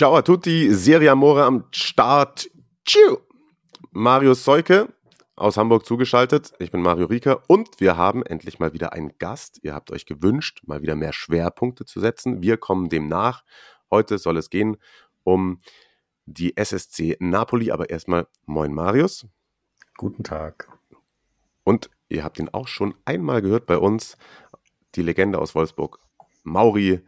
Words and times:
Ciao 0.00 0.16
a 0.16 0.22
tutti, 0.22 0.72
Serie 0.72 1.10
Amore 1.10 1.44
am 1.44 1.64
Start. 1.72 2.48
Tschiu. 2.86 3.18
Mario 3.90 4.32
Seuke 4.32 4.88
aus 5.36 5.58
Hamburg 5.58 5.84
zugeschaltet. 5.84 6.54
Ich 6.58 6.70
bin 6.70 6.80
Mario 6.80 7.04
Rieker 7.04 7.42
und 7.48 7.82
wir 7.82 7.98
haben 7.98 8.24
endlich 8.24 8.58
mal 8.58 8.72
wieder 8.72 8.94
einen 8.94 9.18
Gast. 9.18 9.60
Ihr 9.62 9.74
habt 9.74 9.90
euch 9.90 10.06
gewünscht, 10.06 10.62
mal 10.64 10.80
wieder 10.80 10.96
mehr 10.96 11.12
Schwerpunkte 11.12 11.84
zu 11.84 12.00
setzen. 12.00 12.40
Wir 12.40 12.56
kommen 12.56 12.88
dem 12.88 13.08
nach. 13.08 13.44
Heute 13.90 14.16
soll 14.16 14.38
es 14.38 14.48
gehen 14.48 14.78
um 15.22 15.60
die 16.24 16.56
SSC 16.56 17.18
Napoli, 17.20 17.70
aber 17.70 17.90
erstmal 17.90 18.26
moin 18.46 18.72
Marius. 18.72 19.26
Guten 19.98 20.24
Tag. 20.24 20.70
Und 21.62 21.90
ihr 22.08 22.24
habt 22.24 22.38
ihn 22.38 22.48
auch 22.48 22.68
schon 22.68 22.94
einmal 23.04 23.42
gehört 23.42 23.66
bei 23.66 23.76
uns, 23.76 24.16
die 24.94 25.02
Legende 25.02 25.38
aus 25.38 25.54
Wolfsburg, 25.54 25.98
Mauri, 26.42 27.02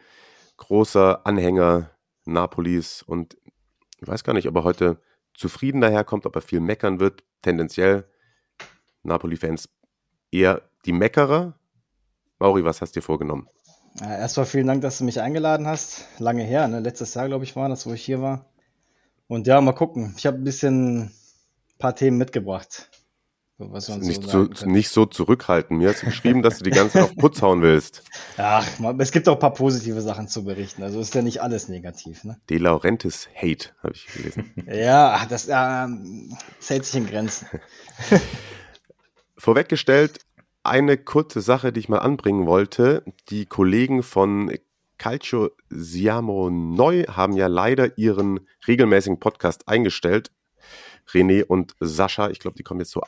großer 0.59 1.27
Anhänger 1.27 1.92
Napolis 2.25 3.03
und 3.03 3.37
ich 3.99 4.09
weiß 4.09 4.25
gar 4.25 4.33
nicht, 4.33 4.49
ob 4.49 4.57
er 4.57 4.65
heute 4.65 5.01
zufrieden 5.35 5.81
daherkommt, 5.81 6.27
ob 6.27 6.37
er 6.37 6.43
viel 6.43 6.61
meckern 6.61 7.01
wird. 7.01 7.23
Tendenziell 7.43 8.05
Napoli-Fans 9.03 9.69
eher 10.31 10.63
die 10.85 10.93
Meckerer. 10.93 11.59
Mauri, 12.39 12.65
was 12.65 12.81
hast 12.81 12.95
du 12.97 13.01
dir 13.01 13.05
vorgenommen? 13.05 13.49
Erstmal 14.01 14.47
vielen 14.47 14.67
Dank, 14.67 14.83
dass 14.83 14.99
du 14.99 15.05
mich 15.05 15.21
eingeladen 15.21 15.67
hast. 15.67 16.07
Lange 16.19 16.43
her, 16.43 16.67
ne? 16.67 16.81
letztes 16.81 17.15
Jahr, 17.15 17.29
glaube 17.29 17.45
ich, 17.45 17.55
war 17.57 17.69
das, 17.69 17.87
wo 17.87 17.93
ich 17.93 18.05
hier 18.05 18.23
war. 18.23 18.47
Und 19.29 19.47
ja, 19.47 19.61
mal 19.61 19.73
gucken. 19.73 20.15
Ich 20.17 20.27
habe 20.27 20.39
ein 20.39 20.45
bisschen 20.45 21.03
ein 21.03 21.13
paar 21.79 21.95
Themen 21.95 22.19
mitgebracht. 22.19 22.91
Was 23.59 23.89
uns 23.89 24.07
nicht, 24.07 24.25
so, 24.25 24.49
so 24.53 24.67
nicht 24.67 24.89
so 24.89 25.07
zurückhalten. 25.07 25.77
Mir 25.77 25.91
hast 25.91 26.03
du 26.03 26.07
geschrieben, 26.07 26.43
dass 26.43 26.59
du 26.59 26.65
die 26.65 26.71
ganze 26.71 26.95
Zeit 26.95 27.03
auf 27.05 27.17
Putz 27.17 27.43
hauen 27.43 27.63
willst. 27.63 28.03
Ach, 28.37 28.67
es 28.99 29.13
gibt 29.13 29.29
auch 29.29 29.35
ein 29.35 29.39
paar 29.39 29.53
positive 29.53 30.01
Sachen 30.01 30.27
zu 30.27 30.45
berichten. 30.45 30.83
Also 30.83 31.01
ist 31.01 31.15
ja 31.15 31.23
nicht 31.23 31.43
alles 31.43 31.69
negativ. 31.69 32.25
Ne? 32.25 32.41
De 32.51 32.59
Laurentiis 32.59 33.29
Hate, 33.37 33.71
habe 33.83 33.93
ich 33.95 34.07
gelesen. 34.07 34.53
ja, 34.67 35.25
das, 35.27 35.47
äh, 35.47 35.51
das 35.51 36.71
hält 36.71 36.85
sich 36.87 36.97
in 36.97 37.07
Grenzen. 37.07 37.47
Vorweggestellt, 39.37 40.21
eine 40.65 40.97
kurze 40.97 41.41
Sache, 41.41 41.73
die 41.73 41.81
ich 41.81 41.89
mal 41.89 41.99
anbringen 41.99 42.47
wollte. 42.47 43.05
Die 43.29 43.47
Kollegen 43.47 44.03
von 44.03 44.51
Calcio 44.99 45.51
Siamo 45.69 46.49
Neu 46.51 47.05
haben 47.09 47.37
ja 47.37 47.49
leider 47.49 47.99
ihren 47.99 48.47
regelmäßigen 48.67 49.21
Podcast 49.21 49.69
eingestellt. 49.69 50.31
René 51.13 51.45
und 51.45 51.75
Sascha, 51.81 52.31
ich 52.31 52.39
glaube, 52.39 52.57
die 52.57 52.63
kommen 52.63 52.81
jetzt 52.81 52.93
so 52.93 53.03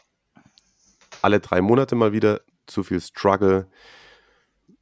alle 1.24 1.40
drei 1.40 1.60
Monate 1.60 1.94
mal 1.96 2.12
wieder. 2.12 2.42
Zu 2.66 2.82
viel 2.82 3.00
Struggle. 3.00 3.66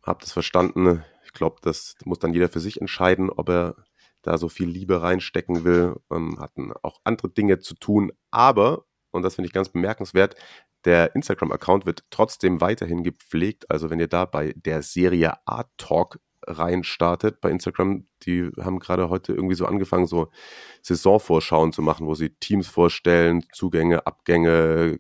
Habt 0.03 0.25
es 0.25 0.33
verstanden? 0.33 1.05
Ich 1.25 1.33
glaube, 1.33 1.57
das 1.63 1.95
muss 2.05 2.19
dann 2.19 2.33
jeder 2.33 2.49
für 2.49 2.61
sich 2.61 2.81
entscheiden, 2.81 3.31
ob 3.31 3.49
er 3.49 3.77
da 4.23 4.39
so 4.39 4.49
viel 4.49 4.69
Liebe 4.69 5.03
reinstecken 5.03 5.65
will. 5.65 5.97
Ähm, 6.11 6.39
hatten 6.41 6.73
auch 6.83 7.01
andere 7.05 7.29
Dinge 7.29 7.61
zu 7.61 7.75
tun. 7.75 8.13
Aber, 8.31 8.85
und 9.13 9.23
das 9.23 9.37
finde 9.37 9.47
ich 9.47 9.53
ganz 9.53 9.69
bemerkenswert, 9.69 10.37
der 10.85 11.15
Instagram-Account 11.15 11.87
wird 11.87 12.05
trotzdem 12.11 12.61
weiterhin 12.61 13.05
gepflegt. 13.05 13.71
Also 13.71 13.91
wenn 13.91 14.01
ihr 14.01 14.09
da 14.09 14.25
bei 14.25 14.53
der 14.57 14.83
Serie 14.83 15.35
Art 15.47 15.71
Talk 15.77 16.19
reinstartet 16.45 17.41
bei 17.41 17.51
Instagram, 17.51 18.07
die 18.25 18.51
haben 18.61 18.81
gerade 18.81 19.09
heute 19.09 19.33
irgendwie 19.33 19.55
so 19.55 19.67
angefangen, 19.67 20.07
so 20.07 20.29
Saisonvorschauen 20.83 21.73
zu 21.73 21.83
machen, 21.83 22.07
wo 22.07 22.15
sie 22.15 22.31
Teams 22.31 22.67
vorstellen, 22.67 23.45
Zugänge, 23.53 24.07
Abgänge, 24.07 24.99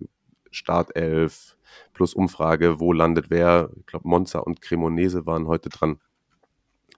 Startelf 0.52 1.56
plus 1.92 2.14
Umfrage, 2.14 2.80
wo 2.80 2.92
landet 2.92 3.30
wer. 3.30 3.70
Ich 3.80 3.86
glaube, 3.86 4.08
Monza 4.08 4.38
und 4.38 4.60
Cremonese 4.60 5.26
waren 5.26 5.46
heute 5.46 5.68
dran. 5.68 6.00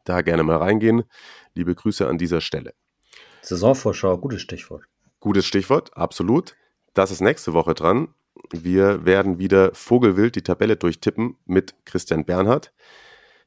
Da 0.05 0.21
gerne 0.21 0.43
mal 0.43 0.57
reingehen. 0.57 1.05
Liebe 1.55 1.75
Grüße 1.75 2.07
an 2.07 2.19
dieser 2.19 2.41
Stelle. 2.41 2.75
Saisonvorschau, 3.43 4.19
gutes 4.19 4.43
Stichwort. 4.43 4.85
Gutes 5.21 5.47
Stichwort, 5.47 5.97
absolut. 5.97 6.55
Das 6.93 7.11
ist 7.11 7.21
nächste 7.21 7.53
Woche 7.55 7.75
dran. 7.75 8.09
Wir 8.51 9.05
werden 9.05 9.39
wieder 9.39 9.75
Vogelwild 9.75 10.37
die 10.37 10.43
Tabelle 10.43 10.77
durchtippen 10.77 11.37
mit 11.47 11.75
Christian 11.85 12.25
Bernhard. 12.25 12.73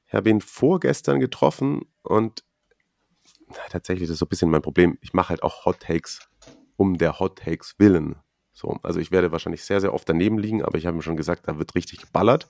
Ich 0.08 0.14
habe 0.14 0.30
ihn 0.30 0.42
vorgestern 0.42 1.20
getroffen 1.20 1.82
und 2.02 2.44
na, 3.50 3.58
tatsächlich, 3.70 4.08
das 4.08 4.16
ist 4.16 4.20
so 4.20 4.26
ein 4.26 4.30
bisschen 4.30 4.50
mein 4.50 4.62
Problem. 4.62 4.98
Ich 5.02 5.14
mache 5.14 5.30
halt 5.30 5.44
auch 5.44 5.66
Hot 5.66 5.82
Takes 5.82 6.28
um 6.76 6.98
der 6.98 7.20
Hot 7.20 7.40
Takes 7.40 7.76
willen. 7.78 8.16
So, 8.58 8.80
also 8.82 9.00
ich 9.00 9.12
werde 9.12 9.32
wahrscheinlich 9.32 9.64
sehr, 9.64 9.82
sehr 9.82 9.94
oft 9.94 10.10
daneben 10.10 10.40
liegen, 10.40 10.64
aber 10.64 10.80
ich 10.80 10.88
habe 10.88 10.98
mir 10.98 11.04
schon 11.04 11.16
gesagt, 11.16 11.48
da 11.48 11.60
wird 11.60 11.76
richtig 11.76 12.00
geballert. 12.00 12.48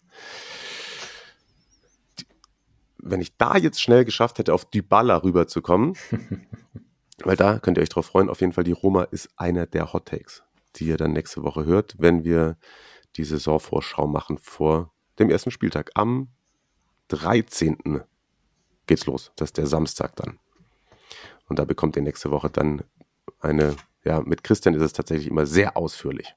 Wenn 2.97 3.19
ich 3.19 3.35
da 3.35 3.57
jetzt 3.57 3.81
schnell 3.81 4.05
geschafft 4.05 4.39
hätte, 4.39 4.53
auf 4.53 4.63
Dybala 4.63 5.17
rüberzukommen, 5.17 5.97
weil 7.25 7.35
da 7.35 7.59
könnt 7.59 7.77
ihr 7.77 7.81
euch 7.81 7.89
drauf 7.89 8.05
freuen, 8.05 8.29
auf 8.29 8.39
jeden 8.39 8.53
Fall 8.53 8.63
die 8.63 8.71
Roma 8.71 9.03
ist 9.03 9.29
einer 9.35 9.65
der 9.65 9.91
Hot 9.91 10.05
Takes, 10.05 10.43
die 10.77 10.85
ihr 10.85 10.95
dann 10.95 11.11
nächste 11.11 11.43
Woche 11.43 11.65
hört, 11.65 11.95
wenn 11.99 12.23
wir 12.23 12.55
die 13.17 13.25
Saisonvorschau 13.25 14.07
machen 14.07 14.37
vor 14.37 14.93
dem 15.19 15.29
ersten 15.29 15.51
Spieltag. 15.51 15.91
Am 15.95 16.29
13. 17.09 17.99
geht's 18.85 19.07
los. 19.07 19.33
Das 19.35 19.49
ist 19.49 19.57
der 19.57 19.67
Samstag 19.67 20.15
dann. 20.15 20.39
Und 21.49 21.59
da 21.59 21.65
bekommt 21.65 21.97
ihr 21.97 22.01
nächste 22.01 22.31
Woche 22.31 22.49
dann 22.49 22.85
eine 23.41 23.75
ja, 24.07 24.21
mit 24.21 24.43
Christian 24.43 24.73
ist 24.73 24.81
es 24.81 24.93
tatsächlich 24.93 25.27
immer 25.27 25.45
sehr 25.45 25.77
ausführlich. 25.77 26.33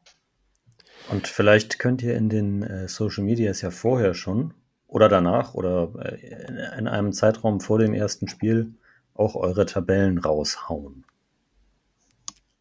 Und 1.09 1.27
vielleicht 1.29 1.79
könnt 1.79 2.03
ihr 2.03 2.17
in 2.17 2.29
den 2.29 2.63
äh, 2.63 2.89
Social 2.89 3.25
Medias 3.25 3.63
ja 3.63 3.71
vorher 3.71 4.15
schon 4.15 4.55
oder 4.87 5.09
danach 5.09 5.55
oder 5.55 5.93
äh, 5.99 6.79
in 6.79 6.89
einem 6.89 7.13
Zeitraum 7.13 7.61
vor 7.61 7.79
dem 7.79 7.95
ersten 7.95 8.29
Spiel 8.29 8.75
auch 9.15 9.35
eure 9.35 9.67
Tabellen 9.67 10.19
raushauen. 10.19 11.05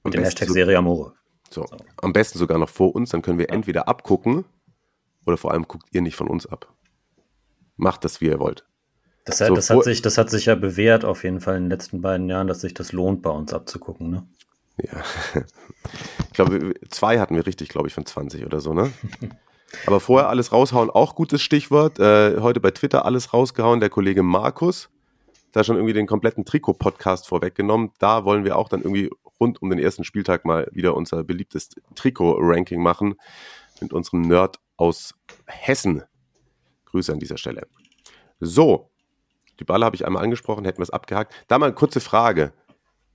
Mit 0.04 0.14
dem 0.14 0.24
Hashtag 0.24 0.48
so, 0.48 0.54
Serie 0.54 0.78
Amore. 0.78 1.14
So, 1.50 1.66
so, 1.68 1.78
am 1.98 2.14
besten 2.14 2.38
sogar 2.38 2.58
noch 2.58 2.70
vor 2.70 2.96
uns, 2.96 3.10
dann 3.10 3.22
können 3.22 3.40
wir 3.40 3.48
ja. 3.50 3.54
entweder 3.54 3.88
abgucken 3.88 4.46
oder 5.26 5.38
vor 5.38 5.52
allem 5.52 5.68
guckt 5.68 5.88
ihr 5.92 6.02
nicht 6.02 6.16
von 6.16 6.28
uns 6.28 6.46
ab. 6.46 6.74
Macht 7.76 8.04
das, 8.06 8.22
wie 8.22 8.28
ihr 8.28 8.40
wollt. 8.40 8.66
Das, 9.26 9.40
so, 9.40 9.54
das, 9.54 9.70
hat 9.70 9.84
sich, 9.84 10.02
das 10.02 10.18
hat 10.18 10.30
sich 10.30 10.46
ja 10.46 10.56
bewährt 10.56 11.06
auf 11.06 11.24
jeden 11.24 11.40
Fall 11.40 11.58
in 11.58 11.64
den 11.64 11.70
letzten 11.70 12.02
beiden 12.02 12.30
Jahren, 12.30 12.48
dass 12.48 12.62
sich 12.62 12.74
das 12.74 12.92
lohnt, 12.92 13.22
bei 13.22 13.30
uns 13.30 13.54
abzugucken. 13.54 14.10
Ne? 14.10 14.28
Ja. 14.84 15.04
Ich 16.28 16.34
glaube, 16.34 16.74
zwei 16.90 17.20
hatten 17.20 17.36
wir 17.36 17.46
richtig, 17.46 17.70
glaube 17.70 17.88
ich, 17.88 17.94
von 17.94 18.06
20 18.06 18.46
oder 18.46 18.60
so, 18.60 18.74
ne? 18.74 18.92
Aber 19.86 20.00
vorher 20.00 20.30
alles 20.30 20.52
raushauen, 20.52 20.90
auch 20.90 21.16
gutes 21.16 21.42
Stichwort. 21.42 22.00
Äh, 22.00 22.40
heute 22.42 22.60
bei 22.60 22.72
Twitter 22.72 23.06
alles 23.06 23.34
rausgehauen, 23.34 23.80
der 23.80 23.90
Kollege 23.90 24.24
Markus. 24.24 24.90
Da 25.52 25.64
schon 25.64 25.76
irgendwie 25.76 25.94
den 25.94 26.08
kompletten 26.08 26.46
Trikot-Podcast 26.46 27.28
vorweggenommen. 27.28 27.92
Da 28.00 28.26
wollen 28.26 28.46
wir 28.46 28.58
auch 28.58 28.70
dann 28.70 28.82
irgendwie 28.82 29.10
rund 29.40 29.62
um 29.62 29.70
den 29.70 29.80
ersten 29.80 30.04
Spieltag 30.04 30.46
mal 30.46 30.68
wieder 30.72 30.96
unser 30.96 31.24
beliebtes 31.24 31.70
Trikot-Ranking 31.96 32.82
machen. 32.82 33.16
Mit 33.82 33.94
unserem 33.94 34.22
Nerd 34.22 34.60
aus 34.78 35.14
Hessen. 35.46 36.04
Grüße 36.86 37.12
an 37.12 37.20
dieser 37.20 37.38
Stelle. 37.38 37.68
So, 38.40 38.90
die 39.60 39.64
Balle 39.64 39.86
habe 39.86 39.96
ich 39.96 40.06
einmal 40.06 40.24
angesprochen, 40.24 40.66
hätten 40.66 40.80
wir 40.80 40.84
es 40.84 40.90
abgehakt. 40.90 41.34
Da 41.48 41.60
mal 41.60 41.68
eine 41.68 41.76
kurze 41.76 42.00
Frage. 42.00 42.54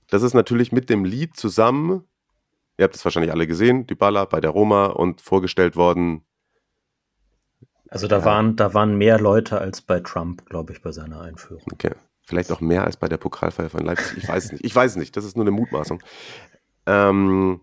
Das 0.09 0.23
ist 0.23 0.33
natürlich 0.33 0.71
mit 0.71 0.89
dem 0.89 1.05
Lied 1.05 1.35
zusammen, 1.35 2.03
ihr 2.77 2.83
habt 2.83 2.95
es 2.95 3.05
wahrscheinlich 3.05 3.31
alle 3.31 3.47
gesehen, 3.47 3.87
die 3.87 3.95
Baller 3.95 4.25
bei 4.25 4.41
der 4.41 4.51
Roma 4.51 4.87
und 4.87 5.21
vorgestellt 5.21 5.75
worden. 5.75 6.23
Also 7.89 8.07
da, 8.07 8.19
ja. 8.19 8.25
waren, 8.25 8.55
da 8.55 8.73
waren 8.73 8.97
mehr 8.97 9.19
Leute 9.19 9.59
als 9.59 9.81
bei 9.81 9.99
Trump, 9.99 10.45
glaube 10.47 10.73
ich, 10.73 10.81
bei 10.81 10.91
seiner 10.91 11.21
Einführung. 11.21 11.63
Okay. 11.71 11.93
Vielleicht 12.27 12.51
auch 12.51 12.59
mehr 12.59 12.83
als 12.83 12.97
bei 12.97 13.07
der 13.07 13.17
Pokalfeier 13.17 13.69
von 13.69 13.85
Leipzig. 13.85 14.17
Ich 14.17 14.27
weiß 14.27 14.45
es 14.45 14.51
nicht. 14.51 14.65
Ich 14.65 14.75
weiß 14.75 14.91
es 14.91 14.97
nicht. 14.97 15.15
Das 15.15 15.25
ist 15.25 15.37
nur 15.37 15.43
eine 15.43 15.51
Mutmaßung. 15.51 16.01
Ähm, 16.87 17.61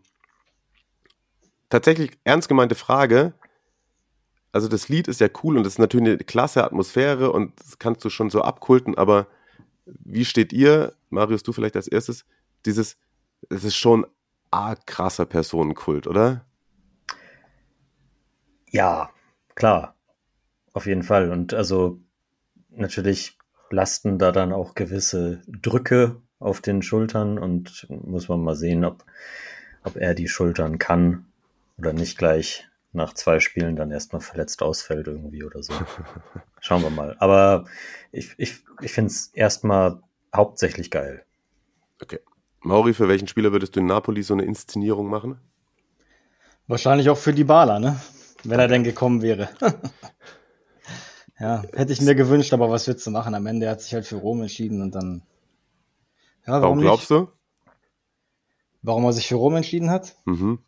tatsächlich 1.69 2.13
ernst 2.23 2.49
gemeinte 2.49 2.77
Frage. 2.77 3.35
Also 4.53 4.69
das 4.69 4.89
Lied 4.89 5.09
ist 5.09 5.21
ja 5.21 5.29
cool 5.43 5.57
und 5.57 5.67
es 5.67 5.75
ist 5.75 5.79
natürlich 5.79 6.07
eine 6.07 6.19
klasse 6.19 6.63
Atmosphäre 6.63 7.33
und 7.33 7.59
das 7.59 7.79
kannst 7.79 8.05
du 8.05 8.11
schon 8.11 8.31
so 8.31 8.43
abkulten, 8.43 8.97
aber 8.97 9.27
wie 9.87 10.25
steht 10.25 10.53
ihr, 10.53 10.93
Marius, 11.13 11.43
du 11.43 11.53
vielleicht 11.53 11.77
als 11.77 11.89
erstes, 11.89 12.25
dieses, 12.67 12.97
es 13.49 13.65
ist 13.65 13.77
schon 13.77 14.07
arg 14.51 14.87
krasser 14.87 15.27
Personenkult, 15.27 16.07
oder? 16.07 16.45
Ja, 18.71 19.11
klar. 19.55 19.95
Auf 20.73 20.87
jeden 20.87 21.03
Fall. 21.03 21.31
Und 21.31 21.55
also 21.55 22.01
natürlich 22.71 23.39
lasten 23.71 24.19
da 24.19 24.33
dann 24.33 24.53
auch 24.53 24.75
gewisse 24.75 25.43
Drücke 25.47 26.17
auf 26.39 26.61
den 26.61 26.83
Schultern 26.83 27.39
und 27.39 27.87
muss 27.89 28.29
man 28.29 28.43
mal 28.43 28.57
sehen, 28.57 28.85
ob, 28.85 29.05
ob 29.85 29.97
er 29.97 30.15
die 30.15 30.29
Schultern 30.29 30.79
kann 30.79 31.27
oder 31.79 31.93
nicht 31.93 32.19
gleich 32.19 32.69
nach 32.93 33.15
zwei 33.15 33.41
Spielen 33.41 33.77
dann 33.77 33.91
erstmal 33.91 34.21
verletzt 34.21 34.63
ausfällt 34.63 35.07
irgendwie 35.07 35.45
oder 35.45 35.63
so. 35.63 35.73
Schauen 36.61 36.83
wir 36.83 36.91
mal. 36.91 37.17
Aber 37.19 37.65
ich, 38.11 38.35
ich, 38.37 38.61
ich 38.81 38.93
finde 38.93 39.11
es 39.11 39.29
erstmal 39.29 40.03
hauptsächlich 40.35 40.91
geil. 40.91 41.25
Okay. 42.01 42.21
Mauri, 42.61 42.95
für 42.95 43.09
welchen 43.09 43.29
Spieler 43.29 43.53
würdest 43.53 43.77
du 43.77 43.81
in 43.81 43.87
Napoli 43.87 44.23
so 44.23 44.35
eine 44.35 44.45
Inszenierung 44.45 45.09
machen? 45.09 45.39
Wahrscheinlich 46.69 47.11
auch 47.11 47.19
für 47.19 47.33
die 47.33 47.45
Bala, 47.45 47.81
ne? 47.81 48.01
Wenn 48.45 48.61
er 48.61 48.69
denn 48.69 48.85
gekommen 48.85 49.23
wäre. 49.23 49.49
ja, 51.41 51.63
hätte 51.75 51.93
ich 51.93 52.01
mir 52.01 52.15
gewünscht, 52.15 52.53
aber 52.53 52.71
was 52.71 52.87
willst 52.87 53.07
du 53.07 53.11
machen? 53.11 53.35
Am 53.35 53.47
Ende 53.47 53.69
hat 53.69 53.81
sich 53.81 53.95
halt 53.95 54.07
für 54.07 54.17
Rom 54.17 54.43
entschieden 54.43 54.81
und 54.83 54.95
dann. 54.95 55.23
Ja, 56.47 56.55
warum, 56.55 56.63
warum 56.63 56.81
glaubst 56.81 57.11
du? 57.11 57.29
Warum 58.83 59.05
er 59.05 59.13
sich 59.13 59.29
für 59.29 59.37
Rom 59.37 59.57
entschieden 59.57 59.91
hat? 59.91 60.17
Mhm. 60.25 60.59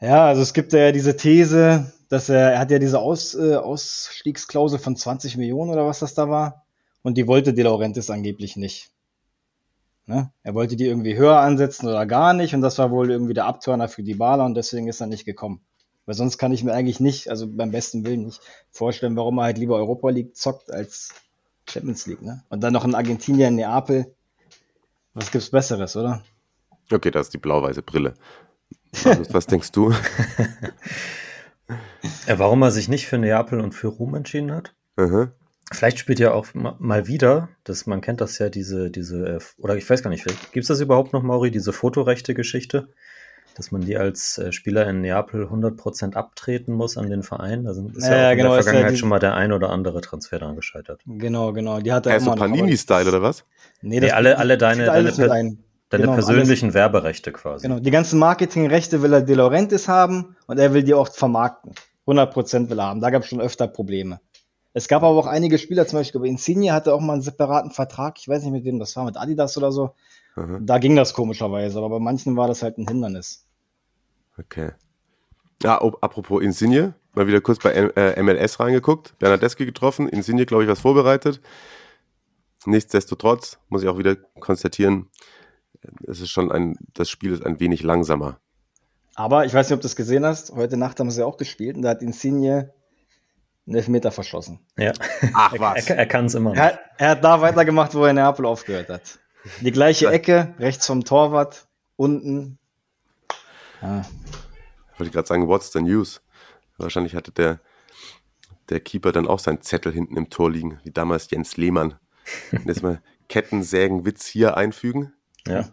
Ja, 0.00 0.26
also 0.26 0.42
es 0.42 0.54
gibt 0.54 0.72
ja 0.72 0.92
diese 0.92 1.16
These, 1.16 1.92
dass 2.08 2.28
er, 2.28 2.52
er 2.52 2.58
hat 2.58 2.70
ja 2.70 2.78
diese 2.78 2.98
Aus, 2.98 3.34
äh, 3.34 3.56
Ausstiegsklausel 3.56 4.78
von 4.78 4.96
20 4.96 5.36
Millionen 5.36 5.70
oder 5.70 5.86
was 5.86 6.00
das 6.00 6.14
da 6.14 6.28
war. 6.28 6.66
Und 7.02 7.16
die 7.16 7.26
wollte 7.26 7.54
De 7.54 7.64
Laurentiis 7.64 8.10
angeblich 8.10 8.56
nicht. 8.56 8.90
Ne? 10.06 10.32
Er 10.42 10.54
wollte 10.54 10.76
die 10.76 10.86
irgendwie 10.86 11.16
höher 11.16 11.38
ansetzen 11.38 11.88
oder 11.88 12.04
gar 12.04 12.34
nicht. 12.34 12.54
Und 12.54 12.62
das 12.62 12.78
war 12.78 12.90
wohl 12.90 13.10
irgendwie 13.10 13.34
der 13.34 13.46
Abturner 13.46 13.88
für 13.88 14.02
die 14.02 14.14
Bala 14.14 14.44
und 14.44 14.54
deswegen 14.54 14.88
ist 14.88 15.00
er 15.00 15.06
nicht 15.06 15.24
gekommen. 15.24 15.60
Weil 16.06 16.14
sonst 16.16 16.38
kann 16.38 16.52
ich 16.52 16.64
mir 16.64 16.72
eigentlich 16.72 16.98
nicht, 16.98 17.28
also 17.28 17.46
beim 17.48 17.70
besten 17.70 18.04
Willen 18.04 18.24
nicht 18.24 18.40
vorstellen, 18.70 19.16
warum 19.16 19.38
er 19.38 19.44
halt 19.44 19.58
lieber 19.58 19.76
Europa 19.76 20.10
League 20.10 20.36
zockt 20.36 20.72
als 20.72 21.14
Champions 21.68 22.06
League. 22.06 22.22
Ne? 22.22 22.42
Und 22.48 22.60
dann 22.62 22.72
noch 22.72 22.84
in 22.84 22.94
Argentinien, 22.94 23.50
in 23.50 23.56
Neapel. 23.56 24.12
Was 25.14 25.30
gibt's 25.30 25.50
Besseres, 25.50 25.96
oder? 25.96 26.24
Okay, 26.90 27.10
das 27.10 27.28
ist 27.28 27.34
die 27.34 27.38
blau-weiße 27.38 27.82
Brille. 27.82 28.14
Markus, 29.04 29.32
was 29.32 29.46
denkst 29.46 29.70
du? 29.70 29.92
Ja, 32.26 32.38
warum 32.38 32.62
er 32.62 32.72
sich 32.72 32.88
nicht 32.88 33.06
für 33.06 33.18
Neapel 33.18 33.60
und 33.60 33.72
für 33.72 33.88
Rom 33.88 34.14
entschieden 34.16 34.50
hat? 34.50 34.74
Mhm. 34.96 35.30
Vielleicht 35.72 36.00
spielt 36.00 36.18
ja 36.18 36.32
auch 36.32 36.48
mal 36.54 37.06
wieder, 37.06 37.48
dass 37.62 37.86
man 37.86 38.00
kennt 38.00 38.20
das 38.20 38.38
ja, 38.38 38.48
diese, 38.48 38.90
diese, 38.90 39.26
äh, 39.26 39.38
oder 39.58 39.76
ich 39.76 39.88
weiß 39.88 40.02
gar 40.02 40.10
nicht, 40.10 40.24
gibt 40.52 40.64
es 40.64 40.68
das 40.68 40.80
überhaupt 40.80 41.12
noch, 41.12 41.22
Mauri, 41.22 41.50
diese 41.50 41.72
Fotorechte-Geschichte? 41.72 42.88
Dass 43.56 43.70
man 43.70 43.82
die 43.82 43.96
als 43.96 44.38
äh, 44.38 44.52
Spieler 44.52 44.88
in 44.88 45.00
Neapel 45.00 45.46
100% 45.46 46.14
abtreten 46.14 46.72
muss 46.72 46.96
an 46.96 47.08
den 47.08 47.22
Verein. 47.22 47.64
Da 47.64 47.70
ist 47.70 48.06
ja, 48.06 48.16
ja 48.16 48.30
in 48.32 48.38
genau, 48.38 48.54
der 48.54 48.62
Vergangenheit 48.62 48.92
ja 48.92 48.96
schon 48.98 49.08
mal 49.08 49.18
der 49.18 49.34
ein 49.34 49.52
oder 49.52 49.70
andere 49.70 50.00
Transfer 50.00 50.38
daran 50.38 50.56
gescheitert. 50.56 51.02
Genau, 51.06 51.52
genau. 51.52 51.80
Die 51.80 51.92
hat 51.92 52.06
er 52.06 52.12
ja, 52.12 52.20
so 52.20 52.34
Panini-Style 52.34 53.08
oder 53.08 53.22
was? 53.22 53.44
Nee, 53.82 54.00
nee 54.00 54.10
alle, 54.10 54.38
alle 54.38 54.56
deine, 54.58 54.86
deine, 54.86 55.12
deine, 55.12 55.56
Deine 55.90 56.04
genau, 56.04 56.14
persönlichen 56.14 56.66
alles, 56.66 56.74
Werberechte 56.74 57.32
quasi. 57.32 57.66
Genau, 57.66 57.80
die 57.80 57.90
ganzen 57.90 58.20
Marketingrechte 58.20 59.02
will 59.02 59.12
er 59.12 59.22
De 59.22 59.34
Laurentiis 59.34 59.88
haben 59.88 60.36
und 60.46 60.58
er 60.58 60.72
will 60.72 60.84
die 60.84 60.94
auch 60.94 61.08
vermarkten. 61.08 61.74
100% 62.06 62.70
will 62.70 62.78
er 62.78 62.86
haben. 62.86 63.00
Da 63.00 63.10
gab 63.10 63.22
es 63.22 63.28
schon 63.28 63.40
öfter 63.40 63.66
Probleme. 63.66 64.20
Es 64.72 64.86
gab 64.86 65.02
aber 65.02 65.18
auch 65.18 65.26
einige 65.26 65.58
Spieler, 65.58 65.86
zum 65.86 65.98
Beispiel 65.98 66.24
Insigne 66.26 66.72
hatte 66.72 66.94
auch 66.94 67.00
mal 67.00 67.14
einen 67.14 67.22
separaten 67.22 67.72
Vertrag. 67.72 68.18
Ich 68.18 68.28
weiß 68.28 68.42
nicht 68.44 68.52
mit 68.52 68.64
wem 68.64 68.78
das 68.78 68.94
war, 68.96 69.04
mit 69.04 69.16
Adidas 69.16 69.56
oder 69.56 69.72
so. 69.72 69.94
Mhm. 70.36 70.64
Da 70.64 70.78
ging 70.78 70.94
das 70.94 71.12
komischerweise, 71.12 71.78
aber 71.78 71.90
bei 71.90 71.98
manchen 71.98 72.36
war 72.36 72.46
das 72.46 72.62
halt 72.62 72.78
ein 72.78 72.86
Hindernis. 72.86 73.46
Okay. 74.38 74.70
Ja, 75.62 75.82
oh, 75.82 75.92
apropos 76.00 76.42
Insigne, 76.42 76.94
mal 77.14 77.26
wieder 77.26 77.40
kurz 77.40 77.58
bei 77.58 77.72
äh, 77.72 78.22
MLS 78.22 78.60
reingeguckt. 78.60 79.18
Bernardeschi 79.18 79.66
getroffen, 79.66 80.08
Insigne, 80.08 80.46
glaube 80.46 80.64
ich, 80.64 80.70
was 80.70 80.80
vorbereitet. 80.80 81.40
Nichtsdestotrotz 82.64 83.58
muss 83.68 83.82
ich 83.82 83.88
auch 83.88 83.98
wieder 83.98 84.16
konstatieren, 84.38 85.08
es 86.06 86.20
ist 86.20 86.30
schon 86.30 86.52
ein, 86.52 86.76
das 86.94 87.08
Spiel 87.08 87.32
ist 87.32 87.44
ein 87.44 87.58
wenig 87.60 87.82
langsamer. 87.82 88.38
Aber 89.14 89.44
ich 89.44 89.52
weiß 89.54 89.68
nicht, 89.68 89.74
ob 89.74 89.80
du 89.80 89.86
es 89.86 89.96
gesehen 89.96 90.24
hast. 90.24 90.52
Heute 90.52 90.76
Nacht 90.76 91.00
haben 91.00 91.10
sie 91.10 91.24
auch 91.24 91.36
gespielt 91.36 91.76
und 91.76 91.82
da 91.82 91.90
hat 91.90 92.02
Insigne 92.02 92.72
einen 93.70 93.76
Elfmeter 93.76 94.10
verschossen. 94.10 94.60
Ja. 94.76 94.92
Ach 95.32 95.54
was. 95.58 95.88
Er, 95.88 95.98
er 95.98 96.06
kann 96.06 96.26
es 96.26 96.34
immer. 96.34 96.54
Er, 96.56 96.80
er, 96.98 97.10
hat 97.10 97.24
da 97.24 97.40
weitergemacht, 97.40 97.94
wo 97.94 98.04
er 98.04 98.10
in 98.10 98.16
Neapel 98.16 98.44
aufgehört 98.44 98.88
hat. 98.88 99.20
Die 99.60 99.70
gleiche 99.70 100.10
Ecke, 100.10 100.54
rechts 100.58 100.86
vom 100.86 101.04
Torwart, 101.04 101.68
unten. 101.96 102.58
Ja. 103.80 104.04
Wollte 104.98 105.04
ich 105.04 105.12
gerade 105.12 105.28
sagen, 105.28 105.46
what's 105.48 105.72
the 105.72 105.80
news? 105.80 106.20
Wahrscheinlich 106.76 107.14
hatte 107.14 107.30
der, 107.30 107.60
der 108.68 108.80
Keeper 108.80 109.12
dann 109.12 109.28
auch 109.28 109.38
seinen 109.38 109.62
Zettel 109.62 109.92
hinten 109.92 110.16
im 110.16 110.28
Tor 110.30 110.50
liegen, 110.50 110.80
wie 110.82 110.90
damals 110.90 111.30
Jens 111.30 111.56
Lehmann. 111.56 111.94
Jetzt 112.66 112.82
mal 112.82 113.00
Kettensägen-Witz 113.28 114.26
hier 114.26 114.56
einfügen. 114.56 115.14
Ja. 115.46 115.68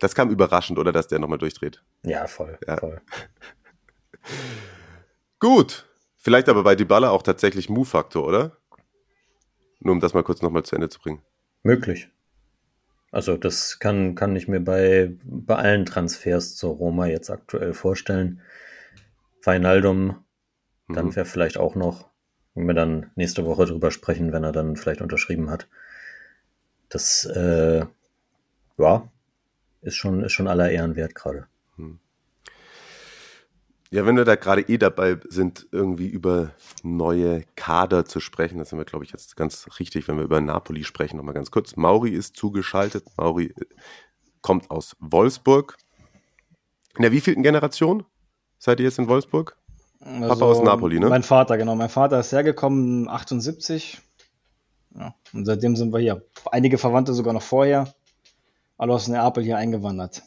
Das 0.00 0.14
kam 0.14 0.30
überraschend, 0.30 0.78
oder 0.78 0.92
dass 0.92 1.08
der 1.08 1.18
nochmal 1.18 1.38
durchdreht? 1.38 1.84
Ja, 2.02 2.26
voll. 2.26 2.58
Ja. 2.66 2.78
voll. 2.78 3.02
Gut. 5.38 5.87
Vielleicht 6.28 6.50
aber 6.50 6.62
bei 6.62 6.76
Dybala 6.76 7.08
auch 7.08 7.22
tatsächlich 7.22 7.70
Move-Faktor, 7.70 8.22
oder? 8.22 8.58
Nur 9.80 9.94
um 9.94 10.00
das 10.00 10.12
mal 10.12 10.22
kurz 10.22 10.42
nochmal 10.42 10.62
zu 10.62 10.74
Ende 10.74 10.90
zu 10.90 11.00
bringen. 11.00 11.22
Möglich. 11.62 12.10
Also 13.10 13.38
das 13.38 13.78
kann, 13.78 14.14
kann 14.14 14.36
ich 14.36 14.46
mir 14.46 14.60
bei, 14.60 15.10
bei 15.24 15.56
allen 15.56 15.86
Transfers 15.86 16.54
zur 16.54 16.74
Roma 16.74 17.06
jetzt 17.06 17.30
aktuell 17.30 17.72
vorstellen. 17.72 18.42
Feinaldum, 19.40 20.22
dann 20.88 21.06
mhm. 21.06 21.16
wäre 21.16 21.24
vielleicht 21.24 21.56
auch 21.56 21.74
noch, 21.74 22.10
wenn 22.54 22.66
wir 22.66 22.74
dann 22.74 23.10
nächste 23.14 23.46
Woche 23.46 23.64
drüber 23.64 23.90
sprechen, 23.90 24.30
wenn 24.30 24.44
er 24.44 24.52
dann 24.52 24.76
vielleicht 24.76 25.00
unterschrieben 25.00 25.48
hat. 25.48 25.66
Das 26.90 27.24
äh, 27.24 27.86
ja, 28.76 29.08
ist 29.80 29.96
schon, 29.96 30.22
ist 30.22 30.32
schon 30.32 30.46
aller 30.46 30.70
Ehren 30.70 30.94
wert 30.94 31.14
gerade. 31.14 31.46
Ja, 33.90 34.04
wenn 34.04 34.16
wir 34.16 34.26
da 34.26 34.36
gerade 34.36 34.62
eh 34.62 34.76
dabei 34.76 35.18
sind, 35.28 35.66
irgendwie 35.72 36.08
über 36.08 36.50
neue 36.82 37.44
Kader 37.56 38.04
zu 38.04 38.20
sprechen, 38.20 38.58
das 38.58 38.68
sind 38.68 38.78
wir, 38.78 38.84
glaube 38.84 39.04
ich, 39.04 39.12
jetzt 39.12 39.34
ganz 39.36 39.66
richtig, 39.78 40.08
wenn 40.08 40.18
wir 40.18 40.24
über 40.24 40.40
Napoli 40.42 40.84
sprechen, 40.84 41.16
nochmal 41.16 41.34
ganz 41.34 41.50
kurz. 41.50 41.76
Mauri 41.76 42.10
ist 42.10 42.36
zugeschaltet. 42.36 43.04
Mauri 43.16 43.46
äh, 43.46 43.64
kommt 44.42 44.70
aus 44.70 44.94
Wolfsburg. 45.00 45.76
In 46.96 47.02
der 47.02 47.12
wievielten 47.12 47.42
Generation 47.42 48.04
seid 48.58 48.80
ihr 48.80 48.84
jetzt 48.84 48.98
in 48.98 49.08
Wolfsburg? 49.08 49.56
Also, 50.00 50.28
Papa 50.28 50.44
aus 50.44 50.62
Napoli, 50.62 51.00
ne? 51.00 51.08
Mein 51.08 51.22
Vater, 51.22 51.56
genau. 51.56 51.74
Mein 51.74 51.88
Vater 51.88 52.20
ist 52.20 52.32
hergekommen, 52.32 53.08
78. 53.08 54.00
Ja, 54.96 55.14
und 55.32 55.46
seitdem 55.46 55.76
sind 55.76 55.92
wir 55.92 56.00
hier. 56.00 56.24
Einige 56.50 56.76
Verwandte 56.76 57.14
sogar 57.14 57.32
noch 57.32 57.42
vorher 57.42 57.92
alle 58.78 58.92
aus 58.92 59.08
Neapel 59.08 59.42
hier 59.42 59.58
eingewandert. 59.58 60.22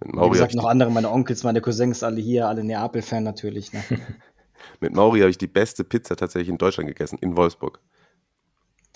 Wie 0.00 0.30
gesagt, 0.30 0.54
noch 0.54 0.66
andere, 0.66 0.90
meine 0.90 1.10
Onkels, 1.10 1.42
meine 1.42 1.60
Cousins, 1.60 2.02
alle 2.02 2.20
hier, 2.20 2.48
alle 2.48 2.64
Neapel-Fan 2.64 3.24
natürlich. 3.24 3.72
Ne? 3.72 3.82
Mit 4.80 4.94
Mauri 4.94 5.20
habe 5.20 5.30
ich 5.30 5.38
die 5.38 5.46
beste 5.46 5.84
Pizza 5.84 6.16
tatsächlich 6.16 6.48
in 6.48 6.58
Deutschland 6.58 6.88
gegessen, 6.88 7.18
in 7.20 7.36
Wolfsburg. 7.36 7.80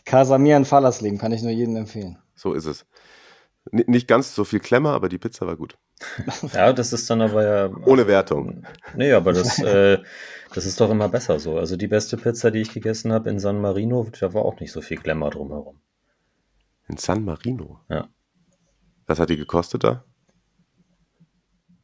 Casamir 0.05 0.57
in 0.57 0.65
Fallersleben, 0.65 1.19
kann 1.19 1.33
ich 1.33 1.43
nur 1.43 1.53
jedem 1.53 1.77
empfehlen. 1.77 2.19
So 2.35 2.53
ist 2.53 2.67
es. 2.67 2.87
N 3.73 3.85
nicht 3.87 4.09
ganz 4.09 4.35
so 4.35 4.45
viel 4.45 4.61
Klemmer, 4.61 4.93
aber 4.93 5.09
die 5.09 5.19
Pizza 5.19 5.47
war 5.47 5.57
gut. 5.57 5.79
Ja, 6.55 6.73
das 6.73 6.93
ist 6.93 7.09
dann 7.11 7.21
aber 7.21 7.45
ja. 7.45 7.71
Ohne 7.85 8.07
Wertung. 8.07 8.65
Nee, 8.97 9.13
aber 9.13 9.33
das, 9.33 9.59
äh, 9.63 9.99
das 10.55 10.67
ist 10.67 10.81
doch 10.81 10.91
immer 10.91 11.09
besser 11.09 11.39
so. 11.39 11.59
Also 11.59 11.77
die 11.77 11.87
beste 11.87 12.17
Pizza, 12.17 12.51
die 12.51 12.61
ich 12.61 12.73
gegessen 12.73 13.13
habe 13.13 13.29
in 13.31 13.39
San 13.39 13.61
Marino, 13.61 14.07
da 14.19 14.33
war 14.33 14.45
auch 14.45 14.59
nicht 14.61 14.73
so 14.73 14.81
viel 14.81 14.97
Klemmer 14.97 15.31
drumherum. 15.31 15.81
In 16.89 16.97
San 16.97 17.25
Marino? 17.25 17.81
Ja. 17.89 18.09
Was 19.07 19.19
hat 19.19 19.29
die 19.29 19.37
gekostet 19.37 19.85
da? 19.85 20.05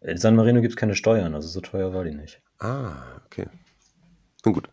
In 0.06 0.18
San 0.18 0.36
Marino 0.36 0.60
gibt 0.60 0.72
es 0.72 0.76
keine 0.76 0.94
Steuern, 0.94 1.34
also 1.34 1.48
so 1.48 1.60
teuer 1.60 1.92
war 1.92 2.04
die 2.04 2.14
nicht. 2.14 2.40
Ah, 2.60 3.16
okay. 3.26 3.46
Nun 4.44 4.54
gut. 4.54 4.68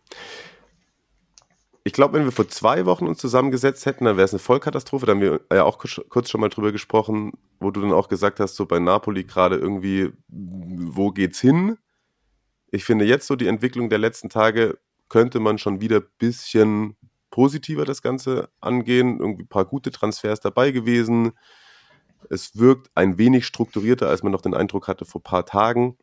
Ich 1.82 1.92
glaube, 1.92 2.14
wenn 2.14 2.24
wir 2.24 2.32
vor 2.32 2.48
zwei 2.48 2.86
Wochen 2.86 3.08
uns 3.08 3.18
zusammengesetzt 3.18 3.84
hätten, 3.84 4.04
dann 4.04 4.16
wäre 4.16 4.24
es 4.24 4.32
eine 4.32 4.38
Vollkatastrophe. 4.38 5.06
Da 5.06 5.12
haben 5.12 5.20
wir 5.20 5.40
ja 5.52 5.64
auch 5.64 5.78
kurz 6.08 6.30
schon 6.30 6.40
mal 6.40 6.48
drüber 6.48 6.70
gesprochen, 6.70 7.32
wo 7.58 7.72
du 7.72 7.80
dann 7.80 7.92
auch 7.92 8.08
gesagt 8.08 8.38
hast, 8.38 8.54
so 8.54 8.64
bei 8.64 8.78
Napoli 8.78 9.24
gerade 9.24 9.56
irgendwie, 9.56 10.12
wo 10.28 11.10
geht's 11.10 11.40
hin? 11.40 11.78
Ich 12.70 12.84
finde 12.84 13.04
jetzt 13.04 13.26
so 13.26 13.34
die 13.34 13.48
Entwicklung 13.48 13.90
der 13.90 13.98
letzten 13.98 14.28
Tage 14.28 14.78
könnte 15.08 15.40
man 15.40 15.58
schon 15.58 15.80
wieder 15.80 15.96
ein 15.96 16.06
bisschen 16.18 16.96
positiver 17.30 17.84
das 17.84 18.02
Ganze 18.02 18.50
angehen. 18.60 19.18
Irgendwie 19.18 19.42
ein 19.42 19.48
paar 19.48 19.64
gute 19.64 19.90
Transfers 19.90 20.38
dabei 20.38 20.70
gewesen. 20.70 21.32
Es 22.30 22.56
wirkt 22.56 22.90
ein 22.94 23.18
wenig 23.18 23.46
strukturierter, 23.46 24.08
als 24.08 24.22
man 24.22 24.32
noch 24.32 24.40
den 24.40 24.54
Eindruck 24.54 24.88
hatte 24.88 25.04
vor 25.04 25.20
ein 25.20 25.24
paar 25.24 25.46
Tagen. 25.46 25.96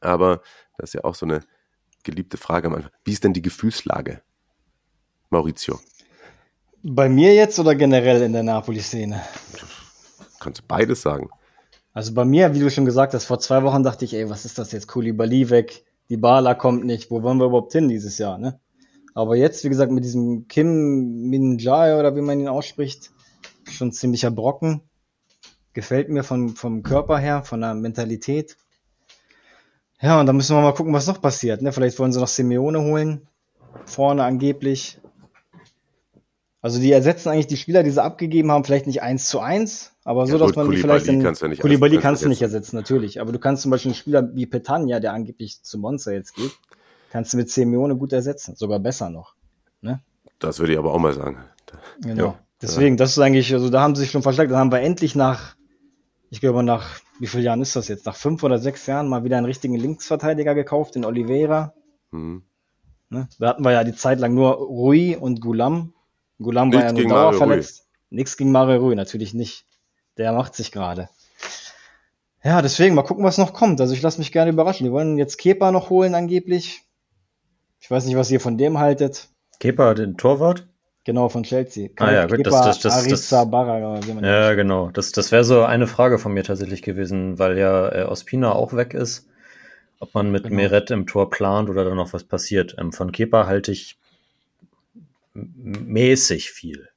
Aber 0.00 0.42
das 0.78 0.90
ist 0.90 0.94
ja 0.94 1.04
auch 1.04 1.14
so 1.14 1.26
eine 1.26 1.40
geliebte 2.04 2.36
Frage 2.36 2.68
am 2.68 2.74
Anfang. 2.74 2.92
Wie 3.04 3.12
ist 3.12 3.24
denn 3.24 3.32
die 3.32 3.42
Gefühlslage, 3.42 4.22
Maurizio? 5.30 5.80
Bei 6.82 7.08
mir 7.08 7.34
jetzt 7.34 7.58
oder 7.58 7.74
generell 7.74 8.22
in 8.22 8.32
der 8.32 8.42
Napoli-Szene? 8.42 9.20
Kannst 10.38 10.60
du 10.60 10.64
beides 10.68 11.02
sagen. 11.02 11.30
Also 11.92 12.12
bei 12.14 12.24
mir, 12.24 12.54
wie 12.54 12.60
du 12.60 12.70
schon 12.70 12.84
gesagt 12.84 13.14
hast, 13.14 13.24
vor 13.24 13.40
zwei 13.40 13.62
Wochen 13.62 13.82
dachte 13.82 14.04
ich, 14.04 14.14
ey, 14.14 14.28
was 14.28 14.44
ist 14.44 14.58
das 14.58 14.70
jetzt? 14.72 14.86
Koulibaly 14.86 15.50
weg, 15.50 15.84
die 16.08 16.18
Bala 16.18 16.54
kommt 16.54 16.84
nicht. 16.84 17.10
Wo 17.10 17.22
wollen 17.22 17.38
wir 17.38 17.46
überhaupt 17.46 17.72
hin 17.72 17.88
dieses 17.88 18.18
Jahr, 18.18 18.38
ne? 18.38 18.60
Aber 19.14 19.34
jetzt, 19.34 19.64
wie 19.64 19.70
gesagt, 19.70 19.90
mit 19.90 20.04
diesem 20.04 20.46
Kim 20.46 21.30
Min 21.30 21.56
Jae 21.58 21.98
oder 21.98 22.14
wie 22.14 22.20
man 22.20 22.38
ihn 22.38 22.48
ausspricht, 22.48 23.12
schon 23.64 23.90
ziemlicher 23.90 24.30
Brocken. 24.30 24.82
Gefällt 25.76 26.08
mir 26.08 26.24
von, 26.24 26.56
vom 26.56 26.82
Körper 26.82 27.18
her, 27.18 27.42
von 27.42 27.60
der 27.60 27.74
Mentalität. 27.74 28.56
Ja, 30.00 30.18
und 30.18 30.24
dann 30.24 30.34
müssen 30.34 30.56
wir 30.56 30.62
mal 30.62 30.72
gucken, 30.72 30.94
was 30.94 31.06
noch 31.06 31.20
passiert. 31.20 31.60
Ne? 31.60 31.70
Vielleicht 31.70 31.98
wollen 31.98 32.12
sie 32.12 32.18
noch 32.18 32.28
Simeone 32.28 32.80
holen. 32.80 33.28
Vorne 33.84 34.24
angeblich. 34.24 34.98
Also 36.62 36.80
die 36.80 36.90
ersetzen 36.90 37.28
eigentlich 37.28 37.48
die 37.48 37.58
Spieler, 37.58 37.82
die 37.82 37.90
sie 37.90 38.02
abgegeben 38.02 38.50
haben, 38.50 38.64
vielleicht 38.64 38.86
nicht 38.86 39.02
eins 39.02 39.28
zu 39.28 39.38
eins, 39.38 39.92
aber 40.02 40.26
so, 40.26 40.32
ja, 40.32 40.38
dass 40.38 40.54
gut, 40.54 40.56
man 40.56 40.70
die 40.70 40.78
vielleicht 40.78 41.08
in 41.08 41.22
kannst 41.22 41.42
ja 41.42 41.48
nicht 41.48 41.60
Koulibaly 41.60 41.98
kannst 41.98 42.24
du 42.24 42.28
nicht 42.30 42.40
ersetzen, 42.40 42.74
natürlich. 42.74 43.20
Aber 43.20 43.32
du 43.32 43.38
kannst 43.38 43.60
zum 43.60 43.70
Beispiel 43.70 43.90
einen 43.90 43.96
Spieler 43.96 44.34
wie 44.34 44.46
Petagna, 44.46 44.98
der 44.98 45.12
angeblich 45.12 45.62
zu 45.62 45.76
Monza 45.76 46.10
jetzt 46.10 46.34
geht, 46.34 46.52
kannst 47.10 47.34
du 47.34 47.36
mit 47.36 47.50
Simeone 47.50 47.96
gut 47.96 48.14
ersetzen, 48.14 48.56
sogar 48.56 48.78
besser 48.78 49.10
noch. 49.10 49.34
Ne? 49.82 50.00
Das 50.38 50.58
würde 50.58 50.72
ich 50.72 50.78
aber 50.78 50.94
auch 50.94 50.98
mal 50.98 51.12
sagen. 51.12 51.44
Genau. 52.00 52.24
Ja. 52.24 52.38
Deswegen, 52.62 52.96
das 52.96 53.10
ist 53.10 53.18
eigentlich, 53.18 53.52
also 53.52 53.68
da 53.68 53.82
haben 53.82 53.94
sie 53.94 54.02
sich 54.02 54.10
schon 54.10 54.22
verstärkt. 54.22 54.50
Dann 54.50 54.58
haben 54.58 54.72
wir 54.72 54.80
endlich 54.80 55.14
nach, 55.14 55.56
ich 56.30 56.40
glaube 56.40 56.62
nach, 56.62 57.00
wie 57.18 57.26
viele 57.26 57.44
Jahren 57.44 57.62
ist 57.62 57.76
das 57.76 57.88
jetzt? 57.88 58.06
Nach 58.06 58.16
fünf 58.16 58.42
oder 58.42 58.58
sechs 58.58 58.86
Jahren 58.86 59.08
mal 59.08 59.24
wieder 59.24 59.36
einen 59.36 59.46
richtigen 59.46 59.76
Linksverteidiger 59.76 60.54
gekauft, 60.54 60.94
den 60.94 61.04
Oliveira. 61.04 61.74
Mhm. 62.10 62.42
Ne? 63.08 63.28
Da 63.38 63.48
hatten 63.48 63.64
wir 63.64 63.72
ja 63.72 63.84
die 63.84 63.94
Zeit 63.94 64.18
lang 64.18 64.34
nur 64.34 64.54
Rui 64.54 65.16
und 65.16 65.40
Gulam. 65.40 65.94
Gulam 66.38 66.72
war 66.72 66.84
ja 66.84 66.92
nur 66.92 67.08
dauerverletzt. 67.08 67.86
Nichts 68.10 68.36
gegen 68.36 68.52
Mario 68.52 68.80
Rui, 68.80 68.94
natürlich 68.94 69.34
nicht. 69.34 69.64
Der 70.16 70.32
macht 70.32 70.54
sich 70.54 70.72
gerade. 70.72 71.08
Ja, 72.42 72.62
deswegen, 72.62 72.94
mal 72.94 73.02
gucken, 73.02 73.24
was 73.24 73.38
noch 73.38 73.52
kommt. 73.52 73.80
Also 73.80 73.92
ich 73.92 74.02
lasse 74.02 74.18
mich 74.18 74.32
gerne 74.32 74.50
überraschen. 74.50 74.84
Die 74.84 74.92
wollen 74.92 75.18
jetzt 75.18 75.36
Kepa 75.36 75.72
noch 75.72 75.90
holen 75.90 76.14
angeblich. 76.14 76.82
Ich 77.80 77.90
weiß 77.90 78.06
nicht, 78.06 78.16
was 78.16 78.30
ihr 78.30 78.40
von 78.40 78.56
dem 78.56 78.78
haltet. 78.78 79.28
Kepa, 79.58 79.94
den 79.94 80.16
Torwart? 80.16 80.66
Genau, 81.06 81.28
von 81.28 81.44
Chelsea. 81.44 81.90
ah 81.98 82.10
ja, 82.10 82.26
gut, 82.26 82.44
das, 82.44 82.80
das, 82.80 82.80
das, 82.80 83.28
das, 83.28 83.48
Barra, 83.48 84.00
Ja, 84.22 84.54
genau. 84.54 84.90
Das, 84.90 85.12
das 85.12 85.30
wäre 85.30 85.44
so 85.44 85.62
eine 85.62 85.86
Frage 85.86 86.18
von 86.18 86.34
mir 86.34 86.42
tatsächlich 86.42 86.82
gewesen, 86.82 87.38
weil 87.38 87.56
ja 87.56 87.88
äh, 87.92 88.02
Ospina 88.06 88.50
auch 88.50 88.72
weg 88.72 88.92
ist. 88.92 89.28
Ob 90.00 90.12
man 90.14 90.32
mit 90.32 90.42
genau. 90.42 90.56
Meret 90.56 90.90
im 90.90 91.06
Tor 91.06 91.30
plant 91.30 91.70
oder 91.70 91.84
dann 91.84 91.94
noch 91.94 92.12
was 92.12 92.24
passiert. 92.24 92.74
Ähm, 92.80 92.92
von 92.92 93.12
Kepa 93.12 93.46
halte 93.46 93.70
ich 93.70 94.00
mäßig 95.34 96.50
viel. 96.50 96.88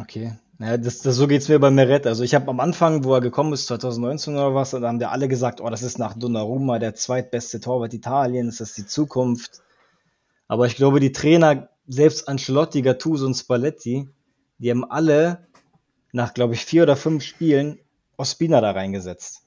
Okay. 0.00 0.32
Ja, 0.58 0.78
das, 0.78 1.02
das, 1.02 1.16
so 1.16 1.26
geht's 1.26 1.50
mir 1.50 1.58
bei 1.58 1.70
Meret. 1.70 2.06
Also 2.06 2.24
ich 2.24 2.34
habe 2.34 2.48
am 2.48 2.60
Anfang, 2.60 3.04
wo 3.04 3.12
er 3.12 3.20
gekommen 3.20 3.52
ist, 3.52 3.66
2019 3.66 4.36
oder 4.36 4.54
was, 4.54 4.70
da 4.70 4.80
haben 4.80 5.00
wir 5.00 5.10
alle 5.10 5.28
gesagt, 5.28 5.60
oh, 5.60 5.68
das 5.68 5.82
ist 5.82 5.98
nach 5.98 6.14
Donnarumma 6.14 6.78
der 6.78 6.94
zweitbeste 6.94 7.60
Torwart 7.60 7.92
Italiens, 7.92 8.56
das 8.56 8.70
ist 8.70 8.78
die 8.78 8.86
Zukunft. 8.86 9.60
Aber 10.48 10.64
ich 10.66 10.76
glaube, 10.76 10.98
die 10.98 11.12
Trainer, 11.12 11.68
selbst 11.90 12.28
Ancelotti, 12.28 12.82
Gattuso 12.82 13.26
und 13.26 13.34
Spalletti, 13.34 14.08
die 14.58 14.70
haben 14.70 14.84
alle 14.84 15.46
nach, 16.12 16.34
glaube 16.34 16.54
ich, 16.54 16.64
vier 16.64 16.84
oder 16.84 16.96
fünf 16.96 17.24
Spielen 17.24 17.78
Ospina 18.16 18.60
da 18.60 18.72
reingesetzt. 18.72 19.42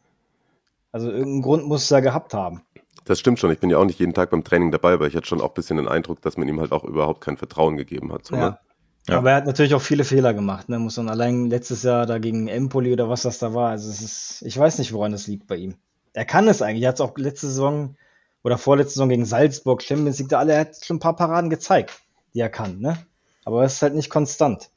Also 0.91 1.09
irgendeinen 1.09 1.41
Grund 1.41 1.67
muss 1.67 1.89
er 1.89 2.01
gehabt 2.01 2.33
haben. 2.33 2.61
Das 3.05 3.19
stimmt 3.19 3.39
schon. 3.39 3.51
Ich 3.51 3.59
bin 3.59 3.69
ja 3.69 3.77
auch 3.77 3.85
nicht 3.85 3.99
jeden 3.99 4.13
Tag 4.13 4.29
beim 4.29 4.43
Training 4.43 4.71
dabei, 4.71 4.93
aber 4.93 5.07
ich 5.07 5.15
hatte 5.15 5.25
schon 5.25 5.41
auch 5.41 5.49
ein 5.49 5.53
bisschen 5.53 5.77
den 5.77 5.87
Eindruck, 5.87 6.21
dass 6.21 6.37
man 6.37 6.47
ihm 6.47 6.59
halt 6.59 6.71
auch 6.71 6.83
überhaupt 6.83 7.21
kein 7.21 7.37
Vertrauen 7.37 7.77
gegeben 7.77 8.13
hat. 8.13 8.25
So, 8.25 8.35
ja. 8.35 8.49
Ne? 8.49 8.59
Ja. 9.09 9.17
Aber 9.17 9.31
er 9.31 9.37
hat 9.37 9.45
natürlich 9.45 9.73
auch 9.73 9.81
viele 9.81 10.05
Fehler 10.05 10.33
gemacht. 10.33 10.69
Ne? 10.69 10.79
Muss 10.79 10.97
man 10.97 11.09
allein 11.09 11.49
letztes 11.49 11.83
Jahr 11.83 12.05
da 12.05 12.19
gegen 12.19 12.47
Empoli 12.47 12.93
oder 12.93 13.09
was 13.09 13.23
das 13.23 13.39
da 13.39 13.53
war. 13.53 13.71
Also 13.71 13.89
es 13.89 14.01
ist, 14.01 14.43
ich 14.45 14.57
weiß 14.57 14.77
nicht, 14.77 14.93
woran 14.93 15.11
das 15.11 15.27
liegt 15.27 15.47
bei 15.47 15.57
ihm. 15.57 15.75
Er 16.13 16.25
kann 16.25 16.47
es 16.47 16.61
eigentlich. 16.61 16.83
Er 16.83 16.89
hat 16.89 16.95
es 16.95 17.01
auch 17.01 17.17
letzte 17.17 17.47
Saison 17.47 17.95
oder 18.43 18.57
vorletzte 18.57 18.93
Saison 18.93 19.09
gegen 19.09 19.25
Salzburg, 19.25 19.81
Champions 19.81 20.19
League, 20.19 20.29
da 20.29 20.39
alle, 20.39 20.53
er 20.53 20.61
hat 20.61 20.85
schon 20.85 20.97
ein 20.97 21.01
paar 21.01 21.15
Paraden 21.15 21.49
gezeigt, 21.49 21.91
die 22.33 22.39
er 22.39 22.49
kann. 22.49 22.79
Ne? 22.79 22.97
Aber 23.45 23.63
es 23.63 23.73
ist 23.73 23.81
halt 23.81 23.95
nicht 23.95 24.09
konstant. 24.09 24.69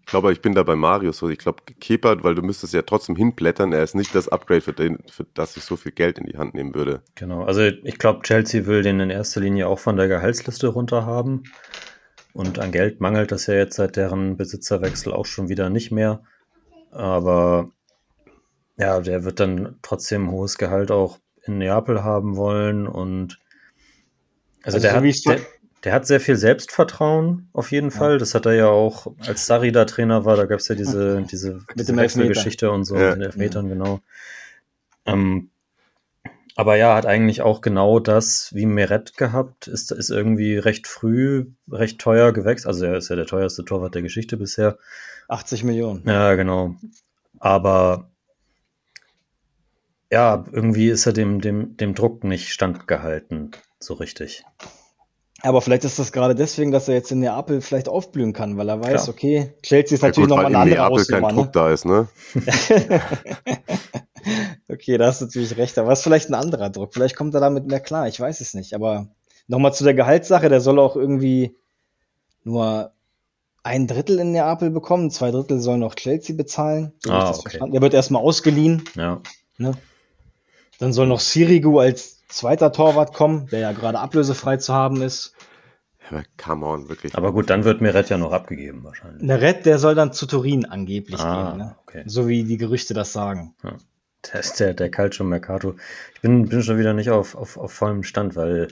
Ich 0.00 0.10
glaube, 0.10 0.32
ich 0.32 0.40
bin 0.40 0.54
da 0.54 0.62
bei 0.62 0.76
Marius 0.76 1.18
so. 1.18 1.28
Ich 1.28 1.38
glaube, 1.38 1.64
Kepa, 1.80 2.22
weil 2.22 2.36
du 2.36 2.42
müsstest 2.42 2.72
ja 2.72 2.82
trotzdem 2.82 3.16
hinblättern, 3.16 3.72
er 3.72 3.82
ist 3.82 3.96
nicht 3.96 4.14
das 4.14 4.28
Upgrade, 4.28 4.60
für, 4.60 4.72
den, 4.72 4.98
für 5.10 5.26
das 5.34 5.56
ich 5.56 5.64
so 5.64 5.74
viel 5.74 5.90
Geld 5.90 6.18
in 6.18 6.26
die 6.26 6.38
Hand 6.38 6.54
nehmen 6.54 6.76
würde. 6.76 7.02
Genau, 7.16 7.42
also 7.42 7.62
ich 7.62 7.98
glaube, 7.98 8.22
Chelsea 8.22 8.66
will 8.66 8.82
den 8.82 9.00
in 9.00 9.10
erster 9.10 9.40
Linie 9.40 9.66
auch 9.66 9.80
von 9.80 9.96
der 9.96 10.06
Gehaltsliste 10.06 10.68
runter 10.68 11.04
haben. 11.06 11.42
Und 12.32 12.60
an 12.60 12.70
Geld 12.70 13.00
mangelt 13.00 13.32
das 13.32 13.46
ja 13.46 13.54
jetzt 13.54 13.76
seit 13.76 13.96
deren 13.96 14.36
Besitzerwechsel 14.36 15.12
auch 15.12 15.26
schon 15.26 15.48
wieder 15.48 15.70
nicht 15.70 15.90
mehr. 15.90 16.22
Aber 16.92 17.72
ja, 18.76 19.00
der 19.00 19.24
wird 19.24 19.40
dann 19.40 19.78
trotzdem 19.82 20.26
ein 20.26 20.30
hohes 20.30 20.56
Gehalt 20.56 20.92
auch 20.92 21.18
in 21.44 21.58
Neapel 21.58 22.04
haben 22.04 22.36
wollen. 22.36 22.86
Und 22.86 23.40
also, 24.62 24.76
also 24.76 24.80
der, 24.80 24.94
hat, 24.94 25.04
der, 25.04 25.40
der 25.86 25.92
hat 25.92 26.04
sehr 26.04 26.18
viel 26.18 26.34
Selbstvertrauen, 26.34 27.48
auf 27.52 27.70
jeden 27.70 27.90
ja. 27.90 27.96
Fall. 27.96 28.18
Das 28.18 28.34
hat 28.34 28.44
er 28.44 28.54
ja 28.54 28.66
auch, 28.66 29.06
als 29.24 29.46
Sari 29.46 29.70
da 29.70 29.84
Trainer 29.84 30.24
war, 30.24 30.36
da 30.36 30.46
gab 30.46 30.58
es 30.58 30.66
ja 30.66 30.74
diese, 30.74 31.22
diese, 31.30 31.60
diese 31.76 31.96
Wechselgeschichte 31.96 32.72
und 32.72 32.82
so, 32.82 32.96
ja. 32.96 33.10
mit 33.10 33.14
den 33.14 33.22
Elfmetern, 33.22 33.66
ja. 33.68 33.72
genau. 33.74 34.00
Ähm, 35.04 35.50
aber 36.56 36.74
ja, 36.74 36.96
hat 36.96 37.06
eigentlich 37.06 37.40
auch 37.40 37.60
genau 37.60 38.00
das 38.00 38.52
wie 38.52 38.66
Meret 38.66 39.16
gehabt, 39.16 39.68
ist, 39.68 39.92
ist 39.92 40.10
irgendwie 40.10 40.58
recht 40.58 40.88
früh, 40.88 41.52
recht 41.70 42.00
teuer 42.00 42.32
gewächst. 42.32 42.66
Also 42.66 42.84
er 42.86 42.96
ist 42.96 43.08
ja 43.08 43.14
der 43.14 43.26
teuerste 43.26 43.64
Torwart 43.64 43.94
der 43.94 44.02
Geschichte 44.02 44.36
bisher. 44.36 44.78
80 45.28 45.62
Millionen. 45.62 46.02
Ja, 46.04 46.34
genau. 46.34 46.74
Aber 47.38 48.10
ja, 50.10 50.44
irgendwie 50.50 50.88
ist 50.88 51.06
er 51.06 51.12
dem, 51.12 51.40
dem, 51.40 51.76
dem 51.76 51.94
Druck 51.94 52.24
nicht 52.24 52.52
standgehalten, 52.52 53.52
so 53.78 53.94
richtig. 53.94 54.42
Aber 55.42 55.60
vielleicht 55.60 55.84
ist 55.84 55.98
das 55.98 56.12
gerade 56.12 56.34
deswegen, 56.34 56.72
dass 56.72 56.88
er 56.88 56.94
jetzt 56.94 57.12
in 57.12 57.20
Neapel 57.20 57.60
vielleicht 57.60 57.88
aufblühen 57.88 58.32
kann, 58.32 58.56
weil 58.56 58.68
er 58.68 58.80
weiß, 58.80 59.04
Klar. 59.04 59.08
okay, 59.08 59.52
Chelsea 59.62 59.96
ist 59.96 60.02
ja, 60.02 60.08
natürlich 60.08 60.30
nochmal 60.30 60.46
eine 60.46 60.58
andere 60.58 60.80
Neapel 60.80 61.04
kein 61.04 61.22
Druck 61.22 61.46
ne? 61.46 61.50
da 61.52 61.70
ist, 61.70 61.84
ne? 61.84 62.08
okay, 64.68 64.98
da 64.98 65.06
hast 65.06 65.20
du 65.20 65.26
natürlich 65.26 65.56
recht. 65.56 65.78
Aber 65.78 65.92
es 65.92 66.00
ist 66.00 66.04
vielleicht 66.04 66.30
ein 66.30 66.34
anderer 66.34 66.70
Druck. 66.70 66.94
Vielleicht 66.94 67.16
kommt 67.16 67.34
er 67.34 67.40
damit 67.40 67.66
mehr 67.66 67.80
klar. 67.80 68.08
Ich 68.08 68.18
weiß 68.18 68.40
es 68.40 68.54
nicht. 68.54 68.74
Aber 68.74 69.08
nochmal 69.46 69.74
zu 69.74 69.84
der 69.84 69.94
Gehaltssache. 69.94 70.48
Der 70.48 70.60
soll 70.60 70.78
auch 70.78 70.96
irgendwie 70.96 71.56
nur 72.44 72.92
ein 73.62 73.86
Drittel 73.86 74.18
in 74.18 74.32
Neapel 74.32 74.70
bekommen. 74.70 75.10
Zwei 75.10 75.30
Drittel 75.30 75.60
sollen 75.60 75.80
noch 75.80 75.96
Chelsea 75.96 76.34
bezahlen. 76.34 76.92
So 77.04 77.12
ah, 77.12 77.30
okay. 77.30 77.58
Der 77.72 77.82
wird 77.82 77.94
erstmal 77.94 78.22
ausgeliehen. 78.22 78.84
Ja. 78.94 79.20
Ne? 79.58 79.72
Dann 80.78 80.92
soll 80.92 81.06
noch 81.06 81.20
Sirigu 81.20 81.78
als 81.78 82.15
zweiter 82.28 82.72
Torwart 82.72 83.14
kommen, 83.14 83.46
der 83.48 83.60
ja 83.60 83.72
gerade 83.72 83.98
ablösefrei 83.98 84.56
zu 84.56 84.74
haben 84.74 85.02
ist. 85.02 85.34
Aber 86.08 86.22
come 86.42 86.66
on, 86.66 86.88
wirklich. 86.88 87.16
Aber 87.16 87.32
gut, 87.32 87.50
dann 87.50 87.64
wird 87.64 87.80
Meret 87.80 88.08
ja 88.10 88.18
noch 88.18 88.32
abgegeben 88.32 88.84
wahrscheinlich. 88.84 89.22
Meret, 89.22 89.66
der 89.66 89.78
soll 89.78 89.94
dann 89.94 90.12
zu 90.12 90.26
Turin 90.26 90.64
angeblich 90.64 91.20
ah, 91.20 91.50
gehen, 91.50 91.58
ne? 91.58 91.76
okay. 91.82 92.02
so 92.06 92.28
wie 92.28 92.44
die 92.44 92.58
Gerüchte 92.58 92.94
das 92.94 93.12
sagen. 93.12 93.54
Ja. 93.64 93.76
Das 94.22 94.46
ist 94.46 94.60
der, 94.60 94.74
der 94.74 94.90
Calcio 94.90 95.24
Mercato. 95.24 95.76
Ich 96.14 96.20
bin, 96.20 96.48
bin 96.48 96.62
schon 96.62 96.78
wieder 96.78 96.92
nicht 96.92 97.10
auf, 97.10 97.34
auf, 97.36 97.56
auf 97.56 97.72
vollem 97.72 98.02
Stand, 98.02 98.34
weil 98.34 98.68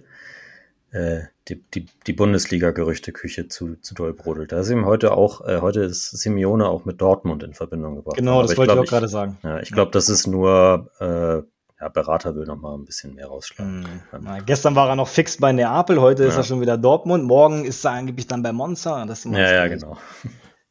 äh, 0.91 1.23
die, 1.49 1.63
die, 1.75 1.87
die 2.07 2.13
Bundesliga-Gerüchteküche 2.13 3.49
zu, 3.49 3.77
zu 3.77 3.95
doll 3.95 4.15
brodelt. 4.15 4.53
Da 4.53 4.61
ist 4.61 4.71
ihm 4.71 4.87
heute 4.87 5.13
auch, 5.13 5.47
äh, 5.47 5.61
heute 5.61 5.83
ist 5.83 6.11
Simeone 6.11 6.69
auch 6.69 6.85
mit 6.85 7.01
Dortmund 7.01 7.43
in 7.43 7.53
Verbindung 7.53 7.97
gebracht. 7.97 8.17
Genau, 8.17 8.43
das 8.43 8.57
wollte 8.57 8.73
ich 8.73 8.79
auch 8.79 8.85
gerade 8.85 9.09
sagen. 9.09 9.39
Ja, 9.43 9.61
ich 9.61 9.71
glaube, 9.71 9.91
das 9.91 10.09
ist 10.09 10.27
nur 10.27 10.91
äh, 11.01 11.43
ja, 11.81 11.89
Berater 11.89 12.35
will 12.35 12.47
noch 12.47 12.57
mal 12.57 12.75
ein 12.75 12.85
bisschen 12.85 13.15
mehr 13.15 13.27
rausschlagen. 13.27 13.81
Mhm. 13.81 14.19
Na, 14.21 14.39
gestern 14.41 14.75
war 14.75 14.89
er 14.89 14.97
noch 14.97 15.09
fix 15.09 15.39
bei 15.39 15.53
Neapel, 15.53 16.01
heute 16.01 16.23
ja. 16.23 16.29
ist 16.29 16.37
er 16.37 16.45
schon 16.45 16.61
wieder 16.61 16.79
Dortmund, 16.79 17.25
morgen 17.25 17.65
ist 17.65 17.85
er 17.85 17.93
angeblich 17.93 18.27
dann 18.27 18.43
bei 18.43 18.53
Monza. 18.53 19.05
Das 19.07 19.25
ja, 19.25 19.53
ja, 19.53 19.67
genau. 19.69 19.97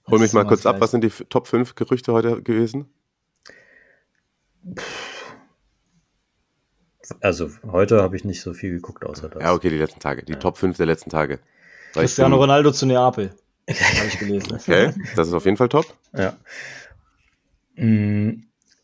Hol 0.10 0.20
mich 0.20 0.34
mal 0.34 0.46
kurz 0.46 0.66
ab, 0.66 0.78
was 0.80 0.92
sind 0.92 1.04
die 1.04 1.10
Top 1.10 1.48
5 1.48 1.76
Gerüchte 1.76 2.14
heute 2.14 2.42
gewesen? 2.42 2.90
Also 7.20 7.50
heute 7.70 8.02
habe 8.02 8.16
ich 8.16 8.24
nicht 8.24 8.42
so 8.42 8.54
viel 8.54 8.72
geguckt, 8.76 9.06
außer 9.06 9.30
das. 9.30 9.42
Ja, 9.42 9.54
okay, 9.54 9.70
die 9.70 9.78
letzten 9.78 10.00
Tage. 10.00 10.24
Die 10.24 10.34
ja. 10.34 10.40
Top 10.40 10.58
5 10.58 10.78
der 10.78 10.86
letzten 10.86 11.10
Tage. 11.10 11.40
Weil 11.94 12.04
Cristiano 12.04 12.38
Ronaldo 12.38 12.72
zu 12.72 12.86
Neapel. 12.86 13.34
habe 13.70 14.08
ich 14.08 14.20
gelesen. 14.20 14.54
Okay, 14.54 14.94
das 15.16 15.28
ist 15.28 15.34
auf 15.34 15.46
jeden 15.46 15.58
Fall 15.58 15.70
top. 15.70 15.86
Ja. 16.14 16.36
Mm, 17.76 18.44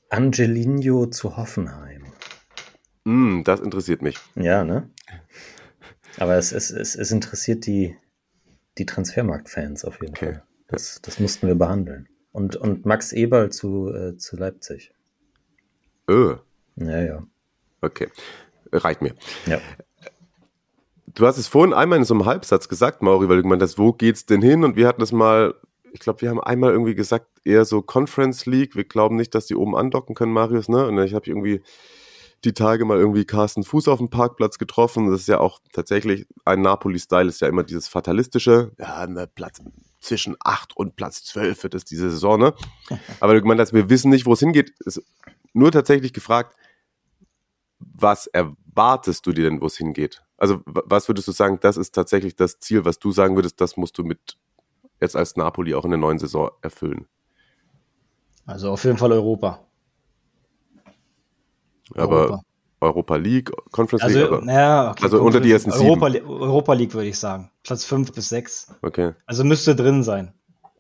Angelino 0.10 1.06
zu 1.08 1.38
Hoffenheim. 1.38 1.89
Mm, 3.10 3.44
das 3.44 3.60
interessiert 3.60 4.04
mich. 4.04 4.20
Ja, 4.36 4.64
ne? 4.64 4.88
Aber 6.18 6.36
es, 6.36 6.52
es, 6.52 6.70
es, 6.70 6.96
es 6.96 7.12
interessiert 7.12 7.66
die, 7.66 7.98
die 8.78 8.86
Transfermarkt-Fans 8.86 9.84
auf 9.84 10.00
jeden 10.00 10.14
okay. 10.14 10.34
Fall. 10.34 10.44
Das, 10.68 11.02
das 11.02 11.20
mussten 11.20 11.48
wir 11.48 11.56
behandeln. 11.56 12.08
Und, 12.32 12.56
und 12.56 12.86
Max 12.86 13.12
Eberl 13.12 13.52
zu, 13.52 13.92
äh, 13.92 14.16
zu 14.18 14.38
Leipzig. 14.38 14.94
Öh. 16.08 16.36
Ja, 16.76 17.02
ja. 17.02 17.24
Okay. 17.82 18.10
Reicht 18.72 19.02
mir. 19.02 19.16
Ja. 19.48 19.60
Du 21.08 21.26
hast 21.26 21.40
es 21.40 21.48
vorhin 21.48 21.74
einmal 21.74 21.98
in 21.98 22.06
so 22.06 22.14
einem 22.14 22.28
Halbsatz 22.28 22.70
gesagt, 22.70 23.02
Mauri, 23.02 23.28
weil 23.28 23.38
du 23.38 23.44
gemeint 23.44 23.64
hast, 23.64 23.80
wo 23.80 23.92
geht's 23.92 24.28
denn 24.28 24.44
hin? 24.44 24.64
Und 24.64 24.76
wir 24.76 24.88
hatten 24.88 25.00
das 25.00 25.12
mal, 25.12 25.56
ich 25.94 26.00
glaube, 26.00 26.22
wir 26.22 26.30
haben 26.30 26.40
einmal 26.40 26.72
irgendwie 26.72 26.94
gesagt, 26.94 27.26
eher 27.44 27.66
so 27.66 27.82
Conference 27.82 28.46
League. 28.46 28.76
Wir 28.76 28.84
glauben 28.84 29.16
nicht, 29.16 29.34
dass 29.34 29.48
die 29.48 29.56
oben 29.56 29.76
andocken 29.76 30.14
können, 30.14 30.32
Marius, 30.32 30.70
ne? 30.70 30.86
Und 30.86 31.00
ich 31.00 31.16
habe 31.16 31.26
irgendwie 31.26 31.64
die 32.44 32.54
Tage 32.54 32.86
mal 32.86 32.98
irgendwie 32.98 33.26
Carsten 33.26 33.64
Fuß 33.64 33.88
auf 33.88 34.00
dem 34.00 34.10
Parkplatz 34.10 34.58
getroffen. 34.58 35.10
Das 35.12 35.22
ist 35.22 35.28
ja 35.28 35.40
auch 35.40 35.60
tatsächlich 35.74 36.28
ein 36.46 36.62
Napoli-Style, 36.62 37.28
ist 37.28 37.42
ja 37.42 37.48
immer 37.48 37.64
dieses 37.64 37.88
fatalistische, 37.88 38.72
ja, 38.78 39.08
ne, 39.08 39.28
Platz, 39.28 39.62
zwischen 40.00 40.36
8 40.40 40.76
und 40.78 40.96
Platz 40.96 41.24
12 41.26 41.64
wird 41.64 41.76
es 41.76 41.86
diese 41.86 42.10
Saison, 42.10 42.40
ne? 42.40 42.54
Aber 43.20 43.34
du 43.34 43.42
gemeint 43.42 43.60
hast, 43.60 43.74
wir 43.74 43.90
wissen 43.90 44.10
nicht, 44.10 44.26
wo 44.26 44.34
es 44.34 44.40
hingeht. 44.40 44.74
Ist 44.86 45.04
nur 45.54 45.72
tatsächlich 45.72 46.14
gefragt, 46.14 46.56
was 47.80 48.28
erwartest 48.28 49.26
du 49.26 49.32
dir 49.32 49.50
denn, 49.50 49.62
wo 49.62 49.66
es 49.66 49.78
hingeht? 49.78 50.24
Also, 50.38 50.62
was 50.66 51.10
würdest 51.10 51.28
du 51.28 51.32
sagen, 51.34 51.60
das 51.62 51.76
ist 51.76 51.94
tatsächlich 51.94 52.36
das 52.36 52.60
Ziel, 52.60 52.86
was 52.86 53.00
du 53.00 53.12
sagen 53.12 53.36
würdest, 53.36 53.60
das 53.60 53.76
musst 53.76 53.98
du 53.98 54.04
mit 54.04 54.38
jetzt 55.02 55.16
als 55.16 55.36
Napoli 55.36 55.74
auch 55.74 55.86
in 55.86 55.92
der 55.92 56.00
neuen 56.00 56.20
Saison 56.20 56.52
erfüllen? 56.62 57.08
Also 58.46 58.72
auf 58.72 58.84
jeden 58.84 58.98
Fall 58.98 59.12
Europa. 59.12 59.60
Aber 61.96 62.16
Europa, 62.16 62.44
Europa 62.82 63.16
League, 63.18 63.52
Conference 63.72 64.04
also, 64.04 64.20
League, 64.20 64.32
aber, 64.32 64.52
ja, 64.52 64.92
okay, 64.92 65.04
also 65.04 65.22
unter 65.22 65.40
die 65.40 65.52
ersten 65.52 65.72
Europa, 65.72 66.12
sieben. 66.12 66.28
Europa 66.28 66.74
League 66.74 66.94
würde 66.94 67.08
ich 67.08 67.20
sagen. 67.20 67.52
Platz 67.64 67.86
5 67.86 68.14
bis 68.14 68.30
6. 68.30 68.76
Okay. 68.82 69.14
Also 69.26 69.44
müsste 69.44 69.76
drin 69.76 70.04
sein. 70.04 70.34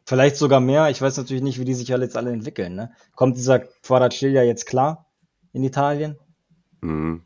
Vielleicht 0.05 0.37
sogar 0.37 0.59
mehr. 0.59 0.89
Ich 0.89 1.01
weiß 1.01 1.17
natürlich 1.17 1.43
nicht, 1.43 1.59
wie 1.59 1.65
die 1.65 1.75
sich 1.75 1.93
alle 1.93 2.05
jetzt 2.05 2.17
alle 2.17 2.31
entwickeln. 2.31 2.75
Ne? 2.75 2.91
Kommt 3.15 3.37
dieser 3.37 3.59
Quadracilia 3.59 4.43
jetzt 4.43 4.65
klar 4.65 5.05
in 5.53 5.63
Italien? 5.63 6.17
Mhm. 6.81 7.21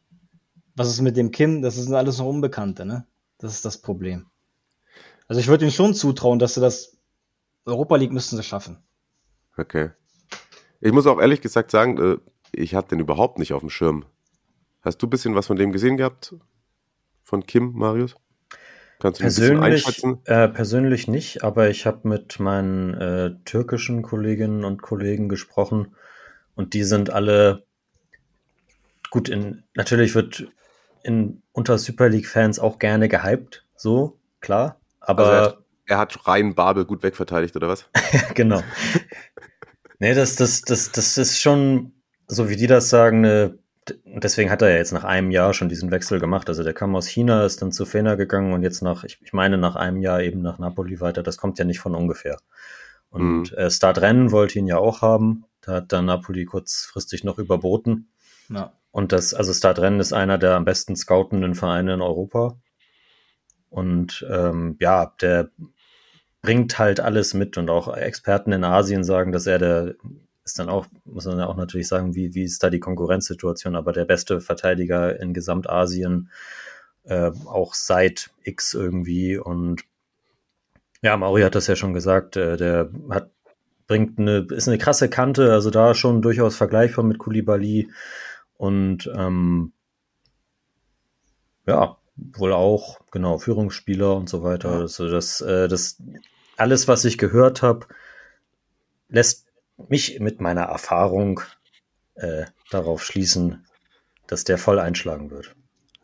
Was 0.76 0.90
ist 0.90 1.02
mit 1.02 1.16
dem 1.16 1.32
Kim? 1.32 1.62
Das 1.62 1.76
sind 1.76 1.94
alles 1.94 2.18
noch 2.18 2.26
Unbekannte, 2.26 2.86
ne? 2.86 3.06
Das 3.38 3.54
ist 3.54 3.64
das 3.64 3.78
Problem. 3.78 4.26
Also 5.28 5.40
ich 5.40 5.48
würde 5.48 5.66
ihnen 5.66 5.72
schon 5.72 5.94
zutrauen, 5.94 6.40
dass 6.40 6.56
sie 6.56 6.62
das 6.62 6.98
Europa 7.66 7.96
League 7.96 8.12
müssten 8.12 8.36
sie 8.36 8.44
schaffen. 8.44 8.84
Okay. 9.56 9.92
Ich 10.82 10.92
muss 10.92 11.08
auch 11.08 11.22
ehrlich 11.22 11.42
gesagt 11.42 11.72
sagen, 11.72 11.98
äh, 11.98 12.18
ich 12.54 12.76
hatte 12.76 12.90
den 12.90 13.00
überhaupt 13.00 13.40
nicht 13.40 13.54
auf 13.54 13.62
dem 13.62 13.70
Schirm. 13.70 14.06
Hast 14.82 15.02
du 15.02 15.08
ein 15.08 15.10
bisschen 15.10 15.36
was 15.36 15.48
von 15.48 15.58
dem 15.58 15.72
gesehen 15.72 15.98
gehabt? 15.98 16.36
Von 17.24 17.46
Kim, 17.46 17.72
Marius? 17.74 18.16
Kannst 19.00 19.20
du 19.20 19.24
persönlich, 19.24 19.86
einschätzen? 19.86 20.20
Äh, 20.26 20.48
persönlich 20.50 21.08
nicht, 21.08 21.44
aber 21.44 21.70
ich 21.70 21.86
habe 21.86 22.08
mit 22.08 22.40
meinen 22.40 22.94
äh, 22.94 23.32
türkischen 23.44 24.02
Kolleginnen 24.02 24.64
und 24.64 24.82
Kollegen 24.82 25.30
gesprochen 25.30 25.96
und 26.56 26.74
die 26.74 26.84
sind 26.84 27.10
alle 27.10 27.66
gut 29.10 29.30
in. 29.30 29.64
Natürlich 29.76 30.16
wird 30.16 30.48
in 31.04 31.42
unter 31.52 31.78
Super 31.78 32.10
League-Fans 32.10 32.60
auch 32.60 32.80
gerne 32.80 33.10
gehypt, 33.10 33.66
so 33.76 34.20
klar. 34.40 34.80
Aber 35.00 35.26
also 35.26 35.34
er, 35.34 35.44
hat, 35.44 35.58
er 35.86 35.98
hat 35.98 36.28
rein 36.28 36.56
Babel 36.56 36.86
gut 36.86 37.04
wegverteidigt 37.04 37.56
oder 37.56 37.68
was? 37.68 37.90
genau. 38.36 38.62
nee, 40.00 40.14
das, 40.14 40.36
das, 40.36 40.62
das, 40.62 40.92
das 40.92 41.18
ist 41.18 41.40
schon 41.40 41.93
so 42.28 42.50
wie 42.50 42.56
die 42.56 42.68
das 42.68 42.90
sagen, 42.90 43.26
eine 43.26 43.58
deswegen 44.06 44.50
hat 44.50 44.62
er 44.62 44.70
ja 44.70 44.78
jetzt 44.78 44.94
nach 44.94 45.04
einem 45.04 45.32
Jahr 45.32 45.54
schon 45.54 45.70
diesen 45.70 45.92
Wechsel 45.92 46.20
gemacht. 46.20 46.50
Also 46.50 46.64
der 46.64 46.74
kam 46.74 46.96
aus 46.96 47.08
China, 47.08 47.46
ist 47.46 47.62
dann 47.62 47.72
zu 47.72 47.86
Fener 47.86 48.16
gegangen 48.16 48.54
und 48.54 48.64
jetzt 48.64 48.82
nach, 48.82 49.04
ich, 49.04 49.20
ich 49.22 49.34
meine, 49.34 49.58
nach 49.58 49.76
einem 49.76 50.02
Jahr 50.02 50.22
eben 50.22 50.42
nach 50.42 50.60
Napoli 50.60 51.00
weiter. 51.02 51.24
Das 51.24 51.38
kommt 51.38 51.60
ja 51.60 51.66
nicht 51.66 51.80
von 51.80 51.96
ungefähr. 51.96 52.38
Und 53.10 53.52
mhm. 53.52 53.58
äh, 53.58 53.70
Startrennen 53.70 54.32
wollte 54.32 54.60
ihn 54.60 54.68
ja 54.68 54.78
auch 54.78 55.02
haben. 55.02 55.46
Da 55.62 55.74
hat 55.76 55.92
dann 55.92 56.06
Napoli 56.06 56.46
kurzfristig 56.46 57.24
noch 57.24 57.38
überboten. 57.38 58.10
Ja. 58.50 58.74
Und 58.92 59.12
das, 59.12 59.34
also 59.34 59.54
Startrennen 59.54 60.00
ist 60.00 60.14
einer 60.14 60.38
der 60.38 60.56
am 60.56 60.66
besten 60.66 60.96
scoutenden 60.96 61.56
Vereine 61.56 61.96
in 61.96 62.02
Europa. 62.02 62.58
Und 63.70 64.26
ähm, 64.30 64.78
ja, 64.80 65.14
der 65.20 65.50
bringt 66.42 66.78
halt 66.78 67.00
alles 67.00 67.34
mit 67.34 67.58
und 67.58 67.70
auch 67.70 67.96
Experten 67.96 68.52
in 68.52 68.64
Asien 68.64 69.04
sagen, 69.04 69.32
dass 69.32 69.48
er 69.48 69.58
der 69.58 69.96
ist 70.46 70.60
dann 70.60 70.70
auch, 70.70 70.88
muss 71.06 71.26
man 71.26 71.40
ja 71.40 71.48
auch 71.48 71.56
natürlich 71.56 71.88
sagen, 71.88 72.16
wie, 72.16 72.34
wie 72.36 72.44
ist 72.44 72.64
da 72.64 72.70
die 72.70 72.80
Konkurrenzsituation, 72.80 73.76
aber 73.76 73.94
der 73.94 74.06
beste 74.06 74.42
Verteidiger 74.42 75.20
in 75.20 75.34
Gesamtasien, 75.34 76.30
äh, 77.06 77.32
auch 77.46 77.74
seit 77.74 78.32
X 78.44 78.74
irgendwie. 78.74 79.38
Und 79.38 79.84
ja, 81.02 81.16
Mauri 81.18 81.42
hat 81.44 81.56
das 81.56 81.68
ja 81.68 81.76
schon 81.76 81.94
gesagt, 81.94 82.36
äh, 82.36 82.58
der 82.58 82.90
hat, 83.10 83.30
bringt 83.88 84.20
eine, 84.20 84.48
ist 84.50 84.68
eine 84.68 84.78
krasse 84.78 85.10
Kante, 85.10 85.52
also 85.52 85.70
da 85.70 85.94
schon 85.94 86.22
durchaus 86.22 86.56
vergleichbar 86.56 87.06
mit 87.06 87.20
Kulibali 87.20 87.90
und 88.58 89.12
ähm, 89.16 89.74
ja, 91.66 91.98
wohl 92.16 92.54
auch, 92.54 93.00
genau, 93.12 93.38
Führungsspieler 93.38 94.16
und 94.16 94.30
so 94.30 94.44
weiter. 94.44 94.72
Also 94.72 95.10
das, 95.10 95.42
äh, 95.42 95.68
das 95.68 96.02
alles, 96.58 96.88
was 96.88 97.06
ich 97.06 97.18
gehört 97.18 97.62
habe, 97.62 97.88
lässt 99.10 99.43
mich 99.88 100.20
mit 100.20 100.42
meiner 100.42 100.64
Erfahrung 100.64 101.42
äh, 102.16 102.46
darauf 102.70 103.04
schließen, 103.04 103.66
dass 104.28 104.44
der 104.44 104.58
voll 104.58 104.80
einschlagen 104.80 105.32
wird. 105.32 105.56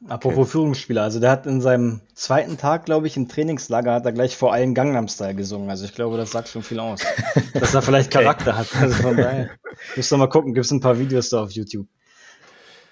Apropos 0.07 0.39
okay. 0.39 0.51
Führungsspieler, 0.51 1.03
also 1.03 1.19
der 1.19 1.29
hat 1.29 1.45
in 1.45 1.59
seinem 1.59 1.99
zweiten 2.13 2.57
Tag, 2.57 2.85
glaube 2.85 3.07
ich, 3.07 3.17
im 3.17 3.27
Trainingslager 3.27 3.93
hat 3.93 4.05
er 4.05 4.13
gleich 4.13 4.37
vor 4.37 4.53
allen 4.53 4.73
Gangnam 4.73 5.09
Style 5.09 5.35
gesungen. 5.35 5.69
Also 5.69 5.83
ich 5.83 5.93
glaube, 5.93 6.15
das 6.15 6.31
sagt 6.31 6.47
schon 6.47 6.63
viel 6.63 6.79
aus. 6.79 7.01
dass 7.53 7.73
er 7.73 7.81
vielleicht 7.81 8.15
okay. 8.15 8.23
Charakter 8.23 8.57
hat. 8.57 8.73
Also 8.75 8.95
von 8.95 9.17
daher. 9.17 9.49
Müsst 9.97 10.13
ihr 10.13 10.17
mal 10.17 10.27
gucken, 10.27 10.53
gibt 10.53 10.65
es 10.65 10.71
ein 10.71 10.79
paar 10.79 10.97
Videos 10.99 11.29
da 11.29 11.43
auf 11.43 11.51
YouTube. 11.51 11.87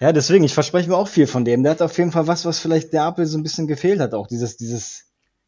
Ja, 0.02 0.12
deswegen, 0.12 0.44
ich 0.44 0.54
verspreche 0.54 0.90
mir 0.90 0.98
auch 0.98 1.08
viel 1.08 1.28
von 1.28 1.46
dem. 1.46 1.64
Der 1.64 1.72
hat 1.72 1.82
auf 1.82 1.98
jeden 1.98 2.12
Fall 2.12 2.28
was, 2.28 2.46
was 2.46 2.60
vielleicht 2.60 2.92
der 2.92 3.04
Apel 3.04 3.26
so 3.26 3.38
ein 3.38 3.44
bisschen 3.44 3.68
gefehlt 3.68 4.02
hat. 4.02 4.14
Auch 4.14 4.28
dieses, 4.28 4.58
dieses, 4.58 5.06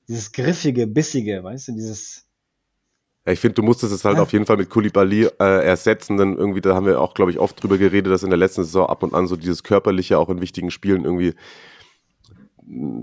dieses 0.07 0.31
griffige, 0.31 0.87
bissige, 0.87 1.43
weißt 1.43 1.67
du, 1.67 1.71
dieses, 1.73 2.28
ich 3.25 3.39
finde, 3.39 3.55
du 3.55 3.63
musstest 3.63 3.93
es 3.93 4.05
halt 4.05 4.17
ja. 4.17 4.23
auf 4.23 4.31
jeden 4.31 4.45
Fall 4.45 4.57
mit 4.57 4.69
Kulibali 4.69 5.25
äh, 5.25 5.65
ersetzen, 5.65 6.17
denn 6.17 6.37
irgendwie, 6.37 6.61
da 6.61 6.73
haben 6.73 6.85
wir 6.85 7.01
auch, 7.01 7.13
glaube 7.13 7.31
ich, 7.31 7.39
oft 7.39 7.61
drüber 7.61 7.77
geredet, 7.77 8.11
dass 8.11 8.23
in 8.23 8.29
der 8.29 8.39
letzten 8.39 8.63
Saison 8.63 8.87
ab 8.87 9.03
und 9.03 9.13
an 9.13 9.27
so 9.27 9.35
dieses 9.35 9.63
Körperliche 9.63 10.17
auch 10.17 10.29
in 10.29 10.41
wichtigen 10.41 10.71
Spielen 10.71 11.03
irgendwie 11.03 11.33
mm, 12.63 13.01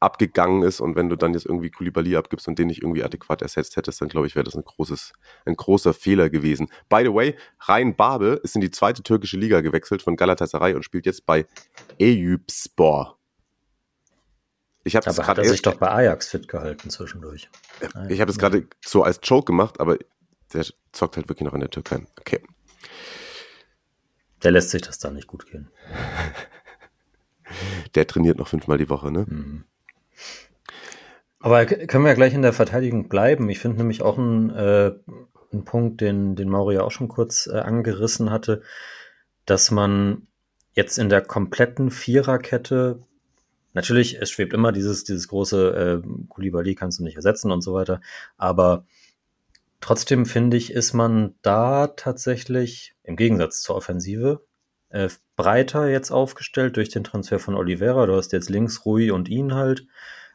abgegangen 0.00 0.62
ist 0.62 0.80
und 0.80 0.96
wenn 0.96 1.08
du 1.08 1.16
dann 1.16 1.32
jetzt 1.32 1.46
irgendwie 1.46 1.70
Kulibali 1.70 2.14
abgibst 2.16 2.46
und 2.46 2.58
den 2.58 2.68
nicht 2.68 2.82
irgendwie 2.82 3.02
adäquat 3.02 3.40
ersetzt 3.40 3.76
hättest, 3.76 4.00
dann 4.02 4.08
glaube 4.08 4.26
ich, 4.26 4.34
wäre 4.34 4.44
das 4.44 4.54
ein 4.54 4.64
großes, 4.64 5.14
ein 5.46 5.56
großer 5.56 5.94
Fehler 5.94 6.28
gewesen. 6.28 6.68
By 6.90 7.02
the 7.02 7.14
way, 7.14 7.34
Rhein 7.60 7.96
Babel 7.96 8.38
ist 8.42 8.54
in 8.54 8.60
die 8.60 8.70
zweite 8.70 9.02
türkische 9.02 9.38
Liga 9.38 9.62
gewechselt 9.62 10.02
von 10.02 10.16
Galatasaray 10.16 10.74
und 10.74 10.84
spielt 10.84 11.06
jetzt 11.06 11.24
bei 11.24 11.46
Eyüpspor. 11.98 13.18
Ich 14.84 14.96
habe 14.96 15.08
aber 15.08 15.26
hat 15.26 15.38
er 15.38 15.44
sich 15.46 15.62
doch 15.62 15.76
bei 15.76 15.90
Ajax 15.90 16.28
fit 16.28 16.46
gehalten 16.46 16.90
zwischendurch. 16.90 17.48
Ich 18.10 18.20
habe 18.20 18.30
es 18.30 18.38
gerade 18.38 18.68
so 18.84 19.02
als 19.02 19.18
Joke 19.22 19.46
gemacht, 19.46 19.80
aber 19.80 19.98
der 20.52 20.66
zockt 20.92 21.16
halt 21.16 21.28
wirklich 21.28 21.44
noch 21.44 21.54
in 21.54 21.60
der 21.60 21.70
Türkei. 21.70 22.02
Okay. 22.20 22.42
Der 24.42 24.52
lässt 24.52 24.70
sich 24.70 24.82
das 24.82 24.98
da 24.98 25.10
nicht 25.10 25.26
gut 25.26 25.46
gehen. 25.50 25.70
der 27.94 28.06
trainiert 28.06 28.38
noch 28.38 28.48
fünfmal 28.48 28.76
die 28.76 28.90
Woche, 28.90 29.10
ne? 29.10 29.24
Mhm. 29.26 29.64
Aber 31.40 31.66
können 31.66 32.04
wir 32.04 32.10
ja 32.10 32.14
gleich 32.14 32.34
in 32.34 32.42
der 32.42 32.52
Verteidigung 32.52 33.08
bleiben. 33.08 33.48
Ich 33.50 33.58
finde 33.58 33.78
nämlich 33.78 34.02
auch 34.02 34.18
einen, 34.18 34.50
äh, 34.50 34.92
einen 35.52 35.64
Punkt, 35.64 36.00
den, 36.00 36.36
den 36.36 36.48
Mauri 36.48 36.76
ja 36.76 36.82
auch 36.82 36.90
schon 36.90 37.08
kurz 37.08 37.46
äh, 37.46 37.58
angerissen 37.58 38.30
hatte, 38.30 38.62
dass 39.44 39.70
man 39.70 40.26
jetzt 40.72 40.98
in 40.98 41.08
der 41.08 41.20
kompletten 41.20 41.90
Viererkette 41.90 43.00
Natürlich, 43.74 44.20
es 44.20 44.30
schwebt 44.30 44.52
immer 44.52 44.72
dieses, 44.72 45.04
dieses 45.04 45.28
große 45.28 46.02
äh, 46.04 46.26
Kulibali 46.28 46.74
kannst 46.74 47.00
du 47.00 47.04
nicht 47.04 47.16
ersetzen 47.16 47.50
und 47.50 47.60
so 47.60 47.74
weiter. 47.74 48.00
Aber 48.36 48.86
trotzdem 49.80 50.26
finde 50.26 50.56
ich, 50.56 50.72
ist 50.72 50.94
man 50.94 51.34
da 51.42 51.88
tatsächlich 51.88 52.94
im 53.02 53.16
Gegensatz 53.16 53.60
zur 53.60 53.76
Offensive 53.76 54.40
äh, 54.90 55.08
breiter 55.36 55.88
jetzt 55.88 56.12
aufgestellt 56.12 56.76
durch 56.76 56.88
den 56.88 57.04
Transfer 57.04 57.40
von 57.40 57.56
Oliveira. 57.56 58.06
Du 58.06 58.14
hast 58.14 58.32
jetzt 58.32 58.48
links 58.48 58.86
Rui 58.86 59.10
und 59.10 59.28
ihn 59.28 59.54
halt 59.54 59.86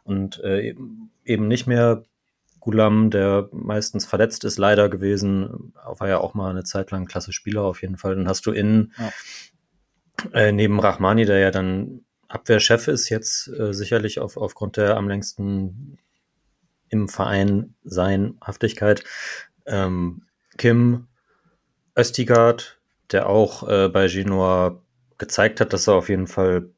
und 0.03 0.43
äh, 0.43 0.75
eben 1.23 1.47
nicht 1.47 1.65
mehr 1.65 2.03
Gulam, 2.59 3.09
der 3.09 3.47
meistens 3.53 4.05
verletzt 4.05 4.43
ist, 4.43 4.57
leider 4.57 4.89
gewesen. 4.89 5.73
War 5.85 6.09
ja 6.09 6.17
auch 6.17 6.33
mal 6.33 6.49
eine 6.49 6.65
Zeit 6.65 6.91
lang 6.91 7.05
klasse 7.05 7.31
Spieler 7.31 7.63
auf 7.63 7.81
jeden 7.81 7.97
Fall. 7.97 8.15
Dann 8.15 8.27
hast 8.27 8.45
du 8.45 8.51
innen 8.51 8.93
ja. 8.97 9.11
äh, 10.33 10.51
neben 10.51 10.79
Rahmani, 10.79 11.23
der 11.23 11.39
ja 11.39 11.51
dann 11.51 12.01
Abwehrchef 12.29 12.87
ist 12.87 13.09
jetzt 13.09 13.47
äh, 13.47 13.73
sicherlich 13.73 14.19
auf, 14.19 14.37
aufgrund 14.37 14.77
der 14.77 14.95
am 14.95 15.09
längsten 15.09 15.97
im 16.89 17.09
Verein 17.09 17.75
sein 17.83 18.37
Haftigkeit. 18.41 19.03
Ähm, 19.65 20.23
Kim 20.57 21.07
Östigard, 21.97 22.79
der 23.11 23.27
auch 23.27 23.67
äh, 23.67 23.89
bei 23.89 24.07
Genoa 24.07 24.81
gezeigt 25.17 25.59
hat, 25.59 25.73
dass 25.73 25.87
er 25.87 25.95
auf 25.95 26.09
jeden 26.09 26.27
Fall 26.27 26.69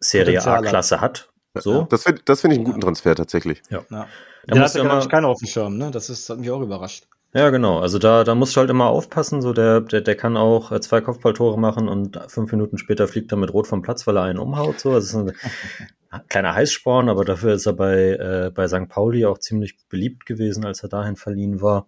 Serie 0.00 0.42
A-Klasse 0.44 1.00
hat. 1.00 1.30
So. 1.54 1.82
Das 1.82 2.04
finde 2.04 2.22
das 2.24 2.40
find 2.40 2.54
ich 2.54 2.58
einen 2.58 2.66
guten 2.66 2.80
Transfer 2.80 3.14
tatsächlich. 3.14 3.62
Ja. 3.70 3.84
ja. 3.90 4.08
Da 4.46 4.54
Der 4.54 4.64
hatte, 4.64 4.80
glaube 4.80 5.00
ich, 5.00 5.08
keiner 5.08 5.28
auf 5.28 5.38
dem 5.38 5.48
Schirm, 5.48 5.76
ne? 5.76 5.90
Das 5.90 6.08
ist, 6.08 6.28
hat 6.30 6.38
mich 6.38 6.50
auch 6.50 6.62
überrascht. 6.62 7.06
Ja, 7.32 7.50
genau. 7.50 7.78
Also 7.78 7.98
da, 7.98 8.24
da 8.24 8.34
musst 8.34 8.56
du 8.56 8.60
halt 8.60 8.70
immer 8.70 8.86
aufpassen. 8.86 9.40
So 9.40 9.52
der, 9.52 9.80
der, 9.80 10.00
der 10.00 10.16
kann 10.16 10.36
auch 10.36 10.72
äh, 10.72 10.80
zwei 10.80 11.00
Kopfballtore 11.00 11.58
machen 11.58 11.88
und 11.88 12.18
fünf 12.28 12.50
Minuten 12.50 12.76
später 12.76 13.06
fliegt 13.06 13.30
er 13.32 13.38
mit 13.38 13.52
Rot 13.52 13.68
vom 13.68 13.82
Platz, 13.82 14.06
weil 14.06 14.16
er 14.16 14.24
einen 14.24 14.38
umhaut. 14.38 14.80
So, 14.80 14.92
das 14.92 15.04
ist 15.04 15.14
ein 15.14 15.32
kleiner 16.28 16.54
Heißsporn, 16.54 17.08
aber 17.08 17.24
dafür 17.24 17.54
ist 17.54 17.66
er 17.66 17.74
bei, 17.74 18.10
äh, 18.14 18.50
bei 18.52 18.66
St. 18.66 18.88
Pauli 18.88 19.26
auch 19.26 19.38
ziemlich 19.38 19.76
beliebt 19.88 20.26
gewesen, 20.26 20.64
als 20.64 20.82
er 20.82 20.88
dahin 20.88 21.16
verliehen 21.16 21.60
war. 21.60 21.86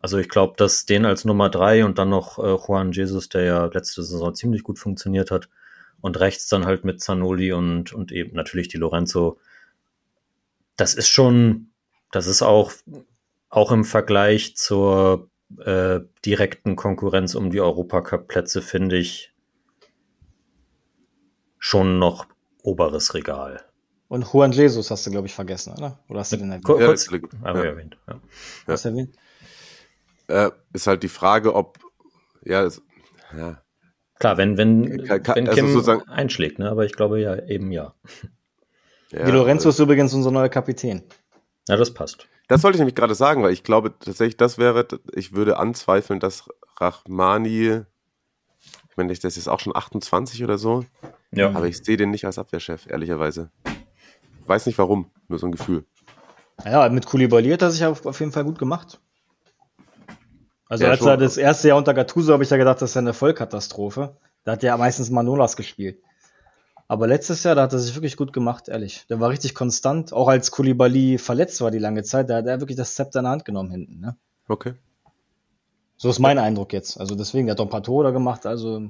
Also 0.00 0.18
ich 0.18 0.28
glaube, 0.28 0.54
dass 0.56 0.86
den 0.86 1.04
als 1.04 1.24
Nummer 1.24 1.50
drei 1.50 1.84
und 1.84 1.98
dann 1.98 2.10
noch 2.10 2.38
äh, 2.38 2.54
Juan 2.54 2.92
Jesus, 2.92 3.28
der 3.28 3.42
ja 3.42 3.64
letzte 3.66 4.04
Saison 4.04 4.32
ziemlich 4.32 4.62
gut 4.62 4.78
funktioniert 4.78 5.32
hat, 5.32 5.48
und 6.00 6.20
rechts 6.20 6.46
dann 6.48 6.64
halt 6.66 6.84
mit 6.84 7.00
Zanoli 7.00 7.52
und, 7.52 7.92
und 7.92 8.12
eben 8.12 8.36
natürlich 8.36 8.68
die 8.68 8.76
Lorenzo. 8.76 9.38
Das 10.76 10.94
ist 10.94 11.08
schon 11.08 11.70
Das 12.12 12.26
ist 12.26 12.42
auch, 12.42 12.72
auch 13.48 13.72
im 13.72 13.84
Vergleich 13.84 14.56
zur 14.56 15.30
äh, 15.64 16.00
direkten 16.24 16.76
Konkurrenz 16.76 17.34
um 17.34 17.50
die 17.50 17.60
Europacup-Plätze, 17.60 18.62
finde 18.62 18.98
ich, 18.98 19.32
schon 21.58 21.98
noch 21.98 22.26
oberes 22.62 23.14
Regal. 23.14 23.64
Und 24.08 24.32
Juan 24.32 24.52
Jesus 24.52 24.90
hast 24.90 25.06
du, 25.06 25.10
glaube 25.10 25.26
ich, 25.26 25.34
vergessen, 25.34 25.74
oder? 25.76 25.98
Oder 26.08 26.20
hast 26.20 26.32
du 26.32 26.36
den 26.36 26.50
erwähnt? 26.50 26.64
Kurz, 26.64 27.10
ja, 27.10 27.18
ja. 27.44 27.64
erwähnt. 27.64 27.98
Ja. 28.06 28.20
Hast 28.66 28.84
du 28.84 28.88
erwähnt? 28.90 29.14
Äh, 30.28 30.50
ist 30.72 30.86
halt 30.86 31.02
die 31.02 31.08
Frage, 31.08 31.54
ob, 31.54 31.78
ja, 32.44 32.62
es, 32.64 32.82
ja. 33.36 33.62
Klar, 34.18 34.36
wenn, 34.36 34.56
wenn, 34.56 35.04
kann, 35.04 35.22
kann, 35.22 35.36
wenn 35.36 35.48
also 35.48 35.60
Kim 35.60 35.76
also 35.76 36.02
einschlägt, 36.06 36.58
ne? 36.58 36.70
aber 36.70 36.84
ich 36.84 36.92
glaube 36.92 37.20
ja, 37.20 37.36
eben 37.46 37.70
ja. 37.70 37.94
ja 39.10 39.24
Di 39.24 39.30
Lorenzo 39.30 39.68
ist 39.68 39.78
übrigens 39.78 40.12
unser 40.12 40.30
neuer 40.30 40.48
Kapitän. 40.48 41.04
Ja, 41.68 41.76
das 41.76 41.94
passt. 41.94 42.26
Das 42.48 42.62
wollte 42.62 42.76
ich 42.76 42.80
nämlich 42.80 42.94
gerade 42.94 43.14
sagen, 43.14 43.42
weil 43.42 43.52
ich 43.52 43.62
glaube 43.62 43.92
tatsächlich, 43.98 44.38
das 44.38 44.56
wäre, 44.56 44.86
ich 45.12 45.34
würde 45.34 45.58
anzweifeln, 45.58 46.18
dass 46.18 46.48
Rachmani, 46.78 47.82
ich 48.90 48.96
meine, 48.96 49.14
das 49.14 49.36
ist 49.36 49.48
auch 49.48 49.60
schon 49.60 49.76
28 49.76 50.42
oder 50.42 50.56
so, 50.56 50.84
ja. 51.30 51.50
aber 51.50 51.66
ich 51.66 51.78
sehe 51.78 51.98
den 51.98 52.10
nicht 52.10 52.24
als 52.24 52.38
Abwehrchef, 52.38 52.86
ehrlicherweise. 52.88 53.50
Ich 54.42 54.48
weiß 54.48 54.64
nicht 54.64 54.78
warum, 54.78 55.10
nur 55.28 55.38
so 55.38 55.46
ein 55.46 55.52
Gefühl. 55.52 55.84
Ja, 56.64 56.88
mit 56.88 57.06
Koulibaly 57.06 57.50
hat 57.50 57.62
er 57.62 57.70
sich 57.70 57.84
auf, 57.84 58.06
auf 58.06 58.18
jeden 58.18 58.32
Fall 58.32 58.44
gut 58.44 58.58
gemacht. 58.58 58.98
Also 60.68 60.84
ja, 60.84 60.90
als 60.90 61.02
er 61.02 61.16
das 61.16 61.36
erste 61.36 61.68
Jahr 61.68 61.78
unter 61.78 61.94
Gattuso 61.94 62.32
habe 62.32 62.42
ich 62.42 62.50
ja 62.50 62.56
gedacht, 62.56 62.80
das 62.80 62.90
ist 62.90 62.96
eine 62.96 63.14
Vollkatastrophe. 63.14 64.16
Da 64.44 64.52
hat 64.52 64.62
er 64.62 64.68
ja 64.68 64.76
meistens 64.76 65.10
Manolas 65.10 65.56
gespielt. 65.56 66.02
Aber 66.90 67.06
letztes 67.06 67.44
Jahr, 67.44 67.54
da 67.54 67.62
hat 67.62 67.72
er 67.74 67.78
sich 67.78 67.94
wirklich 67.94 68.16
gut 68.16 68.32
gemacht, 68.32 68.68
ehrlich. 68.68 69.04
Der 69.10 69.20
war 69.20 69.28
richtig 69.28 69.54
konstant. 69.54 70.14
Auch 70.14 70.26
als 70.26 70.50
Koulibaly 70.50 71.18
verletzt 71.18 71.60
war 71.60 71.70
die 71.70 71.78
lange 71.78 72.02
Zeit, 72.02 72.30
da 72.30 72.36
hat 72.36 72.46
er 72.46 72.60
wirklich 72.60 72.78
das 72.78 72.94
Zepter 72.94 73.20
in 73.20 73.24
der 73.24 73.32
Hand 73.32 73.44
genommen 73.44 73.70
hinten. 73.70 74.00
Ne? 74.00 74.16
Okay. 74.48 74.72
So 75.98 76.08
ist 76.08 76.18
mein 76.18 76.38
Eindruck 76.38 76.72
jetzt. 76.72 76.98
Also 76.98 77.14
deswegen, 77.14 77.46
der 77.46 77.52
hat 77.52 77.58
doch 77.58 77.66
ein 77.66 77.70
paar 77.70 77.82
Tore 77.82 78.12
gemacht. 78.14 78.46
Also 78.46 78.88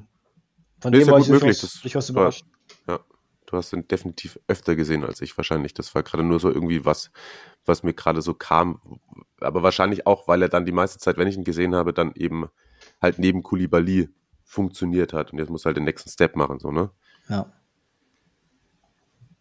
von 0.81 0.93
nee, 0.93 1.01
dem 1.01 1.09
war 1.09 1.19
ich 1.19 1.29
möglich. 1.29 1.59
Durchaus, 1.59 1.81
durchaus 1.83 2.09
überrascht. 2.11 2.47
Ja, 2.87 3.01
du 3.47 3.57
hast 3.57 3.73
ihn 3.73 3.89
definitiv 3.89 4.39
öfter 4.47 4.77
gesehen 4.77 5.05
als 5.05 5.21
ich 5.21 5.37
wahrscheinlich. 5.37 5.75
Das 5.75 5.93
war 5.97 6.05
gerade 6.05 6.23
nur 6.23 6.39
so 6.39 6.53
irgendwie 6.53 6.85
was, 6.85 7.11
was 7.65 7.83
mir 7.83 7.95
gerade 7.95 8.23
so 8.23 8.33
kam. 8.33 8.81
Aber 9.41 9.65
wahrscheinlich 9.65 10.07
auch, 10.07 10.29
weil 10.29 10.43
er 10.43 10.49
dann 10.49 10.67
die 10.67 10.73
meiste 10.73 10.99
Zeit, 10.99 11.17
wenn 11.17 11.27
ich 11.27 11.37
ihn 11.37 11.45
gesehen 11.45 11.75
habe, 11.75 11.93
dann 11.93 12.13
eben 12.15 12.49
halt 13.03 13.19
neben 13.19 13.43
Koulibaly 13.43 14.09
funktioniert 14.45 15.13
hat. 15.13 15.33
Und 15.33 15.41
jetzt 15.41 15.51
muss 15.51 15.65
er 15.65 15.71
halt 15.71 15.79
den 15.79 15.85
nächsten 15.85 16.11
Step 16.11 16.37
machen, 16.37 16.61
so, 16.61 16.71
ne? 16.71 16.91
Ja. 17.29 17.53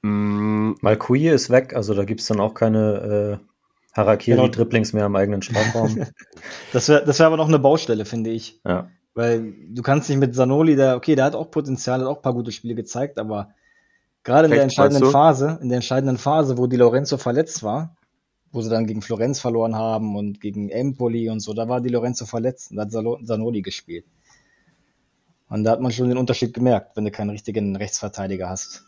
Mm. 0.01 0.73
Malkuye 0.81 1.29
ist 1.29 1.49
weg, 1.49 1.75
also 1.75 1.93
da 1.93 2.05
gibt 2.05 2.21
es 2.21 2.27
dann 2.27 2.39
auch 2.39 2.53
keine 2.53 3.39
äh, 3.41 3.97
Harakiri-Dribblings 3.97 4.91
genau. 4.91 4.99
mehr 4.99 5.05
im 5.07 5.15
eigenen 5.15 5.41
Strafraum. 5.41 6.05
das 6.73 6.89
wäre 6.89 7.03
das 7.05 7.19
wär 7.19 7.27
aber 7.27 7.37
noch 7.37 7.47
eine 7.47 7.59
Baustelle, 7.59 8.05
finde 8.05 8.29
ich. 8.29 8.61
Ja. 8.65 8.89
Weil 9.15 9.53
du 9.69 9.81
kannst 9.81 10.09
nicht 10.09 10.19
mit 10.19 10.35
Sanoli, 10.35 10.75
der, 10.75 10.95
okay, 10.95 11.15
der 11.15 11.25
hat 11.25 11.35
auch 11.35 11.49
Potenzial, 11.49 12.01
hat 12.01 12.07
auch 12.07 12.17
ein 12.17 12.21
paar 12.21 12.35
gute 12.35 12.51
Spiele 12.51 12.75
gezeigt, 12.75 13.17
aber 13.17 13.49
gerade 14.23 14.45
in 14.45 14.51
der 14.51 14.61
entscheidenden 14.61 15.09
Phase, 15.09 15.57
in 15.61 15.69
der 15.69 15.77
entscheidenden 15.77 16.19
Phase, 16.19 16.57
wo 16.59 16.67
Di 16.67 16.75
Lorenzo 16.75 17.17
verletzt 17.17 17.63
war, 17.63 17.95
wo 18.51 18.61
sie 18.61 18.69
dann 18.69 18.85
gegen 18.85 19.01
Florenz 19.01 19.39
verloren 19.39 19.75
haben 19.75 20.15
und 20.15 20.39
gegen 20.39 20.69
Empoli 20.69 21.29
und 21.29 21.39
so, 21.39 21.53
da 21.53 21.67
war 21.67 21.81
Di 21.81 21.89
Lorenzo 21.89 22.27
verletzt 22.27 22.69
und 22.69 22.77
da 22.77 22.83
hat 22.83 22.91
Sanoli 22.91 23.63
gespielt. 23.63 24.05
Und 25.49 25.63
da 25.63 25.71
hat 25.71 25.81
man 25.81 25.91
schon 25.91 26.09
den 26.09 26.17
Unterschied 26.17 26.53
gemerkt, 26.53 26.95
wenn 26.95 27.05
du 27.05 27.11
keinen 27.11 27.29
richtigen 27.29 27.75
Rechtsverteidiger 27.75 28.49
hast. 28.49 28.86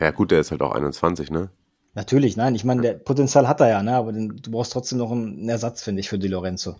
Ja, 0.00 0.10
gut, 0.10 0.30
der 0.30 0.40
ist 0.40 0.50
halt 0.50 0.62
auch 0.62 0.72
21, 0.72 1.30
ne? 1.30 1.50
Natürlich, 1.94 2.36
nein. 2.36 2.54
Ich 2.54 2.64
meine, 2.64 2.82
der 2.82 2.94
Potenzial 2.94 3.48
hat 3.48 3.60
er 3.60 3.68
ja, 3.68 3.82
ne? 3.82 3.96
Aber 3.96 4.12
den, 4.12 4.36
du 4.36 4.50
brauchst 4.50 4.72
trotzdem 4.72 4.98
noch 4.98 5.10
einen 5.10 5.48
Ersatz, 5.48 5.82
finde 5.82 6.00
ich, 6.00 6.08
für 6.08 6.18
Di 6.18 6.28
Lorenzo. 6.28 6.76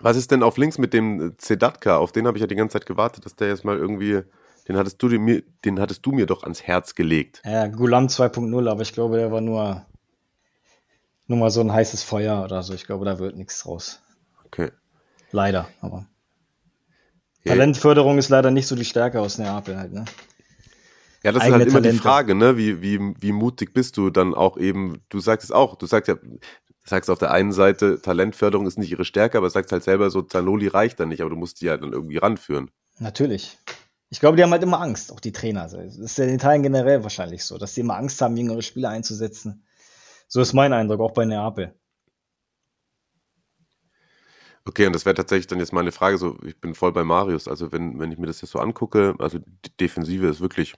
Was 0.00 0.16
ist 0.16 0.30
denn 0.30 0.42
auf 0.42 0.56
links 0.56 0.78
mit 0.78 0.94
dem 0.94 1.34
Zedatka? 1.38 1.96
Auf 1.96 2.12
den 2.12 2.26
habe 2.26 2.38
ich 2.38 2.40
ja 2.40 2.46
die 2.46 2.54
ganze 2.54 2.74
Zeit 2.74 2.86
gewartet, 2.86 3.26
dass 3.26 3.36
der 3.36 3.48
jetzt 3.48 3.64
mal 3.64 3.76
irgendwie. 3.76 4.22
Den 4.68 4.76
hattest 4.76 5.02
du 5.02 5.08
mir, 5.08 5.42
den 5.64 5.80
hattest 5.80 6.06
du 6.06 6.12
mir 6.12 6.26
doch 6.26 6.44
ans 6.44 6.62
Herz 6.62 6.94
gelegt. 6.94 7.42
Ja, 7.44 7.66
Gulam 7.66 8.06
2.0, 8.06 8.70
aber 8.70 8.82
ich 8.82 8.92
glaube, 8.92 9.16
der 9.16 9.32
war 9.32 9.40
nur, 9.40 9.84
nur 11.26 11.38
mal 11.38 11.50
so 11.50 11.60
ein 11.60 11.72
heißes 11.72 12.04
Feuer 12.04 12.44
oder 12.44 12.62
so. 12.62 12.74
Ich 12.74 12.86
glaube, 12.86 13.04
da 13.04 13.18
wird 13.18 13.36
nichts 13.36 13.62
draus. 13.62 14.00
Okay. 14.44 14.70
Leider, 15.32 15.68
aber. 15.80 16.06
Ja. 17.42 17.52
Talentförderung 17.52 18.18
ist 18.18 18.28
leider 18.28 18.50
nicht 18.50 18.66
so 18.66 18.76
die 18.76 18.84
Stärke 18.84 19.20
aus 19.20 19.38
Neapel 19.38 19.76
halt, 19.76 19.92
ne? 19.92 20.04
Ja, 21.22 21.32
das 21.32 21.44
ist 21.44 21.52
halt 21.52 21.62
immer 21.62 21.72
Talente. 21.74 21.92
die 21.92 21.98
Frage, 21.98 22.34
ne? 22.34 22.56
Wie, 22.56 22.80
wie, 22.80 23.14
wie 23.18 23.32
mutig 23.32 23.74
bist 23.74 23.96
du 23.96 24.10
dann 24.10 24.34
auch 24.34 24.56
eben, 24.56 25.02
du 25.10 25.20
sagst 25.20 25.44
es 25.44 25.52
auch, 25.52 25.76
du 25.76 25.86
sagst 25.86 26.08
ja, 26.08 26.14
du 26.14 26.38
sagst 26.84 27.10
auf 27.10 27.18
der 27.18 27.30
einen 27.30 27.52
Seite, 27.52 28.00
Talentförderung 28.00 28.66
ist 28.66 28.78
nicht 28.78 28.90
ihre 28.90 29.04
Stärke, 29.04 29.36
aber 29.36 29.50
sagst 29.50 29.72
halt 29.72 29.84
selber 29.84 30.10
so, 30.10 30.22
Zanoli 30.22 30.68
reicht 30.68 30.98
dann 30.98 31.10
nicht, 31.10 31.20
aber 31.20 31.30
du 31.30 31.36
musst 31.36 31.60
die 31.60 31.66
ja 31.66 31.76
dann 31.76 31.92
irgendwie 31.92 32.16
ranführen. 32.16 32.70
Natürlich. 32.98 33.58
Ich 34.08 34.18
glaube, 34.18 34.36
die 34.36 34.42
haben 34.42 34.50
halt 34.50 34.62
immer 34.62 34.80
Angst, 34.80 35.12
auch 35.12 35.20
die 35.20 35.32
Trainer. 35.32 35.68
Das 35.68 35.96
ist 35.96 36.18
ja 36.18 36.24
in 36.24 36.34
Italien 36.34 36.62
generell 36.62 37.02
wahrscheinlich 37.02 37.44
so, 37.44 37.58
dass 37.58 37.74
die 37.74 37.80
immer 37.80 37.96
Angst 37.96 38.20
haben, 38.20 38.36
jüngere 38.36 38.62
Spieler 38.62 38.88
einzusetzen. 38.88 39.64
So 40.26 40.40
ist 40.40 40.52
mein 40.52 40.72
Eindruck, 40.72 41.00
auch 41.00 41.12
bei 41.12 41.26
Neapel. 41.26 41.74
Okay, 44.64 44.86
und 44.86 44.94
das 44.94 45.04
wäre 45.04 45.14
tatsächlich 45.14 45.46
dann 45.46 45.58
jetzt 45.58 45.72
meine 45.72 45.92
Frage, 45.92 46.18
so, 46.18 46.38
ich 46.44 46.60
bin 46.60 46.74
voll 46.74 46.92
bei 46.92 47.04
Marius, 47.04 47.48
also 47.48 47.72
wenn, 47.72 47.98
wenn 47.98 48.12
ich 48.12 48.18
mir 48.18 48.26
das 48.26 48.40
jetzt 48.40 48.50
so 48.50 48.58
angucke, 48.58 49.14
also 49.18 49.38
die 49.38 49.76
Defensive 49.78 50.26
ist 50.26 50.40
wirklich 50.40 50.74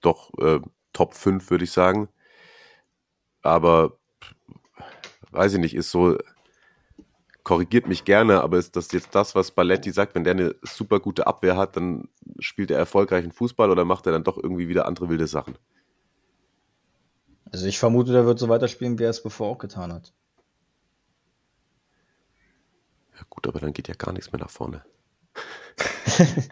doch 0.00 0.30
äh, 0.38 0.60
Top 0.92 1.14
5, 1.14 1.50
würde 1.50 1.64
ich 1.64 1.72
sagen. 1.72 2.08
Aber 3.42 3.98
weiß 5.30 5.54
ich 5.54 5.60
nicht, 5.60 5.74
ist 5.74 5.90
so, 5.90 6.18
korrigiert 7.44 7.88
mich 7.88 8.04
gerne, 8.04 8.42
aber 8.42 8.58
ist 8.58 8.76
das 8.76 8.92
jetzt 8.92 9.14
das, 9.14 9.34
was 9.34 9.50
Balletti 9.50 9.90
sagt, 9.90 10.14
wenn 10.14 10.24
der 10.24 10.34
eine 10.34 10.54
super 10.62 11.00
gute 11.00 11.26
Abwehr 11.26 11.56
hat, 11.56 11.76
dann 11.76 12.08
spielt 12.38 12.70
er 12.70 12.78
erfolgreichen 12.78 13.32
Fußball 13.32 13.70
oder 13.70 13.84
macht 13.84 14.06
er 14.06 14.12
dann 14.12 14.24
doch 14.24 14.36
irgendwie 14.36 14.68
wieder 14.68 14.86
andere 14.86 15.08
wilde 15.08 15.26
Sachen? 15.26 15.56
Also 17.52 17.66
ich 17.66 17.78
vermute, 17.78 18.12
der 18.12 18.26
wird 18.26 18.38
so 18.38 18.48
weiterspielen, 18.48 18.98
wie 18.98 19.04
er 19.04 19.10
es 19.10 19.22
bevor 19.22 19.48
auch 19.48 19.58
getan 19.58 19.92
hat. 19.92 20.12
Ja 23.16 23.24
gut, 23.28 23.46
aber 23.46 23.58
dann 23.58 23.72
geht 23.72 23.88
ja 23.88 23.94
gar 23.94 24.12
nichts 24.12 24.32
mehr 24.32 24.40
nach 24.40 24.50
vorne. 24.50 24.84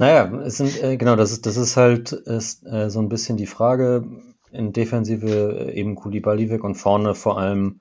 Naja, 0.00 0.32
es 0.46 0.56
sind, 0.56 0.82
äh, 0.82 0.96
genau, 0.96 1.14
das 1.14 1.30
ist, 1.30 1.44
das 1.44 1.58
ist 1.58 1.76
halt 1.76 2.12
ist, 2.12 2.66
äh, 2.66 2.88
so 2.88 3.00
ein 3.00 3.10
bisschen 3.10 3.36
die 3.36 3.46
Frage. 3.46 4.02
In 4.50 4.72
Defensive 4.72 5.28
äh, 5.28 5.74
eben 5.74 5.94
Kulibali 5.94 6.48
weg 6.48 6.64
und 6.64 6.76
vorne 6.76 7.14
vor 7.14 7.38
allem 7.38 7.80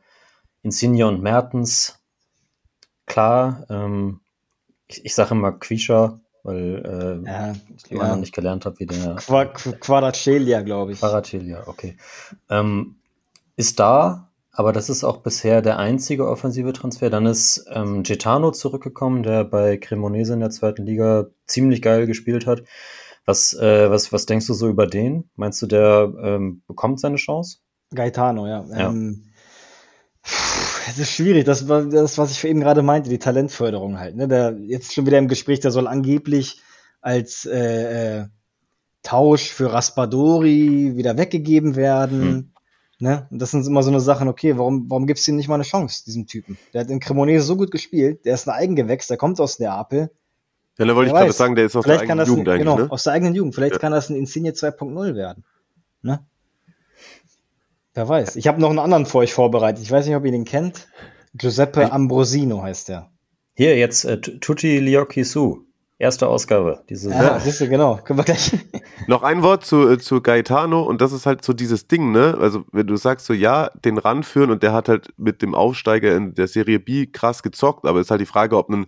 Insigne 0.62 1.08
und 1.08 1.22
Mertens. 1.22 1.98
Klar, 3.06 3.66
ähm, 3.70 4.20
ich, 4.88 5.06
ich 5.06 5.16
sage 5.16 5.34
immer 5.34 5.54
Quisha, 5.54 6.20
weil 6.44 7.22
äh, 7.26 7.26
ja, 7.26 7.56
ich 7.86 7.90
ja. 7.90 8.10
noch 8.10 8.18
nicht 8.18 8.36
gelernt 8.36 8.66
habe, 8.66 8.78
wie 8.80 8.86
der. 8.86 9.16
Quadracelia, 9.16 10.62
glaube 10.62 10.92
ich. 10.92 11.00
Quadracelia, 11.00 11.68
okay. 11.68 11.96
Ähm, 12.50 12.98
ist 13.56 13.80
da, 13.80 14.29
aber 14.52 14.74
das 14.74 14.90
ist 14.90 15.04
auch 15.04 15.18
bisher 15.18 15.62
der 15.62 15.78
einzige 15.78 16.28
offensive 16.28 16.74
Transfer. 16.74 17.10
Dann 17.10 17.26
ist 17.26 17.66
ähm, 17.72 18.04
Getano 18.04 18.52
zurückgekommen, 18.52 19.24
der 19.24 19.44
bei 19.44 19.78
Cremonese 19.78 20.34
in 20.34 20.40
der 20.40 20.50
zweiten 20.50 20.86
Liga 20.86 21.28
ziemlich 21.48 21.82
geil 21.82 22.08
gespielt 22.08 22.46
hat. 22.46 22.64
Was, 23.26 23.54
äh, 23.54 23.90
was, 23.90 24.12
was 24.12 24.26
denkst 24.26 24.48
du 24.48 24.54
so 24.54 24.68
über 24.68 24.88
den? 24.88 25.30
Meinst 25.36 25.62
du, 25.62 25.68
der 25.68 26.12
ähm, 26.22 26.64
bekommt 26.68 27.00
seine 27.00 27.18
Chance? 27.18 27.60
Gaetano, 27.92 28.48
ja. 28.48 28.66
ja. 28.70 28.90
Ähm, 28.90 29.30
es 30.90 30.98
ist 30.98 31.12
schwierig, 31.12 31.46
das 31.46 31.68
war 31.68 31.84
das, 31.84 32.18
was 32.18 32.32
ich 32.32 32.40
für 32.40 32.48
eben 32.48 32.60
gerade 32.60 32.82
meinte, 32.82 33.10
die 33.10 33.20
Talentförderung 33.20 34.00
halt. 34.00 34.16
Ne? 34.16 34.28
Der, 34.28 34.58
jetzt 34.60 34.94
schon 34.94 35.06
wieder 35.06 35.20
im 35.20 35.28
Gespräch, 35.28 35.60
der 35.60 35.72
soll 35.72 35.88
angeblich 35.88 36.62
als 37.02 37.46
äh, 37.46 38.20
äh, 38.20 38.26
Tausch 39.04 39.50
für 39.50 39.72
Raspadori 39.72 40.96
wieder 40.96 41.18
weggegeben 41.18 41.76
werden. 41.76 42.22
Hm. 42.22 42.54
Ne? 43.02 43.28
Und 43.32 43.42
das 43.42 43.52
sind 43.52 43.66
immer 43.66 43.82
so 43.82 43.90
eine 43.90 44.02
Sachen, 44.02 44.28
okay, 44.28 44.58
warum, 44.58 44.90
warum 44.90 45.08
gibst 45.08 45.26
du 45.26 45.32
ihm 45.32 45.38
nicht 45.38 45.48
mal 45.48 45.56
eine 45.56 45.64
Chance, 45.64 46.04
diesem 46.06 46.28
Typen? 46.28 46.58
Der 46.74 46.82
hat 46.82 46.90
in 46.90 47.00
Cremonese 47.00 47.46
so 47.46 47.56
gut 47.56 47.72
gespielt, 47.72 48.26
der 48.26 48.34
ist 48.34 48.48
ein 48.48 48.54
Eigengewächs, 48.54 49.08
der 49.08 49.16
kommt 49.16 49.40
aus 49.40 49.58
Neapel. 49.58 50.12
Ja, 50.78 50.86
da 50.86 50.96
wollte 50.96 51.10
ich 51.10 51.16
gerade 51.16 51.32
sagen, 51.32 51.56
der 51.56 51.66
ist 51.66 51.76
aus 51.76 51.86
Vielleicht 51.86 52.02
der 52.02 52.10
eigenen 52.10 52.28
Jugend 52.28 52.48
ein, 52.50 52.54
eigentlich, 52.56 52.68
Genau, 52.68 52.78
ne? 52.78 52.92
aus 52.92 53.04
der 53.04 53.14
eigenen 53.14 53.36
Jugend. 53.36 53.56
Vielleicht 53.56 53.74
ja. 53.74 53.80
kann 53.80 53.92
das 53.94 54.10
ein 54.10 54.16
Insigne 54.16 54.52
2.0 54.52 55.16
werden. 55.16 55.46
Ne? 56.02 56.26
Wer 57.94 58.08
weiß. 58.08 58.36
Ich 58.36 58.48
habe 58.48 58.62
noch 58.62 58.70
einen 58.70 58.80
anderen 58.80 59.06
für 59.06 59.20
euch 59.20 59.34
vorbereitet. 59.34 59.84
Ich 59.84 59.92
weiß 59.92 60.06
nicht, 60.06 60.16
ob 60.16 60.26
ihr 60.26 60.32
den 60.32 60.46
kennt. 60.46 60.88
Giuseppe 61.34 61.92
Ambrosino 61.92 62.62
heißt 62.64 62.90
der. 62.90 63.12
Hier, 63.56 63.78
jetzt 63.78 64.06
äh, 64.06 64.20
Tutti 64.20 64.80
Liocchi 64.80 65.24
Su. 65.24 65.66
Erste 66.02 66.28
Ausgabe. 66.28 66.82
Diese 66.88 67.10
ja, 67.10 67.38
siehst 67.42 67.60
du, 67.60 67.68
genau. 67.68 67.98
Können 67.98 68.20
wir 68.20 68.24
gleich. 68.24 68.58
Noch 69.08 69.22
ein 69.22 69.44
Wort 69.44 69.66
zu, 69.66 69.90
äh, 69.90 69.98
zu 69.98 70.22
Gaetano 70.22 70.82
und 70.82 71.02
das 71.02 71.12
ist 71.12 71.26
halt 71.26 71.44
so 71.44 71.52
dieses 71.52 71.88
Ding, 71.88 72.14
ne? 72.14 72.38
Also, 72.40 72.64
wenn 72.72 72.88
du 72.88 72.96
sagst 72.96 73.26
so, 73.26 73.34
ja, 73.34 73.70
den 73.84 73.98
ranführen 73.98 74.50
und 74.50 74.64
der 74.64 74.72
hat 74.72 74.88
halt 74.88 75.14
mit 75.18 75.42
dem 75.42 75.54
Aufsteiger 75.54 76.16
in 76.16 76.34
der 76.34 76.48
Serie 76.48 76.80
B 76.80 77.06
krass 77.06 77.44
gezockt, 77.44 77.86
aber 77.86 78.00
ist 78.00 78.12
halt 78.12 78.22
die 78.22 78.26
Frage, 78.26 78.56
ob 78.56 78.70
ein, 78.70 78.88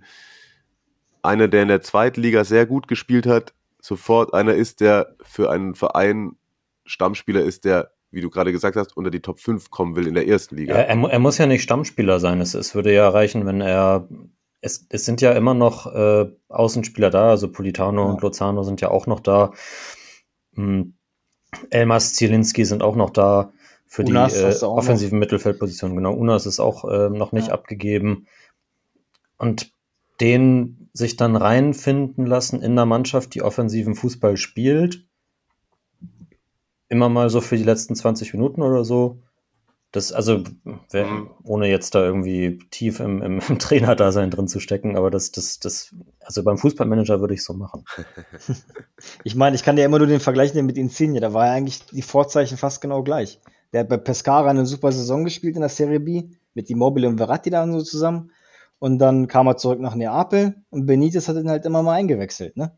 einer, 1.21 1.49
der 1.49 1.63
in 1.63 1.67
der 1.67 1.81
Zweitliga 1.81 2.45
sehr 2.45 2.65
gut 2.65 2.87
gespielt 2.87 3.27
hat, 3.27 3.53
sofort 3.81 4.33
einer 4.33 4.53
ist, 4.53 4.79
der 4.79 5.15
für 5.21 5.51
einen 5.51 5.75
Verein 5.75 6.37
Stammspieler 6.85 7.41
ist, 7.41 7.65
der 7.65 7.91
wie 8.11 8.21
du 8.21 8.29
gerade 8.29 8.51
gesagt 8.51 8.75
hast, 8.75 8.95
unter 8.95 9.09
die 9.09 9.21
Top 9.21 9.39
5 9.39 9.69
kommen 9.69 9.95
will 9.95 10.05
in 10.05 10.13
der 10.13 10.27
ersten 10.27 10.57
Liga. 10.57 10.75
Er, 10.75 10.87
er, 10.89 11.09
er 11.09 11.19
muss 11.19 11.37
ja 11.37 11.45
nicht 11.45 11.63
Stammspieler 11.63 12.19
sein. 12.19 12.41
Es, 12.41 12.53
es 12.53 12.75
würde 12.75 12.93
ja 12.93 13.07
reichen, 13.09 13.45
wenn 13.45 13.61
er. 13.61 14.07
Es, 14.61 14.85
es 14.89 15.05
sind 15.05 15.21
ja 15.21 15.31
immer 15.31 15.53
noch 15.53 15.87
äh, 15.93 16.31
Außenspieler 16.49 17.09
da, 17.09 17.29
also 17.29 17.51
Politano 17.51 18.05
ja. 18.05 18.11
und 18.11 18.21
Lozano 18.21 18.63
sind 18.63 18.79
ja 18.81 18.91
auch 18.91 19.07
noch 19.07 19.19
da. 19.19 19.51
Hm. 20.53 20.93
Elmas 21.69 22.13
Zielinski 22.13 22.63
sind 22.63 22.81
auch 22.83 22.95
noch 22.95 23.09
da 23.09 23.51
für 23.85 24.03
Unas 24.03 24.33
die 24.33 24.39
äh, 24.39 24.63
offensiven 24.63 25.19
Mittelfeldpositionen. 25.19 25.97
Genau, 25.97 26.13
Unas 26.13 26.45
ist 26.45 26.59
auch 26.59 26.85
äh, 26.85 27.09
noch 27.09 27.33
nicht 27.33 27.49
ja. 27.49 27.53
abgegeben. 27.53 28.27
Und 29.37 29.73
den 30.21 30.89
sich 30.93 31.17
dann 31.17 31.35
reinfinden 31.35 32.25
lassen 32.25 32.61
in 32.61 32.71
einer 32.71 32.85
Mannschaft, 32.85 33.33
die 33.33 33.41
offensiven 33.41 33.95
Fußball 33.95 34.37
spielt, 34.37 35.05
immer 36.87 37.09
mal 37.09 37.29
so 37.29 37.41
für 37.41 37.57
die 37.57 37.63
letzten 37.63 37.95
20 37.95 38.33
Minuten 38.33 38.61
oder 38.61 38.85
so. 38.85 39.19
Das, 39.91 40.13
also, 40.13 40.43
wer, 40.89 41.05
mhm. 41.05 41.29
ohne 41.43 41.67
jetzt 41.67 41.95
da 41.95 42.03
irgendwie 42.03 42.59
tief 42.71 43.01
im, 43.01 43.21
im, 43.21 43.41
im 43.45 43.59
Trainerdasein 43.59 44.31
drin 44.31 44.47
zu 44.47 44.61
stecken, 44.61 44.95
aber 44.95 45.11
das, 45.11 45.31
das, 45.31 45.59
das, 45.59 45.93
also 46.21 46.43
beim 46.43 46.57
Fußballmanager 46.57 47.19
würde 47.19 47.33
ich 47.33 47.43
so 47.43 47.53
machen. 47.53 47.83
ich 49.25 49.35
meine, 49.35 49.55
ich 49.55 49.63
kann 49.63 49.77
ja 49.77 49.83
immer 49.83 49.97
nur 49.97 50.07
den 50.07 50.21
Vergleich 50.21 50.53
nehmen 50.53 50.67
mit 50.67 50.77
Insigne, 50.77 51.19
da 51.19 51.33
war 51.33 51.47
ja 51.47 51.53
eigentlich 51.53 51.85
die 51.87 52.01
Vorzeichen 52.01 52.57
fast 52.57 52.79
genau 52.79 53.03
gleich. 53.03 53.41
Der 53.73 53.81
hat 53.81 53.89
bei 53.89 53.97
Pescara 53.97 54.49
eine 54.49 54.65
super 54.65 54.93
Saison 54.93 55.25
gespielt 55.25 55.55
in 55.55 55.61
der 55.61 55.69
Serie 55.69 55.99
B, 55.99 56.29
mit 56.53 56.69
Immobile 56.69 57.07
und 57.07 57.17
Verratti 57.17 57.49
da 57.49 57.69
so 57.69 57.81
zusammen. 57.81 58.31
Und 58.79 58.97
dann 58.99 59.27
kam 59.27 59.47
er 59.47 59.57
zurück 59.57 59.79
nach 59.79 59.95
Neapel 59.95 60.55
und 60.69 60.85
Benitez 60.85 61.27
hat 61.27 61.35
ihn 61.35 61.49
halt 61.49 61.65
immer 61.65 61.83
mal 61.83 61.93
eingewechselt, 61.93 62.57
ne? 62.57 62.71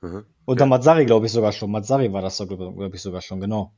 Mhm. 0.00 0.24
Und 0.44 0.60
dann 0.60 0.68
Mazzari, 0.68 1.06
glaube 1.06 1.26
ich, 1.26 1.32
sogar 1.32 1.52
schon. 1.52 1.70
Mazzari 1.70 2.12
war 2.12 2.22
das, 2.22 2.38
glaube 2.38 2.90
ich, 2.92 3.02
sogar 3.02 3.20
schon, 3.20 3.40
genau. 3.40 3.72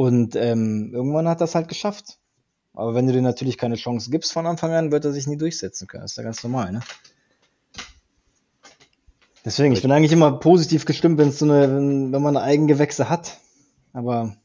Und 0.00 0.34
ähm, 0.34 0.92
irgendwann 0.94 1.28
hat 1.28 1.42
er 1.42 1.44
es 1.44 1.54
halt 1.54 1.68
geschafft. 1.68 2.16
Aber 2.72 2.94
wenn 2.94 3.06
du 3.06 3.12
dir 3.12 3.20
natürlich 3.20 3.58
keine 3.58 3.74
Chance 3.74 4.10
gibst 4.10 4.32
von 4.32 4.46
Anfang 4.46 4.72
an, 4.72 4.92
wird 4.92 5.04
er 5.04 5.12
sich 5.12 5.26
nie 5.26 5.36
durchsetzen 5.36 5.86
können. 5.86 6.04
Das 6.04 6.12
ist 6.12 6.16
ja 6.16 6.22
ganz 6.22 6.42
normal, 6.42 6.72
ne? 6.72 6.80
Deswegen, 9.44 9.74
ich 9.74 9.82
bin 9.82 9.92
eigentlich 9.92 10.12
immer 10.12 10.32
positiv 10.32 10.86
gestimmt, 10.86 11.18
wenn 11.18 11.32
so 11.32 11.44
eine, 11.44 11.76
wenn, 11.76 12.12
wenn 12.14 12.22
man 12.22 12.38
Eigengewächse 12.38 13.10
hat. 13.10 13.40
Aber 13.92 14.36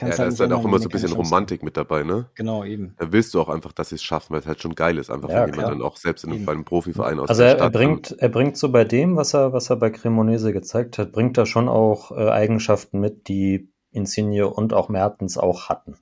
ja, 0.00 0.08
da 0.08 0.16
halt 0.16 0.32
ist 0.32 0.40
halt 0.40 0.52
auch 0.54 0.64
immer 0.64 0.78
so 0.78 0.88
ein 0.88 0.92
bisschen 0.92 1.12
Romantik 1.12 1.62
mit 1.62 1.76
dabei, 1.76 2.02
ne? 2.02 2.30
Genau, 2.34 2.64
eben. 2.64 2.94
Da 2.96 3.12
willst 3.12 3.34
du 3.34 3.42
auch 3.42 3.50
einfach, 3.50 3.72
dass 3.72 3.90
sie 3.90 3.96
es 3.96 4.02
schaffen, 4.02 4.32
weil 4.32 4.40
es 4.40 4.46
halt 4.46 4.62
schon 4.62 4.74
geil 4.74 4.96
ist, 4.96 5.10
einfach 5.10 5.28
ja, 5.28 5.42
wenn 5.42 5.52
jemand 5.52 5.68
dann 5.68 5.82
auch 5.82 5.98
selbst 5.98 6.24
in 6.24 6.32
einem, 6.32 6.46
bei 6.46 6.52
einem 6.52 6.64
Profiverein 6.64 7.20
aus 7.20 7.28
Also 7.28 7.42
er, 7.42 7.58
er 7.58 7.68
bringt, 7.68 8.12
er 8.18 8.30
bringt 8.30 8.56
so 8.56 8.72
bei 8.72 8.84
dem, 8.84 9.16
was 9.16 9.34
er, 9.34 9.52
was 9.52 9.68
er 9.68 9.76
bei 9.76 9.90
Cremonese 9.90 10.54
gezeigt 10.54 10.96
hat, 10.96 11.12
bringt 11.12 11.36
er 11.36 11.44
schon 11.44 11.68
auch 11.68 12.10
äh, 12.10 12.30
Eigenschaften 12.30 13.00
mit, 13.00 13.28
die 13.28 13.68
Insigne 13.98 14.48
und 14.48 14.72
auch 14.72 14.88
Mertens 14.88 15.36
auch 15.36 15.68
hatten. 15.68 15.96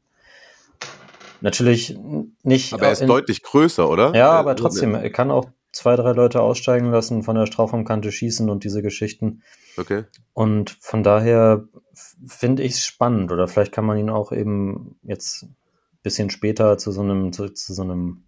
Natürlich 1.41 1.99
nicht. 2.43 2.73
Aber 2.73 2.87
er 2.87 2.93
ist 2.93 3.03
in, 3.03 3.09
deutlich 3.09 3.43
größer, 3.43 3.89
oder? 3.89 4.15
Ja, 4.15 4.31
aber 4.31 4.57
trotzdem, 4.57 4.95
er 4.95 5.11
kann 5.11 5.31
auch 5.31 5.47
zwei, 5.73 5.97
drei 5.97 6.13
Leute 6.13 6.41
aussteigen 6.41 6.91
lassen, 6.91 7.23
von 7.23 7.37
der 7.37 7.47
Strafraumkante 7.47 8.11
schießen 8.11 8.49
und 8.49 8.65
diese 8.65 8.83
Geschichten. 8.83 9.43
Okay. 9.77 10.05
Und 10.33 10.77
von 10.81 11.03
daher 11.03 11.69
finde 12.27 12.63
ich 12.63 12.73
es 12.73 12.85
spannend 12.85 13.31
oder 13.31 13.47
vielleicht 13.47 13.73
kann 13.73 13.85
man 13.85 13.99
ihn 13.99 14.11
auch 14.11 14.33
eben 14.33 14.99
jetzt 15.03 15.43
ein 15.45 15.57
bisschen 16.03 16.31
später 16.31 16.79
zu 16.79 16.93
so 16.93 17.03
einem, 17.03 17.33
zu, 17.33 17.51
zu 17.51 17.75
so 17.75 17.83
einem, 17.83 18.25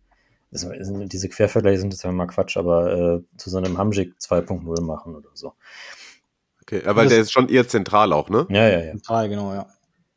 diese 0.50 1.28
Quervergleiche 1.28 1.78
sind 1.78 1.92
jetzt 1.92 2.04
ja 2.04 2.12
mal 2.12 2.26
Quatsch, 2.26 2.56
aber 2.56 2.92
äh, 2.92 3.36
zu 3.36 3.50
so 3.50 3.58
einem 3.58 3.78
Hamschick 3.78 4.14
2.0 4.20 4.82
machen 4.82 5.14
oder 5.14 5.30
so. 5.34 5.54
Okay, 6.68 6.82
aber 6.84 7.06
der 7.06 7.20
ist 7.20 7.32
schon 7.32 7.48
eher 7.48 7.66
zentral 7.66 8.12
auch, 8.12 8.28
ne? 8.28 8.46
Ja, 8.50 8.68
ja, 8.68 8.80
ja. 8.80 8.90
Zentral, 8.90 9.30
genau, 9.30 9.54
ja. 9.54 9.66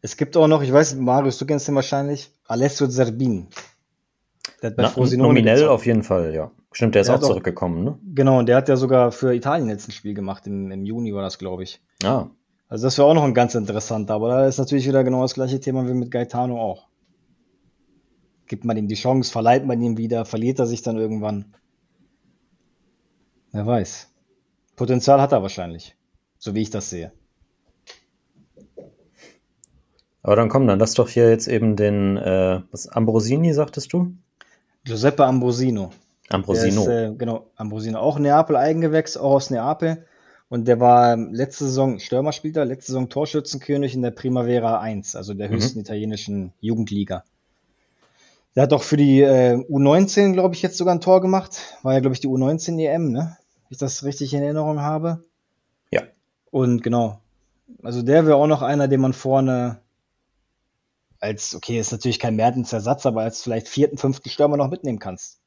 Es 0.02 0.18
gibt 0.18 0.36
auch 0.36 0.48
noch, 0.48 0.62
ich 0.62 0.74
weiß, 0.74 0.96
Marius, 0.96 1.38
du 1.38 1.46
kennst 1.46 1.68
den 1.70 1.76
wahrscheinlich, 1.76 2.30
Alessio 2.46 2.88
Zerbin. 2.88 3.48
Der 4.62 4.72
hat 4.72 4.76
bei 4.76 4.84
Na, 4.84 5.18
nominell 5.18 5.70
auf 5.70 5.86
jeden 5.86 6.04
Fall, 6.04 6.34
ja. 6.34 6.52
Stimmt, 6.74 6.96
der 6.96 7.04
ist 7.04 7.08
der 7.08 7.16
auch 7.16 7.22
zurückgekommen, 7.22 7.86
ne? 7.86 7.98
Genau, 8.14 8.40
und 8.40 8.50
der 8.50 8.58
hat 8.58 8.68
ja 8.68 8.76
sogar 8.76 9.14
für 9.14 9.34
Italien 9.34 9.70
jetzt 9.70 9.88
ein 9.88 9.94
Spiel 9.94 10.14
gemacht, 10.14 10.46
im, 10.46 10.72
im 10.72 10.86
Juni 10.86 11.14
war 11.14 11.22
das, 11.22 11.38
glaube 11.38 11.64
ich. 11.64 11.82
Ah. 12.04 12.28
Also 12.68 12.88
das 12.88 12.98
wäre 12.98 13.08
auch 13.08 13.14
noch 13.14 13.24
ein 13.24 13.34
ganz 13.34 13.56
interessanter, 13.56 14.14
aber 14.14 14.30
da 14.30 14.46
ist 14.46 14.58
natürlich 14.58 14.88
wieder 14.88 15.06
genau 15.06 15.22
das 15.22 15.34
gleiche 15.34 15.60
Thema 15.62 15.88
wie 15.88 15.94
mit 15.94 16.12
Gaetano 16.12 16.60
auch. 16.60 16.88
Gibt 18.48 18.66
man 18.66 18.76
ihm 18.76 18.90
die 18.90 18.96
Chance, 18.96 19.32
verleiht 19.32 19.66
man 19.66 19.82
ihn 19.82 19.98
wieder, 19.98 20.26
verliert 20.26 20.60
er 20.60 20.66
sich 20.66 20.82
dann 20.82 20.98
irgendwann? 20.98 21.54
Wer 23.54 23.66
weiß. 23.66 24.10
Potenzial 24.76 25.22
hat 25.22 25.32
er 25.32 25.42
wahrscheinlich, 25.42 25.96
so 26.42 26.56
wie 26.56 26.64
ich 26.64 26.72
das 26.72 26.90
sehe. 26.90 27.14
Aber 30.24 30.36
dann 30.36 30.50
komm, 30.50 30.68
dann 30.68 30.80
lass 30.80 30.94
doch 30.96 31.08
hier 31.08 31.30
jetzt 31.30 31.48
eben 31.48 31.76
den, 31.76 32.18
äh, 32.18 32.62
was, 32.72 32.88
Ambrosini, 32.88 33.54
sagtest 33.54 33.94
du? 33.94 34.14
Giuseppe 34.84 35.26
Ambrosino. 35.26 35.92
Ambrosino. 36.30 36.82
Ist, 36.82 36.88
äh, 36.88 37.14
genau, 37.16 37.52
Ambrosino. 37.56 38.00
Auch 38.00 38.20
Neapel 38.20 38.56
Eigengewächs, 38.56 39.18
auch 39.18 39.34
aus 39.34 39.50
Neapel. 39.50 40.06
Und 40.50 40.68
der 40.68 40.80
war 40.80 41.16
letzte 41.16 41.66
Saison 41.66 42.00
Stürmerspieler, 42.00 42.66
letzte 42.66 42.92
Saison 42.92 43.10
Torschützenkönig 43.10 43.94
in 43.94 44.02
der 44.02 44.12
Primavera 44.12 44.80
1, 44.80 45.16
also 45.16 45.34
der 45.34 45.50
mhm. 45.50 45.54
höchsten 45.54 45.80
italienischen 45.80 46.54
Jugendliga. 46.60 47.24
Der 48.56 48.64
hat 48.64 48.74
auch 48.74 48.84
für 48.84 48.98
die 48.98 49.22
äh, 49.22 49.56
U19, 49.70 50.34
glaube 50.34 50.56
ich, 50.56 50.62
jetzt 50.62 50.78
sogar 50.78 50.94
ein 50.94 51.02
Tor 51.02 51.22
gemacht. 51.22 51.78
War 51.84 51.94
ja, 51.94 52.00
glaube 52.00 52.16
ich, 52.16 52.20
die 52.20 52.28
U19 52.28 52.80
EM, 52.80 53.12
ne? 53.12 53.38
Wenn 53.38 53.70
ich 53.70 53.78
das 53.78 54.04
richtig 54.04 54.34
in 54.34 54.42
Erinnerung 54.42 54.82
habe. 54.82 55.24
Und 56.52 56.84
genau. 56.84 57.20
Also 57.82 58.02
der 58.02 58.26
wäre 58.26 58.36
auch 58.36 58.48
noch 58.48 58.62
einer, 58.62 58.88
den 58.88 59.02
man 59.02 59.14
vorne 59.14 59.80
als, 61.20 61.56
okay, 61.56 61.80
ist 61.80 61.92
natürlich 61.92 62.20
kein 62.20 62.36
Mertens 62.36 62.74
Ersatz, 62.74 63.06
aber 63.06 63.22
als 63.22 63.42
vielleicht 63.42 63.68
vierten, 63.68 63.98
fünften 63.98 64.30
Stürmer 64.30 64.58
noch 64.58 64.70
mitnehmen 64.70 65.00
kannst. 65.00 65.40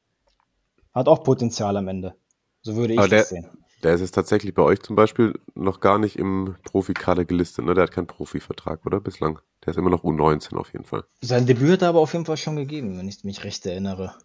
Hat 0.93 1.07
auch 1.07 1.23
Potenzial 1.23 1.77
am 1.77 1.87
Ende. 1.87 2.15
So 2.61 2.75
würde 2.75 2.93
ich 2.93 2.99
aber 2.99 3.09
das 3.09 3.29
sehen. 3.29 3.47
Der 3.83 3.93
ist 3.93 4.01
jetzt 4.01 4.15
tatsächlich 4.15 4.55
bei 4.55 4.63
euch 4.63 4.81
zum 4.81 4.95
Beispiel 4.95 5.37
noch 5.53 5.81
gar 5.81 5.99
nicht 5.99 6.17
im 6.17 6.55
Profikader 6.63 7.25
gelistet, 7.25 7.65
ne? 7.65 7.75
Der 7.75 7.83
hat 7.83 7.91
keinen 7.91 8.07
Profivertrag, 8.07 8.85
oder? 8.85 8.99
Bislang. 8.99 9.39
Der 9.63 9.71
ist 9.71 9.77
immer 9.77 9.89
noch 9.89 10.03
U19 10.03 10.55
auf 10.55 10.71
jeden 10.73 10.85
Fall. 10.85 11.03
Sein 11.21 11.45
Debüt 11.45 11.73
hat 11.73 11.81
er 11.83 11.89
aber 11.89 11.99
auf 11.99 12.13
jeden 12.13 12.25
Fall 12.25 12.37
schon 12.37 12.55
gegeben, 12.55 12.97
wenn 12.97 13.07
ich 13.07 13.23
mich 13.23 13.43
recht 13.43 13.65
erinnere. 13.65 14.15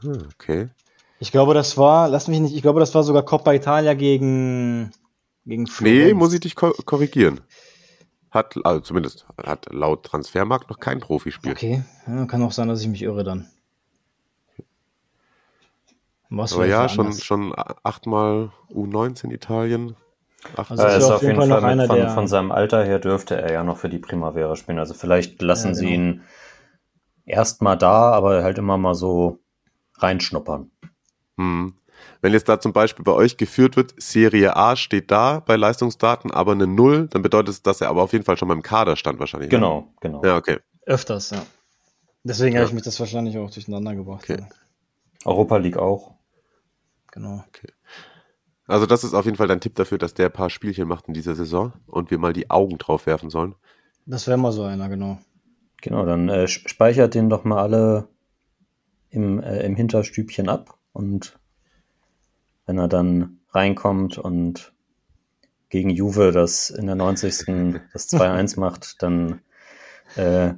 Hm, 0.00 0.28
okay. 0.34 0.68
Ich 1.22 1.30
glaube, 1.30 1.54
das 1.54 1.78
war, 1.78 2.08
lass 2.08 2.26
mich 2.26 2.40
nicht, 2.40 2.56
ich 2.56 2.62
glaube, 2.62 2.80
das 2.80 2.96
war 2.96 3.04
sogar 3.04 3.22
Coppa 3.22 3.52
Italia 3.52 3.94
gegen, 3.94 4.90
gegen 5.46 5.68
Florenz. 5.68 6.06
Nee, 6.06 6.14
muss 6.14 6.32
ich 6.32 6.40
dich 6.40 6.56
korrigieren. 6.56 7.42
Hat, 8.32 8.56
also 8.64 8.80
zumindest, 8.80 9.28
hat 9.40 9.72
laut 9.72 10.04
Transfermarkt 10.04 10.68
noch 10.68 10.80
kein 10.80 10.98
Profispiel. 10.98 11.52
Okay, 11.52 11.84
ja, 12.08 12.26
kann 12.26 12.42
auch 12.42 12.50
sein, 12.50 12.66
dass 12.66 12.80
ich 12.80 12.88
mich 12.88 13.02
irre 13.02 13.22
dann. 13.22 13.48
Was 16.28 16.54
Aber 16.54 16.66
ja, 16.66 16.88
schon, 16.88 17.12
schon 17.12 17.54
achtmal 17.54 18.50
U19 18.74 19.30
Italien. 19.30 19.94
Also 20.56 20.82
er 20.82 20.96
ist 20.96 21.04
auf 21.04 21.22
jeden 21.22 21.36
Fall, 21.36 21.60
Fall 21.60 21.76
mit, 21.76 21.86
von, 21.86 22.08
von, 22.08 22.26
seinem 22.26 22.50
Alter 22.50 22.84
her 22.84 22.98
dürfte 22.98 23.40
er 23.40 23.52
ja 23.52 23.62
noch 23.62 23.76
für 23.76 23.88
die 23.88 24.00
Primavera 24.00 24.56
spielen. 24.56 24.80
Also 24.80 24.92
vielleicht 24.92 25.40
lassen 25.40 25.74
ja, 25.74 25.74
genau. 25.74 25.88
sie 25.88 25.94
ihn 25.94 26.22
erstmal 27.26 27.78
da, 27.78 28.10
aber 28.10 28.42
halt 28.42 28.58
immer 28.58 28.76
mal 28.76 28.96
so 28.96 29.38
reinschnuppern. 29.98 30.72
Hm. 31.42 31.74
Wenn 32.20 32.32
jetzt 32.32 32.48
da 32.48 32.60
zum 32.60 32.72
Beispiel 32.72 33.04
bei 33.04 33.12
euch 33.12 33.36
geführt 33.36 33.76
wird, 33.76 33.94
Serie 34.00 34.56
A 34.56 34.76
steht 34.76 35.10
da 35.10 35.40
bei 35.40 35.56
Leistungsdaten, 35.56 36.30
aber 36.30 36.52
eine 36.52 36.68
Null, 36.68 37.08
dann 37.08 37.22
bedeutet 37.22 37.48
es, 37.48 37.62
dass 37.62 37.80
er 37.80 37.88
aber 37.88 38.02
auf 38.02 38.12
jeden 38.12 38.24
Fall 38.24 38.36
schon 38.36 38.48
mal 38.48 38.54
im 38.54 38.62
Kader 38.62 38.96
stand 38.96 39.18
wahrscheinlich. 39.18 39.50
Ne? 39.50 39.56
Genau, 39.56 39.80
ne? 39.80 39.86
genau. 40.00 40.24
Ja, 40.24 40.36
okay. 40.36 40.58
Öfters, 40.86 41.30
ja. 41.30 41.44
Deswegen 42.22 42.54
ja. 42.54 42.60
habe 42.60 42.68
ich 42.68 42.74
mich 42.74 42.84
das 42.84 42.98
wahrscheinlich 43.00 43.36
auch 43.38 43.50
durcheinander 43.50 43.94
gebracht. 43.94 44.22
Okay. 44.22 44.44
Europa 45.24 45.56
League 45.56 45.76
auch. 45.76 46.14
Genau. 47.10 47.44
Okay. 47.48 47.68
Also 48.66 48.86
das 48.86 49.02
ist 49.02 49.14
auf 49.14 49.24
jeden 49.24 49.36
Fall 49.36 49.48
dein 49.48 49.60
Tipp 49.60 49.74
dafür, 49.74 49.98
dass 49.98 50.14
der 50.14 50.26
ein 50.26 50.32
paar 50.32 50.50
Spielchen 50.50 50.86
macht 50.86 51.08
in 51.08 51.14
dieser 51.14 51.34
Saison 51.34 51.72
und 51.86 52.10
wir 52.10 52.18
mal 52.18 52.32
die 52.32 52.50
Augen 52.50 52.78
drauf 52.78 53.06
werfen 53.06 53.30
sollen. 53.30 53.56
Das 54.06 54.26
wäre 54.28 54.38
mal 54.38 54.52
so 54.52 54.62
einer, 54.62 54.88
genau. 54.88 55.18
Genau, 55.80 56.06
dann 56.06 56.28
äh, 56.28 56.46
speichert 56.46 57.14
den 57.14 57.28
doch 57.28 57.42
mal 57.42 57.60
alle 57.60 58.08
im, 59.10 59.40
äh, 59.40 59.64
im 59.66 59.74
Hinterstübchen 59.74 60.48
ab 60.48 60.78
und 60.92 61.38
wenn 62.66 62.78
er 62.78 62.88
dann 62.88 63.40
reinkommt 63.50 64.18
und 64.18 64.72
gegen 65.68 65.90
Juve 65.90 66.32
das 66.32 66.70
in 66.70 66.86
der 66.86 66.94
90. 66.94 67.80
das 67.92 68.10
2-1 68.10 68.60
macht, 68.60 69.02
dann 69.02 69.40
äh, 70.16 70.54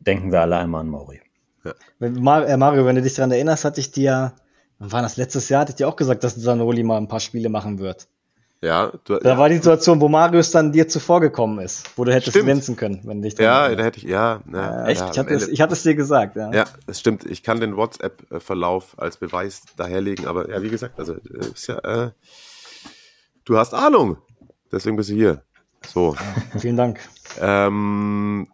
denken 0.00 0.32
wir 0.32 0.42
alle 0.42 0.58
einmal 0.58 0.82
an 0.82 0.88
Mauri. 0.88 1.20
Ja. 1.64 2.56
Mario, 2.56 2.84
wenn 2.84 2.96
du 2.96 3.02
dich 3.02 3.14
daran 3.14 3.32
erinnerst, 3.32 3.64
hatte 3.64 3.80
ich 3.80 3.90
dir 3.90 4.34
Wann 4.78 4.92
war 4.92 5.02
das? 5.02 5.16
Letztes 5.16 5.48
Jahr 5.48 5.62
hatte 5.62 5.70
ich 5.70 5.76
dir 5.76 5.88
auch 5.88 5.96
gesagt, 5.96 6.22
dass 6.22 6.34
Sanoli 6.34 6.82
mal 6.82 6.98
ein 6.98 7.08
paar 7.08 7.20
Spiele 7.20 7.48
machen 7.48 7.78
wird. 7.78 8.08
Ja, 8.62 8.90
du, 9.04 9.18
da 9.18 9.36
war 9.36 9.48
die 9.48 9.56
Situation, 9.56 10.00
wo 10.00 10.08
Marius 10.08 10.50
dann 10.50 10.72
dir 10.72 10.88
zuvor 10.88 11.20
gekommen 11.20 11.58
ist, 11.58 11.90
wo 11.96 12.04
du 12.04 12.12
hättest 12.12 12.30
stimmt. 12.30 12.46
glänzen 12.46 12.76
können, 12.76 13.00
wenn 13.04 13.20
dich 13.20 13.38
Ja, 13.38 13.74
da 13.74 13.84
hätte 13.84 13.98
ich, 13.98 14.04
ja. 14.04 14.40
ja 14.50 14.86
echt? 14.86 15.00
Ja, 15.00 15.10
ich, 15.10 15.18
hatte 15.18 15.34
es, 15.34 15.48
ich 15.48 15.60
hatte 15.60 15.74
es 15.74 15.82
dir 15.82 15.94
gesagt, 15.94 16.36
ja. 16.36 16.50
Ja, 16.52 16.64
es 16.86 17.00
stimmt. 17.00 17.26
Ich 17.26 17.42
kann 17.42 17.60
den 17.60 17.76
WhatsApp-Verlauf 17.76 18.98
als 18.98 19.18
Beweis 19.18 19.62
daherlegen, 19.76 20.26
aber 20.26 20.48
ja, 20.48 20.62
wie 20.62 20.70
gesagt, 20.70 20.98
also 20.98 21.14
äh, 21.14 21.50
ist 21.52 21.66
ja, 21.66 21.78
äh, 21.78 22.10
du 23.44 23.58
hast 23.58 23.74
Ahnung. 23.74 24.16
Deswegen 24.72 24.96
bist 24.96 25.10
du 25.10 25.14
hier. 25.14 25.42
So. 25.86 26.14
Ja, 26.14 26.58
vielen 26.58 26.76
Dank. 26.76 27.00
ähm, 27.40 28.48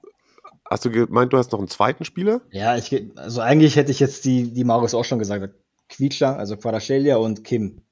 hast 0.69 0.85
du 0.85 0.91
gemeint, 0.91 1.33
du 1.33 1.39
hast 1.39 1.53
noch 1.53 1.61
einen 1.61 1.69
zweiten 1.69 2.05
Spieler? 2.05 2.41
Ja, 2.51 2.77
ich, 2.77 3.11
also 3.17 3.41
eigentlich 3.41 3.77
hätte 3.77 3.93
ich 3.93 4.01
jetzt 4.01 4.25
die, 4.25 4.53
die 4.53 4.65
Marius 4.65 4.95
auch 4.95 5.05
schon 5.05 5.21
gesagt 5.21 5.43
hat. 5.43 5.51
Quietscher, 5.89 6.37
also 6.37 6.57
Quadraschelia 6.57 7.17
und 7.17 7.45
Kim. 7.45 7.83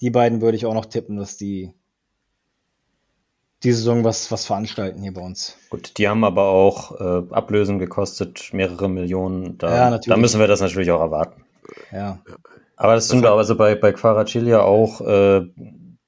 Die 0.00 0.10
beiden 0.10 0.40
würde 0.40 0.56
ich 0.56 0.66
auch 0.66 0.74
noch 0.74 0.86
tippen, 0.86 1.16
dass 1.16 1.36
die 1.36 1.72
die 3.62 3.72
Saison 3.72 4.04
was, 4.04 4.30
was 4.30 4.46
veranstalten 4.46 5.02
hier 5.02 5.12
bei 5.12 5.20
uns. 5.20 5.56
Gut, 5.68 5.98
die 5.98 6.08
haben 6.08 6.24
aber 6.24 6.44
auch 6.48 6.98
äh, 6.98 7.34
Ablösen 7.34 7.78
gekostet, 7.78 8.50
mehrere 8.52 8.88
Millionen. 8.88 9.58
Da, 9.58 9.74
ja, 9.74 9.90
natürlich. 9.90 10.14
da 10.14 10.16
müssen 10.16 10.40
wir 10.40 10.46
das 10.46 10.60
natürlich 10.60 10.90
auch 10.90 11.00
erwarten. 11.00 11.44
Ja. 11.92 12.22
Aber 12.76 12.94
das 12.94 13.08
sind 13.08 13.26
also 13.26 13.56
bei, 13.56 13.74
bei 13.74 13.92
Quaracilia 13.92 14.62
auch 14.62 15.02
äh, 15.02 15.42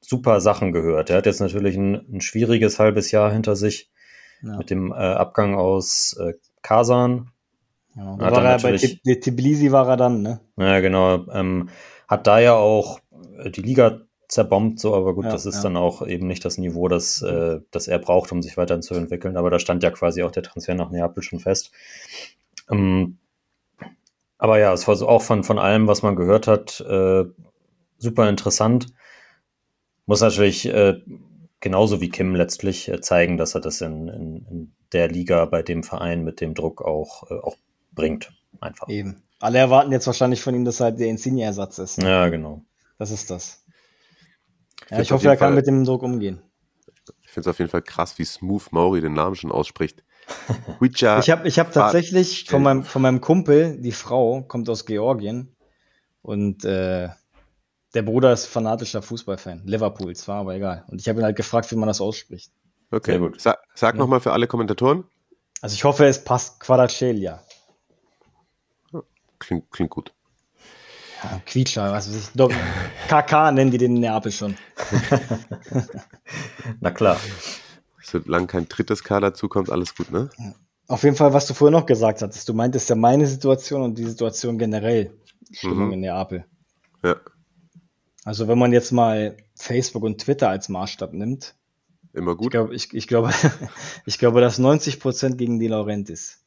super 0.01 0.41
Sachen 0.41 0.73
gehört. 0.73 1.11
Er 1.11 1.19
hat 1.19 1.27
jetzt 1.27 1.41
natürlich 1.41 1.77
ein, 1.77 1.95
ein 2.11 2.21
schwieriges 2.23 2.79
halbes 2.79 3.11
Jahr 3.11 3.31
hinter 3.31 3.57
sich 3.57 3.91
ja. 4.43 4.57
mit 4.57 4.71
dem 4.71 4.91
äh, 4.91 4.95
Abgang 4.95 5.55
aus 5.55 6.17
äh, 6.19 6.33
Kasan. 6.63 7.31
Ja, 7.95 8.19
war 8.19 8.45
er 8.45 8.59
bei 8.59 8.77
Tbilisi 8.77 9.71
war 9.71 9.87
er 9.87 9.99
dann, 9.99 10.23
ne? 10.23 10.41
Ja, 10.57 10.81
genau. 10.81 11.27
Ähm, 11.31 11.69
hat 12.09 12.27
da 12.27 12.39
ja 12.39 12.55
auch 12.55 13.02
die 13.51 13.63
Liga 13.63 14.01
zerbombt, 14.33 14.81
so, 14.81 14.95
aber 14.95 15.15
gut, 15.15 15.27
ja, 15.27 15.31
das 15.31 15.45
ist 15.45 15.57
ja. 15.57 15.63
dann 15.65 15.77
auch 15.77 16.07
eben 16.07 16.27
nicht 16.27 16.45
das 16.45 16.57
Niveau, 16.57 16.89
das, 16.89 17.21
äh, 17.21 17.61
das 17.71 17.87
er 17.87 17.99
braucht, 17.99 18.33
um 18.33 18.41
sich 18.41 18.57
weiterhin 18.57 18.83
zu 18.83 18.95
entwickeln. 18.95 19.37
Aber 19.37 19.51
da 19.51 19.59
stand 19.59 19.83
ja 19.83 19.91
quasi 19.91 20.23
auch 20.23 20.31
der 20.31 20.43
Transfer 20.43 20.75
nach 20.75 20.91
Neapel 20.91 21.23
schon 21.23 21.39
fest. 21.39 21.71
Ähm, 22.71 23.19
aber 24.39 24.59
ja, 24.59 24.73
es 24.73 24.89
war 24.89 24.97
so 24.97 25.07
auch 25.07 25.23
von, 25.23 25.45
von 25.45 25.59
allem, 25.59 25.87
was 25.87 26.03
man 26.03 26.17
gehört 26.17 26.47
hat, 26.47 26.81
äh, 26.81 27.25
super 27.99 28.29
interessant. 28.29 28.87
Muss 30.07 30.21
natürlich 30.21 30.67
äh, 30.67 31.01
genauso 31.61 32.01
wie 32.01 32.09
Kim 32.09 32.35
letztlich 32.35 32.89
äh, 32.89 33.01
zeigen, 33.01 33.37
dass 33.37 33.55
er 33.55 33.61
das 33.61 33.81
in, 33.83 34.09
in, 34.09 34.47
in, 34.51 34.73
der 34.93 35.09
Liga 35.09 35.47
bei 35.47 35.63
dem 35.63 35.83
Verein 35.83 36.23
mit 36.23 36.41
dem 36.41 36.55
Druck 36.55 36.83
auch, 36.83 37.31
äh, 37.31 37.35
auch 37.35 37.57
bringt. 37.93 38.33
Einfach. 38.61 38.89
Eben. 38.89 39.23
Alle 39.41 39.59
erwarten 39.59 39.93
jetzt 39.93 40.07
wahrscheinlich 40.07 40.43
von 40.43 40.55
ihm, 40.55 40.65
dass 40.65 40.81
er 40.81 40.93
der 40.93 41.09
Insigne-Ersatz 41.09 41.79
ist. 41.79 42.03
Ja, 42.03 42.29
genau. 42.29 42.63
Das 43.03 43.11
ist 43.11 43.33
das. 43.33 43.65
Ja, 44.89 45.01
ich 45.01 45.11
hoffe, 45.11 45.27
er 45.27 45.37
kann 45.37 45.49
Fall, 45.49 45.57
mit 45.57 45.67
dem 45.67 45.83
Druck 45.83 46.05
umgehen. 46.05 46.41
Ich 47.25 47.31
finde 47.31 47.49
es 47.49 47.53
auf 47.53 47.59
jeden 47.59 47.69
Fall 47.69 47.83
krass, 47.83 48.17
wie 48.21 48.25
smooth 48.25 48.71
Mauri 48.71 49.01
den 49.01 49.13
Namen 49.13 49.35
schon 49.35 49.51
ausspricht. 49.51 50.05
ich 50.81 51.03
habe 51.03 51.49
ich 51.49 51.59
hab 51.59 51.73
tatsächlich 51.73 52.45
von 52.49 52.63
meinem, 52.63 52.85
von 52.85 53.03
meinem 53.03 53.21
Kumpel, 53.21 53.77
die 53.81 53.91
Frau 53.91 54.43
kommt 54.43 54.69
aus 54.69 54.87
Georgien 54.87 55.57
und 56.21 56.65
äh, 56.65 57.09
der 57.93 58.03
Bruder 58.03 58.33
ist 58.33 58.47
fanatischer 58.47 59.03
Fußballfan, 59.03 59.63
Liverpool 59.65 60.15
zwar, 60.15 60.37
aber 60.37 60.55
egal. 60.55 60.85
Und 60.87 61.01
ich 61.01 61.09
habe 61.09 61.19
ihn 61.19 61.25
halt 61.25 61.35
gefragt, 61.35 61.73
wie 61.73 61.77
man 61.77 61.89
das 61.89 62.01
ausspricht. 62.01 62.53
Okay, 62.93 63.19
gut. 63.19 63.41
Sa 63.41 63.59
sag 63.75 63.97
ja. 63.97 63.99
nochmal 63.99 64.21
für 64.21 64.31
alle 64.31 64.47
Kommentatoren. 64.47 65.03
Also 65.61 65.75
ich 65.75 65.83
hoffe, 65.83 66.07
es 66.07 66.23
passt 66.23 66.61
Quadracelia. 66.61 67.43
Klingt, 69.41 69.73
klingt 69.73 69.91
gut. 69.91 70.15
Ja, 71.23 71.41
Quietscher, 71.47 71.93
was 71.93 72.09
weiß 72.09 72.33
ich. 72.35 73.09
KK 73.09 73.53
nennen 73.53 73.71
die 73.71 73.79
den 73.79 73.97
in 73.97 74.01
Neapel 74.01 74.33
schon. 74.33 74.57
Na 76.81 76.91
klar. 76.91 77.19
Solange 78.03 78.47
kein 78.47 78.69
drittes 78.69 79.05
K 79.05 79.21
dazu 79.21 79.49
kommt, 79.49 79.71
alles 79.71 79.95
gut, 79.95 80.11
ne? 80.11 80.31
Auf 80.89 81.05
jeden 81.05 81.17
Fall, 81.17 81.33
was 81.33 81.47
du 81.47 81.55
vorher 81.55 81.79
noch 81.79 81.87
gesagt 81.87 82.23
hattest. 82.23 82.49
Du 82.49 82.55
meintest 82.55 82.91
ja 82.91 82.97
meine 82.97 83.27
Situation 83.27 83.83
und 83.83 83.99
die 83.99 84.05
Situation 84.05 84.59
generell. 84.59 85.17
Stimmung 85.51 85.89
mhm. 85.89 85.93
in 85.93 86.01
Neapel. 86.01 86.45
Ja. 87.03 87.17
Also, 88.25 88.49
wenn 88.49 88.59
man 88.59 88.73
jetzt 88.73 88.93
mal 88.93 89.37
Facebook 89.55 90.03
und 90.03 90.21
Twitter 90.21 90.49
als 90.49 90.69
Maßstab 90.69 91.13
nimmt. 91.13 91.55
Immer 92.13 92.37
gut. 92.37 92.47
Ich, 92.47 92.51
glaub, 92.51 92.73
ich, 92.73 92.95
ich 92.95 93.09
glaube, 93.09 93.31
ich 94.07 94.19
glaube, 94.19 94.41
dass 94.41 94.59
90 94.59 95.01
Prozent 95.01 95.39
gegen 95.39 95.59
die 95.59 95.69
Laurentiis. 95.69 96.43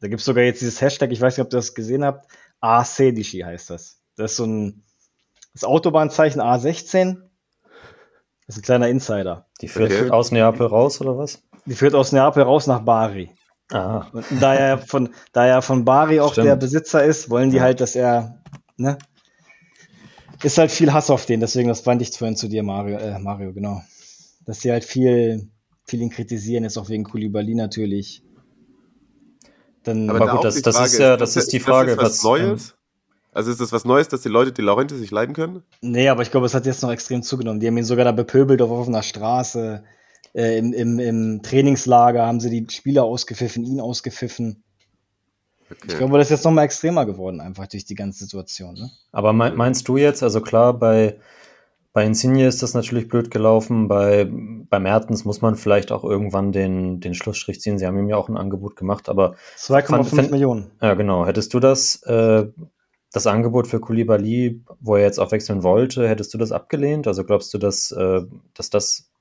Da 0.00 0.08
gibt 0.08 0.20
es 0.20 0.26
sogar 0.26 0.44
jetzt 0.44 0.60
dieses 0.60 0.80
Hashtag, 0.80 1.12
ich 1.12 1.20
weiß 1.20 1.36
nicht, 1.36 1.46
ob 1.46 1.52
ihr 1.52 1.56
das 1.56 1.74
gesehen 1.74 2.04
habt. 2.04 2.30
A-Sedici 2.60 3.40
heißt 3.40 3.70
das. 3.70 4.01
Das 4.16 4.32
ist 4.32 4.36
so 4.38 4.44
ein 4.44 4.82
das 5.52 5.64
Autobahnzeichen 5.64 6.40
A16. 6.40 7.18
Das 8.46 8.56
ist 8.56 8.62
ein 8.62 8.62
kleiner 8.62 8.88
Insider. 8.88 9.46
Die 9.60 9.68
führt 9.68 9.92
okay. 9.92 10.10
aus 10.10 10.30
Neapel 10.30 10.66
raus, 10.66 11.00
oder 11.00 11.16
was? 11.16 11.42
Die 11.66 11.74
führt 11.74 11.94
aus 11.94 12.12
Neapel 12.12 12.42
raus 12.42 12.66
nach 12.66 12.80
Bari. 12.80 13.30
Ah. 13.70 14.06
Und 14.12 14.24
da 14.40 14.54
er 14.54 14.78
von, 14.78 15.10
da 15.32 15.46
er 15.46 15.62
von 15.62 15.84
Bari 15.84 16.20
auch 16.20 16.32
Stimmt. 16.32 16.48
der 16.48 16.56
Besitzer 16.56 17.04
ist, 17.04 17.30
wollen 17.30 17.50
die 17.50 17.58
ja. 17.58 17.62
halt, 17.62 17.80
dass 17.80 17.94
er, 17.94 18.42
ne? 18.76 18.98
Ist 20.42 20.58
halt 20.58 20.72
viel 20.72 20.92
Hass 20.92 21.08
auf 21.08 21.24
den, 21.24 21.38
deswegen, 21.38 21.68
das 21.68 21.82
fand 21.82 22.02
ich 22.02 22.10
vorhin 22.10 22.36
zu 22.36 22.48
dir, 22.48 22.64
Mario, 22.64 22.98
äh, 22.98 23.18
Mario, 23.20 23.52
genau. 23.52 23.82
Dass 24.44 24.60
sie 24.60 24.72
halt 24.72 24.84
viel, 24.84 25.48
viel 25.86 26.02
ihn 26.02 26.10
kritisieren, 26.10 26.64
ist 26.64 26.76
auch 26.76 26.88
wegen 26.88 27.04
Kulibali 27.04 27.54
natürlich. 27.54 28.24
Dann, 29.84 30.10
aber, 30.10 30.22
aber 30.22 30.32
gut, 30.32 30.44
das, 30.44 30.60
das 30.62 30.80
ist 30.80 30.98
ja, 30.98 31.16
das 31.16 31.36
ist 31.36 31.52
die 31.52 31.60
Frage, 31.60 31.94
das 31.94 32.04
was, 32.04 32.12
was 32.12 32.22
Neues. 32.24 32.74
Also 33.32 33.50
ist 33.50 33.60
das 33.60 33.72
was 33.72 33.86
Neues, 33.86 34.08
dass 34.08 34.20
die 34.20 34.28
Leute 34.28 34.52
die 34.52 34.60
Laurentiis 34.60 34.98
sich 34.98 35.10
leiden 35.10 35.34
können? 35.34 35.62
Nee, 35.80 36.08
aber 36.10 36.22
ich 36.22 36.30
glaube, 36.30 36.44
es 36.44 36.54
hat 36.54 36.66
jetzt 36.66 36.82
noch 36.82 36.92
extrem 36.92 37.22
zugenommen. 37.22 37.60
Die 37.60 37.66
haben 37.66 37.76
ihn 37.78 37.84
sogar 37.84 38.04
da 38.04 38.12
bepöbelt 38.12 38.60
auf 38.60 38.70
offener 38.70 39.02
Straße. 39.02 39.82
Äh, 40.34 40.58
im, 40.58 40.72
im, 40.74 40.98
Im 40.98 41.42
Trainingslager 41.42 42.26
haben 42.26 42.40
sie 42.40 42.50
die 42.50 42.72
Spieler 42.72 43.04
ausgepfiffen, 43.04 43.64
ihn 43.64 43.80
ausgepfiffen. 43.80 44.62
Okay. 45.70 45.86
Ich 45.88 45.96
glaube, 45.96 46.18
das 46.18 46.26
ist 46.26 46.30
jetzt 46.30 46.44
nochmal 46.44 46.66
extremer 46.66 47.06
geworden, 47.06 47.40
einfach 47.40 47.66
durch 47.66 47.86
die 47.86 47.94
ganze 47.94 48.24
Situation. 48.24 48.74
Ne? 48.74 48.90
Aber 49.10 49.32
meinst 49.32 49.88
du 49.88 49.96
jetzt, 49.96 50.22
also 50.22 50.42
klar, 50.42 50.78
bei, 50.78 51.18
bei 51.94 52.04
Insigne 52.04 52.46
ist 52.46 52.62
das 52.62 52.74
natürlich 52.74 53.08
blöd 53.08 53.30
gelaufen, 53.30 53.88
bei, 53.88 54.28
bei 54.30 54.78
Mertens 54.78 55.24
muss 55.24 55.40
man 55.40 55.56
vielleicht 55.56 55.90
auch 55.90 56.04
irgendwann 56.04 56.52
den, 56.52 57.00
den 57.00 57.14
Schlussstrich 57.14 57.60
ziehen. 57.62 57.78
Sie 57.78 57.86
haben 57.86 57.98
ihm 57.98 58.08
ja 58.08 58.16
auch 58.16 58.28
ein 58.28 58.36
Angebot 58.36 58.76
gemacht, 58.76 59.08
aber. 59.08 59.36
2,5 59.56 60.30
Millionen. 60.30 60.70
Ja, 60.82 60.92
genau. 60.92 61.24
Hättest 61.24 61.54
du 61.54 61.60
das 61.60 62.02
äh, 62.02 62.46
das 63.12 63.26
Angebot 63.26 63.66
für 63.66 63.80
Koulibaly, 63.80 64.62
wo 64.80 64.96
er 64.96 65.02
jetzt 65.02 65.18
auch 65.18 65.32
wechseln 65.32 65.62
wollte, 65.62 66.08
hättest 66.08 66.32
du 66.34 66.38
das 66.38 66.52
abgelehnt? 66.52 67.06
Also 67.06 67.24
glaubst 67.24 67.52
du, 67.54 67.58
dass, 67.58 67.90
äh, 67.92 68.22
dass 68.54 68.70
das 68.70 69.12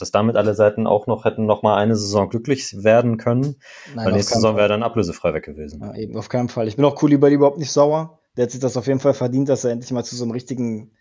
dass 0.00 0.10
damit 0.10 0.36
alle 0.36 0.54
Seiten 0.54 0.86
auch 0.86 1.06
noch 1.06 1.24
hätten 1.24 1.46
noch 1.46 1.62
mal 1.62 1.76
eine 1.76 1.96
Saison 1.96 2.28
glücklich 2.28 2.82
werden 2.82 3.18
können. 3.18 3.56
Nein, 3.94 4.06
Weil 4.06 4.12
nächste 4.14 4.34
Saison 4.34 4.56
wäre 4.56 4.68
dann 4.68 4.82
ablösefrei 4.82 5.34
weg 5.34 5.44
gewesen. 5.44 5.80
Ja, 5.82 5.94
eben, 5.94 6.16
auf 6.16 6.28
keinen 6.28 6.48
Fall. 6.48 6.68
Ich 6.68 6.76
bin 6.76 6.84
auch 6.84 6.94
Koulibaly 6.94 7.34
überhaupt 7.34 7.58
nicht 7.58 7.70
sauer. 7.70 8.18
Der 8.36 8.44
hat 8.44 8.50
sich 8.50 8.60
das 8.60 8.76
auf 8.76 8.86
jeden 8.86 9.00
Fall 9.00 9.14
verdient, 9.14 9.48
dass 9.48 9.64
er 9.64 9.72
endlich 9.72 9.90
mal 9.90 10.04
zu 10.04 10.16
so 10.16 10.24
einem 10.24 10.32
richtigen 10.32 10.92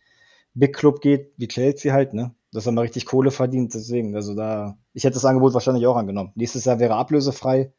Big 0.54 0.76
Club 0.76 1.02
geht, 1.02 1.32
wie 1.38 1.48
Chelsea 1.48 1.94
halt, 1.94 2.14
ne? 2.14 2.36
Dass 2.52 2.66
er 2.66 2.72
mal 2.72 2.82
richtig 2.82 3.06
Kohle 3.06 3.32
verdient, 3.32 3.74
deswegen. 3.74 4.16
Also 4.16 4.36
da, 4.36 4.78
ich 4.94 5.04
hätte 5.04 5.14
das 5.14 5.26
Angebot 5.26 5.54
wahrscheinlich 5.54 5.86
auch 5.86 5.96
angenommen. 5.96 6.32
Nächstes 6.36 6.66
Jahr 6.66 6.80
wäre 6.80 6.96
ablösefrei. 6.96 7.72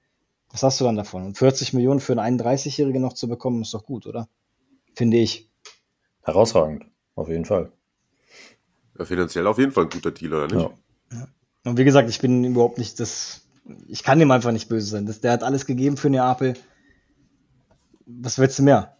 Was 0.50 0.62
hast 0.62 0.80
du 0.80 0.84
dann 0.84 0.96
davon? 0.96 1.24
Und 1.24 1.38
40 1.38 1.74
Millionen 1.74 2.00
für 2.00 2.18
einen 2.18 2.40
31-Jährigen 2.40 3.02
noch 3.02 3.12
zu 3.12 3.28
bekommen, 3.28 3.62
ist 3.62 3.74
doch 3.74 3.84
gut, 3.84 4.06
oder? 4.06 4.28
Finde 4.94 5.18
ich. 5.18 5.50
Herausragend, 6.22 6.86
auf 7.14 7.28
jeden 7.28 7.44
Fall. 7.44 7.72
Ja, 8.98 9.04
finanziell 9.04 9.46
auf 9.46 9.58
jeden 9.58 9.72
Fall 9.72 9.84
ein 9.84 9.90
guter 9.90 10.10
Deal, 10.10 10.34
oder 10.34 10.46
nicht? 10.46 10.70
Ja. 11.12 11.28
Und 11.64 11.78
wie 11.78 11.84
gesagt, 11.84 12.08
ich 12.08 12.20
bin 12.20 12.44
überhaupt 12.44 12.78
nicht 12.78 13.00
das. 13.00 13.42
Ich 13.86 14.02
kann 14.02 14.18
dem 14.18 14.30
einfach 14.30 14.52
nicht 14.52 14.68
böse 14.68 14.86
sein. 14.86 15.06
Das, 15.06 15.20
der 15.20 15.32
hat 15.32 15.42
alles 15.42 15.66
gegeben 15.66 15.96
für 15.96 16.10
Neapel. 16.10 16.54
Was 18.06 18.38
willst 18.38 18.58
du 18.58 18.62
mehr? 18.62 18.96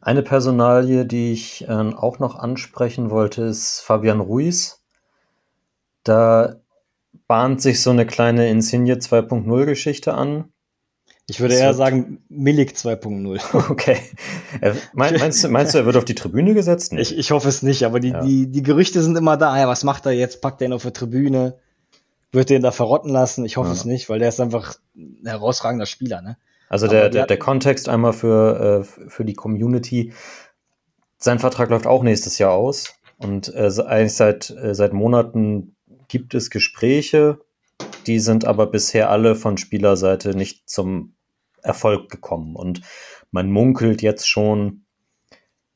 Eine 0.00 0.22
Personalie, 0.22 1.06
die 1.06 1.32
ich 1.32 1.68
äh, 1.68 1.92
auch 1.94 2.18
noch 2.18 2.34
ansprechen 2.34 3.10
wollte, 3.10 3.42
ist 3.42 3.80
Fabian 3.80 4.20
Ruiz. 4.20 4.82
Da 6.02 6.61
bahnt 7.26 7.60
sich 7.60 7.80
so 7.80 7.90
eine 7.90 8.06
kleine 8.06 8.48
Insigne 8.48 8.96
2.0 8.96 9.64
Geschichte 9.64 10.14
an. 10.14 10.52
Ich 11.28 11.40
würde 11.40 11.54
eher 11.54 11.72
sagen 11.72 12.24
Milik 12.28 12.72
2.0. 12.72 13.70
Okay. 13.70 13.98
Äh, 14.60 14.74
meinst, 14.92 15.44
du, 15.44 15.48
meinst 15.48 15.74
du, 15.74 15.78
er 15.78 15.86
wird 15.86 15.96
auf 15.96 16.04
die 16.04 16.14
Tribüne 16.14 16.54
gesetzt? 16.54 16.92
Nee. 16.92 17.00
Ich, 17.00 17.16
ich 17.16 17.30
hoffe 17.30 17.48
es 17.48 17.62
nicht, 17.62 17.84
aber 17.84 18.00
die, 18.00 18.10
ja. 18.10 18.22
die, 18.22 18.50
die 18.50 18.62
Gerüchte 18.62 19.02
sind 19.02 19.16
immer 19.16 19.36
da. 19.36 19.58
Ja, 19.58 19.68
was 19.68 19.84
macht 19.84 20.06
er 20.06 20.12
jetzt? 20.12 20.40
Packt 20.40 20.60
er 20.60 20.66
ihn 20.66 20.72
auf 20.72 20.82
der 20.82 20.92
Tribüne? 20.92 21.58
Wird 22.32 22.50
er 22.50 22.56
ihn 22.56 22.62
da 22.62 22.70
verrotten 22.70 23.10
lassen? 23.10 23.44
Ich 23.44 23.56
hoffe 23.56 23.68
ja. 23.68 23.74
es 23.74 23.84
nicht, 23.84 24.08
weil 24.08 24.18
der 24.18 24.28
ist 24.28 24.40
einfach 24.40 24.74
ein 24.96 25.20
herausragender 25.24 25.86
Spieler. 25.86 26.22
Ne? 26.22 26.36
Also 26.68 26.88
der, 26.88 27.08
der, 27.08 27.26
der 27.26 27.38
Kontext 27.38 27.88
einmal 27.88 28.14
für, 28.14 28.80
äh, 28.80 29.08
für 29.08 29.24
die 29.24 29.34
Community. 29.34 30.12
Sein 31.18 31.38
Vertrag 31.38 31.70
läuft 31.70 31.86
auch 31.86 32.02
nächstes 32.02 32.38
Jahr 32.38 32.52
aus. 32.52 32.94
Und 33.18 33.54
äh, 33.54 33.70
eigentlich 33.86 34.14
seit, 34.14 34.50
äh, 34.50 34.74
seit 34.74 34.92
Monaten 34.92 35.76
gibt 36.12 36.34
es 36.34 36.50
Gespräche, 36.50 37.40
die 38.06 38.20
sind 38.20 38.44
aber 38.44 38.66
bisher 38.66 39.08
alle 39.08 39.34
von 39.34 39.56
Spielerseite 39.56 40.36
nicht 40.36 40.68
zum 40.68 41.14
Erfolg 41.62 42.10
gekommen. 42.10 42.54
Und 42.54 42.82
man 43.30 43.50
munkelt 43.50 44.02
jetzt 44.02 44.28
schon, 44.28 44.84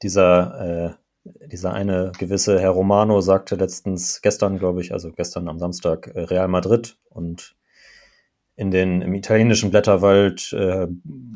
dieser, 0.03 0.99
äh, 1.25 1.47
dieser 1.49 1.73
eine 1.73 2.13
gewisse 2.19 2.61
Herr 2.61 2.71
Romano 2.71 3.23
sagte 3.23 3.55
letztens, 3.55 4.21
gestern 4.21 4.59
glaube 4.59 4.83
ich, 4.83 4.93
also 4.93 5.11
gestern 5.11 5.49
am 5.49 5.59
Samstag, 5.59 6.09
äh, 6.09 6.21
Real 6.21 6.49
Madrid 6.49 6.99
und 7.09 7.57
in 8.57 8.71
den, 8.71 9.01
im 9.01 9.15
italienischen 9.15 9.71
Blätterwald 9.71 10.53
äh, 10.53 10.87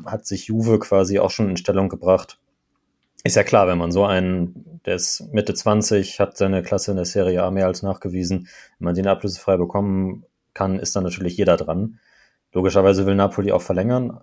hat 0.05 0.27
sich 0.27 0.45
Juve 0.45 0.77
quasi 0.77 1.17
auch 1.17 1.31
schon 1.31 1.49
in 1.49 1.57
Stellung 1.57 1.89
gebracht. 1.89 2.39
Ist 3.23 3.35
ja 3.35 3.43
klar, 3.43 3.67
wenn 3.67 3.77
man 3.77 3.91
so 3.91 4.05
einen, 4.05 4.81
der 4.85 4.95
ist 4.95 5.31
Mitte 5.31 5.53
20, 5.53 6.19
hat 6.19 6.37
seine 6.37 6.63
Klasse 6.63 6.91
in 6.91 6.97
der 6.97 7.05
Serie 7.05 7.43
A 7.43 7.51
mehr 7.51 7.67
als 7.67 7.83
nachgewiesen, 7.83 8.47
wenn 8.79 8.85
man 8.85 8.95
den 8.95 9.07
ablösefrei 9.07 9.57
bekommen 9.57 10.25
kann, 10.53 10.79
ist 10.79 10.95
dann 10.95 11.03
natürlich 11.03 11.37
jeder 11.37 11.57
dran. 11.57 11.99
Logischerweise 12.51 13.05
will 13.05 13.15
Napoli 13.15 13.51
auch 13.51 13.61
verlängern, 13.61 14.19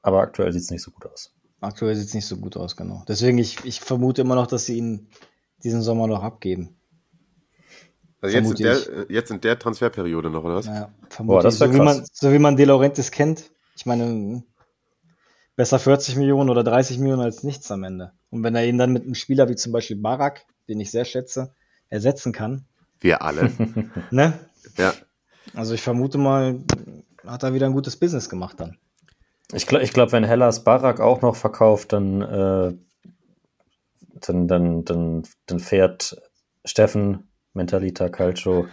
aber 0.00 0.20
aktuell 0.20 0.52
sieht 0.52 0.62
es 0.62 0.70
nicht 0.70 0.82
so 0.82 0.92
gut 0.92 1.06
aus. 1.06 1.34
Aktuell 1.60 1.94
sieht 1.96 2.08
es 2.08 2.14
nicht 2.14 2.26
so 2.26 2.36
gut 2.36 2.56
aus, 2.56 2.76
genau. 2.76 3.04
Deswegen, 3.08 3.38
ich, 3.38 3.64
ich 3.64 3.80
vermute 3.80 4.22
immer 4.22 4.34
noch, 4.34 4.46
dass 4.46 4.66
sie 4.66 4.76
ihn 4.76 5.08
diesen 5.62 5.82
Sommer 5.82 6.06
noch 6.06 6.22
abgeben. 6.22 6.76
Also 8.20 8.36
jetzt 8.36 8.50
in, 8.50 8.56
der, 8.56 9.06
jetzt 9.08 9.30
in, 9.30 9.40
der, 9.40 9.58
Transferperiode 9.58 10.30
noch, 10.30 10.44
oder 10.44 10.56
was? 10.56 10.66
Ja, 10.66 10.90
vermutlich. 11.10 11.26
Boah, 11.26 11.42
das 11.42 11.58
so, 11.58 11.72
wie 11.72 11.78
man, 11.78 12.06
so 12.10 12.32
wie 12.32 12.38
man 12.38 12.56
De 12.56 12.64
Laurentiis 12.64 13.10
kennt. 13.10 13.50
Ich 13.76 13.86
meine, 13.86 14.42
besser 15.56 15.78
40 15.78 16.16
Millionen 16.16 16.50
oder 16.50 16.64
30 16.64 16.98
Millionen 16.98 17.22
als 17.22 17.42
nichts 17.42 17.70
am 17.70 17.84
Ende. 17.84 18.12
Und 18.30 18.42
wenn 18.42 18.54
er 18.54 18.66
ihn 18.66 18.78
dann 18.78 18.92
mit 18.92 19.04
einem 19.04 19.14
Spieler 19.14 19.48
wie 19.48 19.56
zum 19.56 19.72
Beispiel 19.72 19.96
Barak, 19.96 20.44
den 20.68 20.80
ich 20.80 20.90
sehr 20.90 21.04
schätze, 21.04 21.54
ersetzen 21.88 22.32
kann. 22.32 22.64
Wir 23.00 23.22
alle. 23.22 23.50
ne? 24.10 24.32
Ja. 24.76 24.94
Also 25.54 25.74
ich 25.74 25.82
vermute 25.82 26.18
mal, 26.18 26.60
hat 27.26 27.42
er 27.42 27.54
wieder 27.54 27.66
ein 27.66 27.72
gutes 27.72 27.96
Business 27.96 28.28
gemacht 28.28 28.58
dann. 28.60 28.78
Ich 29.52 29.66
glaube, 29.66 29.84
ich 29.84 29.92
glaub, 29.92 30.12
wenn 30.12 30.24
Hellas 30.24 30.64
Barak 30.64 31.00
auch 31.00 31.22
noch 31.22 31.36
verkauft, 31.36 31.92
dann, 31.92 32.22
äh, 32.22 32.72
dann, 34.20 34.48
dann, 34.48 34.84
dann, 34.84 35.22
dann 35.46 35.60
fährt 35.60 36.16
Steffen 36.64 37.28
Mentalita 37.52 38.08
Calcio 38.08 38.66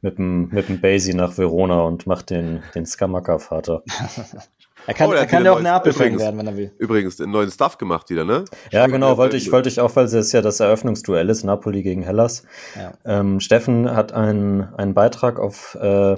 mit 0.00 0.18
dem, 0.18 0.48
mit 0.48 0.68
dem 0.68 0.80
Basie 0.80 1.14
nach 1.14 1.36
Verona 1.36 1.80
und 1.82 2.06
macht 2.06 2.30
den, 2.30 2.62
den 2.74 2.86
Skamaka-Vater. 2.86 3.82
er 4.86 4.94
kann, 4.94 5.08
oh, 5.08 5.12
er 5.12 5.26
kann 5.26 5.44
ja 5.44 5.52
auch 5.52 5.60
Neapel-Fan 5.60 6.18
werden, 6.18 6.38
wenn 6.38 6.46
er 6.46 6.56
will. 6.56 6.72
Übrigens, 6.78 7.16
den 7.16 7.30
neuen 7.30 7.50
Stuff 7.50 7.78
gemacht 7.78 8.10
wieder, 8.10 8.24
ne? 8.24 8.44
Ja, 8.70 8.86
genau, 8.86 9.16
wollte 9.16 9.36
ich, 9.36 9.50
wollte 9.52 9.68
ich 9.68 9.80
auch, 9.80 9.94
weil 9.96 10.06
es 10.06 10.32
ja 10.32 10.42
das 10.42 10.60
Eröffnungsduell 10.60 11.28
ist, 11.30 11.44
Napoli 11.44 11.82
gegen 11.82 12.02
Hellas. 12.02 12.44
Ja. 12.76 12.92
Ähm, 13.04 13.40
Steffen 13.40 13.94
hat 13.94 14.12
einen, 14.12 14.62
einen 14.74 14.94
Beitrag 14.94 15.38
auf 15.38 15.76
äh, 15.80 16.16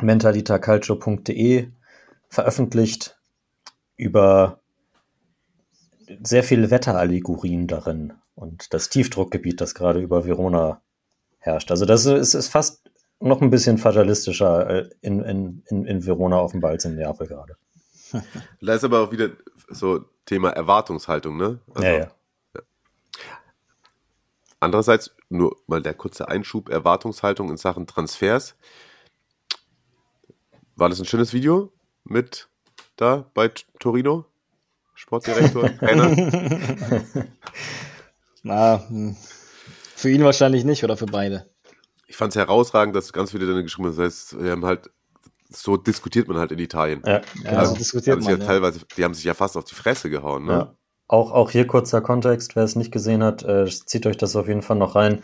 mentalitacalcio.de 0.00 1.68
veröffentlicht 2.28 3.18
über 3.96 4.60
sehr 6.22 6.42
viele 6.42 6.70
Wetterallegorien 6.70 7.66
darin 7.66 8.14
und 8.34 8.72
das 8.72 8.88
Tiefdruckgebiet, 8.88 9.60
das 9.60 9.74
gerade 9.74 10.00
über 10.00 10.24
Verona 10.24 10.82
herrscht. 11.38 11.70
Also 11.70 11.84
das 11.86 12.06
ist, 12.06 12.34
ist 12.34 12.48
fast 12.48 12.90
noch 13.20 13.42
ein 13.42 13.50
bisschen 13.50 13.78
fatalistischer 13.78 14.70
äh, 14.70 14.90
in, 15.02 15.20
in, 15.20 15.62
in, 15.68 15.84
in 15.84 16.06
Verona 16.06 16.40
offenbar 16.40 16.70
als 16.72 16.84
in 16.84 16.96
Neapel 16.96 17.26
gerade. 17.26 17.56
Da 18.60 18.74
ist 18.74 18.84
aber 18.84 19.00
auch 19.00 19.12
wieder 19.12 19.30
so 19.68 20.04
Thema 20.26 20.50
Erwartungshaltung, 20.50 21.36
ne? 21.36 21.60
Also, 21.74 21.86
ja, 21.86 21.98
ja. 21.98 22.10
Andererseits, 24.60 25.14
nur 25.30 25.56
mal 25.66 25.82
der 25.82 25.94
kurze 25.94 26.28
Einschub, 26.28 26.68
Erwartungshaltung 26.68 27.48
in 27.48 27.56
Sachen 27.56 27.86
Transfers. 27.86 28.54
War 30.76 30.88
das 30.88 30.98
ein 30.98 31.06
schönes 31.06 31.32
Video 31.32 31.72
mit 32.04 32.48
da 32.96 33.30
bei 33.34 33.50
Torino? 33.78 34.26
Sportdirektor, 34.94 35.70
Trainer? 35.78 36.14
Na, 38.42 38.86
hm. 38.88 39.16
Für 39.96 40.10
ihn 40.10 40.24
wahrscheinlich 40.24 40.64
nicht 40.64 40.84
oder 40.84 40.96
für 40.96 41.06
beide. 41.06 41.46
Ich 42.06 42.16
fand 42.16 42.32
es 42.32 42.36
herausragend, 42.36 42.96
dass 42.96 43.12
ganz 43.12 43.30
viele 43.32 43.46
dann 43.46 43.62
geschrieben 43.62 43.88
haben. 43.88 43.96
Das 43.96 44.04
heißt, 44.04 44.42
wir 44.42 44.50
haben 44.50 44.64
halt, 44.64 44.90
so 45.50 45.76
diskutiert 45.76 46.28
man 46.28 46.38
halt 46.38 46.52
in 46.52 46.58
Italien. 46.58 47.02
Ja, 47.04 47.20
ja 47.42 47.50
also, 47.50 47.72
so 47.72 47.78
diskutiert 47.78 48.20
man. 48.20 48.32
Ja, 48.32 48.38
ja 48.38 48.44
teilweise, 48.44 48.80
die 48.96 49.04
haben 49.04 49.14
sich 49.14 49.24
ja 49.24 49.34
fast 49.34 49.56
auf 49.56 49.64
die 49.64 49.74
Fresse 49.74 50.10
gehauen. 50.10 50.44
Ne? 50.44 50.52
Ja. 50.52 50.74
Auch, 51.08 51.32
auch 51.32 51.50
hier 51.50 51.66
kurzer 51.66 52.00
Kontext, 52.00 52.56
wer 52.56 52.64
es 52.64 52.76
nicht 52.76 52.92
gesehen 52.92 53.22
hat, 53.22 53.42
äh, 53.42 53.66
zieht 53.66 54.06
euch 54.06 54.16
das 54.16 54.36
auf 54.36 54.48
jeden 54.48 54.62
Fall 54.62 54.76
noch 54.76 54.94
rein. 54.94 55.22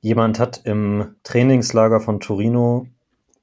Jemand 0.00 0.38
hat 0.38 0.62
im 0.64 1.16
Trainingslager 1.24 2.00
von 2.00 2.20
Torino 2.20 2.86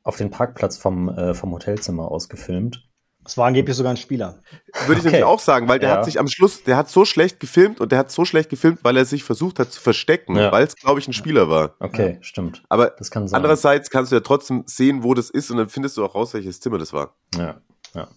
auf 0.04 0.16
den 0.16 0.32
Parkplatz 0.32 0.78
vom, 0.78 1.10
äh, 1.10 1.34
vom 1.34 1.52
Hotelzimmer 1.52 2.10
ausgefilmt 2.10 2.88
es 3.26 3.38
war 3.38 3.48
angeblich 3.48 3.76
sogar 3.76 3.92
ein 3.92 3.98
Spieler. 3.98 4.40
Würde 4.86 4.94
ich 4.94 5.00
okay. 5.00 5.06
nämlich 5.08 5.24
auch 5.24 5.40
sagen, 5.40 5.68
weil 5.68 5.80
der 5.80 5.90
ja. 5.90 5.96
hat 5.98 6.06
sich 6.06 6.20
am 6.20 6.28
Schluss, 6.28 6.64
der 6.64 6.78
hat 6.78 6.90
so 6.90 7.06
schlecht 7.06 7.40
gefilmt 7.40 7.82
und 7.82 7.92
der 7.92 8.00
hat 8.00 8.12
so 8.12 8.24
schlecht 8.24 8.50
gefilmt, 8.50 8.80
weil 8.84 8.96
er 8.98 9.06
sich 9.06 9.24
versucht 9.24 9.60
hat 9.60 9.72
zu 9.72 9.82
verstecken, 9.82 10.36
ja. 10.36 10.52
weil 10.52 10.66
es, 10.66 10.76
glaube 10.76 11.00
ich, 11.00 11.08
ein 11.08 11.14
Spieler 11.14 11.50
war. 11.50 11.76
Okay, 11.80 12.14
ja. 12.14 12.18
stimmt. 12.24 12.64
Aber 12.70 12.92
das 12.92 13.10
kann 13.10 13.28
sein. 13.28 13.38
andererseits 13.38 13.90
kannst 13.90 14.12
du 14.12 14.16
ja 14.16 14.22
trotzdem 14.22 14.64
sehen, 14.68 15.04
wo 15.04 15.14
das 15.14 15.30
ist 15.30 15.50
und 15.50 15.58
dann 15.58 15.70
findest 15.70 15.98
du 15.98 16.06
auch 16.06 16.14
raus, 16.14 16.34
welches 16.34 16.60
Zimmer 16.60 16.78
das 16.78 16.94
war. 16.94 17.16
Ja, 17.36 17.56
ja. 17.94 18.08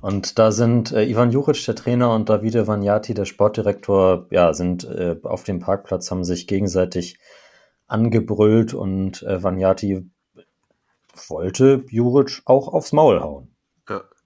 Und 0.00 0.38
da 0.38 0.52
sind 0.52 0.92
äh, 0.92 1.04
Ivan 1.04 1.30
Juric, 1.30 1.64
der 1.64 1.74
Trainer, 1.74 2.14
und 2.14 2.28
Davide 2.28 2.66
Vagnati, 2.66 3.14
der 3.14 3.24
Sportdirektor, 3.24 4.26
ja, 4.30 4.52
sind 4.54 4.84
äh, 4.84 5.16
auf 5.22 5.44
dem 5.44 5.58
Parkplatz, 5.58 6.10
haben 6.10 6.24
sich 6.24 6.46
gegenseitig 6.46 7.18
angebrüllt 7.86 8.74
und 8.74 9.22
äh, 9.22 9.42
Vagnati 9.42 10.10
wollte 11.28 11.84
Juric 11.88 12.42
auch 12.44 12.68
aufs 12.68 12.92
Maul 12.92 13.20
hauen. 13.20 13.55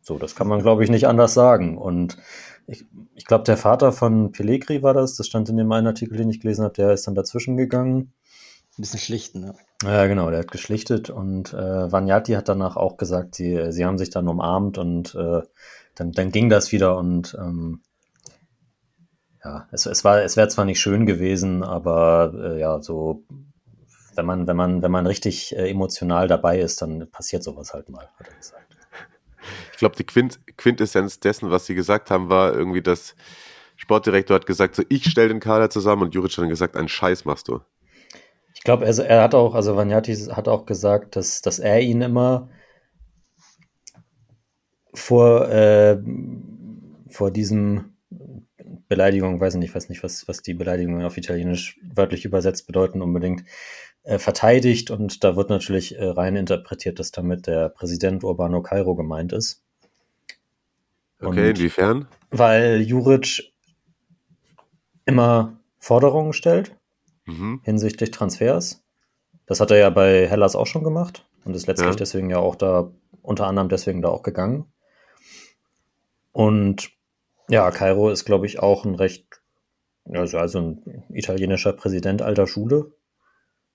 So, 0.03 0.19
das 0.19 0.35
kann 0.35 0.49
man, 0.49 0.61
glaube 0.61 0.85
ich, 0.85 0.91
nicht 0.91 1.07
anders 1.07 1.35
sagen. 1.35 1.77
Und 1.77 2.17
ich, 2.67 2.87
ich 3.15 3.27
glaube, 3.27 3.45
der 3.45 3.57
Vater 3.57 3.93
von 3.93 4.33
Pellegri 4.33 4.83
war 4.83 4.95
das, 4.95 5.17
das 5.17 5.27
stand 5.27 5.49
in 5.49 5.57
dem 5.57 5.71
einen 5.73 5.89
Artikel, 5.89 6.17
den 6.17 6.31
ich 6.31 6.41
gelesen 6.41 6.65
habe, 6.65 6.75
der 6.75 6.93
ist 6.93 7.07
dann 7.07 7.15
dazwischen 7.15 7.57
gegangen. 7.57 8.13
Ein 8.79 8.83
bisschen 8.83 9.01
schlichten, 9.01 9.41
ne? 9.41 9.55
Ja, 9.83 10.07
genau, 10.07 10.31
der 10.31 10.41
hat 10.41 10.53
geschlichtet 10.53 11.11
und 11.11 11.53
äh, 11.53 11.91
Vagnati 11.91 12.33
hat 12.33 12.49
danach 12.49 12.77
auch 12.77 12.97
gesagt, 12.97 13.35
sie, 13.35 13.73
sie 13.73 13.85
haben 13.85 13.99
sich 13.99 14.11
dann 14.11 14.29
umarmt 14.29 14.79
und 14.79 15.15
äh, 15.15 15.43
dann, 15.95 16.13
dann 16.13 16.31
ging 16.31 16.49
das 16.49 16.71
wieder 16.71 16.97
und 16.97 17.37
ähm, 17.39 17.83
ja, 19.45 19.67
es, 19.73 19.87
es 19.87 20.05
war, 20.05 20.23
es 20.23 20.37
wäre 20.37 20.49
zwar 20.49 20.67
nicht 20.67 20.81
schön 20.81 21.07
gewesen, 21.07 21.63
aber 21.63 22.33
äh, 22.37 22.61
ja, 22.61 22.81
so 22.81 23.25
wenn 24.15 24.27
man, 24.27 24.47
wenn 24.47 24.57
man, 24.57 24.83
wenn 24.83 24.91
man 24.91 25.07
richtig 25.07 25.57
äh, 25.57 25.71
emotional 25.71 26.29
dabei 26.29 26.61
ist, 26.61 26.83
dann 26.83 27.11
passiert 27.11 27.43
sowas 27.43 27.73
halt 27.73 27.89
mal, 27.89 28.07
hat 28.19 28.29
er 28.29 28.37
gesagt 28.37 28.80
glaube, 29.79 29.97
die 29.97 30.05
Quint 30.05 30.41
Quintessenz 30.57 31.21
dessen, 31.21 31.51
was 31.51 31.67
sie 31.67 31.75
gesagt 31.75 32.11
haben, 32.11 32.29
war 32.29 32.55
irgendwie, 32.55 32.83
dass 32.83 33.15
Sportdirektor 33.77 34.35
hat 34.35 34.47
gesagt, 34.47 34.75
so 34.75 34.83
ich 34.89 35.07
stelle 35.07 35.29
den 35.29 35.41
Kader 35.41 35.71
zusammen 35.71 36.03
und 36.03 36.15
Juric 36.15 36.37
hat 36.37 36.49
gesagt, 36.49 36.77
einen 36.77 36.89
Scheiß 36.89 37.25
machst 37.25 37.49
du. 37.49 37.61
Ich 38.55 38.63
glaube, 38.63 38.85
also 38.85 39.03
er 39.03 39.23
hat 39.23 39.35
auch, 39.35 39.55
also 39.55 39.77
Vanyati 39.77 40.15
hat 40.15 40.49
auch 40.49 40.67
gesagt, 40.67 41.17
dass, 41.17 41.41
dass 41.41 41.59
er 41.59 41.81
ihn 41.81 42.03
immer 42.03 42.51
vor, 44.93 45.49
äh, 45.49 45.99
vor 47.09 47.31
diesem 47.31 47.97
Beleidigung, 48.89 49.41
weiß 49.41 49.55
nicht, 49.55 49.75
weiß 49.75 49.89
nicht, 49.89 50.03
was, 50.03 50.29
was 50.29 50.43
die 50.43 50.53
Beleidigungen 50.53 51.07
auf 51.07 51.17
Italienisch 51.17 51.81
wörtlich 51.95 52.25
übersetzt 52.25 52.67
bedeuten 52.67 53.03
unbedingt, 53.03 53.45
äh, 54.03 54.19
verteidigt 54.19 54.91
und 54.91 55.25
da 55.25 55.37
wird 55.37 55.51
natürlich 55.51 55.97
äh, 55.97 56.05
rein 56.05 56.37
interpretiert, 56.37 56.99
dass 56.99 57.11
damit 57.11 57.47
der 57.47 57.69
Präsident 57.69 58.25
Urbano 58.25 58.63
Cairo 58.63 58.95
gemeint 58.95 59.33
ist. 59.33 59.63
Okay, 61.21 61.51
inwiefern? 61.51 62.09
Weil 62.31 62.81
Juric 62.81 63.53
immer 65.05 65.59
Forderungen 65.79 66.33
stellt 66.33 66.75
mhm. 67.27 67.61
hinsichtlich 67.63 68.11
Transfers. 68.11 68.83
Das 69.47 69.61
hat 69.61 69.71
er 69.71 69.79
ja 69.79 69.91
bei 69.91 70.29
Hellas 70.29 70.57
auch 70.57 70.67
schon 70.67 70.85
gemacht 70.85 71.27
und 71.45 71.57
ist 71.57 71.67
letztlich 71.67 71.91
ja. 71.91 71.97
deswegen 71.97 72.31
ja 72.31 72.39
auch 72.39 72.55
da, 72.55 72.91
unter 73.23 73.47
anderem 73.47 73.69
deswegen 73.69 74.03
da 74.03 74.09
auch 74.09 74.23
gegangen. 74.23 74.67
Und 76.33 76.91
ja, 77.49 77.71
Kairo 77.71 78.11
ist, 78.11 78.25
glaube 78.25 78.47
ich, 78.47 78.61
auch 78.61 78.85
ein 78.85 78.95
recht, 78.95 79.43
also, 80.05 80.39
also 80.39 80.61
ein 80.61 81.05
italienischer 81.11 81.73
Präsident 81.73 82.23
alter 82.23 82.47
Schule. 82.47 82.93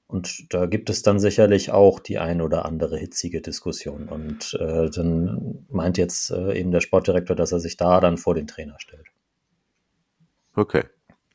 Und 0.07 0.53
da 0.53 0.67
gibt 0.67 0.89
es 0.89 1.01
dann 1.01 1.19
sicherlich 1.19 1.71
auch 1.71 1.99
die 1.99 2.19
ein 2.19 2.41
oder 2.41 2.65
andere 2.65 2.97
hitzige 2.97 3.41
Diskussion. 3.41 4.07
Und 4.07 4.53
äh, 4.59 4.89
dann 4.89 5.65
meint 5.69 5.97
jetzt 5.97 6.29
äh, 6.29 6.57
eben 6.59 6.71
der 6.71 6.81
Sportdirektor, 6.81 7.35
dass 7.35 7.51
er 7.51 7.59
sich 7.59 7.75
da 7.75 7.99
dann 7.99 8.17
vor 8.17 8.35
den 8.35 8.45
Trainer 8.45 8.75
stellt. 8.79 9.07
Okay. 10.55 10.83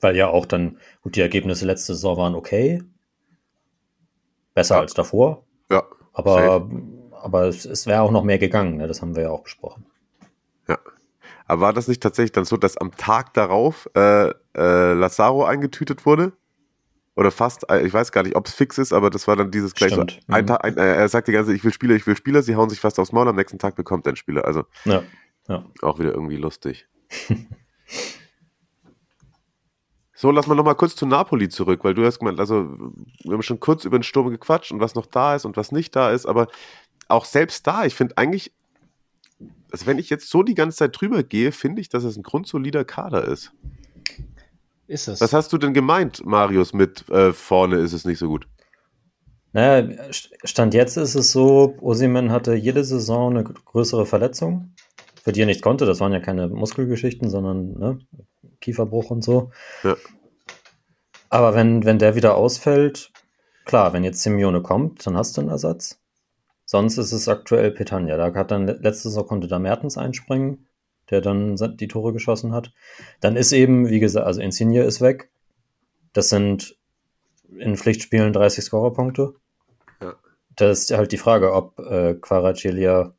Weil 0.01 0.17
ja 0.17 0.29
auch 0.29 0.47
dann, 0.47 0.79
gut, 1.03 1.17
die 1.17 1.21
Ergebnisse 1.21 1.67
letzte 1.67 1.95
Saison 1.95 2.17
waren 2.17 2.35
okay. 2.35 2.83
Besser 4.55 4.77
ja. 4.77 4.81
als 4.81 4.95
davor. 4.95 5.45
Ja. 5.71 5.85
Aber, 6.13 6.69
aber 7.13 7.45
es, 7.45 7.65
es 7.65 7.87
wäre 7.87 8.03
auch 8.03 8.11
noch 8.11 8.25
mehr 8.25 8.39
gegangen, 8.39 8.77
ne? 8.77 8.87
das 8.87 9.03
haben 9.03 9.17
wir 9.17 9.25
ja 9.25 9.31
auch 9.31 9.43
besprochen. 9.43 9.87
Ja. 10.69 10.79
Aber 11.47 11.61
war 11.63 11.73
das 11.73 11.89
nicht 11.89 12.03
tatsächlich 12.03 12.33
dann 12.33 12.45
so, 12.45 12.57
dass 12.57 12.77
am 12.77 12.93
Tag 12.93 13.35
darauf 13.35 13.91
äh, 13.95 14.29
äh, 14.29 14.93
Lazaro 14.93 15.45
eingetütet 15.45 16.07
wurde? 16.07 16.33
Oder 17.17 17.31
fast, 17.31 17.69
äh, 17.71 17.87
ich 17.87 17.93
weiß 17.93 18.13
gar 18.13 18.23
nicht, 18.23 18.37
ob 18.37 18.47
es 18.47 18.55
fix 18.55 18.79
ist, 18.79 18.93
aber 18.93 19.11
das 19.11 19.27
war 19.29 19.37
dann 19.37 19.51
dieses 19.51 19.75
gleich 19.75 19.93
Stimmt. 19.93 20.21
so. 20.27 20.33
Ein, 20.33 20.45
mhm. 20.47 20.53
ein, 20.53 20.77
er 20.77 21.09
sagt 21.09 21.29
die 21.29 21.33
ganze 21.33 21.51
Zeit, 21.51 21.57
ich 21.57 21.65
will 21.65 21.73
Spieler, 21.73 21.95
ich 21.95 22.07
will 22.07 22.17
Spieler, 22.17 22.43
sie 22.43 22.57
hauen 22.57 22.71
sich 22.71 22.81
fast 22.81 22.99
aufs 22.99 23.13
Maul, 23.13 23.29
am 23.29 23.37
nächsten 23.37 23.59
Tag 23.59 23.77
bekommt 23.77 24.07
er 24.07 24.11
einen 24.11 24.17
Spieler. 24.17 24.45
Also 24.45 24.65
ja, 24.85 25.03
ja. 25.49 25.65
auch 25.83 25.99
wieder 25.99 26.13
irgendwie 26.13 26.37
lustig. 26.37 26.89
so, 30.15 30.31
lass 30.31 30.47
mal 30.47 30.55
nochmal 30.55 30.77
kurz 30.77 30.95
zu 30.95 31.07
Napoli 31.07 31.49
zurück, 31.49 31.83
weil 31.83 31.95
du 31.95 32.05
hast 32.05 32.21
gemeint, 32.21 32.39
also 32.39 32.77
wir 33.25 33.33
haben 33.33 33.43
schon 33.43 33.61
kurz 33.61 33.85
über 33.85 33.99
den 33.99 34.05
Sturm 34.05 34.31
gequatscht 34.31 34.73
und 34.73 34.81
was 34.81 34.95
noch 34.95 35.07
da 35.07 35.35
ist 35.35 35.45
und 35.45 35.57
was 35.57 35.73
nicht 35.73 35.97
da 35.97 36.11
ist, 36.11 36.27
aber 36.27 36.47
auch 37.09 37.25
selbst 37.25 37.67
da, 37.67 37.85
ich 37.85 37.95
finde 37.95 38.17
eigentlich, 38.19 38.53
also 39.73 39.87
wenn 39.87 39.99
ich 39.99 40.11
jetzt 40.11 40.31
so 40.31 40.43
die 40.43 40.55
ganze 40.55 40.79
Zeit 40.79 41.01
drüber 41.01 41.23
gehe, 41.23 41.53
finde 41.53 41.81
ich, 41.81 41.89
dass 41.89 42.05
es 42.05 42.17
ein 42.17 42.23
grundsolider 42.23 42.85
Kader 42.85 43.25
ist. 43.25 43.53
Ist 44.91 45.09
es. 45.09 45.21
Was 45.21 45.33
hast 45.33 45.53
du 45.53 45.59
denn 45.59 45.73
gemeint, 45.73 46.25
Marius, 46.27 46.73
mit 46.73 47.09
äh, 47.09 47.33
vorne 47.33 47.77
ist 47.77 47.93
es 47.93 48.05
nicht 48.05 48.19
so 48.19 48.29
gut? 48.29 48.47
Naja, 49.53 50.11
Stand 50.45 50.75
jetzt 50.75 50.97
ist 50.97 51.15
es 51.15 51.33
so, 51.33 51.75
Osimen 51.81 52.31
hatte 52.31 52.55
jede 52.55 52.85
Saison 52.85 53.31
eine 53.31 53.45
größere 53.45 54.07
Verletzung, 54.07 54.75
für 55.23 55.33
die 55.33 55.43
er 55.43 55.47
nicht 55.47 55.63
konnte. 55.63 55.87
Das 55.87 56.01
waren 56.01 56.13
ja 56.13 56.21
keine 56.21 56.49
Muskelgeschichten, 56.49 57.31
sondern 57.31 57.73
ne, 57.73 57.99
Kieferbruch 58.61 59.11
und 59.11 59.23
so. 59.23 59.51
Ja. 59.83 59.97
Aber 61.31 61.55
wenn, 61.55 61.85
wenn 61.85 61.99
der 61.99 62.15
wieder 62.15 62.37
ausfällt, 62.37 63.13
klar, 63.65 63.93
wenn 63.93 64.05
jetzt 64.05 64.23
Simeone 64.23 64.63
kommt, 64.63 65.07
dann 65.07 65.17
hast 65.17 65.37
du 65.37 65.41
einen 65.41 65.51
Ersatz. 65.51 66.01
Sonst 66.65 66.99
ist 66.99 67.13
es 67.13 67.27
aktuell 67.27 67.73
Petania. 67.73 68.17
Da 68.17 68.33
hat 68.33 68.53
dann 68.53 68.67
letzte 68.67 69.09
Saison 69.09 69.27
konnte 69.27 69.49
da 69.49 69.59
Mertens 69.59 69.99
einspringen, 69.99 70.67
der 71.11 71.21
dann 71.21 71.57
die 71.77 71.89
Tore 71.89 72.13
geschossen 72.13 72.53
hat. 72.53 72.73
Dann 73.21 73.37
ist 73.37 73.53
eben, 73.53 73.89
wie 73.89 74.01
gesagt, 74.01 74.27
also 74.27 74.41
Insigne 74.41 74.83
ist 74.83 75.01
weg. 75.01 75.31
Das 76.13 76.29
sind 76.29 76.77
in 77.59 77.77
Pflichtspielen 77.77 78.33
30 78.33 78.65
Scorerpunkte. 78.65 79.35
Ja. 80.01 80.15
Da 80.57 80.71
ist 80.71 80.91
halt 80.91 81.13
die 81.13 81.19
Frage, 81.19 81.53
ob 81.53 81.79
äh, 81.79 82.15
Quaracelia 82.15 83.15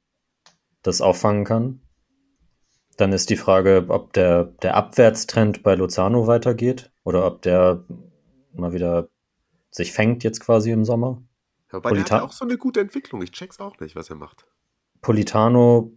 das 0.84 1.02
auffangen 1.02 1.46
kann. 1.46 1.82
Dann 2.98 3.14
ist 3.14 3.30
die 3.30 3.38
Frage, 3.38 3.86
ob 3.88 4.14
der, 4.14 4.46
der 4.62 4.76
Abwärtstrend 4.76 5.64
bei 5.64 5.76
Lozano 5.76 6.28
weitergeht 6.28 6.92
oder 7.04 7.26
ob 7.26 7.42
der 7.42 7.84
mal 8.54 8.74
wieder 8.74 9.10
sich 9.70 9.94
fängt 9.94 10.24
jetzt 10.24 10.42
quasi 10.42 10.72
im 10.72 10.86
Sommer. 10.86 11.24
Ja, 11.72 11.78
aber 11.78 11.90
Polita 11.90 12.10
der 12.10 12.18
hat 12.18 12.30
auch 12.30 12.34
so 12.34 12.46
eine 12.46 12.58
gute 12.58 12.82
Entwicklung. 12.82 13.22
Ich 13.22 13.32
check's 13.32 13.60
auch 13.60 13.80
nicht, 13.80 13.96
was 13.96 14.10
er 14.10 14.18
macht. 14.18 14.46
Politano 15.02 15.94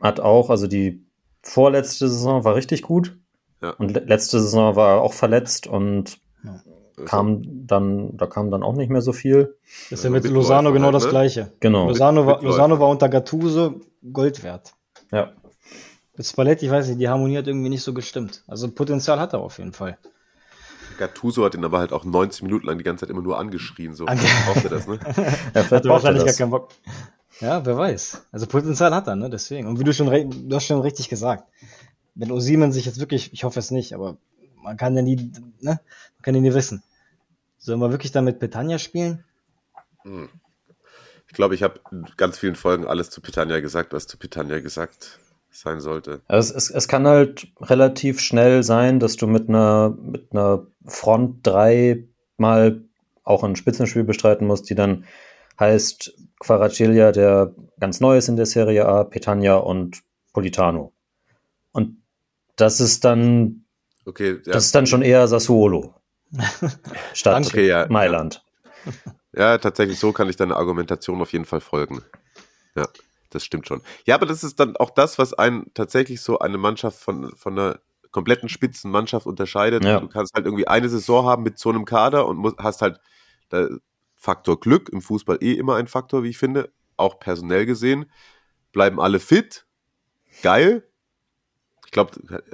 hat 0.00 0.20
auch, 0.20 0.50
also 0.50 0.66
die 0.66 1.06
vorletzte 1.44 2.08
Saison 2.08 2.44
war 2.44 2.54
richtig 2.54 2.82
gut. 2.82 3.16
Ja. 3.62 3.70
Und 3.70 3.92
letzte 3.92 4.40
Saison 4.40 4.76
war 4.76 4.96
er 4.96 5.00
auch 5.00 5.14
verletzt 5.14 5.66
und 5.66 6.18
ja. 6.42 6.60
kam 7.06 7.66
dann, 7.66 8.16
da 8.16 8.26
kam 8.26 8.50
dann 8.50 8.62
auch 8.62 8.74
nicht 8.74 8.90
mehr 8.90 9.00
so 9.00 9.12
viel. 9.12 9.56
Das 9.90 10.00
ist 10.00 10.04
ja 10.04 10.10
mit 10.10 10.24
Lozano 10.24 10.72
genau 10.72 10.86
halt, 10.86 10.96
das 10.96 11.04
ne? 11.04 11.10
gleiche. 11.10 11.52
Genau. 11.60 11.88
Lozano 11.88 12.26
war, 12.26 12.42
Lozano 12.42 12.78
war 12.78 12.88
unter 12.88 13.08
Gattuso 13.08 13.80
Gold 14.12 14.42
wert. 14.42 14.74
Ja. 15.12 15.32
Mit 16.16 16.26
Spalletti, 16.26 16.66
ich 16.66 16.70
weiß 16.70 16.88
nicht, 16.88 17.00
die 17.00 17.08
Harmonie 17.08 17.38
hat 17.38 17.46
irgendwie 17.46 17.70
nicht 17.70 17.82
so 17.82 17.94
gestimmt. 17.94 18.44
Also 18.46 18.70
Potenzial 18.70 19.18
hat 19.18 19.32
er 19.32 19.40
auf 19.40 19.58
jeden 19.58 19.72
Fall. 19.72 19.98
Gattuso 20.98 21.44
hat 21.44 21.54
ihn 21.54 21.64
aber 21.64 21.78
halt 21.78 21.92
auch 21.92 22.04
90 22.04 22.42
Minuten 22.42 22.66
lang 22.66 22.78
die 22.78 22.84
ganze 22.84 23.04
Zeit 23.04 23.10
immer 23.10 23.22
nur 23.22 23.38
angeschrien. 23.38 23.94
So, 23.94 24.04
okay. 24.04 24.18
braucht 24.46 24.64
er 24.64 24.70
das, 24.70 24.86
ne? 24.86 24.98
ja, 25.54 25.62
vielleicht 25.62 25.84
braucht 25.84 26.04
er 26.04 26.12
nicht 26.12 26.26
gar 26.26 26.34
keinen 26.34 26.50
Bock. 26.50 26.68
Ja, 27.40 27.64
wer 27.66 27.76
weiß. 27.76 28.26
Also 28.32 28.46
Potenzial 28.46 28.94
hat 28.94 29.06
er, 29.06 29.16
ne? 29.16 29.30
Deswegen. 29.30 29.66
Und 29.66 29.78
wie 29.78 29.84
du 29.84 29.92
schon, 29.92 30.08
du 30.48 30.56
hast 30.56 30.66
schon 30.66 30.80
richtig 30.80 31.08
gesagt. 31.08 31.44
Wenn 32.14 32.30
Osimen 32.30 32.72
sich 32.72 32.86
jetzt 32.86 33.00
wirklich, 33.00 33.32
ich 33.32 33.44
hoffe 33.44 33.58
es 33.58 33.70
nicht, 33.70 33.92
aber 33.92 34.16
man 34.62 34.76
kann 34.76 34.96
ja 34.96 35.02
nie, 35.02 35.16
ne? 35.16 35.80
Man 35.80 36.22
kann 36.22 36.34
ja 36.34 36.40
nie 36.40 36.54
wissen. 36.54 36.82
Sollen 37.58 37.80
wir 37.80 37.90
wirklich 37.90 38.12
dann 38.12 38.24
mit 38.24 38.38
Petania 38.38 38.78
spielen? 38.78 39.24
Hm. 40.02 40.28
Ich 41.26 41.34
glaube, 41.34 41.54
ich 41.54 41.62
habe 41.62 41.80
in 41.90 42.06
ganz 42.16 42.38
vielen 42.38 42.54
Folgen 42.54 42.86
alles 42.86 43.10
zu 43.10 43.20
Petania 43.20 43.60
gesagt, 43.60 43.92
was 43.92 44.06
zu 44.06 44.16
Petania 44.16 44.60
gesagt 44.60 45.18
sein 45.50 45.80
sollte. 45.80 46.20
Also 46.28 46.54
es, 46.54 46.70
es, 46.70 46.88
kann 46.88 47.06
halt 47.06 47.48
relativ 47.60 48.20
schnell 48.20 48.62
sein, 48.62 49.00
dass 49.00 49.16
du 49.16 49.26
mit 49.26 49.48
einer, 49.48 49.96
mit 50.00 50.32
einer 50.32 50.66
Front 50.84 51.46
3 51.46 52.04
mal 52.36 52.82
auch 53.22 53.44
ein 53.44 53.56
Spitzenspiel 53.56 54.04
bestreiten 54.04 54.46
musst, 54.46 54.68
die 54.68 54.74
dann 54.74 55.04
heißt 55.58 56.14
Quaracelia, 56.40 57.12
der 57.12 57.54
ganz 57.80 58.00
neu 58.00 58.16
ist 58.16 58.28
in 58.28 58.36
der 58.36 58.46
Serie 58.46 58.86
A, 58.86 59.04
Petagna 59.04 59.56
und 59.56 60.02
Politano. 60.32 60.92
Und 61.72 62.02
das 62.56 62.80
ist 62.80 63.04
dann, 63.04 63.64
okay, 64.04 64.40
ja. 64.44 64.52
das 64.52 64.66
ist 64.66 64.74
dann 64.74 64.86
schon 64.86 65.02
eher 65.02 65.26
Sassuolo 65.28 65.94
statt 67.12 67.46
okay, 67.46 67.66
ja, 67.66 67.86
Mailand. 67.88 68.44
Ja. 69.32 69.52
ja, 69.52 69.58
tatsächlich, 69.58 69.98
so 69.98 70.12
kann 70.12 70.28
ich 70.28 70.36
deiner 70.36 70.56
Argumentation 70.56 71.20
auf 71.20 71.32
jeden 71.32 71.44
Fall 71.44 71.60
folgen. 71.60 72.02
Ja 72.76 72.86
das 73.34 73.44
stimmt 73.44 73.66
schon. 73.66 73.82
Ja, 74.06 74.14
aber 74.14 74.26
das 74.26 74.44
ist 74.44 74.60
dann 74.60 74.76
auch 74.76 74.90
das, 74.90 75.18
was 75.18 75.34
einen 75.34 75.72
tatsächlich 75.74 76.22
so 76.22 76.38
eine 76.38 76.58
Mannschaft 76.58 76.98
von, 76.98 77.34
von 77.36 77.58
einer 77.58 77.78
kompletten 78.10 78.48
Spitzenmannschaft 78.48 79.26
unterscheidet. 79.26 79.84
Ja. 79.84 80.00
Du 80.00 80.08
kannst 80.08 80.34
halt 80.34 80.46
irgendwie 80.46 80.68
eine 80.68 80.88
Saison 80.88 81.26
haben 81.26 81.42
mit 81.42 81.58
so 81.58 81.70
einem 81.70 81.84
Kader 81.84 82.26
und 82.26 82.36
musst, 82.36 82.58
hast 82.58 82.80
halt 82.80 83.00
der 83.50 83.70
Faktor 84.24 84.58
Glück 84.58 84.88
im 84.88 85.02
Fußball 85.02 85.36
eh 85.42 85.52
immer 85.52 85.76
ein 85.76 85.86
Faktor, 85.86 86.22
wie 86.22 86.30
ich 86.30 86.38
finde, 86.38 86.72
auch 86.96 87.20
personell 87.20 87.66
gesehen. 87.66 88.10
Bleiben 88.72 88.98
alle 88.98 89.20
fit, 89.20 89.66
geil. 90.42 90.88
Ich 91.84 91.90
glaube, 91.90 92.12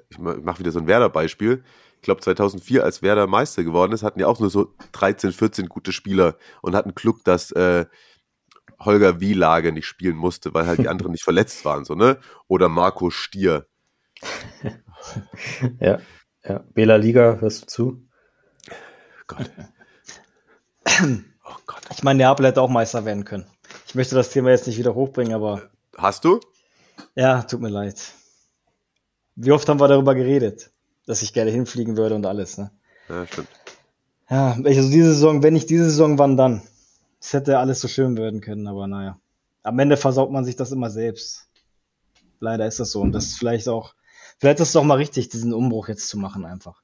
ich 0.09 0.19
mache 0.19 0.59
wieder 0.59 0.73
so 0.73 0.81
ein 0.81 0.89
Werder-Beispiel. 0.89 1.63
Ich 1.95 2.03
glaube, 2.03 2.23
2004, 2.23 2.83
als 2.83 3.03
Werder 3.03 3.29
Meister 3.29 3.63
geworden 3.63 3.93
ist, 3.93 4.03
hatten 4.03 4.19
ja 4.19 4.27
auch 4.27 4.41
nur 4.41 4.51
so 4.51 4.75
13, 4.91 5.31
14 5.31 5.69
gute 5.69 5.93
Spieler 5.93 6.37
und 6.61 6.75
hatten 6.75 6.97
Glück, 6.97 7.23
dass 7.23 7.53
äh, 7.53 7.87
Holger 8.81 9.21
Wielage 9.21 9.71
nicht 9.71 9.87
spielen 9.87 10.17
musste, 10.17 10.53
weil 10.53 10.67
halt 10.67 10.81
die 10.81 10.89
anderen 10.95 11.13
nicht 11.13 11.23
verletzt 11.23 11.65
waren, 11.65 11.85
so, 11.85 11.95
ne? 11.95 12.19
Oder 12.49 12.69
Marco 12.69 13.11
Stier. 13.11 13.69
ja, 15.81 16.01
ja. 16.43 16.65
Bela 16.75 16.97
Liga, 16.97 17.37
hörst 17.41 17.63
du 17.63 17.67
zu? 17.67 18.09
Gott. 19.29 19.49
Oh 21.51 21.59
Gott. 21.67 21.83
Ich 21.91 22.03
meine, 22.03 22.19
Neapel 22.19 22.47
hätte 22.47 22.63
auch 22.63 22.69
Meister 22.69 23.05
werden 23.05 23.25
können. 23.25 23.47
Ich 23.87 23.95
möchte 23.95 24.15
das 24.15 24.31
Thema 24.31 24.51
jetzt 24.51 24.67
nicht 24.67 24.79
wieder 24.79 24.95
hochbringen, 24.95 25.35
aber. 25.35 25.63
Hast 25.97 26.25
du? 26.25 26.41
Ja, 27.15 27.43
tut 27.43 27.61
mir 27.61 27.69
leid. 27.69 27.97
Wie 29.35 29.53
oft 29.53 29.69
haben 29.69 29.81
wir 29.81 29.89
darüber 29.89 30.15
geredet, 30.15 30.71
dass 31.07 31.23
ich 31.23 31.33
gerne 31.33 31.51
hinfliegen 31.51 31.97
würde 31.97 32.15
und 32.15 32.27
alles, 32.27 32.59
ne? 32.59 32.71
Ja, 33.09 33.27
stimmt. 33.27 33.49
Ja, 34.29 34.53
also 34.53 34.91
diese 34.91 35.13
Saison, 35.15 35.43
wenn 35.43 35.55
nicht 35.55 35.71
diese 35.71 35.85
Saison, 35.85 36.19
wann 36.19 36.37
dann? 36.37 36.63
Es 37.21 37.33
hätte 37.33 37.59
alles 37.59 37.81
so 37.81 37.89
schön 37.89 38.17
werden 38.17 38.41
können, 38.41 38.67
aber 38.67 38.87
naja. 38.87 39.19
Am 39.63 39.79
Ende 39.79 39.97
versaut 39.97 40.31
man 40.31 40.45
sich 40.45 40.57
das 40.57 40.73
immer 40.73 40.91
selbst. 40.91 41.49
Leider 42.39 42.67
ist 42.67 42.81
das 42.81 42.93
so. 42.93 43.01
Und 43.01 43.13
das 43.13 43.27
ist 43.27 43.39
vielleicht 43.39 43.69
auch, 43.69 43.95
vielleicht 44.39 44.61
ist 44.61 44.69
es 44.69 44.73
doch 44.73 44.85
mal 44.85 44.95
richtig, 44.95 45.29
diesen 45.29 45.53
Umbruch 45.53 45.89
jetzt 45.89 46.09
zu 46.09 46.19
machen 46.19 46.45
einfach. 46.45 46.81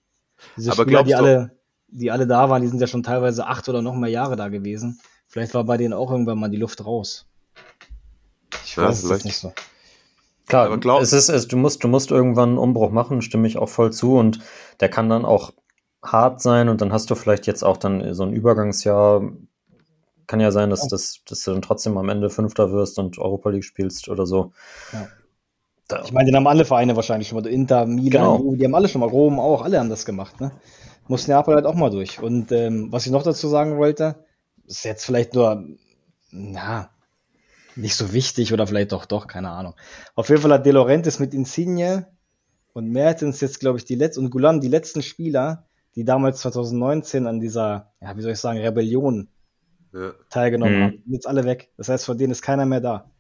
Diese 0.56 0.72
aber 0.72 0.82
Spieler, 0.82 1.04
die 1.04 1.14
alle, 1.14 1.56
die 1.89 2.11
alle 2.11 2.26
da 2.26 2.51
waren, 2.51 2.62
die 2.62 2.68
sind 2.68 2.80
ja 2.80 2.87
schon 2.87 3.03
teilweise 3.03 3.47
acht 3.47 3.68
oder 3.68 3.82
noch 3.82 3.95
mehr 3.95 4.11
Jahre 4.11 4.37
da 4.37 4.49
gewesen. 4.49 5.01
Vielleicht 5.28 5.55
war 5.55 5.64
bei 5.64 5.76
denen 5.76 5.93
auch 5.93 6.11
irgendwann 6.11 6.39
mal 6.39 6.51
die 6.51 6.57
Luft 6.57 6.84
raus. 6.84 7.26
Ich 8.64 8.78
weiß 8.78 9.09
ja, 9.09 9.14
es 9.14 9.24
nicht 9.24 9.39
so. 9.39 9.53
Klar, 10.47 10.66
aber 10.66 10.78
glaub, 10.78 11.03
es 11.03 11.12
ist, 11.12 11.28
es, 11.28 11.49
du 11.49 11.57
musst, 11.57 11.82
du 11.82 11.89
musst 11.89 12.11
irgendwann 12.11 12.51
einen 12.51 12.59
Umbruch 12.59 12.91
machen, 12.91 13.20
stimme 13.22 13.49
ich 13.49 13.59
auch 13.59 13.68
voll 13.68 13.93
zu 13.93 14.16
und 14.16 14.39
der 14.80 14.89
kann 14.89 15.09
dann 15.09 15.24
auch 15.24 15.53
hart 16.03 16.41
sein 16.41 16.68
und 16.68 16.80
dann 16.80 16.93
hast 16.93 17.11
du 17.11 17.16
vielleicht 17.16 17.47
jetzt 17.47 17.64
auch 17.64 17.76
dann 17.76 18.14
so 18.14 18.22
ein 18.22 18.32
Übergangsjahr 18.32 19.22
kann 20.26 20.41
ja 20.41 20.51
sein, 20.51 20.70
dass, 20.70 20.82
ja. 20.82 20.89
Das, 20.89 21.20
dass 21.28 21.43
du 21.45 21.53
dann 21.53 21.62
trotzdem 21.62 21.97
am 21.99 22.09
Ende 22.09 22.30
Fünfter 22.30 22.72
wirst 22.72 22.99
und 22.99 23.18
Europa 23.18 23.51
League 23.51 23.64
spielst 23.64 24.09
oder 24.09 24.26
so. 24.26 24.53
Ja. 24.93 25.09
Ich 26.05 26.12
meine, 26.12 26.26
den 26.26 26.37
haben 26.37 26.49
alle 26.49 26.64
Vereine 26.64 26.97
wahrscheinlich 26.97 27.28
schon 27.28 27.41
mal. 27.41 27.49
Inter, 27.49 27.87
Milan, 27.87 28.11
genau. 28.11 28.55
die 28.57 28.64
haben 28.64 28.74
alle 28.74 28.89
schon 28.89 29.01
mal, 29.01 29.09
Rom 29.09 29.39
auch, 29.39 29.62
alle 29.62 29.78
haben 29.78 29.89
das 29.89 30.05
gemacht. 30.05 30.41
Ne? 30.41 30.51
Muss 31.09 31.28
Neapel 31.28 31.54
halt 31.54 31.66
auch 31.66 31.74
mal 31.74 31.90
durch. 31.90 32.20
Und 32.20 32.52
ähm, 32.52 32.90
was 32.90 33.07
ich 33.07 33.12
noch 33.12 33.22
dazu 33.22 33.48
sagen 33.48 33.78
wollte, 33.78 34.24
ist 34.66 34.84
jetzt 34.84 35.04
vielleicht 35.04 35.34
nur, 35.34 35.64
na, 36.30 36.90
nicht 37.76 37.94
so 37.94 38.12
wichtig 38.12 38.52
oder 38.52 38.66
vielleicht 38.66 38.92
doch, 38.92 39.04
doch, 39.04 39.26
keine 39.26 39.50
Ahnung. 39.50 39.74
Auf 40.14 40.28
jeden 40.28 40.40
Fall 40.40 40.52
hat 40.52 40.66
De 40.66 40.72
Laurentiis 40.72 41.18
mit 41.18 41.34
Insigne 41.34 42.07
und 42.72 42.90
Mertens 42.90 43.40
jetzt, 43.40 43.61
glaube 43.61 43.78
ich, 43.78 43.84
die 43.84 43.94
letzten, 43.94 44.24
und 44.24 44.30
Gulam 44.30 44.61
die 44.61 44.68
letzten 44.68 45.02
Spieler, 45.02 45.66
die 45.94 46.04
damals 46.04 46.40
2019 46.40 47.26
an 47.26 47.40
dieser, 47.40 47.92
ja, 48.00 48.16
wie 48.16 48.22
soll 48.22 48.32
ich 48.32 48.38
sagen, 48.38 48.59
Rebellion 48.59 49.28
ja. 49.92 50.12
teilgenommen 50.30 50.78
mhm. 50.78 50.82
haben. 50.82 51.02
Jetzt 51.07 51.26
alle 51.26 51.44
weg. 51.44 51.70
Das 51.76 51.88
heißt, 51.88 52.04
von 52.04 52.18
denen 52.18 52.32
ist 52.32 52.42
keiner 52.42 52.66
mehr 52.66 52.80
da. 52.80 53.11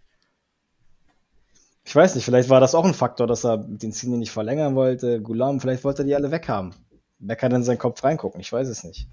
Ich 1.84 1.94
weiß 1.94 2.16
nicht, 2.16 2.24
vielleicht 2.24 2.50
war 2.50 2.60
das 2.60 2.74
auch 2.74 2.84
ein 2.84 2.94
Faktor, 2.94 3.26
dass 3.28 3.44
er 3.44 3.58
den 3.58 3.92
Cine 3.92 4.18
nicht 4.18 4.32
verlängern 4.32 4.74
wollte. 4.74 5.22
Gulam, 5.22 5.60
vielleicht 5.60 5.84
wollte 5.84 6.02
er 6.02 6.06
die 6.06 6.14
alle 6.16 6.32
weghaben. 6.32 6.74
Wer 7.18 7.36
kann 7.36 7.52
in 7.52 7.62
seinen 7.62 7.78
Kopf 7.78 8.02
reingucken? 8.04 8.40
Ich 8.40 8.52
weiß 8.52 8.68
es 8.68 8.84
nicht. 8.84 9.08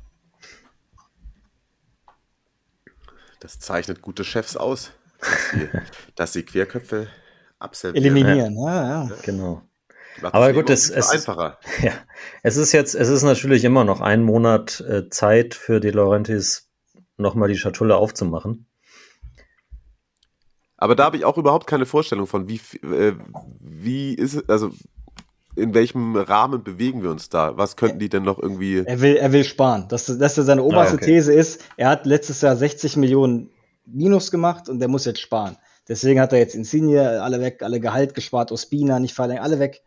Das 3.39 3.60
zeichnet 3.60 4.01
gute 4.01 4.24
Chefs 4.24 4.56
aus, 4.56 4.91
dass 5.20 5.49
sie, 5.51 5.70
dass 6.16 6.34
sie 6.34 6.43
Querköpfe 6.43 7.08
abservieren. 7.60 8.06
Eliminieren, 8.06 8.58
ja, 8.58 8.84
ja. 8.84 9.04
ja. 9.10 9.16
Genau. 9.24 9.62
Aber 10.22 10.54
gut, 10.54 10.70
es, 10.70 10.89
es, 10.89 11.10
einfacher. 11.10 11.58
Ja, 11.82 11.93
es 12.43 12.56
ist 12.58 12.72
jetzt, 12.72 12.95
es 12.95 13.10
ist 13.10 13.24
natürlich 13.24 13.64
immer 13.64 13.84
noch 13.84 13.99
ein 13.99 14.24
Monat 14.24 14.80
äh, 14.82 15.10
Zeit 15.10 15.56
für 15.56 15.80
die 15.80 15.89
Laurentis 15.89 16.70
nochmal 17.18 17.49
die 17.49 17.58
Schatulle 17.58 17.95
aufzumachen. 17.95 18.68
Aber 20.78 20.95
da 20.95 21.06
habe 21.06 21.18
ich 21.18 21.26
auch 21.26 21.38
überhaupt 21.38 21.66
keine 21.68 21.86
Vorstellung 21.86 22.28
von, 22.28 22.47
wie, 22.47 22.60
äh, 22.86 23.16
wie 23.60 24.14
ist 24.14 24.36
es, 24.36 24.49
also 24.49 24.72
in 25.56 25.74
welchem 25.74 26.16
Rahmen 26.16 26.64
bewegen 26.64 27.04
wir 27.04 27.12
uns 27.12 27.30
da? 27.30 27.58
Was 27.58 27.76
könnten 27.76 27.99
die 27.99 28.10
denn 28.10 28.24
noch 28.24 28.39
irgendwie. 28.39 28.80
Er 28.80 29.01
will, 29.01 29.16
er 29.16 29.32
will 29.32 29.43
sparen. 29.43 29.88
Das, 29.89 30.06
das 30.06 30.38
ist 30.38 30.45
seine 30.45 30.64
oberste 30.64 30.93
ah, 30.93 30.95
okay. 30.95 31.06
These 31.06 31.34
ist, 31.34 31.64
er 31.78 31.89
hat 31.89 32.06
letztes 32.06 32.41
Jahr 32.41 32.56
60 32.56 32.97
Millionen 32.97 33.49
Minus 33.86 34.32
gemacht 34.32 34.70
und 34.70 34.80
der 34.80 34.88
muss 34.88 35.06
jetzt 35.06 35.20
sparen. 35.20 35.58
Deswegen 35.88 36.20
hat 36.22 36.32
er 36.32 36.39
jetzt 36.39 36.56
Insigne 36.56 37.22
alle 37.22 37.41
weg, 37.41 37.62
alle 37.62 37.80
Gehalt 37.80 38.14
gespart, 38.14 38.51
Ospina 38.51 38.99
nicht 38.99 39.14
verlängert, 39.14 39.43
alle 39.43 39.60
weg. 39.60 39.82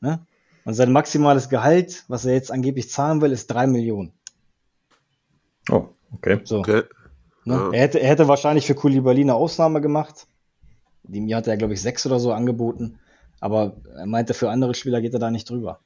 Ne? 0.00 0.26
Und 0.64 0.74
sein 0.74 0.92
maximales 0.92 1.50
Gehalt, 1.50 2.04
was 2.08 2.24
er 2.24 2.32
jetzt 2.32 2.50
angeblich 2.50 2.90
zahlen 2.90 3.20
will, 3.20 3.32
ist 3.32 3.48
3 3.48 3.66
Millionen. 3.66 4.12
Oh, 5.70 5.88
okay. 6.12 6.40
So. 6.44 6.60
Okay. 6.60 6.82
Ne? 7.44 7.54
Ja. 7.54 7.70
Er, 7.72 7.80
hätte, 7.80 8.00
er 8.00 8.08
hätte 8.08 8.28
wahrscheinlich 8.28 8.66
für 8.66 8.74
Koulibaly 8.74 9.20
eine 9.20 9.34
Ausnahme 9.34 9.82
gemacht. 9.82 10.26
Dem 11.02 11.28
Jahr 11.28 11.38
hat 11.38 11.46
er, 11.46 11.58
glaube 11.58 11.74
ich, 11.74 11.82
sechs 11.82 12.06
oder 12.06 12.18
so 12.18 12.32
angeboten. 12.32 12.98
Aber 13.44 13.76
er 13.94 14.06
meinte, 14.06 14.32
für 14.32 14.48
andere 14.48 14.72
Spieler 14.72 15.02
geht 15.02 15.12
er 15.12 15.18
da 15.18 15.30
nicht 15.30 15.50
drüber. 15.50 15.80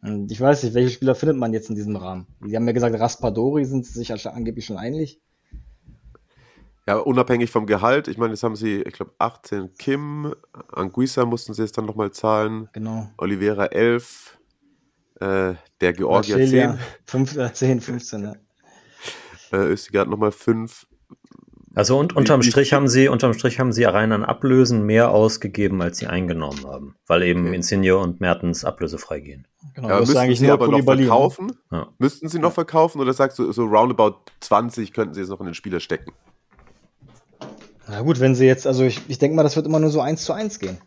Und 0.00 0.30
ich 0.30 0.40
weiß 0.40 0.62
nicht, 0.62 0.74
welche 0.74 0.90
Spieler 0.90 1.16
findet 1.16 1.36
man 1.36 1.52
jetzt 1.52 1.68
in 1.68 1.74
diesem 1.74 1.96
Rahmen? 1.96 2.28
Die 2.40 2.54
haben 2.54 2.68
ja 2.68 2.72
gesagt, 2.72 2.96
Raspadori 3.00 3.64
sind 3.64 3.84
sie 3.84 3.98
sich 3.98 4.28
angeblich 4.28 4.64
schon 4.64 4.76
einig. 4.76 5.20
Ja, 6.86 6.98
unabhängig 6.98 7.50
vom 7.50 7.66
Gehalt, 7.66 8.06
ich 8.06 8.16
meine, 8.16 8.34
jetzt 8.34 8.44
haben 8.44 8.54
sie, 8.54 8.80
ich 8.82 8.92
glaube, 8.92 9.10
18 9.18 9.74
Kim, 9.76 10.36
Anguissa 10.70 11.24
mussten 11.24 11.52
sie 11.52 11.62
jetzt 11.62 11.76
dann 11.76 11.86
nochmal 11.86 12.12
zahlen, 12.12 12.68
Genau. 12.72 13.10
Oliveira 13.18 13.66
11, 13.66 14.38
äh, 15.16 15.54
der 15.80 15.92
Georgier 15.94 16.38
Marcelia, 16.38 16.70
10, 16.74 16.78
fünf, 17.06 17.36
äh, 17.38 17.52
10, 17.52 17.80
15, 17.80 18.22
ja. 18.22 18.36
äh, 19.50 19.56
Östigard 19.56 20.08
nochmal 20.08 20.30
5. 20.30 20.86
Also 21.74 21.98
und 21.98 22.14
unterm 22.14 22.42
Strich 22.42 22.72
haben 22.74 22.86
sie, 22.86 23.08
unterm 23.08 23.32
Strich 23.32 23.58
haben 23.58 23.72
sie 23.72 23.84
rein 23.84 24.12
an 24.12 24.24
Ablösen 24.24 24.84
mehr 24.84 25.10
ausgegeben, 25.10 25.80
als 25.80 25.98
sie 25.98 26.06
eingenommen 26.06 26.66
haben, 26.66 26.96
weil 27.06 27.22
eben 27.22 27.46
Okay. 27.46 27.56
Insigne 27.56 27.96
und 27.96 28.20
Mertens 28.20 28.64
ablösefrei 28.64 29.20
gehen. 29.20 29.46
Genau, 29.74 29.88
Ja, 29.88 29.94
das 29.94 30.02
ist 30.02 30.08
müssten 30.08 30.22
eigentlich 30.22 30.38
sie 30.40 30.46
nur 30.46 30.54
aber 30.54 30.68
noch 30.68 30.78
ne? 30.78 30.84
verkaufen? 30.84 31.52
Ja. 31.70 31.88
Müssten 31.98 32.28
sie 32.28 32.38
noch 32.38 32.52
verkaufen 32.52 33.00
oder 33.00 33.14
sagst 33.14 33.38
du, 33.38 33.50
so 33.52 33.64
roundabout 33.64 34.16
20 34.40 34.92
könnten 34.92 35.14
sie 35.14 35.20
jetzt 35.20 35.30
noch 35.30 35.40
in 35.40 35.46
den 35.46 35.54
Spieler 35.54 35.80
stecken? 35.80 36.12
Na 37.88 38.02
gut, 38.02 38.20
wenn 38.20 38.34
sie 38.34 38.46
jetzt, 38.46 38.66
also 38.66 38.84
ich, 38.84 39.00
ich 39.08 39.18
denke 39.18 39.34
mal, 39.36 39.42
das 39.42 39.56
wird 39.56 39.66
immer 39.66 39.80
nur 39.80 39.90
so 39.90 40.00
eins 40.00 40.24
zu 40.24 40.32
eins 40.32 40.58
gehen. 40.58 40.78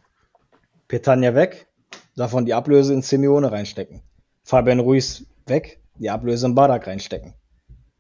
Petania 0.88 1.34
weg, 1.36 1.68
davon 2.16 2.46
die 2.46 2.54
Ablöse 2.54 2.94
in 2.94 3.02
Simeone 3.02 3.52
reinstecken. 3.52 4.02
Fabian 4.44 4.80
Ruiz 4.80 5.26
weg, 5.48 5.80
die 6.00 6.10
Ablöse 6.10 6.46
in 6.46 6.56
Barak 6.56 6.88
reinstecken. 6.88 7.34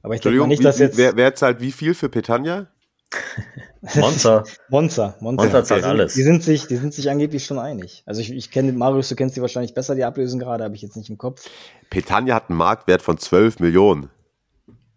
Aber 0.01 0.13
ich 0.13 0.21
denke 0.21 0.47
nicht, 0.47 0.59
wie, 0.59 0.63
dass 0.63 0.77
jetzt 0.77 0.97
wer, 0.97 1.15
wer 1.15 1.33
zahlt 1.33 1.61
wie 1.61 1.71
viel 1.71 1.95
für 1.95 2.09
Petanja? 2.09 2.67
Monster, 3.95 4.43
Monza, 4.69 5.15
Monza, 5.19 5.43
Monza 5.43 5.63
zahlt 5.63 5.79
die 5.79 5.83
sind, 5.83 5.89
alles. 5.91 6.13
Die 6.15 6.23
sind, 6.23 6.43
sich, 6.43 6.67
die 6.67 6.75
sind 6.77 6.93
sich 6.93 7.09
angeblich 7.09 7.45
schon 7.45 7.59
einig. 7.59 8.03
Also 8.05 8.21
ich, 8.21 8.31
ich 8.31 8.49
kenne, 8.49 8.71
Marius, 8.71 9.09
du 9.09 9.15
kennst 9.15 9.35
die 9.35 9.41
wahrscheinlich 9.41 9.73
besser, 9.73 9.93
die 9.93 10.03
Ablösen 10.03 10.39
gerade, 10.39 10.63
habe 10.63 10.75
ich 10.75 10.81
jetzt 10.81 10.97
nicht 10.97 11.09
im 11.09 11.17
Kopf. 11.17 11.43
Petanja 11.89 12.33
hat 12.33 12.49
einen 12.49 12.57
Marktwert 12.57 13.01
von 13.01 13.17
12 13.17 13.59
Millionen. 13.59 14.09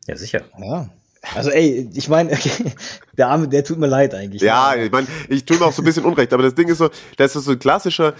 ja 0.06 0.16
sicher. 0.16 0.42
Ja. 0.58 0.88
Also 1.34 1.50
ey, 1.50 1.90
ich 1.92 2.08
meine, 2.08 2.32
okay, 2.32 2.72
der 3.16 3.28
Arme, 3.28 3.48
der 3.48 3.62
tut 3.62 3.78
mir 3.78 3.88
leid 3.88 4.14
eigentlich. 4.14 4.40
Ja, 4.40 4.74
ich 4.74 4.90
meine, 4.90 5.06
ich 5.28 5.44
tue 5.44 5.58
mir 5.58 5.66
auch 5.66 5.72
so 5.72 5.82
ein 5.82 5.84
bisschen 5.84 6.04
Unrecht, 6.04 6.32
aber 6.32 6.42
das 6.42 6.54
Ding 6.54 6.68
ist 6.68 6.78
so, 6.78 6.88
das 7.16 7.36
ist 7.36 7.44
so 7.44 7.52
ein 7.52 7.58
klassischer 7.58 8.14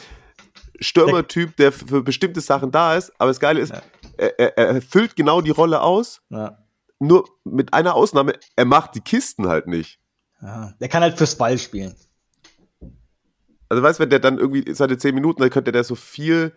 Stürmertyp, 0.81 1.57
der 1.57 1.73
für 1.73 2.03
bestimmte 2.03 2.41
Sachen 2.41 2.71
da 2.71 2.95
ist, 2.95 3.13
aber 3.19 3.31
das 3.31 3.41
Geile 3.41 3.61
ist, 3.61 3.73
er, 4.17 4.39
er, 4.39 4.59
er 4.59 4.83
füllt 4.83 5.17
genau 5.17 5.41
die 5.41 5.51
Rolle 5.51 5.81
aus, 5.81 6.21
Ja. 6.31 6.59
Nur 6.99 7.29
mit 7.45 7.75
einer 7.75 7.95
Ausnahme, 7.95 8.35
er 8.57 8.65
macht 8.65 8.95
die 8.95 9.01
Kisten 9.01 9.49
halt 9.49 9.67
nicht. 9.67 10.01
Ja. 10.41 10.75
Der 10.81 10.89
kann 10.89 11.03
halt 11.03 11.19
fürs 11.19 11.37
Ball 11.37 11.59
spielen. 11.59 11.95
Also 13.69 13.83
weißt 13.83 13.99
du, 13.99 14.03
wenn 14.03 14.11
der 14.11 14.21
dann 14.21 14.39
irgendwie 14.39 14.73
seine 14.75 14.97
10 14.97 15.15
Minuten, 15.15 15.41
dann 15.41 15.51
könnte 15.51 15.73
der 15.73 15.85
so 15.85 15.95
viel 15.95 16.53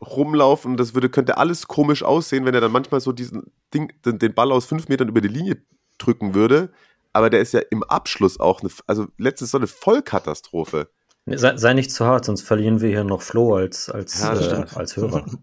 rumlaufen 0.00 0.72
und 0.72 0.76
das 0.76 0.94
würde, 0.94 1.08
könnte 1.08 1.38
alles 1.38 1.68
komisch 1.68 2.02
aussehen, 2.02 2.44
wenn 2.44 2.54
er 2.54 2.60
dann 2.60 2.72
manchmal 2.72 3.00
so 3.00 3.12
diesen 3.12 3.50
Ding, 3.72 3.92
den, 4.04 4.18
den 4.18 4.34
Ball 4.34 4.52
aus 4.52 4.66
fünf 4.66 4.88
Metern 4.88 5.08
über 5.08 5.20
die 5.20 5.28
Linie 5.28 5.62
drücken 5.98 6.34
würde. 6.34 6.70
Aber 7.12 7.30
der 7.30 7.40
ist 7.40 7.52
ja 7.52 7.60
im 7.70 7.82
Abschluss 7.82 8.38
auch 8.38 8.60
eine, 8.60 8.70
also 8.86 9.06
letztes 9.16 9.50
so 9.50 9.58
eine 9.58 9.66
Vollkatastrophe. 9.66 10.90
Sei, 11.24 11.56
sei 11.56 11.72
nicht 11.72 11.90
zu 11.90 12.04
hart, 12.04 12.26
sonst 12.26 12.42
verlieren 12.42 12.80
wir 12.80 12.90
hier 12.90 13.04
noch 13.04 13.22
Flo 13.22 13.56
als, 13.56 13.90
als, 13.90 14.20
Ja, 14.20 14.34
äh, 14.34 14.66
als 14.74 14.96
Hörer. 14.96 15.26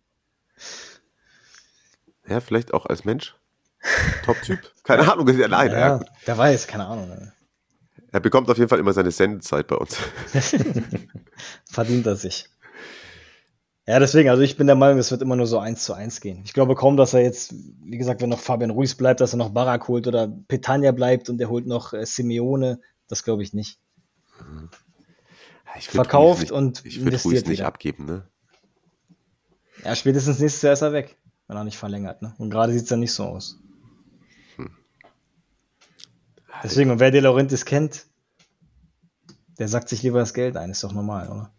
Ja, 2.25 2.39
vielleicht 2.39 2.73
auch 2.73 2.86
als 2.86 3.03
Mensch. 3.03 3.36
Top-Typ. 4.25 4.59
Keine 4.84 5.11
Ahnung. 5.11 5.27
Ja, 5.27 5.47
nein, 5.47 5.71
ja. 5.71 5.79
Ja, 5.79 5.97
gut. 5.97 6.07
wer 6.25 6.38
weiß, 6.38 6.67
keine 6.67 6.86
Ahnung. 6.86 7.31
Er 8.11 8.19
bekommt 8.19 8.49
auf 8.49 8.57
jeden 8.57 8.69
Fall 8.69 8.79
immer 8.79 8.93
seine 8.93 9.11
Sendezeit 9.11 9.67
bei 9.67 9.75
uns. 9.75 9.97
Verdient 11.65 12.05
er 12.05 12.15
sich. 12.15 12.47
Ja, 13.86 13.99
deswegen, 13.99 14.29
also 14.29 14.41
ich 14.43 14.55
bin 14.55 14.67
der 14.67 14.77
Meinung, 14.77 14.97
es 14.97 15.11
wird 15.11 15.21
immer 15.21 15.36
nur 15.36 15.47
so 15.47 15.59
eins 15.59 15.84
zu 15.84 15.93
eins 15.93 16.21
gehen. 16.21 16.41
Ich 16.45 16.53
glaube 16.53 16.75
kaum, 16.75 16.95
dass 16.95 17.13
er 17.13 17.21
jetzt, 17.21 17.53
wie 17.84 17.97
gesagt, 17.97 18.21
wenn 18.21 18.29
noch 18.29 18.39
Fabian 18.39 18.69
Ruiz 18.69 18.95
bleibt, 18.95 19.19
dass 19.19 19.34
er 19.34 19.38
noch 19.38 19.49
Barak 19.49 19.88
holt 19.89 20.07
oder 20.07 20.27
Petania 20.47 20.93
bleibt 20.93 21.27
und 21.29 21.41
er 21.41 21.49
holt 21.49 21.65
noch 21.67 21.91
äh, 21.91 22.05
Simeone. 22.05 22.79
Das 23.09 23.23
glaube 23.23 23.43
ich 23.43 23.53
nicht. 23.53 23.79
Ich 25.77 25.88
würd 25.89 26.05
Verkauft 26.05 26.41
nicht, 26.41 26.51
und 26.51 26.86
Ich 26.86 26.99
würde 26.99 27.09
investiert 27.09 27.34
Ruiz 27.34 27.45
nicht 27.47 27.59
wieder. 27.59 27.67
abgeben, 27.67 28.05
ne? 28.05 28.27
Ja, 29.84 29.95
spätestens 29.95 30.39
nächstes 30.39 30.61
Jahr 30.61 30.73
ist 30.73 30.81
er 30.81 30.93
weg, 30.93 31.17
wenn 31.47 31.57
er 31.57 31.63
nicht 31.65 31.77
verlängert. 31.77 32.21
Ne? 32.21 32.34
Und 32.38 32.51
gerade 32.51 32.71
sieht 32.71 32.84
es 32.84 32.89
ja 32.89 32.95
nicht 32.95 33.11
so 33.11 33.25
aus. 33.25 33.59
Deswegen, 36.64 36.91
und 36.91 36.99
wer 36.99 37.11
De 37.11 37.20
Laurentiis 37.22 37.66
kennt, 37.66 38.05
der 39.59 39.68
sagt 39.68 39.89
sich 39.89 40.01
lieber 40.01 40.20
das 40.20 40.34
Geld 40.34 40.57
ein. 40.57 40.72
Ist 40.72 40.84
doch 40.84 40.93
normal, 40.93 41.30
oder? 41.30 41.53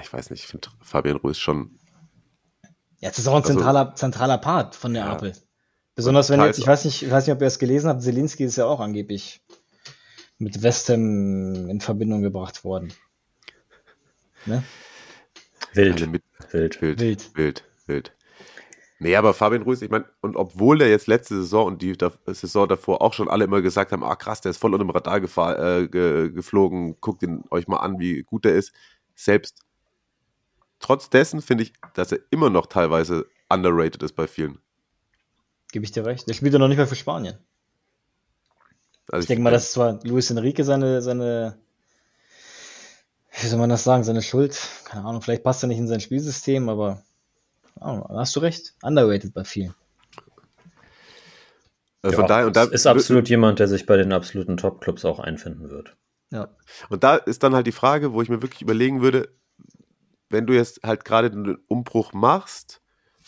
Ich 0.00 0.12
weiß 0.12 0.30
nicht, 0.30 0.44
ich 0.44 0.46
finde 0.48 0.68
Fabian 0.82 1.16
Ruiz 1.16 1.38
schon. 1.38 1.78
Ja, 3.00 3.08
das 3.10 3.18
ist 3.18 3.26
auch 3.28 3.32
ein 3.34 3.42
Also- 3.42 3.54
zentraler, 3.54 3.94
zentraler 3.94 4.38
Part 4.38 4.74
von 4.76 4.94
der 4.94 5.04
Ja. 5.04 5.12
Apel. 5.12 5.32
Besonders 5.94 6.30
wenn 6.30 6.40
jetzt, 6.40 6.58
ich 6.58 6.66
weiß 6.66 6.84
nicht, 6.84 7.02
ich 7.02 7.10
weiß 7.10 7.26
nicht, 7.26 7.34
ob 7.34 7.40
ihr 7.40 7.46
es 7.48 7.58
gelesen 7.58 7.88
habt, 7.88 8.02
Zelinski 8.02 8.44
ist 8.44 8.56
ja 8.56 8.66
auch 8.66 8.78
angeblich 8.80 9.40
mit 10.38 10.62
West 10.62 10.88
Ham 10.88 11.68
in 11.68 11.80
Verbindung 11.80 12.22
gebracht 12.22 12.62
worden. 12.62 12.92
Ne? 14.46 14.62
Wild, 15.72 15.96
Eine 15.96 16.06
mit, 16.06 16.22
wild. 16.52 16.80
wild, 16.80 17.00
Wild. 17.00 17.36
wild, 17.36 17.64
wild. 17.86 18.12
Nee, 19.00 19.14
aber 19.14 19.32
Fabian 19.32 19.62
Ruiz, 19.62 19.80
ich 19.80 19.90
meine, 19.90 20.06
und 20.20 20.34
obwohl 20.34 20.78
der 20.78 20.88
jetzt 20.88 21.06
letzte 21.06 21.36
Saison 21.36 21.66
und 21.66 21.82
die 21.82 21.96
da, 21.96 22.12
Saison 22.26 22.66
davor 22.68 23.00
auch 23.00 23.12
schon 23.12 23.28
alle 23.28 23.44
immer 23.44 23.62
gesagt 23.62 23.92
haben, 23.92 24.02
ah 24.02 24.16
krass, 24.16 24.40
der 24.40 24.50
ist 24.50 24.58
voll 24.58 24.74
unter 24.74 24.84
dem 24.84 24.90
Radar 24.90 25.20
gefahr, 25.20 25.58
äh, 25.58 25.88
ge, 25.88 26.30
geflogen, 26.32 26.96
guckt 27.00 27.22
ihn 27.22 27.44
euch 27.50 27.68
mal 27.68 27.76
an, 27.76 28.00
wie 28.00 28.22
gut 28.22 28.44
der 28.44 28.56
ist. 28.56 28.72
Selbst 29.14 29.60
trotz 30.80 31.10
dessen 31.10 31.42
finde 31.42 31.64
ich, 31.64 31.72
dass 31.94 32.10
er 32.10 32.18
immer 32.30 32.50
noch 32.50 32.66
teilweise 32.66 33.26
underrated 33.48 34.02
ist 34.02 34.14
bei 34.14 34.26
vielen. 34.26 34.58
Gebe 35.70 35.84
ich 35.84 35.92
dir 35.92 36.04
recht. 36.04 36.28
Der 36.28 36.34
spielt 36.34 36.52
ja 36.52 36.58
noch 36.58 36.68
nicht 36.68 36.78
mal 36.78 36.86
für 36.86 36.96
Spanien. 36.96 37.38
Also 39.10 39.22
Ich 39.22 39.28
denke 39.28 39.42
mal, 39.42 39.50
das 39.50 39.64
ist 39.64 39.72
zwar 39.72 40.00
Luis 40.02 40.30
Enrique 40.30 40.64
seine, 40.64 41.02
seine, 41.02 41.56
wie 43.40 43.46
soll 43.46 43.58
man 43.58 43.70
das 43.70 43.84
sagen, 43.84 44.02
seine 44.02 44.22
Schuld. 44.22 44.58
Keine 44.84 45.04
Ahnung, 45.04 45.22
vielleicht 45.22 45.44
passt 45.44 45.62
er 45.62 45.68
nicht 45.68 45.78
in 45.78 45.88
sein 45.88 46.00
Spielsystem, 46.00 46.68
aber 46.68 47.02
hast 47.80 48.36
du 48.36 48.40
recht. 48.40 48.74
Underrated 48.82 49.34
bei 49.34 49.44
vielen. 49.44 49.74
äh, 52.02 52.12
von 52.12 52.22
Ja, 52.22 52.26
daher, 52.26 52.46
und 52.46 52.56
da 52.56 52.64
ist 52.64 52.86
absolut 52.86 53.28
jemand, 53.28 53.58
der 53.58 53.68
sich 53.68 53.86
bei 53.86 53.96
den 53.96 54.12
absoluten 54.12 54.56
Top-Clubs 54.56 55.04
auch 55.04 55.18
einfinden 55.18 55.70
wird. 55.70 55.96
Ja. 56.30 56.48
Und 56.88 57.04
da 57.04 57.16
ist 57.16 57.42
dann 57.42 57.54
halt 57.54 57.66
die 57.66 57.72
Frage, 57.72 58.12
wo 58.12 58.22
ich 58.22 58.28
mir 58.28 58.42
wirklich 58.42 58.62
überlegen 58.62 59.00
würde, 59.00 59.28
wenn 60.30 60.46
du 60.46 60.54
jetzt 60.54 60.80
halt 60.84 61.04
gerade 61.04 61.30
den 61.30 61.56
Umbruch 61.68 62.12
machst, 62.12 62.82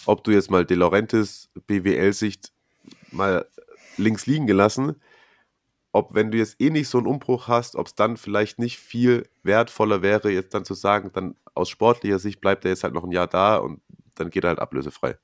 ob 0.06 0.24
du 0.24 0.30
jetzt 0.30 0.50
mal 0.50 0.64
De 0.64 0.76
Laurentiis 0.76 1.48
BWL-Sicht 1.66 2.52
mal 3.10 3.46
links 3.96 4.26
liegen 4.26 4.46
gelassen, 4.46 4.96
ob 5.92 6.14
wenn 6.14 6.30
du 6.30 6.38
jetzt 6.38 6.60
eh 6.60 6.70
nicht 6.70 6.88
so 6.88 6.98
einen 6.98 7.06
Umbruch 7.06 7.48
hast, 7.48 7.74
ob 7.76 7.86
es 7.86 7.94
dann 7.94 8.16
vielleicht 8.16 8.58
nicht 8.58 8.78
viel 8.78 9.28
wertvoller 9.42 10.02
wäre, 10.02 10.30
jetzt 10.30 10.54
dann 10.54 10.64
zu 10.64 10.74
sagen, 10.74 11.10
dann 11.12 11.36
aus 11.54 11.68
sportlicher 11.68 12.18
Sicht 12.18 12.40
bleibt 12.40 12.64
er 12.64 12.70
jetzt 12.70 12.84
halt 12.84 12.94
noch 12.94 13.04
ein 13.04 13.12
Jahr 13.12 13.26
da 13.26 13.56
und 13.56 13.80
dann 14.20 14.30
geht 14.30 14.44
er 14.44 14.50
halt 14.50 14.58
ablösefrei. 14.58 15.18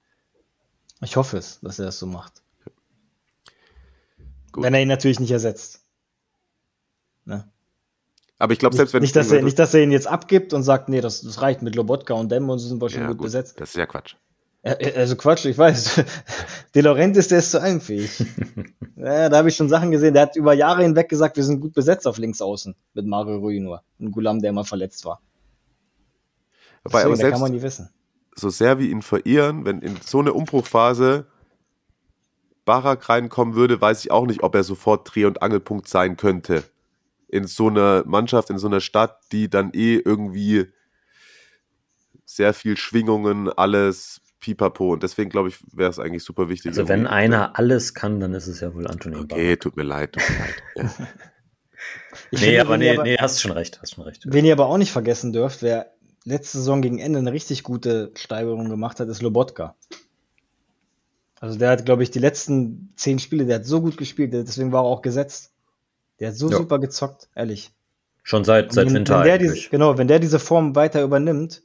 Ich 1.03 1.17
hoffe 1.17 1.37
es, 1.37 1.61
dass 1.61 1.79
er 1.79 1.87
das 1.87 1.99
so 1.99 2.07
macht. 2.07 2.43
Gut. 4.53 4.65
Wenn 4.65 4.75
er 4.75 4.81
ihn 4.81 4.89
natürlich 4.89 5.21
nicht 5.21 5.31
ersetzt. 5.31 5.83
Ne? 7.27 7.47
Aber 8.39 8.53
ich 8.53 8.59
glaube, 8.59 8.77
selbst 8.77 8.95
wenn 8.95 9.03
nicht, 9.03 9.17
dass 9.17 9.31
er, 9.31 9.43
nicht, 9.43 9.59
dass 9.59 9.75
er 9.75 9.83
ihn 9.83 9.93
jetzt 9.93 10.07
abgibt 10.07 10.53
und 10.53 10.63
sagt, 10.63 10.89
nee, 10.89 11.01
das, 11.01 11.23
das 11.23 11.43
reicht 11.43 11.63
mit 11.63 11.75
Lobotka 11.75 12.15
und 12.15 12.31
Dem 12.31 12.49
und 12.49 12.59
so 12.59 12.69
sind 12.69 12.81
wir 12.81 12.89
schon 12.89 13.03
ja, 13.03 13.09
gut, 13.09 13.19
gut, 13.19 13.27
besetzt. 13.27 13.61
das 13.61 13.71
ist 13.71 13.77
ja 13.77 13.87
Quatsch. 13.87 14.15
Ja, 14.65 14.73
Also 14.97 15.17
Quatsch, 15.17 15.45
ich 15.45 15.57
weiß. 15.57 16.03
De 16.75 16.83
Laurentiis, 16.83 17.29
der 17.29 17.39
ist 17.39 17.51
zu 17.51 17.61
allem 17.61 17.81
fähig. 17.81 18.25
ja, 18.97 19.29
da 19.29 19.39
habe 19.39 19.49
ich 19.49 19.57
schon 19.57 19.69
Sachen 19.69 19.91
gesehen. 19.91 20.13
Der 20.13 20.23
hat 20.23 20.37
über 20.37 20.55
Jahre 20.55 20.83
hinweg 20.83 21.09
gesagt, 21.09 21.37
wir 21.37 21.45
sind 21.45 21.61
gut 21.61 21.73
besetzt 21.73 22.07
auf 22.07 22.19
links 22.19 22.43
außen 22.43 22.75
mit 22.95 23.07
Mario 23.07 23.39
Rui 23.39 23.61
nur. 23.61 23.83
Und 23.99 24.13
Gulam, 24.13 24.41
der 24.41 24.51
immer 24.51 24.65
verletzt 24.65 25.05
war. 25.05 25.21
Wobei, 26.85 26.99
Deswegen, 26.99 27.07
aber 27.07 27.17
selbst, 27.17 27.33
kann 27.33 27.41
man 27.41 27.53
nie 27.53 27.63
wissen. 27.63 27.91
So 28.39 28.51
sehr 28.51 28.79
wir 28.79 28.89
ihn 28.89 29.03
verehren, 29.03 29.65
wenn 29.65 29.81
in 29.81 29.97
so 30.05 30.21
eine 30.21 30.33
Umbruchphase 30.33 31.27
Barak 32.65 33.09
reinkommen 33.09 33.55
würde, 33.55 33.81
weiß 33.81 34.05
ich 34.05 34.11
auch 34.11 34.27
nicht, 34.27 34.43
ob 34.43 34.55
er 34.55 34.65
sofort 34.65 35.15
Dreh- 35.15 35.25
und 35.25 35.41
Angelpunkt 35.43 35.89
sein 35.89 36.17
könnte. 36.17 36.65
In 37.29 37.47
so 37.47 37.69
einer 37.69 38.05
Mannschaft, 38.07 38.51
in 38.51 38.59
so 38.59 38.67
einer 38.67 38.81
Stadt, 38.81 39.21
die 39.33 39.49
dann 39.49 39.71
eh 39.73 39.97
irgendwie 40.05 40.67
sehr 42.25 42.53
viel 42.55 42.77
Schwingungen, 42.77 43.49
alles 43.49 44.21
pipapo. 44.41 44.93
Und 44.93 45.03
deswegen 45.03 45.31
glaube 45.31 45.49
ich, 45.49 45.59
wäre 45.73 45.91
es 45.91 45.99
eigentlich 45.99 46.25
super 46.25 46.49
wichtig. 46.49 46.71
Also 46.71 46.89
wenn 46.89 47.07
einer 47.07 47.57
alles 47.59 47.95
kann, 47.95 48.21
dann 48.21 48.35
ist 48.35 48.49
es 48.49 48.61
ja 48.61 48.75
wohl 48.75 48.87
Anthony 48.87 49.17
Okay, 49.17 49.57
tut 49.57 49.77
mir 49.77 49.85
leid, 49.85 50.13
tut 50.13 50.25
mir 50.29 50.39
leid. 50.39 50.63
Ja. 50.99 51.07
Ich 52.31 52.41
Nee, 52.41 52.47
finde, 52.47 52.61
aber 52.63 52.79
nee, 52.79 52.91
aber, 52.91 53.03
nee, 53.05 53.17
hast 53.19 53.41
schon 53.41 53.53
recht, 53.53 53.81
hast 53.81 53.95
schon 53.95 54.05
recht. 54.05 54.23
wen 54.27 54.45
ihr 54.45 54.55
aber 54.55 54.67
auch 54.67 54.79
nicht 54.79 54.91
vergessen 54.91 55.33
dürft, 55.33 55.63
wer 55.63 55.93
letzte 56.27 56.59
Saison 56.59 56.83
gegen 56.83 56.99
Ende 56.99 57.21
eine 57.21 57.33
richtig 57.33 57.63
gute 57.63 58.11
Steigerung 58.17 58.69
gemacht 58.69 59.01
hat, 59.01 59.09
ist 59.09 59.23
Lobotka. 59.23 59.77
Also 61.41 61.59
der 61.59 61.71
hat, 61.71 61.85
glaube 61.85 62.03
ich, 62.03 62.11
die 62.11 62.19
letzten 62.19 62.93
zehn 62.97 63.19
Spiele, 63.19 63.47
der 63.47 63.57
hat 63.57 63.67
so 63.67 63.81
gut 63.81 63.97
gespielt, 63.97 64.33
deswegen 64.33 64.73
war 64.73 64.83
er 64.83 64.89
auch 64.89 65.03
gesetzt. 65.03 65.53
Der 66.19 66.29
hat 66.29 66.37
so 66.37 66.51
ja. 66.51 66.57
super 66.57 66.79
gezockt, 66.79 67.29
ehrlich. 67.35 67.73
Schon 68.23 68.45
seit, 68.45 68.73
seit 68.73 68.87
wenn, 68.87 68.95
Winter 68.95 69.19
wenn 69.21 69.25
der 69.25 69.39
diese, 69.39 69.69
Genau, 69.69 69.99
wenn 69.99 70.09
der 70.09 70.19
diese 70.19 70.39
Form 70.41 70.75
weiter 70.75 71.03
übernimmt, 71.03 71.63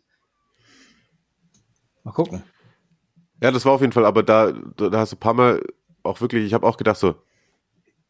mal 2.03 2.11
gucken. 2.11 2.43
Ja, 3.41 3.49
das 3.51 3.65
war 3.65 3.71
auf 3.71 3.81
jeden 3.81 3.93
Fall, 3.93 4.05
aber 4.05 4.21
da, 4.21 4.51
da 4.51 4.91
hast 4.99 5.13
du 5.13 5.15
ein 5.15 5.19
paar 5.19 5.33
Mal 5.33 5.63
auch 6.03 6.21
wirklich, 6.21 6.45
ich 6.45 6.53
habe 6.53 6.67
auch 6.67 6.77
gedacht 6.77 6.97
so, 6.97 7.15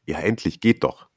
ja, 0.05 0.19
endlich, 0.19 0.59
geht 0.59 0.83
doch. 0.83 1.07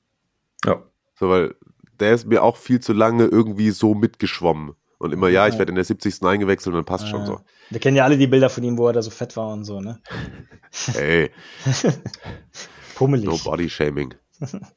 Ja. 0.64 0.84
So, 1.18 1.28
weil 1.28 1.56
der 1.98 2.14
ist 2.14 2.26
mir 2.26 2.42
auch 2.42 2.56
viel 2.56 2.80
zu 2.80 2.92
lange 2.92 3.24
irgendwie 3.24 3.70
so 3.70 3.94
mitgeschwommen. 3.94 4.76
Und 5.04 5.12
immer, 5.12 5.28
ja, 5.28 5.46
ich 5.46 5.58
werde 5.58 5.68
in 5.68 5.74
der 5.74 5.84
70. 5.84 6.22
eingewechselt 6.22 6.68
und 6.68 6.78
dann 6.78 6.86
passt 6.86 7.04
äh, 7.04 7.08
schon 7.08 7.26
so. 7.26 7.38
Wir 7.68 7.78
kennen 7.78 7.94
ja 7.94 8.04
alle 8.04 8.16
die 8.16 8.26
Bilder 8.26 8.48
von 8.48 8.64
ihm, 8.64 8.78
wo 8.78 8.86
er 8.86 8.94
da 8.94 9.02
so 9.02 9.10
fett 9.10 9.36
war 9.36 9.52
und 9.52 9.64
so, 9.64 9.82
ne? 9.82 10.00
Hey. 10.94 11.30
Pummelig. 12.94 13.26
No 13.26 13.36
Body 13.36 13.68
Shaming. 13.68 14.14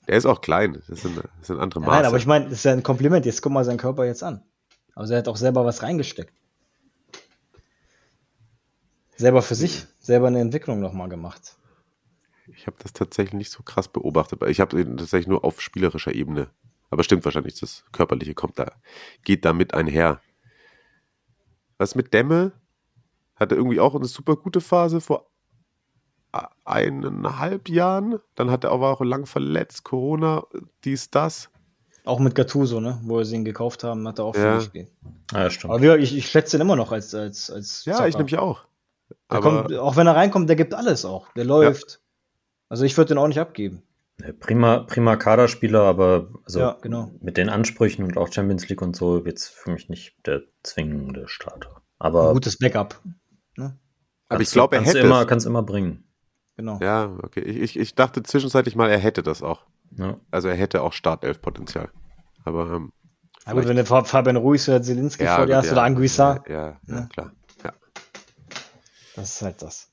Der 0.05 0.17
ist 0.17 0.25
auch 0.25 0.41
klein. 0.41 0.84
Das 0.89 1.01
sind, 1.01 1.15
das 1.15 1.47
sind 1.47 1.59
andere 1.59 1.80
Maße. 1.80 1.91
Nein, 1.91 2.05
aber 2.05 2.17
ich 2.17 2.25
meine, 2.25 2.45
das 2.45 2.55
ist 2.55 2.65
ja 2.65 2.73
ein 2.73 2.84
Kompliment. 2.84 3.25
Jetzt 3.25 3.41
guck 3.41 3.53
mal 3.53 3.63
seinen 3.63 3.78
Körper 3.78 4.03
jetzt 4.03 4.21
an. 4.21 4.43
Also 4.95 5.13
er 5.13 5.19
hat 5.19 5.30
auch 5.30 5.38
selber 5.38 5.63
was 5.63 5.82
reingesteckt. 5.82 6.34
Selber 9.15 9.41
für 9.41 9.55
sich, 9.55 9.86
selber 10.01 10.28
eine 10.28 10.41
Entwicklung 10.41 10.82
nochmal 10.82 11.07
gemacht. 11.07 11.55
Ich 12.47 12.67
habe 12.67 12.75
das 12.84 12.91
tatsächlich 12.91 13.34
nicht 13.34 13.51
so 13.51 13.63
krass 13.63 13.88
beobachtet. 13.88 14.41
Ich 14.49 14.59
habe 14.59 14.84
tatsächlich 14.97 15.28
nur 15.28 15.45
auf 15.45 15.61
spielerischer 15.61 16.13
Ebene. 16.13 16.49
Aber 16.90 17.04
stimmt 17.04 17.26
wahrscheinlich, 17.26 17.60
das 17.60 17.84
Körperliche 17.92 18.34
kommt 18.34 18.60
da, 18.60 18.72
geht 19.24 19.46
da 19.46 19.54
mit 19.54 19.74
einher. 19.74 20.22
Was 21.78 21.96
mit 21.96 22.14
Dämme? 22.14 22.54
Hatte 23.36 23.56
irgendwie 23.56 23.80
auch 23.80 23.94
eine 23.94 24.06
super 24.06 24.36
gute 24.36 24.62
Phase 24.62 25.00
vor 25.02 25.30
eineinhalb 26.66 27.70
Jahren. 27.70 28.20
Dann 28.36 28.52
hat 28.52 28.64
er 28.64 28.72
aber 28.72 28.92
auch 28.92 29.02
lang 29.02 29.26
verletzt, 29.26 29.84
Corona, 29.84 30.44
dies, 30.84 31.10
das. 31.10 31.50
Auch 32.04 32.20
mit 32.20 32.36
Gattuso, 32.36 32.80
ne? 32.80 33.00
Wo 33.04 33.22
sie 33.24 33.36
ihn 33.36 33.46
gekauft 33.46 33.84
haben, 33.84 34.08
hat 34.08 34.20
er 34.20 34.26
auch 34.26 34.36
ja. 34.36 34.42
viel 34.42 34.60
gespielt. 34.60 34.92
Ah, 35.34 35.44
ja, 35.44 35.50
stimmt. 35.50 35.74
Aber 35.74 36.00
ich, 36.00 36.16
ich 36.16 36.28
schätze 36.30 36.58
ihn 36.58 36.62
immer 36.62 36.76
noch 36.76 36.92
als, 36.92 37.14
als, 37.14 37.52
als 37.52 37.84
Ja, 37.86 37.96
Zocker. 37.96 38.08
ich 38.08 38.18
nämlich 38.18 38.38
auch. 38.38 38.66
Aber 39.28 39.42
kommt, 39.42 39.74
auch 39.74 39.96
wenn 39.98 40.08
er 40.08 40.16
reinkommt, 40.16 40.48
der 40.48 40.56
gibt 40.56 40.74
alles 40.74 41.04
auch. 41.06 41.32
Der 41.34 41.44
läuft. 41.44 41.92
Ja. 41.92 41.98
Also 42.70 42.86
ich 42.86 42.98
würde 42.98 43.10
den 43.10 43.18
auch 43.18 43.28
nicht 43.28 43.40
abgeben. 43.40 43.84
Prima, 44.39 44.80
prima 44.80 45.15
Kaderspieler, 45.15 45.82
aber 45.82 46.30
also 46.43 46.59
ja, 46.59 46.78
genau. 46.82 47.11
mit 47.22 47.38
den 47.38 47.49
Ansprüchen 47.49 48.03
und 48.03 48.18
auch 48.18 48.34
Champions 48.34 48.68
League 48.68 48.82
und 48.82 48.95
so 48.95 49.24
jetzt 49.24 49.49
für 49.49 49.72
mich 49.72 49.89
nicht 49.89 50.15
der 50.26 50.41
zwingende 50.63 51.28
Starter. 51.28 51.84
Aber 51.99 52.30
Ein 52.30 52.34
gutes 52.34 52.57
Backup. 52.57 52.99
Ne? 53.55 53.78
Aber 54.28 54.41
ich 54.41 54.49
glaube, 54.49 54.76
er 54.76 54.82
hätte 54.82 54.99
immer, 54.99 55.26
kannst 55.26 55.45
immer 55.45 55.61
bringen. 55.61 56.03
Genau. 56.55 56.80
Ja, 56.82 57.15
okay. 57.22 57.41
Ich, 57.41 57.78
ich 57.78 57.93
dachte 57.93 58.24
zwischenzeitlich 58.24 58.76
mal, 58.76 58.89
er 58.89 58.97
hätte 58.97 59.22
das 59.22 59.43
auch. 59.43 59.65
Ja. 59.95 60.18
Also 60.32 60.47
er 60.47 60.55
hätte 60.55 60.82
auch 60.82 60.93
Startelf-Potenzial. 60.93 61.89
Aber 62.43 62.72
ähm, 62.72 62.93
gut, 63.45 63.68
wenn 63.68 63.76
der 63.76 63.86
Fabian 63.86 64.36
Ruiz 64.36 64.68
oder 64.68 64.82
Zelinski 64.82 65.26
ja, 65.26 65.36
vor 65.36 65.45
dir 65.45 65.57
hast 65.57 65.68
ja, 65.68 65.74
oder 65.74 65.84
Anguissa. 65.84 66.43
Ja, 66.47 66.55
ja, 66.55 66.80
ja, 66.88 67.01
klar. 67.13 67.32
Ja. 67.63 67.74
Das 69.15 69.36
ist 69.36 69.41
halt 69.43 69.61
das. 69.61 69.91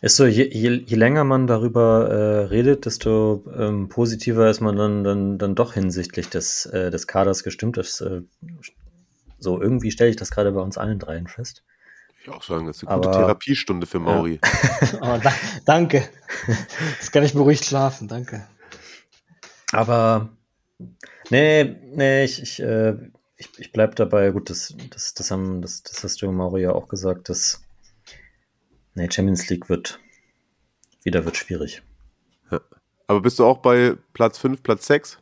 Ist 0.00 0.14
so, 0.14 0.26
je, 0.26 0.44
je, 0.44 0.84
je 0.86 0.96
länger 0.96 1.24
man 1.24 1.48
darüber 1.48 2.08
äh, 2.08 2.44
redet, 2.46 2.86
desto 2.86 3.44
ähm, 3.56 3.88
positiver 3.88 4.48
ist 4.48 4.60
man 4.60 4.76
dann, 4.76 5.02
dann, 5.02 5.38
dann 5.38 5.54
doch 5.56 5.74
hinsichtlich 5.74 6.28
des, 6.28 6.66
äh, 6.66 6.90
des 6.90 7.08
Kaders 7.08 7.42
gestimmt. 7.42 7.76
Das, 7.76 8.00
äh, 8.00 8.22
so 9.40 9.60
irgendwie 9.60 9.90
stelle 9.90 10.10
ich 10.10 10.16
das 10.16 10.30
gerade 10.30 10.52
bei 10.52 10.60
uns 10.60 10.78
allen 10.78 11.00
dreien 11.00 11.26
fest. 11.26 11.64
Ich 12.22 12.28
auch 12.28 12.42
sagen, 12.42 12.66
das 12.66 12.76
ist 12.76 12.88
eine 12.88 12.96
gute 12.96 13.08
Aber, 13.08 13.18
Therapiestunde 13.18 13.86
für 13.86 13.98
Mauri. 13.98 14.40
Ja. 14.82 15.16
oh, 15.16 15.20
da, 15.20 15.32
danke. 15.64 16.08
Jetzt 17.00 17.12
kann 17.12 17.24
ich 17.24 17.32
beruhigt 17.32 17.64
schlafen, 17.64 18.06
danke. 18.06 18.46
Aber 19.72 20.28
nee, 21.30 21.76
nee, 21.92 22.24
ich, 22.24 22.40
ich, 22.40 22.60
äh, 22.60 22.94
ich, 23.36 23.50
ich 23.58 23.72
bleib 23.72 23.96
dabei. 23.96 24.30
Gut, 24.30 24.48
das, 24.50 24.74
das, 24.90 25.14
das, 25.14 25.30
haben, 25.32 25.60
das, 25.60 25.82
das 25.82 26.04
hast 26.04 26.22
du, 26.22 26.30
Mauri, 26.30 26.62
ja 26.62 26.72
auch 26.72 26.86
gesagt, 26.86 27.28
dass 27.28 27.62
Nee, 28.98 29.08
Champions 29.10 29.48
League 29.48 29.68
wird 29.68 30.00
wieder 31.04 31.24
wird 31.24 31.36
schwierig. 31.36 31.82
Ja. 32.50 32.60
Aber 33.06 33.20
bist 33.20 33.38
du 33.38 33.44
auch 33.44 33.58
bei 33.58 33.94
Platz 34.12 34.38
5, 34.38 34.62
Platz 34.62 34.86
6? 34.88 35.18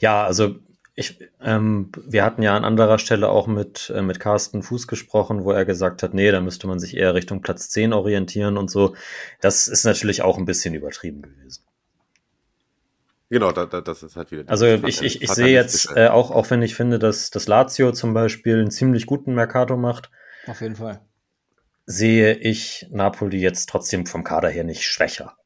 Ja, 0.00 0.24
also 0.24 0.56
ich, 0.94 1.18
ähm, 1.40 1.90
wir 2.06 2.22
hatten 2.22 2.42
ja 2.42 2.54
an 2.54 2.66
anderer 2.66 2.98
Stelle 2.98 3.30
auch 3.30 3.46
mit, 3.46 3.90
äh, 3.96 4.02
mit 4.02 4.20
Carsten 4.20 4.62
Fuß 4.62 4.86
gesprochen, 4.86 5.44
wo 5.44 5.52
er 5.52 5.64
gesagt 5.64 6.02
hat, 6.02 6.12
nee, 6.12 6.30
da 6.30 6.42
müsste 6.42 6.66
man 6.66 6.78
sich 6.78 6.94
eher 6.94 7.14
Richtung 7.14 7.40
Platz 7.40 7.70
10 7.70 7.94
orientieren 7.94 8.58
und 8.58 8.70
so. 8.70 8.94
Das 9.40 9.66
ist 9.66 9.84
natürlich 9.84 10.20
auch 10.20 10.36
ein 10.36 10.44
bisschen 10.44 10.74
übertrieben 10.74 11.22
gewesen. 11.22 11.64
Genau, 13.30 13.50
da, 13.50 13.64
da, 13.64 13.80
das 13.80 14.02
ist 14.02 14.16
halt 14.16 14.30
wieder. 14.30 14.44
Also 14.46 14.66
ich, 14.66 15.00
ich, 15.00 15.22
ich 15.22 15.30
sehe 15.30 15.54
jetzt 15.54 15.96
äh, 15.96 16.08
auch, 16.08 16.30
auch 16.30 16.50
wenn 16.50 16.60
ich 16.60 16.74
finde, 16.74 16.98
dass 16.98 17.30
das 17.30 17.48
Lazio 17.48 17.92
zum 17.92 18.12
Beispiel 18.12 18.58
einen 18.58 18.70
ziemlich 18.70 19.06
guten 19.06 19.34
Mercato 19.34 19.78
macht. 19.78 20.10
Auf 20.46 20.60
jeden 20.60 20.76
Fall 20.76 21.00
sehe 21.86 22.34
ich 22.34 22.86
Napoli 22.90 23.38
jetzt 23.38 23.68
trotzdem 23.68 24.06
vom 24.06 24.24
Kader 24.24 24.48
her 24.48 24.64
nicht 24.64 24.84
schwächer. 24.84 25.36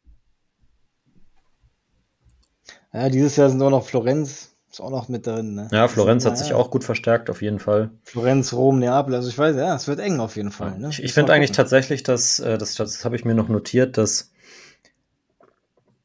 Ja, 2.93 3.09
dieses 3.09 3.37
Jahr 3.37 3.51
sind 3.51 3.61
auch 3.63 3.71
noch 3.71 3.87
Florenz, 3.87 4.57
ist 4.71 4.81
auch 4.81 4.91
noch 4.91 5.09
mit 5.09 5.27
drin. 5.27 5.55
Ne? 5.55 5.69
Ja, 5.73 5.89
Florenz 5.89 6.25
hat 6.25 6.39
sich 6.39 6.55
auch 6.55 6.71
gut 6.71 6.85
verstärkt, 6.85 7.29
auf 7.29 7.43
jeden 7.43 7.59
Fall. 7.59 7.91
Florenz, 8.05 8.53
Rom, 8.53 8.79
Neapel, 8.79 9.15
also 9.15 9.29
ich 9.29 9.37
weiß, 9.37 9.57
ja, 9.57 9.75
es 9.75 9.89
wird 9.89 10.01
eng 10.01 10.21
auf 10.21 10.37
jeden 10.37 10.51
Fall. 10.51 10.79
Ne? 10.79 10.89
Ich, 10.91 11.03
ich 11.03 11.13
finde 11.13 11.33
eigentlich 11.33 11.53
tatsächlich, 11.53 12.03
dass, 12.03 12.39
äh, 12.39 12.59
das, 12.59 12.75
das 12.75 13.05
habe 13.05 13.17
ich 13.17 13.25
mir 13.25 13.35
noch 13.35 13.49
notiert, 13.49 13.99
dass 13.99 14.33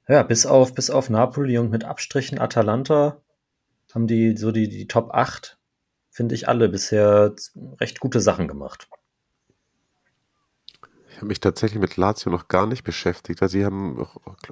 ja, 0.07 0.23
bis 0.23 0.45
auf, 0.45 0.73
bis 0.73 0.89
auf 0.89 1.09
Napoli 1.09 1.57
und 1.57 1.69
mit 1.71 1.86
Abstrichen 1.86 2.39
Atalanta 2.39 3.21
haben 3.93 4.07
die 4.07 4.36
so 4.36 4.51
die, 4.51 4.67
die 4.67 4.88
Top 4.88 5.11
8, 5.13 5.57
finde 6.09 6.36
ich, 6.36 6.49
alle 6.49 6.67
bisher 6.67 7.34
recht 7.79 8.01
gute 8.01 8.19
Sachen 8.19 8.47
gemacht 8.49 8.89
habe 11.22 11.30
mich 11.30 11.39
tatsächlich 11.39 11.80
mit 11.80 11.97
Lazio 11.97 12.32
noch 12.32 12.47
gar 12.47 12.67
nicht 12.67 12.84
beschäftigt. 12.84 13.41
Also 13.41 13.53
sie 13.53 13.65
haben 13.65 14.05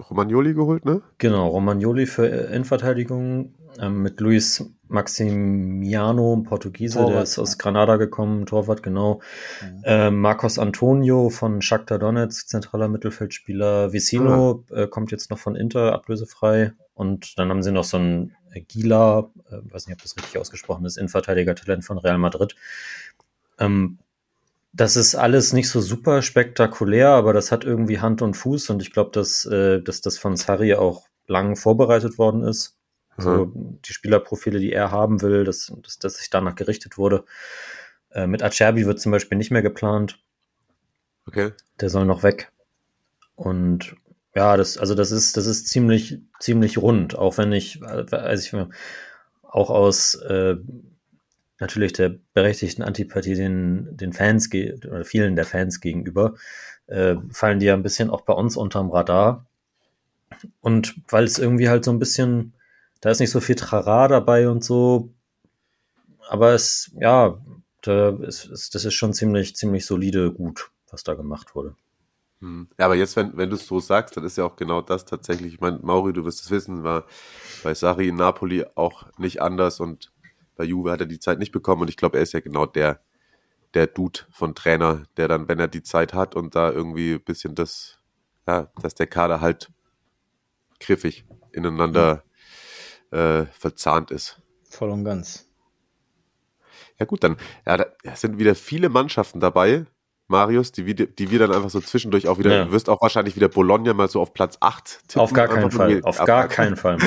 Romagnoli 0.09 0.53
geholt, 0.53 0.85
ne? 0.85 1.01
Genau, 1.17 1.47
Romagnoli 1.47 2.05
für 2.05 2.29
äh, 2.29 2.53
Innenverteidigung 2.53 3.53
ähm, 3.79 4.01
mit 4.01 4.19
Luis 4.19 4.71
Maximiano, 4.87 6.43
Portugiese, 6.47 6.99
Torwart, 6.99 7.13
der 7.13 7.23
ist 7.23 7.37
aus 7.39 7.57
Granada 7.57 7.97
gekommen, 7.97 8.45
Torwart, 8.45 8.83
genau. 8.83 9.21
Mhm. 9.61 9.81
Äh, 9.83 10.11
Marcos 10.11 10.57
Antonio 10.57 11.29
von 11.29 11.61
Shakhtar 11.61 11.99
Donetsk, 11.99 12.47
zentraler 12.47 12.87
Mittelfeldspieler. 12.87 13.93
Vicino 13.93 14.63
mhm. 14.69 14.77
äh, 14.77 14.87
kommt 14.87 15.11
jetzt 15.11 15.29
noch 15.29 15.39
von 15.39 15.55
Inter, 15.55 15.93
ablösefrei. 15.93 16.73
Und 16.93 17.37
dann 17.37 17.49
haben 17.49 17.63
sie 17.63 17.71
noch 17.71 17.83
so 17.83 17.97
einen 17.97 18.35
Gila, 18.67 19.31
äh, 19.49 19.57
weiß 19.71 19.87
nicht, 19.87 19.95
ob 19.95 20.01
das 20.01 20.17
richtig 20.17 20.39
ausgesprochen 20.39 20.85
ist, 20.85 20.97
Innenverteidiger-Talent 20.97 21.85
von 21.85 21.97
Real 21.97 22.17
Madrid. 22.17 22.55
Ähm, 23.59 23.99
das 24.71 24.95
ist 24.95 25.15
alles 25.15 25.53
nicht 25.53 25.69
so 25.69 25.81
super 25.81 26.21
spektakulär, 26.21 27.09
aber 27.09 27.33
das 27.33 27.51
hat 27.51 27.63
irgendwie 27.63 27.99
Hand 27.99 28.21
und 28.21 28.35
Fuß 28.35 28.69
und 28.69 28.81
ich 28.81 28.91
glaube, 28.91 29.11
dass, 29.11 29.45
äh, 29.45 29.81
dass 29.81 30.01
das 30.01 30.17
von 30.17 30.35
Sarri 30.35 30.75
auch 30.75 31.07
lang 31.27 31.55
vorbereitet 31.55 32.17
worden 32.17 32.43
ist. 32.43 32.77
Also 33.15 33.47
mhm. 33.47 33.79
die 33.81 33.93
Spielerprofile, 33.93 34.59
die 34.59 34.71
er 34.71 34.91
haben 34.91 35.21
will, 35.21 35.43
dass, 35.43 35.73
dass, 35.83 35.99
dass 35.99 36.17
sich 36.17 36.29
danach 36.29 36.55
gerichtet 36.55 36.97
wurde. 36.97 37.25
Äh, 38.11 38.27
mit 38.27 38.43
Acerbi 38.43 38.85
wird 38.85 38.99
zum 38.99 39.11
Beispiel 39.11 39.37
nicht 39.37 39.51
mehr 39.51 39.61
geplant. 39.61 40.19
Okay. 41.25 41.51
Der 41.79 41.89
soll 41.89 42.05
noch 42.05 42.23
weg. 42.23 42.51
Und 43.35 43.95
ja, 44.35 44.57
das, 44.57 44.77
also 44.77 44.95
das 44.95 45.11
ist, 45.11 45.37
das 45.37 45.45
ist 45.45 45.67
ziemlich, 45.67 46.19
ziemlich 46.39 46.77
rund, 46.77 47.17
auch 47.17 47.37
wenn 47.37 47.51
ich, 47.51 47.83
also 47.83 48.57
ich 48.57 48.67
auch 49.43 49.69
aus 49.69 50.15
äh, 50.15 50.55
natürlich 51.59 51.93
der 51.93 52.15
berechtigten 52.33 52.83
Antipathie 52.83 53.35
den, 53.35 53.95
den 53.95 54.13
Fans 54.13 54.49
oder 54.53 55.05
vielen 55.05 55.35
der 55.35 55.45
Fans 55.45 55.81
gegenüber, 55.81 56.35
äh, 56.87 57.15
fallen 57.31 57.59
die 57.59 57.67
ja 57.67 57.73
ein 57.73 57.83
bisschen 57.83 58.09
auch 58.09 58.21
bei 58.21 58.33
uns 58.33 58.57
unterm 58.57 58.89
Radar. 58.89 59.45
Und 60.61 60.95
weil 61.09 61.25
es 61.25 61.37
irgendwie 61.37 61.69
halt 61.69 61.83
so 61.83 61.91
ein 61.91 61.99
bisschen, 61.99 62.53
da 63.01 63.09
ist 63.09 63.19
nicht 63.19 63.31
so 63.31 63.41
viel 63.41 63.55
Trara 63.55 64.07
dabei 64.07 64.49
und 64.49 64.63
so, 64.63 65.13
aber 66.29 66.53
es, 66.53 66.91
ja, 66.99 67.39
da 67.81 68.09
ist, 68.09 68.73
das 68.73 68.85
ist 68.85 68.93
schon 68.93 69.13
ziemlich, 69.13 69.55
ziemlich 69.55 69.85
solide 69.85 70.31
gut, 70.31 70.71
was 70.91 71.03
da 71.03 71.15
gemacht 71.15 71.55
wurde. 71.55 71.75
Hm. 72.41 72.67
Ja, 72.77 72.85
aber 72.85 72.95
jetzt, 72.95 73.15
wenn, 73.15 73.35
wenn 73.35 73.49
du 73.49 73.55
es 73.55 73.67
so 73.67 73.79
sagst, 73.79 74.15
dann 74.15 74.23
ist 74.23 74.37
ja 74.37 74.45
auch 74.45 74.55
genau 74.55 74.81
das 74.81 75.05
tatsächlich. 75.05 75.55
Ich 75.55 75.59
meine, 75.59 75.79
Mauri, 75.81 76.13
du 76.13 76.23
wirst 76.23 76.41
es 76.41 76.51
wissen, 76.51 76.83
war 76.83 77.05
bei 77.63 77.73
Sari 77.73 78.07
in 78.07 78.15
Napoli 78.15 78.65
auch 78.75 79.05
nicht 79.17 79.41
anders 79.41 79.79
und 79.79 80.11
bei 80.59 80.65
Juve 80.65 80.91
hat 80.91 80.99
er 80.99 81.05
die 81.05 81.19
Zeit 81.19 81.39
nicht 81.39 81.53
bekommen 81.53 81.83
und 81.83 81.89
ich 81.89 81.95
glaube, 81.95 82.17
er 82.17 82.23
ist 82.23 82.33
ja 82.33 82.41
genau 82.41 82.65
der, 82.65 82.99
der 83.73 83.87
Dude 83.87 84.19
von 84.29 84.55
Trainer, 84.55 85.03
der 85.15 85.29
dann, 85.29 85.47
wenn 85.47 85.57
er 85.57 85.69
die 85.69 85.83
Zeit 85.83 86.13
hat 86.13 86.35
und 86.35 86.53
da 86.53 86.69
irgendwie 86.69 87.13
ein 87.13 87.23
bisschen 87.23 87.55
das, 87.55 87.97
ja, 88.45 88.69
dass 88.81 88.93
der 88.93 89.07
Kader 89.07 89.39
halt 89.39 89.71
griffig 90.81 91.23
ineinander 91.53 92.23
äh, 93.11 93.45
verzahnt 93.45 94.11
ist. 94.11 94.41
Voll 94.69 94.89
und 94.89 95.05
ganz. 95.05 95.47
Ja 96.99 97.05
gut, 97.05 97.23
dann 97.23 97.37
ja, 97.65 97.77
da 97.77 98.15
sind 98.15 98.37
wieder 98.37 98.53
viele 98.53 98.89
Mannschaften 98.89 99.39
dabei, 99.39 99.85
Marius, 100.27 100.73
die, 100.73 100.93
die 100.93 101.31
wir 101.31 101.39
dann 101.39 101.53
einfach 101.53 101.69
so 101.69 101.79
zwischendurch 101.79 102.27
auch 102.27 102.37
wieder, 102.37 102.53
ja. 102.53 102.65
du 102.65 102.73
wirst 102.73 102.89
auch 102.89 103.01
wahrscheinlich 103.01 103.37
wieder 103.37 103.47
Bologna 103.47 103.93
mal 103.93 104.09
so 104.09 104.19
auf 104.19 104.33
Platz 104.33 104.57
8 104.59 105.07
tippen. 105.07 105.21
Auf 105.21 105.31
gar 105.31 105.47
keinen 105.47 105.71
Fall, 105.71 106.01
auf 106.03 106.23
gar 106.25 106.49
keinen 106.49 106.75
Fall. 106.75 106.97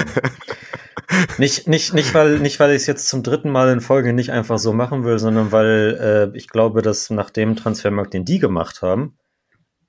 Nicht, 1.39 1.69
nicht, 1.69 1.95
nicht, 1.95 2.15
weil, 2.15 2.39
nicht, 2.39 2.61
weil 2.61 2.71
ich 2.71 2.83
es 2.83 2.87
jetzt 2.87 3.09
zum 3.09 3.23
dritten 3.23 3.51
Mal 3.51 3.71
in 3.71 3.81
Folge 3.81 4.13
nicht 4.13 4.31
einfach 4.31 4.59
so 4.59 4.73
machen 4.73 5.05
will, 5.05 5.19
sondern 5.19 5.53
weil 5.53 6.31
äh, 6.35 6.37
ich 6.37 6.49
glaube, 6.49 6.83
dass 6.83 7.11
nach 7.11 7.31
dem 7.31 7.57
Transfermarkt, 7.57 8.15
den 8.15 8.25
die 8.25 8.39
gemacht 8.39 8.83
haben, 8.83 9.17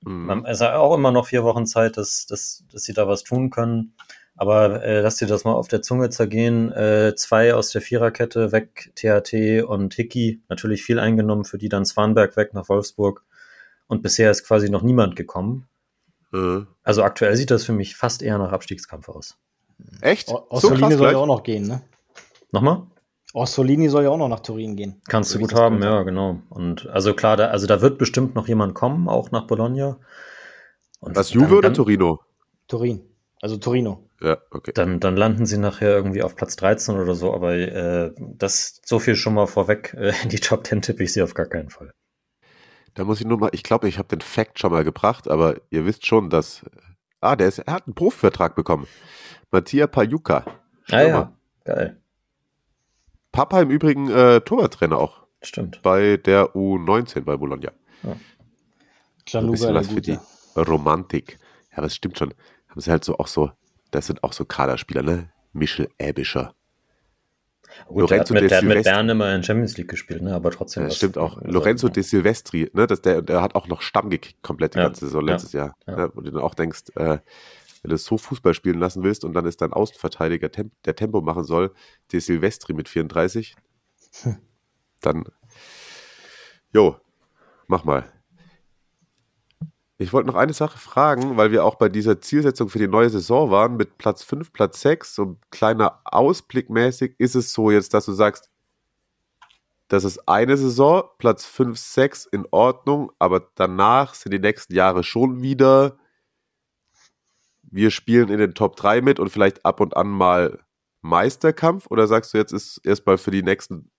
mhm. 0.02 0.44
es 0.46 0.60
ist 0.60 0.66
auch 0.66 0.94
immer 0.94 1.12
noch 1.12 1.26
vier 1.26 1.44
Wochen 1.44 1.66
Zeit, 1.66 1.96
dass, 1.96 2.26
dass, 2.26 2.64
dass 2.70 2.82
sie 2.82 2.92
da 2.92 3.08
was 3.08 3.24
tun 3.24 3.50
können. 3.50 3.94
Aber 4.36 4.82
äh, 4.82 5.00
lass 5.00 5.16
dir 5.16 5.26
das 5.26 5.44
mal 5.44 5.52
auf 5.52 5.68
der 5.68 5.82
Zunge 5.82 6.10
zergehen. 6.10 6.72
Äh, 6.72 7.14
zwei 7.14 7.54
aus 7.54 7.70
der 7.70 7.80
Viererkette 7.80 8.50
weg, 8.50 8.92
THT 8.96 9.62
und 9.64 9.94
Hickey. 9.94 10.42
Natürlich 10.48 10.82
viel 10.82 10.98
eingenommen, 10.98 11.44
für 11.44 11.58
die 11.58 11.68
dann 11.68 11.84
Swanberg 11.84 12.36
weg 12.36 12.52
nach 12.52 12.68
Wolfsburg. 12.68 13.22
Und 13.86 14.02
bisher 14.02 14.30
ist 14.30 14.44
quasi 14.44 14.70
noch 14.70 14.82
niemand 14.82 15.14
gekommen. 15.14 15.68
Mhm. 16.32 16.66
Also 16.82 17.04
aktuell 17.04 17.36
sieht 17.36 17.52
das 17.52 17.64
für 17.64 17.72
mich 17.72 17.96
fast 17.96 18.22
eher 18.22 18.38
nach 18.38 18.50
Abstiegskampf 18.50 19.08
aus. 19.08 19.38
Echt? 20.00 20.28
Orsolini 20.28 20.92
so 20.92 20.98
soll 20.98 21.12
ja 21.12 21.18
auch 21.18 21.26
noch 21.26 21.42
gehen, 21.42 21.66
ne? 21.66 21.82
Nochmal? 22.52 22.82
Orsolini 23.32 23.88
soll 23.88 24.04
ja 24.04 24.10
auch 24.10 24.16
noch 24.16 24.28
nach 24.28 24.40
Turin 24.40 24.76
gehen. 24.76 25.00
Kannst 25.08 25.34
du 25.34 25.40
gut 25.40 25.54
haben, 25.54 25.82
ja, 25.82 26.02
genau. 26.04 26.40
Und 26.50 26.86
also 26.88 27.14
klar, 27.14 27.36
da, 27.36 27.48
also 27.48 27.66
da 27.66 27.80
wird 27.80 27.98
bestimmt 27.98 28.36
noch 28.36 28.46
jemand 28.46 28.74
kommen, 28.74 29.08
auch 29.08 29.32
nach 29.32 29.46
Bologna. 29.46 29.98
Und 31.00 31.16
Was, 31.16 31.32
Juve 31.32 31.56
oder 31.56 31.72
Torino? 31.72 32.20
Turin. 32.68 33.02
Also 33.42 33.56
Torino. 33.56 34.08
Ja, 34.22 34.38
okay. 34.50 34.70
Dann, 34.74 35.00
dann 35.00 35.16
landen 35.16 35.44
sie 35.46 35.58
nachher 35.58 35.90
irgendwie 35.90 36.22
auf 36.22 36.36
Platz 36.36 36.56
13 36.56 36.96
oder 36.96 37.14
so, 37.14 37.34
aber 37.34 37.54
äh, 37.54 38.12
das 38.16 38.80
so 38.84 38.98
viel 38.98 39.16
schon 39.16 39.34
mal 39.34 39.46
vorweg. 39.46 39.94
Äh, 39.98 40.12
in 40.22 40.28
die 40.28 40.40
Top 40.40 40.66
10 40.66 40.82
tippe 40.82 41.02
ich 41.02 41.12
sie 41.12 41.22
auf 41.22 41.34
gar 41.34 41.46
keinen 41.46 41.70
Fall. 41.70 41.92
Da 42.94 43.04
muss 43.04 43.20
ich 43.20 43.26
nur 43.26 43.38
mal, 43.38 43.50
ich 43.52 43.64
glaube, 43.64 43.88
ich 43.88 43.98
habe 43.98 44.08
den 44.08 44.20
Fact 44.20 44.60
schon 44.60 44.70
mal 44.70 44.84
gebracht, 44.84 45.28
aber 45.28 45.56
ihr 45.70 45.84
wisst 45.84 46.06
schon, 46.06 46.30
dass. 46.30 46.64
Ah, 47.20 47.36
der 47.36 47.48
ist, 47.48 47.58
er 47.58 47.74
hat 47.74 47.86
einen 47.86 47.94
Profivertrag 47.94 48.54
bekommen. 48.54 48.86
Mattia 49.54 49.86
Pajuka. 49.86 50.44
Ah 50.90 51.02
ja, 51.02 51.32
geil. 51.64 51.96
Papa 53.32 53.62
im 53.62 53.70
Übrigen 53.70 54.10
äh, 54.10 54.40
Torwarttrainer 54.40 54.98
auch. 54.98 55.22
Stimmt. 55.42 55.80
Bei 55.82 56.16
der 56.16 56.54
U19 56.54 57.22
bei 57.22 57.36
Bologna. 57.36 57.72
Ja. 58.02 59.40
Ein 59.40 59.50
bisschen 59.50 59.74
was 59.74 59.88
für 59.88 60.00
die 60.00 60.18
Romantik. 60.56 61.38
Ja, 61.72 61.78
aber 61.78 61.86
es 61.86 61.94
stimmt 61.94 62.18
schon. 62.18 62.34
Haben 62.68 62.80
sie 62.80 62.90
halt 62.90 63.04
so 63.04 63.18
auch 63.18 63.26
so 63.26 63.50
das 63.94 64.08
sind 64.08 64.24
auch 64.24 64.32
so 64.32 64.44
Kaderspieler, 64.44 65.02
ne? 65.02 65.30
Michel 65.52 65.88
Äbischer. 65.98 66.54
Gut, 67.86 68.02
Lorenzo 68.02 68.34
der 68.34 68.42
hat, 68.42 68.42
mit, 68.42 68.50
der 68.50 68.58
hat 68.58 68.64
mit 68.64 68.84
Bern 68.84 69.08
immer 69.08 69.34
in 69.34 69.42
Champions 69.42 69.76
League 69.76 69.88
gespielt, 69.88 70.22
ne? 70.22 70.34
aber 70.34 70.50
trotzdem. 70.50 70.84
Ja, 70.84 70.90
stimmt 70.90 71.18
auch. 71.18 71.40
Lorenzo 71.42 71.88
de 71.88 72.02
Silvestri, 72.02 72.70
ne? 72.72 72.86
Das, 72.86 73.02
der, 73.02 73.22
der 73.22 73.40
hat 73.40 73.54
auch 73.54 73.68
noch 73.68 73.82
Stamm 73.82 74.10
gekickt, 74.10 74.42
komplett 74.42 74.74
die 74.74 74.78
ja, 74.78 74.84
ganze 74.84 75.06
Saison 75.06 75.24
letztes 75.24 75.52
ja, 75.52 75.74
Jahr. 75.86 75.96
Ne? 75.96 76.10
Wo 76.14 76.20
du 76.20 76.30
dann 76.30 76.42
auch 76.42 76.54
denkst, 76.54 76.82
äh, 76.96 77.18
wenn 77.84 77.90
du 77.90 77.98
so 77.98 78.16
Fußball 78.16 78.54
spielen 78.54 78.78
lassen 78.78 79.02
willst 79.02 79.24
und 79.26 79.34
dann 79.34 79.44
ist 79.44 79.60
dein 79.60 79.74
Außenverteidiger, 79.74 80.48
der 80.48 80.96
Tempo 80.96 81.20
machen 81.20 81.44
soll, 81.44 81.70
de 82.12 82.18
Silvestri 82.18 82.72
mit 82.72 82.88
34, 82.88 83.54
hm. 84.22 84.38
dann, 85.02 85.24
jo, 86.72 86.96
mach 87.66 87.84
mal. 87.84 88.10
Ich 89.98 90.14
wollte 90.14 90.28
noch 90.28 90.34
eine 90.34 90.54
Sache 90.54 90.78
fragen, 90.78 91.36
weil 91.36 91.52
wir 91.52 91.62
auch 91.62 91.74
bei 91.74 91.90
dieser 91.90 92.22
Zielsetzung 92.22 92.70
für 92.70 92.78
die 92.78 92.88
neue 92.88 93.10
Saison 93.10 93.50
waren, 93.50 93.76
mit 93.76 93.98
Platz 93.98 94.24
5, 94.24 94.50
Platz 94.52 94.80
6, 94.80 95.14
so 95.14 95.36
kleiner 95.50 96.00
Ausblick 96.04 96.70
mäßig, 96.70 97.14
ist 97.18 97.34
es 97.34 97.52
so 97.52 97.70
jetzt, 97.70 97.92
dass 97.92 98.06
du 98.06 98.12
sagst, 98.12 98.50
das 99.88 100.04
ist 100.04 100.26
eine 100.26 100.56
Saison, 100.56 101.04
Platz 101.18 101.44
5, 101.44 101.78
6 101.78 102.26
in 102.32 102.46
Ordnung, 102.50 103.12
aber 103.18 103.46
danach 103.54 104.14
sind 104.14 104.32
die 104.32 104.38
nächsten 104.38 104.74
Jahre 104.74 105.04
schon 105.04 105.42
wieder, 105.42 105.98
wir 107.74 107.90
spielen 107.90 108.28
in 108.28 108.38
den 108.38 108.54
Top 108.54 108.76
3 108.76 109.00
mit 109.00 109.18
und 109.18 109.30
vielleicht 109.30 109.66
ab 109.66 109.80
und 109.80 109.96
an 109.96 110.06
mal 110.06 110.60
Meisterkampf? 111.02 111.86
Oder 111.90 112.06
sagst 112.06 112.32
du, 112.32 112.38
jetzt 112.38 112.52
ist 112.52 112.80
erstmal 112.84 113.18
für 113.18 113.32
die 113.32 113.42
nächsten 113.42 113.90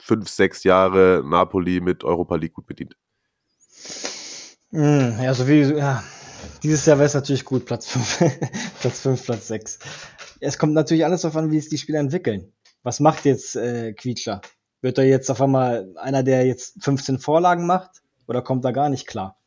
5, 0.00 0.28
6 0.28 0.62
Jahre 0.62 1.22
Napoli 1.26 1.80
mit 1.80 2.04
Europa 2.04 2.36
League 2.36 2.54
gut 2.54 2.66
bedient? 2.66 2.96
Mm, 4.70 5.20
ja, 5.20 5.34
so 5.34 5.48
wie, 5.48 5.62
ja. 5.62 6.04
Dieses 6.62 6.86
Jahr 6.86 6.98
wäre 6.98 7.06
es 7.06 7.14
natürlich 7.14 7.44
gut, 7.44 7.64
Platz 7.64 7.88
5, 7.88 8.40
Platz 8.80 9.00
5, 9.00 9.24
Platz 9.24 9.48
6. 9.48 9.78
Es 10.40 10.58
kommt 10.58 10.74
natürlich 10.74 11.04
alles 11.04 11.22
darauf 11.22 11.36
an, 11.36 11.50
wie 11.50 11.58
es 11.58 11.68
die 11.68 11.78
Spieler 11.78 11.98
entwickeln. 11.98 12.52
Was 12.84 13.00
macht 13.00 13.24
jetzt 13.24 13.56
äh, 13.56 13.94
Quietscher? 13.94 14.42
Wird 14.80 14.98
er 14.98 15.06
jetzt 15.06 15.30
auf 15.30 15.40
einmal 15.40 15.92
einer, 15.96 16.22
der 16.22 16.46
jetzt 16.46 16.84
15 16.84 17.18
Vorlagen 17.18 17.66
macht? 17.66 18.02
Oder 18.28 18.42
kommt 18.42 18.64
er 18.64 18.72
gar 18.72 18.90
nicht 18.90 19.06
klar? 19.06 19.38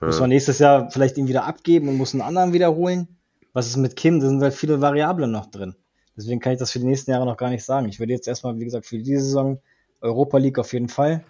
Ja. 0.00 0.06
Muss 0.06 0.20
man 0.20 0.30
nächstes 0.30 0.58
Jahr 0.58 0.90
vielleicht 0.90 1.18
ihn 1.18 1.28
wieder 1.28 1.44
abgeben 1.44 1.88
und 1.88 1.96
muss 1.96 2.14
einen 2.14 2.22
anderen 2.22 2.52
wiederholen? 2.52 3.15
Was 3.56 3.68
ist 3.68 3.76
mit 3.76 3.96
Kim? 3.96 4.20
Da 4.20 4.28
sind 4.28 4.42
halt 4.42 4.52
viele 4.52 4.82
Variablen 4.82 5.30
noch 5.30 5.46
drin. 5.46 5.74
Deswegen 6.14 6.40
kann 6.40 6.52
ich 6.52 6.58
das 6.58 6.72
für 6.72 6.78
die 6.78 6.86
nächsten 6.86 7.10
Jahre 7.10 7.24
noch 7.24 7.38
gar 7.38 7.48
nicht 7.48 7.64
sagen. 7.64 7.88
Ich 7.88 7.98
würde 7.98 8.12
jetzt 8.12 8.28
erstmal, 8.28 8.58
wie 8.58 8.64
gesagt, 8.64 8.84
für 8.84 8.98
diese 8.98 9.24
Saison 9.24 9.60
Europa 10.00 10.38
League 10.38 10.58
auf 10.58 10.72
jeden 10.74 10.88
Fall. 10.88 11.24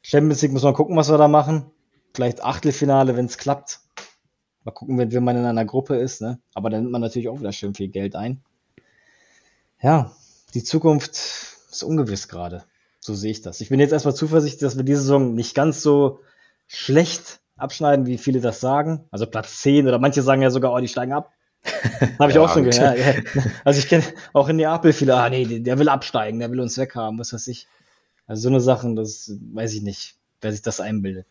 Champions 0.00 0.40
League 0.40 0.52
muss 0.52 0.62
man 0.62 0.74
gucken, 0.74 0.96
was 0.96 1.10
wir 1.10 1.18
da 1.18 1.28
machen 1.28 1.70
vielleicht 2.14 2.42
Achtelfinale, 2.42 3.16
wenn 3.16 3.26
es 3.26 3.38
klappt. 3.38 3.80
Mal 4.64 4.72
gucken, 4.72 4.98
wenn, 4.98 5.12
wenn 5.12 5.24
man 5.24 5.36
in 5.36 5.44
einer 5.44 5.64
Gruppe 5.64 5.96
ist, 5.96 6.20
ne? 6.20 6.40
Aber 6.54 6.70
dann 6.70 6.82
nimmt 6.82 6.92
man 6.92 7.00
natürlich 7.00 7.28
auch 7.28 7.40
wieder 7.40 7.52
schön 7.52 7.74
viel 7.74 7.88
Geld 7.88 8.14
ein. 8.14 8.42
Ja, 9.82 10.14
die 10.54 10.62
Zukunft 10.62 11.12
ist 11.12 11.82
ungewiss 11.82 12.28
gerade. 12.28 12.64
So 13.00 13.14
sehe 13.14 13.32
ich 13.32 13.42
das. 13.42 13.60
Ich 13.60 13.68
bin 13.68 13.80
jetzt 13.80 13.92
erstmal 13.92 14.14
zuversichtlich, 14.14 14.60
dass 14.60 14.76
wir 14.76 14.84
diese 14.84 15.00
Saison 15.00 15.34
nicht 15.34 15.54
ganz 15.54 15.82
so 15.82 16.20
schlecht 16.68 17.41
abschneiden, 17.62 18.06
wie 18.06 18.18
viele 18.18 18.40
das 18.40 18.60
sagen. 18.60 19.04
Also 19.10 19.26
Platz 19.26 19.60
10 19.60 19.86
oder 19.86 19.98
manche 19.98 20.22
sagen 20.22 20.42
ja 20.42 20.50
sogar, 20.50 20.72
oh, 20.72 20.80
die 20.80 20.88
steigen 20.88 21.12
ab. 21.12 21.32
Habe 22.18 22.30
ich 22.30 22.36
ja, 22.36 22.42
auch 22.42 22.52
schon 22.52 22.64
gehört. 22.64 22.98
Ja, 22.98 23.42
Also 23.64 23.78
ich 23.78 23.88
kenne 23.88 24.04
auch 24.32 24.48
in 24.48 24.56
Neapel 24.56 24.92
viele, 24.92 25.14
ah 25.14 25.30
nee, 25.30 25.60
der 25.60 25.78
will 25.78 25.88
absteigen, 25.88 26.40
der 26.40 26.50
will 26.50 26.60
uns 26.60 26.76
weghaben, 26.76 27.18
was 27.18 27.32
weiß 27.32 27.46
ich. 27.48 27.68
Also 28.26 28.42
so 28.42 28.48
eine 28.48 28.60
Sachen, 28.60 28.96
das 28.96 29.32
weiß 29.52 29.74
ich 29.74 29.82
nicht, 29.82 30.16
wer 30.40 30.52
sich 30.52 30.62
das 30.62 30.80
einbildet. 30.80 31.26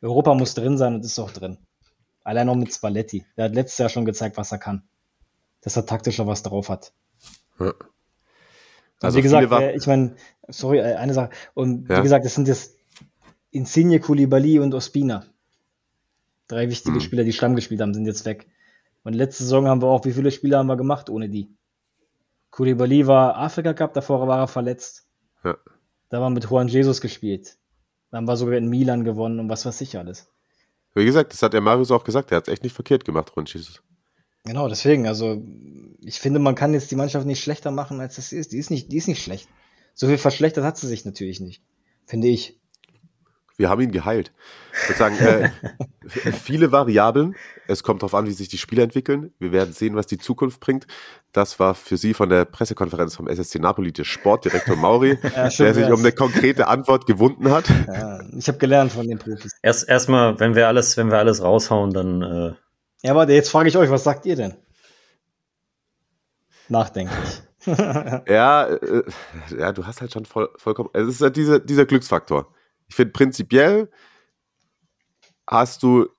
Europa 0.00 0.34
muss 0.34 0.54
drin 0.54 0.78
sein 0.78 0.94
und 0.94 1.04
ist 1.04 1.18
auch 1.18 1.30
drin. 1.30 1.58
Allein 2.24 2.46
noch 2.46 2.54
mit 2.54 2.72
Spalletti. 2.72 3.24
Der 3.36 3.46
hat 3.46 3.54
letztes 3.54 3.78
Jahr 3.78 3.88
schon 3.88 4.04
gezeigt, 4.04 4.36
was 4.36 4.52
er 4.52 4.58
kann. 4.58 4.82
Dass 5.60 5.76
er 5.76 5.86
taktischer 5.86 6.26
was 6.26 6.42
drauf 6.42 6.68
hat. 6.68 6.92
Ja. 7.58 7.72
Also 9.00 9.18
wie 9.18 9.22
gesagt, 9.22 9.50
äh, 9.50 9.76
ich 9.76 9.86
meine, 9.86 10.14
sorry, 10.48 10.78
äh, 10.78 10.94
eine 10.94 11.14
Sache. 11.14 11.30
Und 11.54 11.88
ja. 11.88 11.98
wie 11.98 12.02
gesagt, 12.02 12.24
es 12.24 12.34
sind 12.34 12.48
jetzt 12.48 12.76
Insigne, 13.50 14.00
Koulibaly 14.00 14.60
und 14.60 14.74
Ospina. 14.74 15.26
Drei 16.52 16.68
wichtige 16.68 16.96
mhm. 16.96 17.00
Spieler, 17.00 17.24
die 17.24 17.32
Stamm 17.32 17.56
gespielt 17.56 17.80
haben, 17.80 17.94
sind 17.94 18.04
jetzt 18.04 18.26
weg. 18.26 18.46
Und 19.04 19.14
letzte 19.14 19.42
Saison 19.42 19.68
haben 19.68 19.80
wir 19.80 19.88
auch, 19.88 20.04
wie 20.04 20.12
viele 20.12 20.30
Spieler 20.30 20.58
haben 20.58 20.66
wir 20.66 20.76
gemacht 20.76 21.08
ohne 21.08 21.30
die? 21.30 21.56
Koulibaly 22.50 23.06
war 23.06 23.38
Afrika 23.38 23.72
Cup, 23.72 23.94
davor 23.94 24.28
war 24.28 24.38
er 24.38 24.48
verletzt. 24.48 25.06
Ja. 25.44 25.56
Da 26.10 26.20
war 26.20 26.28
mit 26.28 26.44
Juan 26.44 26.68
Jesus 26.68 27.00
gespielt. 27.00 27.56
Dann 28.10 28.26
war 28.26 28.36
sogar 28.36 28.58
in 28.58 28.68
Milan 28.68 29.02
gewonnen 29.02 29.40
und 29.40 29.48
was 29.48 29.64
weiß 29.64 29.80
ich 29.80 29.96
alles. 29.96 30.28
Wie 30.94 31.06
gesagt, 31.06 31.32
das 31.32 31.42
hat 31.42 31.54
der 31.54 31.62
Marius 31.62 31.90
auch 31.90 32.04
gesagt, 32.04 32.32
er 32.32 32.36
hat 32.36 32.48
es 32.48 32.52
echt 32.52 32.64
nicht 32.64 32.74
verkehrt 32.74 33.06
gemacht, 33.06 33.34
Ron 33.34 33.46
Jesus. 33.46 33.82
Genau, 34.44 34.68
deswegen, 34.68 35.06
also 35.06 35.42
ich 36.02 36.20
finde, 36.20 36.38
man 36.38 36.54
kann 36.54 36.74
jetzt 36.74 36.90
die 36.90 36.96
Mannschaft 36.96 37.24
nicht 37.24 37.42
schlechter 37.42 37.70
machen, 37.70 37.98
als 37.98 38.18
es 38.18 38.30
ist. 38.30 38.52
Die 38.52 38.58
ist 38.58 38.70
nicht, 38.70 38.92
die 38.92 38.98
ist 38.98 39.08
nicht 39.08 39.22
schlecht. 39.22 39.48
So 39.94 40.06
viel 40.06 40.18
verschlechtert 40.18 40.64
hat 40.64 40.76
sie 40.76 40.86
sich 40.86 41.06
natürlich 41.06 41.40
nicht, 41.40 41.62
finde 42.04 42.28
ich 42.28 42.60
wir 43.56 43.68
haben 43.68 43.80
ihn 43.80 43.92
geheilt. 43.92 44.32
Ich 44.72 44.88
würde 44.88 44.98
sagen, 44.98 45.18
äh, 45.18 45.50
viele 46.32 46.72
Variablen. 46.72 47.36
Es 47.68 47.82
kommt 47.82 48.02
darauf 48.02 48.14
an, 48.14 48.26
wie 48.26 48.32
sich 48.32 48.48
die 48.48 48.58
Spiele 48.58 48.82
entwickeln. 48.82 49.32
Wir 49.38 49.52
werden 49.52 49.72
sehen, 49.72 49.94
was 49.94 50.06
die 50.06 50.18
Zukunft 50.18 50.60
bringt. 50.60 50.86
Das 51.32 51.60
war 51.60 51.74
für 51.74 51.96
Sie 51.96 52.14
von 52.14 52.28
der 52.28 52.44
Pressekonferenz 52.44 53.14
vom 53.14 53.28
SSC 53.28 53.58
Napoli 53.58 53.92
der 53.92 54.04
Sportdirektor 54.04 54.76
Mauri, 54.76 55.18
ja, 55.36 55.48
der 55.48 55.74
sich 55.74 55.90
um 55.90 56.00
eine 56.00 56.12
konkrete 56.12 56.66
Antwort 56.68 57.06
gewunden 57.06 57.50
hat. 57.50 57.68
Ja, 57.86 58.20
ich 58.36 58.48
habe 58.48 58.58
gelernt 58.58 58.92
von 58.92 59.06
den 59.06 59.18
Profis. 59.18 59.52
Erst 59.62 59.88
erstmal, 59.88 60.40
wenn 60.40 60.54
wir 60.54 60.68
alles, 60.68 60.96
wenn 60.96 61.10
wir 61.10 61.18
alles 61.18 61.42
raushauen, 61.42 61.92
dann. 61.92 62.22
Äh 62.22 62.52
ja, 63.02 63.12
aber 63.12 63.28
jetzt 63.30 63.50
frage 63.50 63.68
ich 63.68 63.76
euch, 63.76 63.90
was 63.90 64.04
sagt 64.04 64.26
ihr 64.26 64.36
denn? 64.36 64.54
Nachdenklich. 66.68 67.42
ja, 68.28 68.66
äh, 68.66 69.02
ja, 69.56 69.72
du 69.72 69.86
hast 69.86 70.00
halt 70.00 70.12
schon 70.12 70.24
voll, 70.24 70.50
vollkommen. 70.56 70.90
Es 70.94 71.06
ist 71.06 71.20
halt 71.20 71.36
dieser, 71.36 71.60
dieser 71.60 71.84
Glücksfaktor. 71.86 72.52
Ich 72.92 72.96
finde 72.96 73.12
prinzipiell 73.12 73.90
hast 75.46 75.82
du 75.82 76.10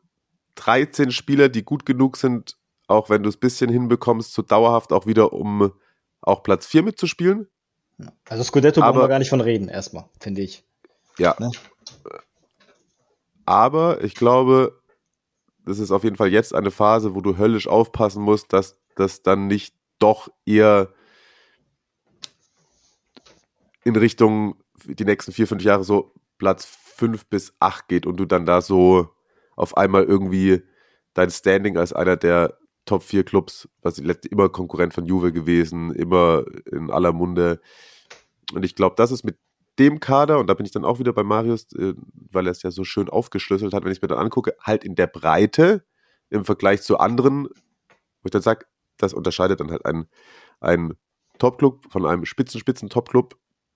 13 0.55 1.11
Spieler, 1.11 1.47
die 1.47 1.63
gut 1.63 1.85
genug 1.85 2.17
sind, 2.17 2.57
auch 2.87 3.11
wenn 3.11 3.21
du 3.21 3.29
es 3.29 3.35
ein 3.35 3.41
bisschen 3.41 3.69
hinbekommst, 3.69 4.33
so 4.33 4.41
dauerhaft 4.41 4.91
auch 4.91 5.05
wieder, 5.05 5.33
um 5.33 5.71
auch 6.21 6.41
Platz 6.41 6.65
4 6.65 6.81
mitzuspielen. 6.81 7.47
Also 8.27 8.43
Scudetto 8.43 8.81
aber, 8.81 8.93
brauchen 8.93 9.03
wir 9.03 9.07
gar 9.07 9.19
nicht 9.19 9.29
von 9.29 9.41
reden, 9.41 9.67
erstmal, 9.67 10.09
finde 10.19 10.41
ich. 10.41 10.63
Ja. 11.19 11.35
Ne? 11.37 11.51
Aber 13.45 14.03
ich 14.03 14.15
glaube, 14.15 14.81
das 15.67 15.77
ist 15.77 15.91
auf 15.91 16.03
jeden 16.03 16.15
Fall 16.15 16.29
jetzt 16.29 16.55
eine 16.55 16.71
Phase, 16.71 17.13
wo 17.13 17.21
du 17.21 17.37
höllisch 17.37 17.67
aufpassen 17.67 18.23
musst, 18.23 18.51
dass 18.51 18.79
das 18.95 19.21
dann 19.21 19.45
nicht 19.45 19.75
doch 19.99 20.27
eher 20.43 20.91
in 23.83 23.95
Richtung 23.95 24.55
die 24.85 25.05
nächsten 25.05 25.33
vier, 25.33 25.47
fünf 25.47 25.61
Jahre 25.61 25.83
so 25.83 26.15
Platz 26.37 26.65
fünf 26.65 27.25
bis 27.27 27.53
acht 27.59 27.87
geht 27.87 28.05
und 28.05 28.17
du 28.17 28.25
dann 28.25 28.45
da 28.45 28.61
so 28.61 29.09
auf 29.55 29.77
einmal 29.77 30.03
irgendwie 30.03 30.63
dein 31.13 31.29
Standing 31.29 31.77
als 31.77 31.93
einer 31.93 32.17
der 32.17 32.57
Top 32.85 33.03
4 33.03 33.23
Clubs, 33.23 33.69
was 33.81 33.97
immer 33.97 34.49
Konkurrent 34.49 34.93
von 34.93 35.05
Juve 35.05 35.31
gewesen, 35.31 35.93
immer 35.93 36.43
in 36.71 36.91
aller 36.91 37.13
Munde. 37.13 37.61
Und 38.53 38.65
ich 38.65 38.75
glaube, 38.75 38.95
das 38.97 39.11
ist 39.11 39.23
mit 39.23 39.37
dem 39.79 39.99
Kader, 39.99 40.39
und 40.39 40.47
da 40.47 40.53
bin 40.53 40.65
ich 40.65 40.71
dann 40.71 40.85
auch 40.85 40.99
wieder 40.99 41.13
bei 41.13 41.23
Marius, 41.23 41.71
äh, 41.73 41.93
weil 42.13 42.47
er 42.47 42.51
es 42.51 42.61
ja 42.61 42.71
so 42.71 42.83
schön 42.83 43.09
aufgeschlüsselt 43.09 43.73
hat, 43.73 43.85
wenn 43.85 43.91
ich 43.91 44.01
mir 44.01 44.07
dann 44.07 44.19
angucke, 44.19 44.53
halt 44.61 44.83
in 44.83 44.95
der 44.95 45.07
Breite 45.07 45.85
im 46.29 46.45
Vergleich 46.45 46.81
zu 46.81 46.97
anderen, 46.97 47.45
wo 47.45 48.25
ich 48.25 48.31
dann 48.31 48.41
sage, 48.41 48.65
das 48.97 49.13
unterscheidet 49.13 49.59
dann 49.59 49.71
halt 49.71 49.85
einen, 49.85 50.05
einen 50.59 50.93
Top-Club 51.39 51.85
von 51.89 52.05
einem 52.05 52.25
Spitzen-Spitzen-Top-Club. 52.25 53.35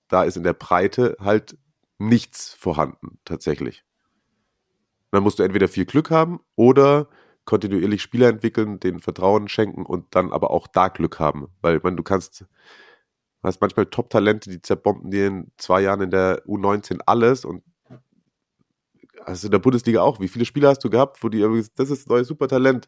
Da 0.09 0.23
ist 0.23 0.37
in 0.37 0.43
der 0.43 0.53
Breite 0.53 1.17
halt 1.19 1.57
nichts 1.97 2.53
vorhanden, 2.53 3.19
tatsächlich. 3.25 3.83
Dann 5.11 5.23
musst 5.23 5.39
du 5.39 5.43
entweder 5.43 5.67
viel 5.67 5.85
Glück 5.85 6.11
haben 6.11 6.39
oder 6.55 7.07
kontinuierlich 7.45 8.01
Spieler 8.01 8.27
entwickeln, 8.27 8.79
denen 8.79 8.99
Vertrauen 8.99 9.47
schenken 9.47 9.85
und 9.85 10.05
dann 10.11 10.31
aber 10.31 10.51
auch 10.51 10.67
da 10.67 10.89
Glück 10.89 11.19
haben. 11.19 11.47
Weil 11.61 11.79
man, 11.81 11.95
du 11.95 12.03
kannst, 12.03 12.45
hast 13.41 13.61
manchmal 13.61 13.85
Top-Talente, 13.85 14.49
die 14.49 14.61
zerbomben 14.61 15.09
dir 15.09 15.27
in 15.27 15.51
zwei 15.57 15.81
Jahren 15.81 16.01
in 16.01 16.11
der 16.11 16.45
U19 16.45 16.99
alles 17.05 17.45
und 17.45 17.63
also 19.25 19.47
in 19.47 19.51
der 19.51 19.59
Bundesliga 19.59 20.01
auch. 20.01 20.19
Wie 20.19 20.27
viele 20.27 20.45
Spieler 20.45 20.69
hast 20.69 20.83
du 20.83 20.89
gehabt, 20.89 21.23
wo 21.23 21.29
die 21.29 21.41
das 21.75 21.89
ist 21.89 22.07
ein 22.07 22.13
neues 22.13 22.27
Supertalent. 22.27 22.87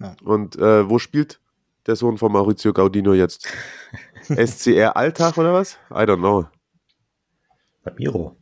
Ja. 0.00 0.14
Und 0.22 0.56
äh, 0.56 0.88
wo 0.88 0.98
spielt 0.98 1.40
der 1.86 1.96
Sohn 1.96 2.18
von 2.18 2.32
Maurizio 2.32 2.72
Gaudino 2.72 3.14
jetzt? 3.14 3.48
SCR 4.22 4.96
Alltag 4.96 5.38
oder 5.38 5.52
was? 5.52 5.78
I 5.90 6.04
don't 6.04 6.18
know. 6.18 6.46
Miro. 7.92 8.36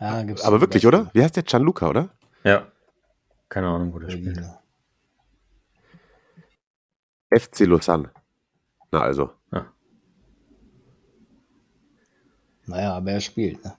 Ja, 0.00 0.24
Aber 0.42 0.60
wirklich, 0.60 0.86
oder? 0.86 1.10
Wie 1.12 1.22
heißt 1.22 1.36
der? 1.36 1.44
Gianluca, 1.44 1.88
oder? 1.88 2.10
Ja. 2.42 2.66
Keine 3.48 3.68
Ahnung, 3.68 3.94
wo 3.94 4.00
der 4.00 4.10
spielt. 4.10 4.40
FC 7.30 7.60
Lausanne. 7.60 8.10
Na 8.90 9.00
also. 9.00 9.30
Ja. 9.52 9.72
Naja, 12.66 12.94
aber 12.94 13.12
er 13.12 13.20
spielt, 13.20 13.64
ne? 13.64 13.76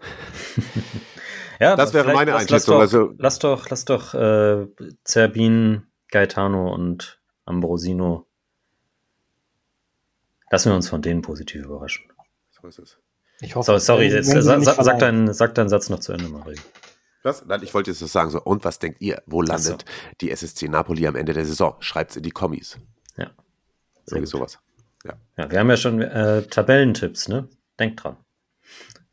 ja, 1.60 1.76
das 1.76 1.92
wäre 1.92 2.12
meine 2.12 2.34
Einschätzung. 2.34 2.78
Lass 2.78 2.90
doch, 2.90 3.00
also, 3.00 3.14
lass 3.18 3.38
doch, 3.38 3.68
lass 3.70 3.84
doch 3.84 4.14
äh, 4.14 4.66
Zerbin, 5.04 5.86
Gaetano 6.08 6.72
und 6.74 7.20
Ambrosino. 7.44 8.26
Lassen 10.50 10.70
wir 10.70 10.76
uns 10.76 10.88
von 10.88 11.02
denen 11.02 11.22
positiv 11.22 11.64
überraschen. 11.64 12.10
So 12.50 12.68
ist 12.68 12.78
es. 12.78 13.01
Ich 13.42 13.56
hoffe, 13.56 13.72
so, 13.72 13.78
sorry, 13.78 14.06
jetzt, 14.06 14.30
sag, 14.30 14.62
sag, 14.62 14.98
deinen, 15.00 15.34
sag 15.34 15.54
deinen 15.56 15.68
Satz 15.68 15.90
noch 15.90 15.98
zu 15.98 16.12
Ende, 16.12 16.28
Marie. 16.28 16.56
Was? 17.24 17.44
Nein, 17.44 17.60
ich 17.62 17.74
wollte 17.74 17.90
jetzt 17.90 18.00
sagen, 18.00 18.30
so, 18.30 18.40
und 18.40 18.64
was 18.64 18.78
denkt 18.78 19.00
ihr? 19.00 19.22
Wo 19.26 19.42
landet 19.42 19.84
so. 19.86 20.14
die 20.20 20.30
SSC 20.30 20.68
Napoli 20.68 21.06
am 21.06 21.16
Ende 21.16 21.32
der 21.32 21.44
Saison? 21.44 21.74
Schreibt 21.80 22.12
es 22.12 22.16
in 22.16 22.22
die 22.22 22.30
Kommis. 22.30 22.78
Ja. 23.16 23.30
Irgendwie 24.08 24.26
sowas. 24.26 24.58
Ja. 25.04 25.14
ja, 25.36 25.50
wir 25.50 25.58
haben 25.58 25.70
ja 25.70 25.76
schon 25.76 26.00
äh, 26.00 26.42
Tabellentipps, 26.42 27.28
ne? 27.28 27.48
Denkt 27.78 28.02
dran. 28.02 28.16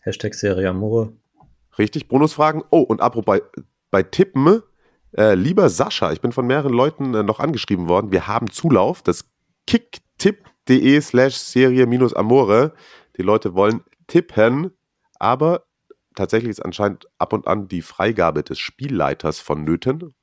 Hashtag 0.01 0.35
Serie 0.35 0.69
Amore. 0.69 1.13
Richtig, 1.77 2.07
Bonusfragen. 2.07 2.63
Oh, 2.69 2.81
und 2.81 3.01
apropos 3.01 3.25
bei, 3.25 3.63
bei 3.89 4.03
Tippen, 4.03 4.61
äh, 5.17 5.33
lieber 5.33 5.69
Sascha, 5.69 6.11
ich 6.11 6.21
bin 6.21 6.31
von 6.31 6.45
mehreren 6.45 6.73
Leuten 6.73 7.15
äh, 7.15 7.23
noch 7.23 7.39
angeschrieben 7.39 7.89
worden. 7.89 8.11
Wir 8.11 8.27
haben 8.27 8.51
Zulauf, 8.51 9.01
das 9.01 9.25
kicktipp.de 9.65 11.01
slash 11.01 11.35
Serie 11.35 11.87
minus 11.87 12.13
Amore. 12.13 12.73
Die 13.17 13.23
Leute 13.23 13.53
wollen 13.55 13.81
tippen, 14.09 14.71
aber 15.19 15.63
tatsächlich 16.15 16.49
ist 16.49 16.65
anscheinend 16.65 17.07
ab 17.17 17.31
und 17.31 17.47
an 17.47 17.69
die 17.69 17.81
Freigabe 17.81 18.43
des 18.43 18.59
Spielleiters 18.59 19.39
vonnöten. 19.39 20.13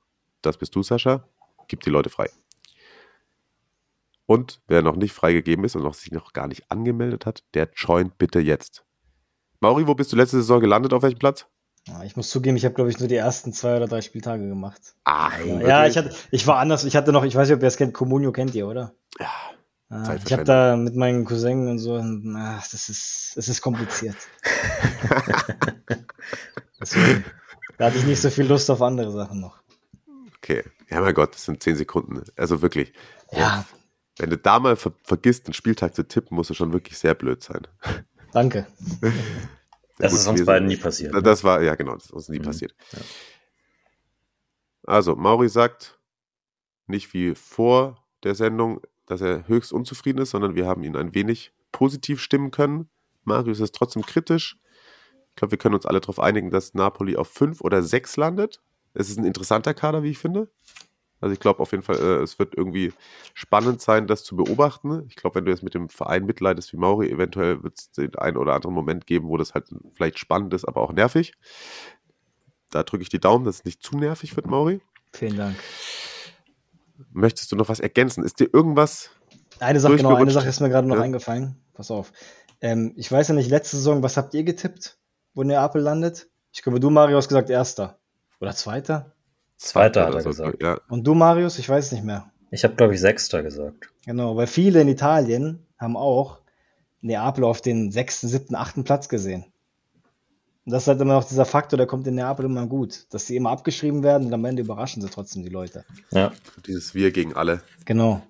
Das 0.42 0.58
bist 0.58 0.74
du, 0.74 0.82
Sascha. 0.82 1.26
Gib 1.68 1.80
die 1.80 1.90
Leute 1.90 2.10
frei. 2.10 2.28
Und 4.26 4.60
wer 4.66 4.82
noch 4.82 4.96
nicht 4.96 5.12
freigegeben 5.12 5.64
ist 5.64 5.76
und 5.76 5.82
noch 5.82 5.94
sich 5.94 6.10
noch 6.10 6.32
gar 6.32 6.48
nicht 6.48 6.70
angemeldet 6.70 7.26
hat, 7.26 7.44
der 7.54 7.70
joint 7.74 8.18
bitte 8.18 8.40
jetzt. 8.40 8.84
Mauri, 9.60 9.86
wo 9.86 9.94
bist 9.94 10.12
du 10.12 10.16
letzte 10.16 10.38
Saison 10.38 10.60
gelandet? 10.60 10.92
Auf 10.92 11.02
welchem 11.02 11.18
Platz? 11.18 11.46
Ich 12.04 12.16
muss 12.16 12.30
zugeben, 12.30 12.56
ich 12.56 12.64
habe, 12.64 12.74
glaube 12.74 12.90
ich, 12.90 12.98
nur 12.98 13.08
die 13.08 13.14
ersten 13.14 13.52
zwei 13.52 13.76
oder 13.76 13.86
drei 13.86 14.02
Spieltage 14.02 14.48
gemacht. 14.48 14.96
Ah, 15.04 15.30
ja, 15.38 15.86
ich, 15.86 15.96
hatte, 15.96 16.12
ich 16.32 16.44
war 16.48 16.58
anders. 16.58 16.84
Ich 16.84 16.96
hatte 16.96 17.12
noch, 17.12 17.24
ich 17.24 17.36
weiß 17.36 17.48
nicht, 17.48 17.56
ob 17.56 17.62
ihr 17.62 17.68
es 17.68 17.76
kennt, 17.76 17.94
Comunio 17.94 18.32
kennt 18.32 18.56
ihr, 18.56 18.66
oder? 18.66 18.92
Ja. 19.20 19.30
Ah, 19.88 20.16
ich 20.16 20.32
habe 20.32 20.42
da 20.42 20.76
mit 20.76 20.96
meinen 20.96 21.24
Cousin 21.24 21.68
und 21.68 21.78
so, 21.78 21.96
ach, 22.36 22.68
das 22.68 22.88
ist, 22.88 23.32
das 23.36 23.48
ist 23.48 23.62
kompliziert. 23.62 24.16
Deswegen, 26.80 27.24
da 27.78 27.86
hatte 27.86 27.98
ich 27.98 28.04
nicht 28.04 28.20
so 28.20 28.30
viel 28.30 28.46
Lust 28.46 28.68
auf 28.68 28.82
andere 28.82 29.12
Sachen 29.12 29.40
noch. 29.40 29.62
Okay, 30.38 30.64
ja 30.90 31.00
mein 31.00 31.14
Gott, 31.14 31.34
das 31.34 31.44
sind 31.44 31.62
zehn 31.62 31.76
Sekunden. 31.76 32.22
Also 32.36 32.62
wirklich. 32.62 32.92
Ja. 33.30 33.64
Wenn 34.18 34.30
du 34.30 34.38
da 34.38 34.58
mal 34.58 34.76
ver 34.76 34.92
vergisst, 35.04 35.46
einen 35.46 35.54
Spieltag 35.54 35.94
zu 35.94 36.06
tippen, 36.06 36.36
musst 36.36 36.50
du 36.50 36.54
schon 36.54 36.72
wirklich 36.72 36.98
sehr 36.98 37.14
blöd 37.14 37.42
sein. 37.42 37.66
Danke. 38.32 38.66
das 39.98 40.12
ist 40.12 40.26
uns 40.26 40.44
beiden 40.44 40.68
nie 40.68 40.76
passiert. 40.76 41.12
Ne? 41.12 41.22
Das 41.22 41.44
war, 41.44 41.62
ja 41.62 41.74
genau, 41.74 41.94
das 41.94 42.06
ist 42.06 42.12
uns 42.12 42.28
nie 42.28 42.38
mhm. 42.38 42.44
passiert. 42.44 42.74
Ja. 42.92 42.98
Also, 44.84 45.16
Mauri 45.16 45.48
sagt, 45.48 46.00
nicht 46.86 47.12
wie 47.12 47.34
vor 47.34 48.04
der 48.22 48.34
Sendung, 48.34 48.80
dass 49.06 49.20
er 49.20 49.48
höchst 49.48 49.72
unzufrieden 49.72 50.20
ist, 50.20 50.30
sondern 50.30 50.54
wir 50.54 50.66
haben 50.66 50.82
ihn 50.82 50.96
ein 50.96 51.14
wenig 51.14 51.52
positiv 51.72 52.20
stimmen 52.20 52.50
können. 52.50 52.88
Marius 53.24 53.60
ist 53.60 53.74
trotzdem 53.74 54.04
kritisch. 54.04 54.58
Ich 55.30 55.36
glaube, 55.36 55.52
wir 55.52 55.58
können 55.58 55.74
uns 55.74 55.86
alle 55.86 56.00
darauf 56.00 56.18
einigen, 56.18 56.50
dass 56.50 56.74
Napoli 56.74 57.16
auf 57.16 57.28
fünf 57.28 57.60
oder 57.60 57.82
sechs 57.82 58.16
landet. 58.16 58.60
Es 58.94 59.10
ist 59.10 59.18
ein 59.18 59.24
interessanter 59.24 59.74
Kader, 59.74 60.02
wie 60.02 60.10
ich 60.10 60.18
finde. 60.18 60.48
Also 61.20 61.32
ich 61.32 61.40
glaube 61.40 61.60
auf 61.60 61.72
jeden 61.72 61.82
Fall, 61.82 61.96
äh, 61.96 62.22
es 62.22 62.38
wird 62.38 62.54
irgendwie 62.54 62.92
spannend 63.34 63.80
sein, 63.80 64.06
das 64.06 64.22
zu 64.22 64.36
beobachten. 64.36 65.04
Ich 65.08 65.16
glaube, 65.16 65.36
wenn 65.36 65.44
du 65.44 65.50
jetzt 65.50 65.62
mit 65.62 65.74
dem 65.74 65.88
Verein 65.88 66.26
mitleidest 66.26 66.72
wie 66.72 66.76
Mauri, 66.76 67.10
eventuell 67.10 67.62
wird 67.62 67.78
es 67.78 67.90
den 67.90 68.14
einen 68.16 68.36
oder 68.36 68.54
anderen 68.54 68.74
Moment 68.74 69.06
geben, 69.06 69.28
wo 69.28 69.36
das 69.36 69.54
halt 69.54 69.66
vielleicht 69.94 70.18
spannend 70.18 70.52
ist, 70.52 70.66
aber 70.66 70.82
auch 70.82 70.92
nervig. 70.92 71.32
Da 72.70 72.82
drücke 72.82 73.02
ich 73.02 73.08
die 73.08 73.20
Daumen, 73.20 73.44
dass 73.44 73.56
es 73.56 73.64
nicht 73.64 73.82
zu 73.82 73.96
nervig 73.96 74.36
wird, 74.36 74.46
Mauri. 74.46 74.80
Vielen 75.12 75.36
Dank. 75.36 75.56
Möchtest 77.12 77.52
du 77.52 77.56
noch 77.56 77.68
was 77.68 77.80
ergänzen? 77.80 78.24
Ist 78.24 78.40
dir 78.40 78.48
irgendwas. 78.52 79.10
Eine 79.58 79.80
Sache, 79.80 79.96
genau, 79.96 80.14
eine 80.14 80.30
Sache 80.30 80.48
ist 80.48 80.60
mir 80.60 80.68
gerade 80.68 80.86
noch 80.86 80.96
ja? 80.96 81.02
eingefallen. 81.02 81.56
Pass 81.74 81.90
auf. 81.90 82.12
Ähm, 82.60 82.92
ich 82.96 83.10
weiß 83.10 83.28
ja 83.28 83.34
nicht, 83.34 83.50
letzte 83.50 83.76
Saison, 83.76 84.02
was 84.02 84.16
habt 84.16 84.34
ihr 84.34 84.44
getippt, 84.44 84.98
wo 85.34 85.42
Neapel 85.42 85.82
landet? 85.82 86.28
Ich 86.52 86.62
glaube, 86.62 86.80
du, 86.80 86.90
Mario, 86.90 87.16
hast 87.16 87.28
gesagt 87.28 87.50
Erster. 87.50 87.98
Oder 88.40 88.54
Zweiter? 88.54 89.12
Zweiter 89.56 90.06
hat 90.06 90.14
er 90.14 90.22
gesagt. 90.22 90.62
Ja. 90.62 90.80
Und 90.88 91.06
du, 91.06 91.14
Marius, 91.14 91.58
ich 91.58 91.68
weiß 91.68 91.92
nicht 91.92 92.04
mehr. 92.04 92.30
Ich 92.50 92.64
habe, 92.64 92.74
glaube 92.74 92.94
ich, 92.94 93.00
Sechster 93.00 93.42
gesagt. 93.42 93.92
Genau, 94.04 94.36
weil 94.36 94.46
viele 94.46 94.80
in 94.80 94.88
Italien 94.88 95.66
haben 95.78 95.96
auch 95.96 96.40
Neapel 97.00 97.44
auf 97.44 97.60
den 97.60 97.90
sechsten, 97.90 98.28
siebten, 98.28 98.54
achten 98.54 98.84
Platz 98.84 99.08
gesehen. 99.08 99.46
Und 100.66 100.72
das 100.72 100.82
ist 100.82 100.88
halt 100.88 101.00
immer 101.00 101.14
noch 101.14 101.24
dieser 101.24 101.44
Faktor, 101.44 101.76
der 101.76 101.86
kommt 101.86 102.08
in 102.08 102.16
Neapel 102.16 102.44
immer 102.44 102.66
gut, 102.66 103.06
dass 103.10 103.28
sie 103.28 103.36
immer 103.36 103.50
abgeschrieben 103.50 104.02
werden 104.02 104.26
und 104.26 104.34
am 104.34 104.44
Ende 104.44 104.62
überraschen 104.62 105.00
sie 105.00 105.08
trotzdem 105.08 105.44
die 105.44 105.48
Leute. 105.48 105.84
Ja. 106.10 106.32
Dieses 106.66 106.92
Wir 106.92 107.12
gegen 107.12 107.34
alle. 107.34 107.62
Genau. 107.84 108.20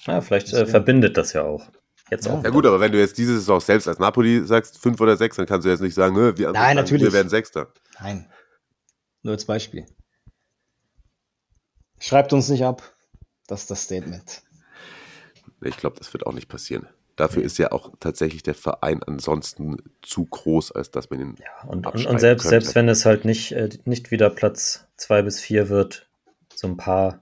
Ja, 0.00 0.20
vielleicht 0.20 0.52
äh, 0.52 0.66
verbindet 0.66 1.16
das 1.16 1.32
ja 1.32 1.44
auch. 1.44 1.70
Jetzt 2.10 2.28
auch. 2.28 2.42
Ja 2.42 2.50
gut, 2.50 2.66
aber 2.66 2.80
wenn 2.80 2.90
du 2.90 2.98
jetzt 2.98 3.16
diese 3.18 3.34
Saison 3.34 3.60
selbst 3.60 3.86
als 3.86 4.00
Napoli 4.00 4.44
sagst, 4.44 4.78
fünf 4.78 5.00
oder 5.00 5.16
sechs, 5.16 5.36
dann 5.36 5.46
kannst 5.46 5.64
du 5.64 5.70
jetzt 5.70 5.80
nicht 5.80 5.94
sagen, 5.94 6.16
wir, 6.16 6.50
Nein, 6.50 6.74
natürlich. 6.74 7.04
wir 7.04 7.12
werden 7.12 7.28
Sechster. 7.28 7.72
Nein. 8.00 8.28
Nur 9.22 9.34
als 9.34 9.44
Beispiel. 9.44 9.86
Schreibt 12.00 12.32
uns 12.32 12.48
nicht 12.48 12.64
ab. 12.64 12.82
Das 13.46 13.62
ist 13.62 13.70
das 13.70 13.84
Statement. 13.84 14.42
Ich 15.62 15.76
glaube, 15.76 15.98
das 15.98 16.12
wird 16.12 16.26
auch 16.26 16.32
nicht 16.32 16.48
passieren. 16.48 16.88
Dafür 17.16 17.44
ist 17.44 17.58
ja 17.58 17.70
auch 17.70 17.92
tatsächlich 18.00 18.42
der 18.42 18.54
Verein 18.54 19.02
ansonsten 19.04 19.76
zu 20.02 20.24
groß, 20.24 20.72
als 20.72 20.90
dass 20.90 21.10
man 21.10 21.20
ihn. 21.20 21.34
Ja, 21.38 21.68
und, 21.68 21.86
und, 21.86 22.06
und 22.06 22.18
selbst, 22.18 22.48
selbst 22.48 22.74
wenn 22.74 22.88
es 22.88 23.04
halt 23.04 23.24
nicht, 23.24 23.52
äh, 23.52 23.68
nicht 23.84 24.10
wieder 24.10 24.30
Platz 24.30 24.86
zwei 24.96 25.22
bis 25.22 25.40
vier 25.40 25.68
wird, 25.68 26.08
so 26.54 26.66
ein 26.66 26.76
paar 26.76 27.20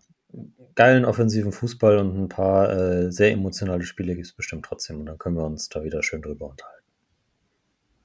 geilen 0.74 1.04
offensiven 1.04 1.52
Fußball 1.52 1.98
und 1.98 2.16
ein 2.16 2.28
paar 2.28 2.72
äh, 2.72 3.12
sehr 3.12 3.32
emotionale 3.32 3.84
Spiele 3.84 4.14
gibt 4.14 4.26
es 4.26 4.32
bestimmt 4.32 4.64
trotzdem. 4.64 5.00
Und 5.00 5.06
dann 5.06 5.18
können 5.18 5.36
wir 5.36 5.44
uns 5.44 5.68
da 5.68 5.84
wieder 5.84 6.02
schön 6.02 6.22
drüber 6.22 6.48
unterhalten. 6.48 6.86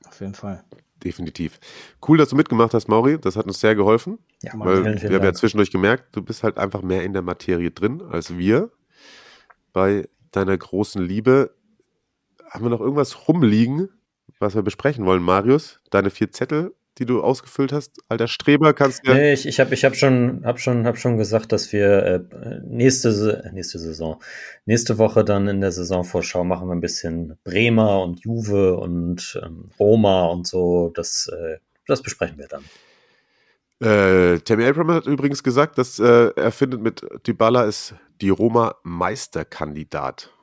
Auf 0.06 0.20
jeden 0.20 0.34
Fall. 0.34 0.64
Definitiv. 1.04 1.60
Cool, 2.06 2.18
dass 2.18 2.30
du 2.30 2.36
mitgemacht 2.36 2.74
hast, 2.74 2.88
Mauri. 2.88 3.20
Das 3.20 3.36
hat 3.36 3.46
uns 3.46 3.60
sehr 3.60 3.76
geholfen. 3.76 4.18
Ja, 4.42 4.52
weil 4.56 4.82
vielen, 4.82 4.98
vielen 4.98 5.12
wir 5.12 5.20
haben 5.20 5.26
ja 5.26 5.34
zwischendurch 5.34 5.72
gemerkt, 5.72 6.16
du 6.16 6.22
bist 6.22 6.44
halt 6.44 6.58
einfach 6.58 6.82
mehr 6.82 7.04
in 7.04 7.14
der 7.14 7.22
Materie 7.22 7.72
drin 7.72 8.02
als 8.02 8.38
wir. 8.38 8.72
Bei 9.74 10.10
deiner 10.32 10.58
großen 10.58 11.02
Liebe 11.02 11.56
haben 12.58 12.66
wir 12.66 12.72
noch 12.72 12.82
irgendwas 12.82 13.28
rumliegen, 13.28 13.90
was 14.40 14.56
wir 14.56 14.64
besprechen 14.64 15.06
wollen, 15.06 15.22
Marius? 15.22 15.80
Deine 15.92 16.10
vier 16.10 16.32
Zettel, 16.32 16.74
die 16.98 17.06
du 17.06 17.22
ausgefüllt 17.22 17.72
hast? 17.72 18.00
Alter 18.10 18.28
Streber, 18.28 18.74
kannst 18.74 19.06
du. 19.06 19.14
Nee, 19.14 19.34
ich, 19.34 19.46
ich 19.46 19.60
habe 19.60 19.76
ich 19.76 19.86
hab 19.86 19.96
schon, 19.96 20.42
hab 20.44 20.60
schon, 20.60 20.88
hab 20.88 20.98
schon 20.98 21.18
gesagt, 21.18 21.52
dass 21.52 21.72
wir 21.72 22.04
äh, 22.04 22.60
nächste, 22.66 23.52
nächste 23.54 23.78
Saison, 23.78 24.20
nächste 24.66 24.98
Woche 24.98 25.24
dann 25.24 25.48
in 25.48 25.62
der 25.62 25.72
Saisonvorschau 25.72 26.44
machen 26.44 26.68
wir 26.68 26.74
ein 26.74 26.82
bisschen 26.82 27.38
Bremer 27.44 28.02
und 28.02 28.22
Juve 28.22 28.78
und 28.78 29.40
ähm, 29.44 29.66
Roma 29.80 30.26
und 30.26 30.48
so. 30.48 30.92
Das, 30.96 31.28
äh, 31.28 31.58
das 31.86 32.02
besprechen 32.02 32.40
wir 32.40 32.48
dann. 32.48 32.64
Äh, 33.80 34.40
Tammy 34.40 34.66
Abraham 34.66 34.94
hat 34.94 35.06
übrigens 35.06 35.44
gesagt, 35.44 35.78
dass 35.78 36.00
äh, 36.00 36.32
er 36.36 36.52
findet, 36.52 36.82
mit 36.82 37.06
Dybala 37.28 37.66
ist 37.66 37.94
die 38.20 38.30
Roma 38.30 38.76
Meisterkandidat. 38.82 40.34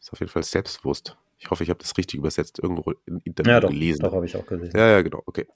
Ist 0.00 0.12
auf 0.12 0.18
jeden 0.18 0.32
Fall 0.32 0.42
selbstbewusst. 0.42 1.16
Ich 1.42 1.50
hoffe, 1.50 1.64
ich 1.64 1.70
habe 1.70 1.80
das 1.80 1.98
richtig 1.98 2.18
übersetzt, 2.18 2.60
irgendwo 2.62 2.92
im 3.04 3.20
Interview 3.24 3.50
ja, 3.50 3.60
doch, 3.60 3.68
gelesen. 3.68 4.02
Doch, 4.02 4.14
habe 4.14 4.26
ich 4.26 4.36
auch 4.36 4.46
gelesen. 4.46 4.76
Ja, 4.76 4.88
ja, 4.88 5.02
genau, 5.02 5.22
okay. 5.26 5.48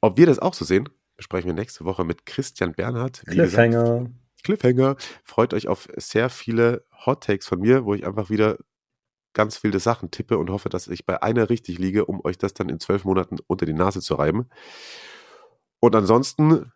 Ob 0.00 0.16
wir 0.16 0.26
das 0.26 0.40
auch 0.40 0.54
so 0.54 0.64
sehen, 0.64 0.88
besprechen 1.16 1.46
wir 1.46 1.54
nächste 1.54 1.84
Woche 1.84 2.04
mit 2.04 2.26
Christian 2.26 2.72
Bernhard. 2.72 3.22
Cliffhanger. 3.24 3.84
Gesagt, 3.84 4.10
Cliffhanger. 4.42 4.96
Freut 5.22 5.54
euch 5.54 5.68
auf 5.68 5.88
sehr 5.96 6.30
viele 6.30 6.84
Hot 7.06 7.22
Takes 7.22 7.46
von 7.46 7.60
mir, 7.60 7.84
wo 7.84 7.94
ich 7.94 8.04
einfach 8.04 8.28
wieder 8.28 8.58
ganz 9.34 9.62
wilde 9.62 9.78
Sachen 9.78 10.10
tippe 10.10 10.36
und 10.36 10.50
hoffe, 10.50 10.68
dass 10.68 10.88
ich 10.88 11.06
bei 11.06 11.22
einer 11.22 11.48
richtig 11.48 11.78
liege, 11.78 12.04
um 12.04 12.20
euch 12.24 12.36
das 12.36 12.52
dann 12.52 12.68
in 12.68 12.80
zwölf 12.80 13.04
Monaten 13.04 13.38
unter 13.46 13.64
die 13.64 13.72
Nase 13.72 14.00
zu 14.00 14.16
reiben. 14.16 14.48
Und 15.78 15.94
ansonsten 15.94 16.72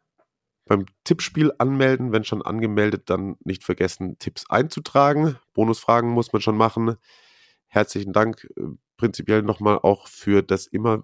beim 0.64 0.86
Tippspiel 1.02 1.52
anmelden, 1.59 2.12
wenn 2.12 2.24
schon 2.24 2.42
angemeldet, 2.42 3.11
dann 3.11 3.36
nicht 3.44 3.64
vergessen, 3.64 4.18
Tipps 4.18 4.48
einzutragen. 4.48 5.36
Bonusfragen 5.54 6.11
muss 6.11 6.32
man 6.32 6.42
schon 6.42 6.57
machen. 6.57 6.96
Herzlichen 7.68 8.12
Dank 8.12 8.48
äh, 8.56 8.62
prinzipiell 8.96 9.42
nochmal 9.42 9.78
auch 9.82 10.08
für 10.08 10.42
das 10.42 10.66
immer 10.66 11.02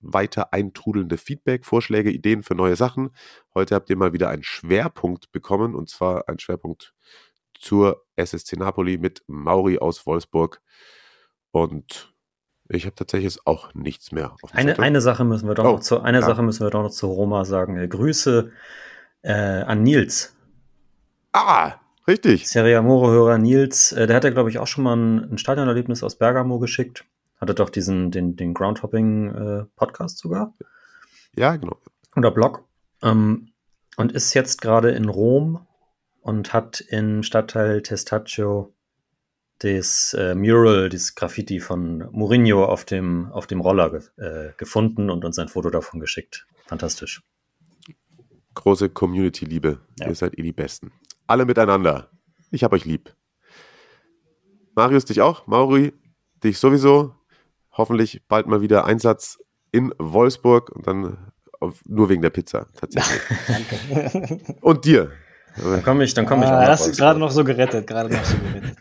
weiter 0.00 0.52
eintrudelnde 0.52 1.18
Feedback, 1.18 1.64
Vorschläge, 1.64 2.10
Ideen 2.10 2.42
für 2.42 2.54
neue 2.54 2.76
Sachen. 2.76 3.10
Heute 3.54 3.74
habt 3.74 3.90
ihr 3.90 3.96
mal 3.96 4.12
wieder 4.12 4.30
einen 4.30 4.42
Schwerpunkt 4.42 5.30
bekommen 5.32 5.74
und 5.74 5.88
zwar 5.88 6.28
ein 6.28 6.38
Schwerpunkt 6.38 6.94
zur 7.58 8.04
SSC 8.16 8.56
Napoli 8.56 8.98
mit 8.98 9.22
Mauri 9.26 9.78
aus 9.78 10.06
Wolfsburg. 10.06 10.62
Und 11.50 12.14
ich 12.68 12.86
habe 12.86 12.94
tatsächlich 12.94 13.38
auch 13.46 13.74
nichts 13.74 14.12
mehr. 14.12 14.36
eine, 14.52 14.78
eine 14.78 15.00
Sache 15.00 15.24
müssen 15.24 15.48
wir 15.48 15.54
doch 15.54 15.64
oh, 15.64 15.72
noch 15.72 15.80
zu, 15.80 16.00
eine 16.00 16.20
ja. 16.20 16.26
Sache 16.26 16.42
müssen 16.42 16.64
wir 16.64 16.70
doch 16.70 16.82
noch 16.82 16.90
zu 16.90 17.08
Roma 17.08 17.44
sagen. 17.44 17.76
Äh, 17.76 17.88
Grüße 17.88 18.52
äh, 19.22 19.32
an 19.32 19.82
Nils. 19.82 20.36
Ah, 21.32 21.74
richtig. 22.10 22.48
Serie 22.48 22.78
Amore-Hörer 22.78 23.38
Nils, 23.38 23.92
äh, 23.92 24.06
der 24.06 24.16
hat 24.16 24.24
ja, 24.24 24.30
glaube 24.30 24.50
ich, 24.50 24.58
auch 24.58 24.66
schon 24.66 24.84
mal 24.84 24.96
ein, 24.96 25.32
ein 25.32 25.38
Stadionerlebnis 25.38 26.02
aus 26.02 26.16
Bergamo 26.16 26.58
geschickt. 26.58 27.04
Hatte 27.40 27.54
doch 27.54 27.70
diesen, 27.70 28.10
den, 28.10 28.36
den 28.36 28.52
Groundhopping-Podcast 28.52 30.18
äh, 30.18 30.20
sogar. 30.20 30.54
Ja, 31.36 31.56
genau. 31.56 31.78
Oder 32.16 32.30
Blog. 32.30 32.64
Ähm, 33.02 33.52
und 33.96 34.12
ist 34.12 34.34
jetzt 34.34 34.60
gerade 34.60 34.90
in 34.90 35.08
Rom 35.08 35.66
und 36.20 36.52
hat 36.52 36.80
im 36.80 37.22
Stadtteil 37.22 37.82
Testaccio 37.82 38.74
das 39.60 40.14
äh, 40.18 40.34
Mural, 40.34 40.88
das 40.88 41.14
Graffiti 41.14 41.60
von 41.60 42.08
Mourinho 42.12 42.64
auf 42.64 42.84
dem, 42.84 43.30
auf 43.32 43.46
dem 43.46 43.60
Roller 43.60 43.90
ge 43.90 44.00
äh, 44.16 44.52
gefunden 44.56 45.10
und 45.10 45.24
uns 45.24 45.38
ein 45.38 45.48
Foto 45.48 45.70
davon 45.70 46.00
geschickt. 46.00 46.46
Fantastisch. 46.66 47.22
Große 48.54 48.88
Community-Liebe. 48.88 49.80
Ja. 49.98 50.08
Ihr 50.08 50.14
seid 50.14 50.38
eh 50.38 50.42
die 50.42 50.52
Besten. 50.52 50.92
Alle 51.30 51.44
miteinander. 51.44 52.10
Ich 52.50 52.64
hab 52.64 52.72
euch 52.72 52.84
lieb. 52.84 53.14
Marius, 54.74 55.04
dich 55.04 55.20
auch. 55.20 55.46
Mauri, 55.46 55.92
dich 56.42 56.58
sowieso. 56.58 57.14
Hoffentlich 57.70 58.26
bald 58.26 58.48
mal 58.48 58.62
wieder 58.62 58.84
Einsatz 58.84 59.38
in 59.70 59.94
Wolfsburg 59.98 60.70
und 60.70 60.88
dann 60.88 61.30
auf, 61.60 61.82
nur 61.86 62.08
wegen 62.08 62.20
der 62.20 62.30
Pizza 62.30 62.66
tatsächlich. 62.76 63.20
Danke. 63.46 64.40
Und 64.60 64.84
dir. 64.84 65.12
Dann 65.56 65.84
komme 65.84 66.02
ich, 66.02 66.14
dann 66.14 66.26
komme 66.26 66.46
ich. 66.46 66.50
Ah, 66.50 66.66
hast 66.66 66.88
du 66.88 66.92
gerade 66.92 67.20
noch 67.20 67.30
so 67.30 67.44
gerettet, 67.44 67.86
gerade 67.86 68.12
noch 68.12 68.24
so 68.24 68.36
gerettet. 68.36 68.78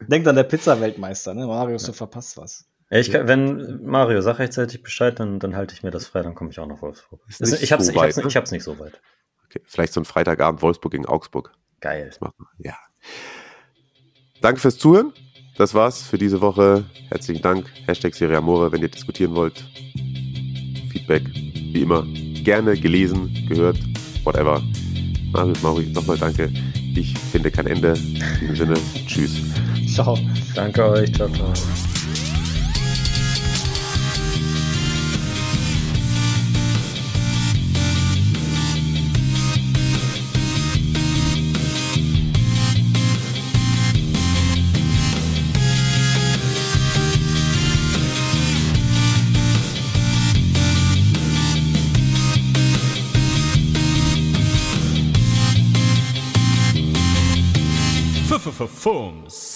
Denkt 0.00 0.26
an 0.26 0.36
der 0.36 0.44
Pizza-Weltmeister, 0.44 1.34
ne? 1.34 1.46
Marius, 1.46 1.82
du 1.82 1.92
verpasst 1.92 2.38
was. 2.38 2.64
Ich 2.88 3.10
kann, 3.10 3.28
wenn 3.28 3.84
Mario 3.84 4.22
sag 4.22 4.38
rechtzeitig 4.38 4.82
Bescheid, 4.82 5.20
dann, 5.20 5.38
dann 5.38 5.54
halte 5.54 5.74
ich 5.74 5.82
mir 5.82 5.90
das 5.90 6.06
frei, 6.06 6.22
dann 6.22 6.34
komme 6.34 6.48
ich 6.48 6.58
auch 6.60 6.66
nach 6.66 6.80
Wolfsburg. 6.80 7.20
Ist 7.28 7.62
ich, 7.62 7.72
hab's, 7.72 7.84
so 7.84 7.92
ich, 7.92 7.98
hab's, 7.98 8.16
ne? 8.16 8.24
ich 8.26 8.36
hab's 8.36 8.52
nicht 8.52 8.64
so 8.64 8.78
weit. 8.78 9.02
Okay, 9.44 9.60
vielleicht 9.66 9.92
so 9.92 10.00
ein 10.00 10.06
Freitagabend 10.06 10.62
Wolfsburg 10.62 10.92
gegen 10.92 11.04
Augsburg. 11.04 11.52
Geil. 11.80 12.06
Das 12.08 12.20
machen 12.20 12.34
wir. 12.58 12.70
Ja. 12.70 12.76
Danke 14.40 14.60
fürs 14.60 14.78
Zuhören. 14.78 15.12
Das 15.56 15.74
war's 15.74 16.02
für 16.02 16.16
diese 16.16 16.40
Woche. 16.40 16.84
Herzlichen 17.08 17.42
Dank. 17.42 17.66
Hashtag 17.86 18.14
Serie 18.14 18.38
Amore, 18.38 18.72
wenn 18.72 18.80
ihr 18.80 18.88
diskutieren 18.88 19.34
wollt. 19.34 19.64
Feedback, 20.90 21.22
wie 21.34 21.82
immer, 21.82 22.06
gerne 22.42 22.76
gelesen, 22.78 23.46
gehört, 23.48 23.78
whatever. 24.24 24.62
Marius 25.32 25.62
Mauri, 25.62 25.86
nochmal 25.86 26.18
danke. 26.18 26.50
Ich 26.94 27.16
finde 27.18 27.50
kein 27.50 27.66
Ende. 27.66 27.94
In 28.40 28.48
diesem 28.48 28.56
Sinne, 28.56 28.74
tschüss. 29.06 29.42
Ciao. 29.94 30.18
Danke 30.54 30.84
euch. 30.84 31.12
Ciao, 31.12 31.28
ciao. 31.28 31.52
for. 58.66 59.49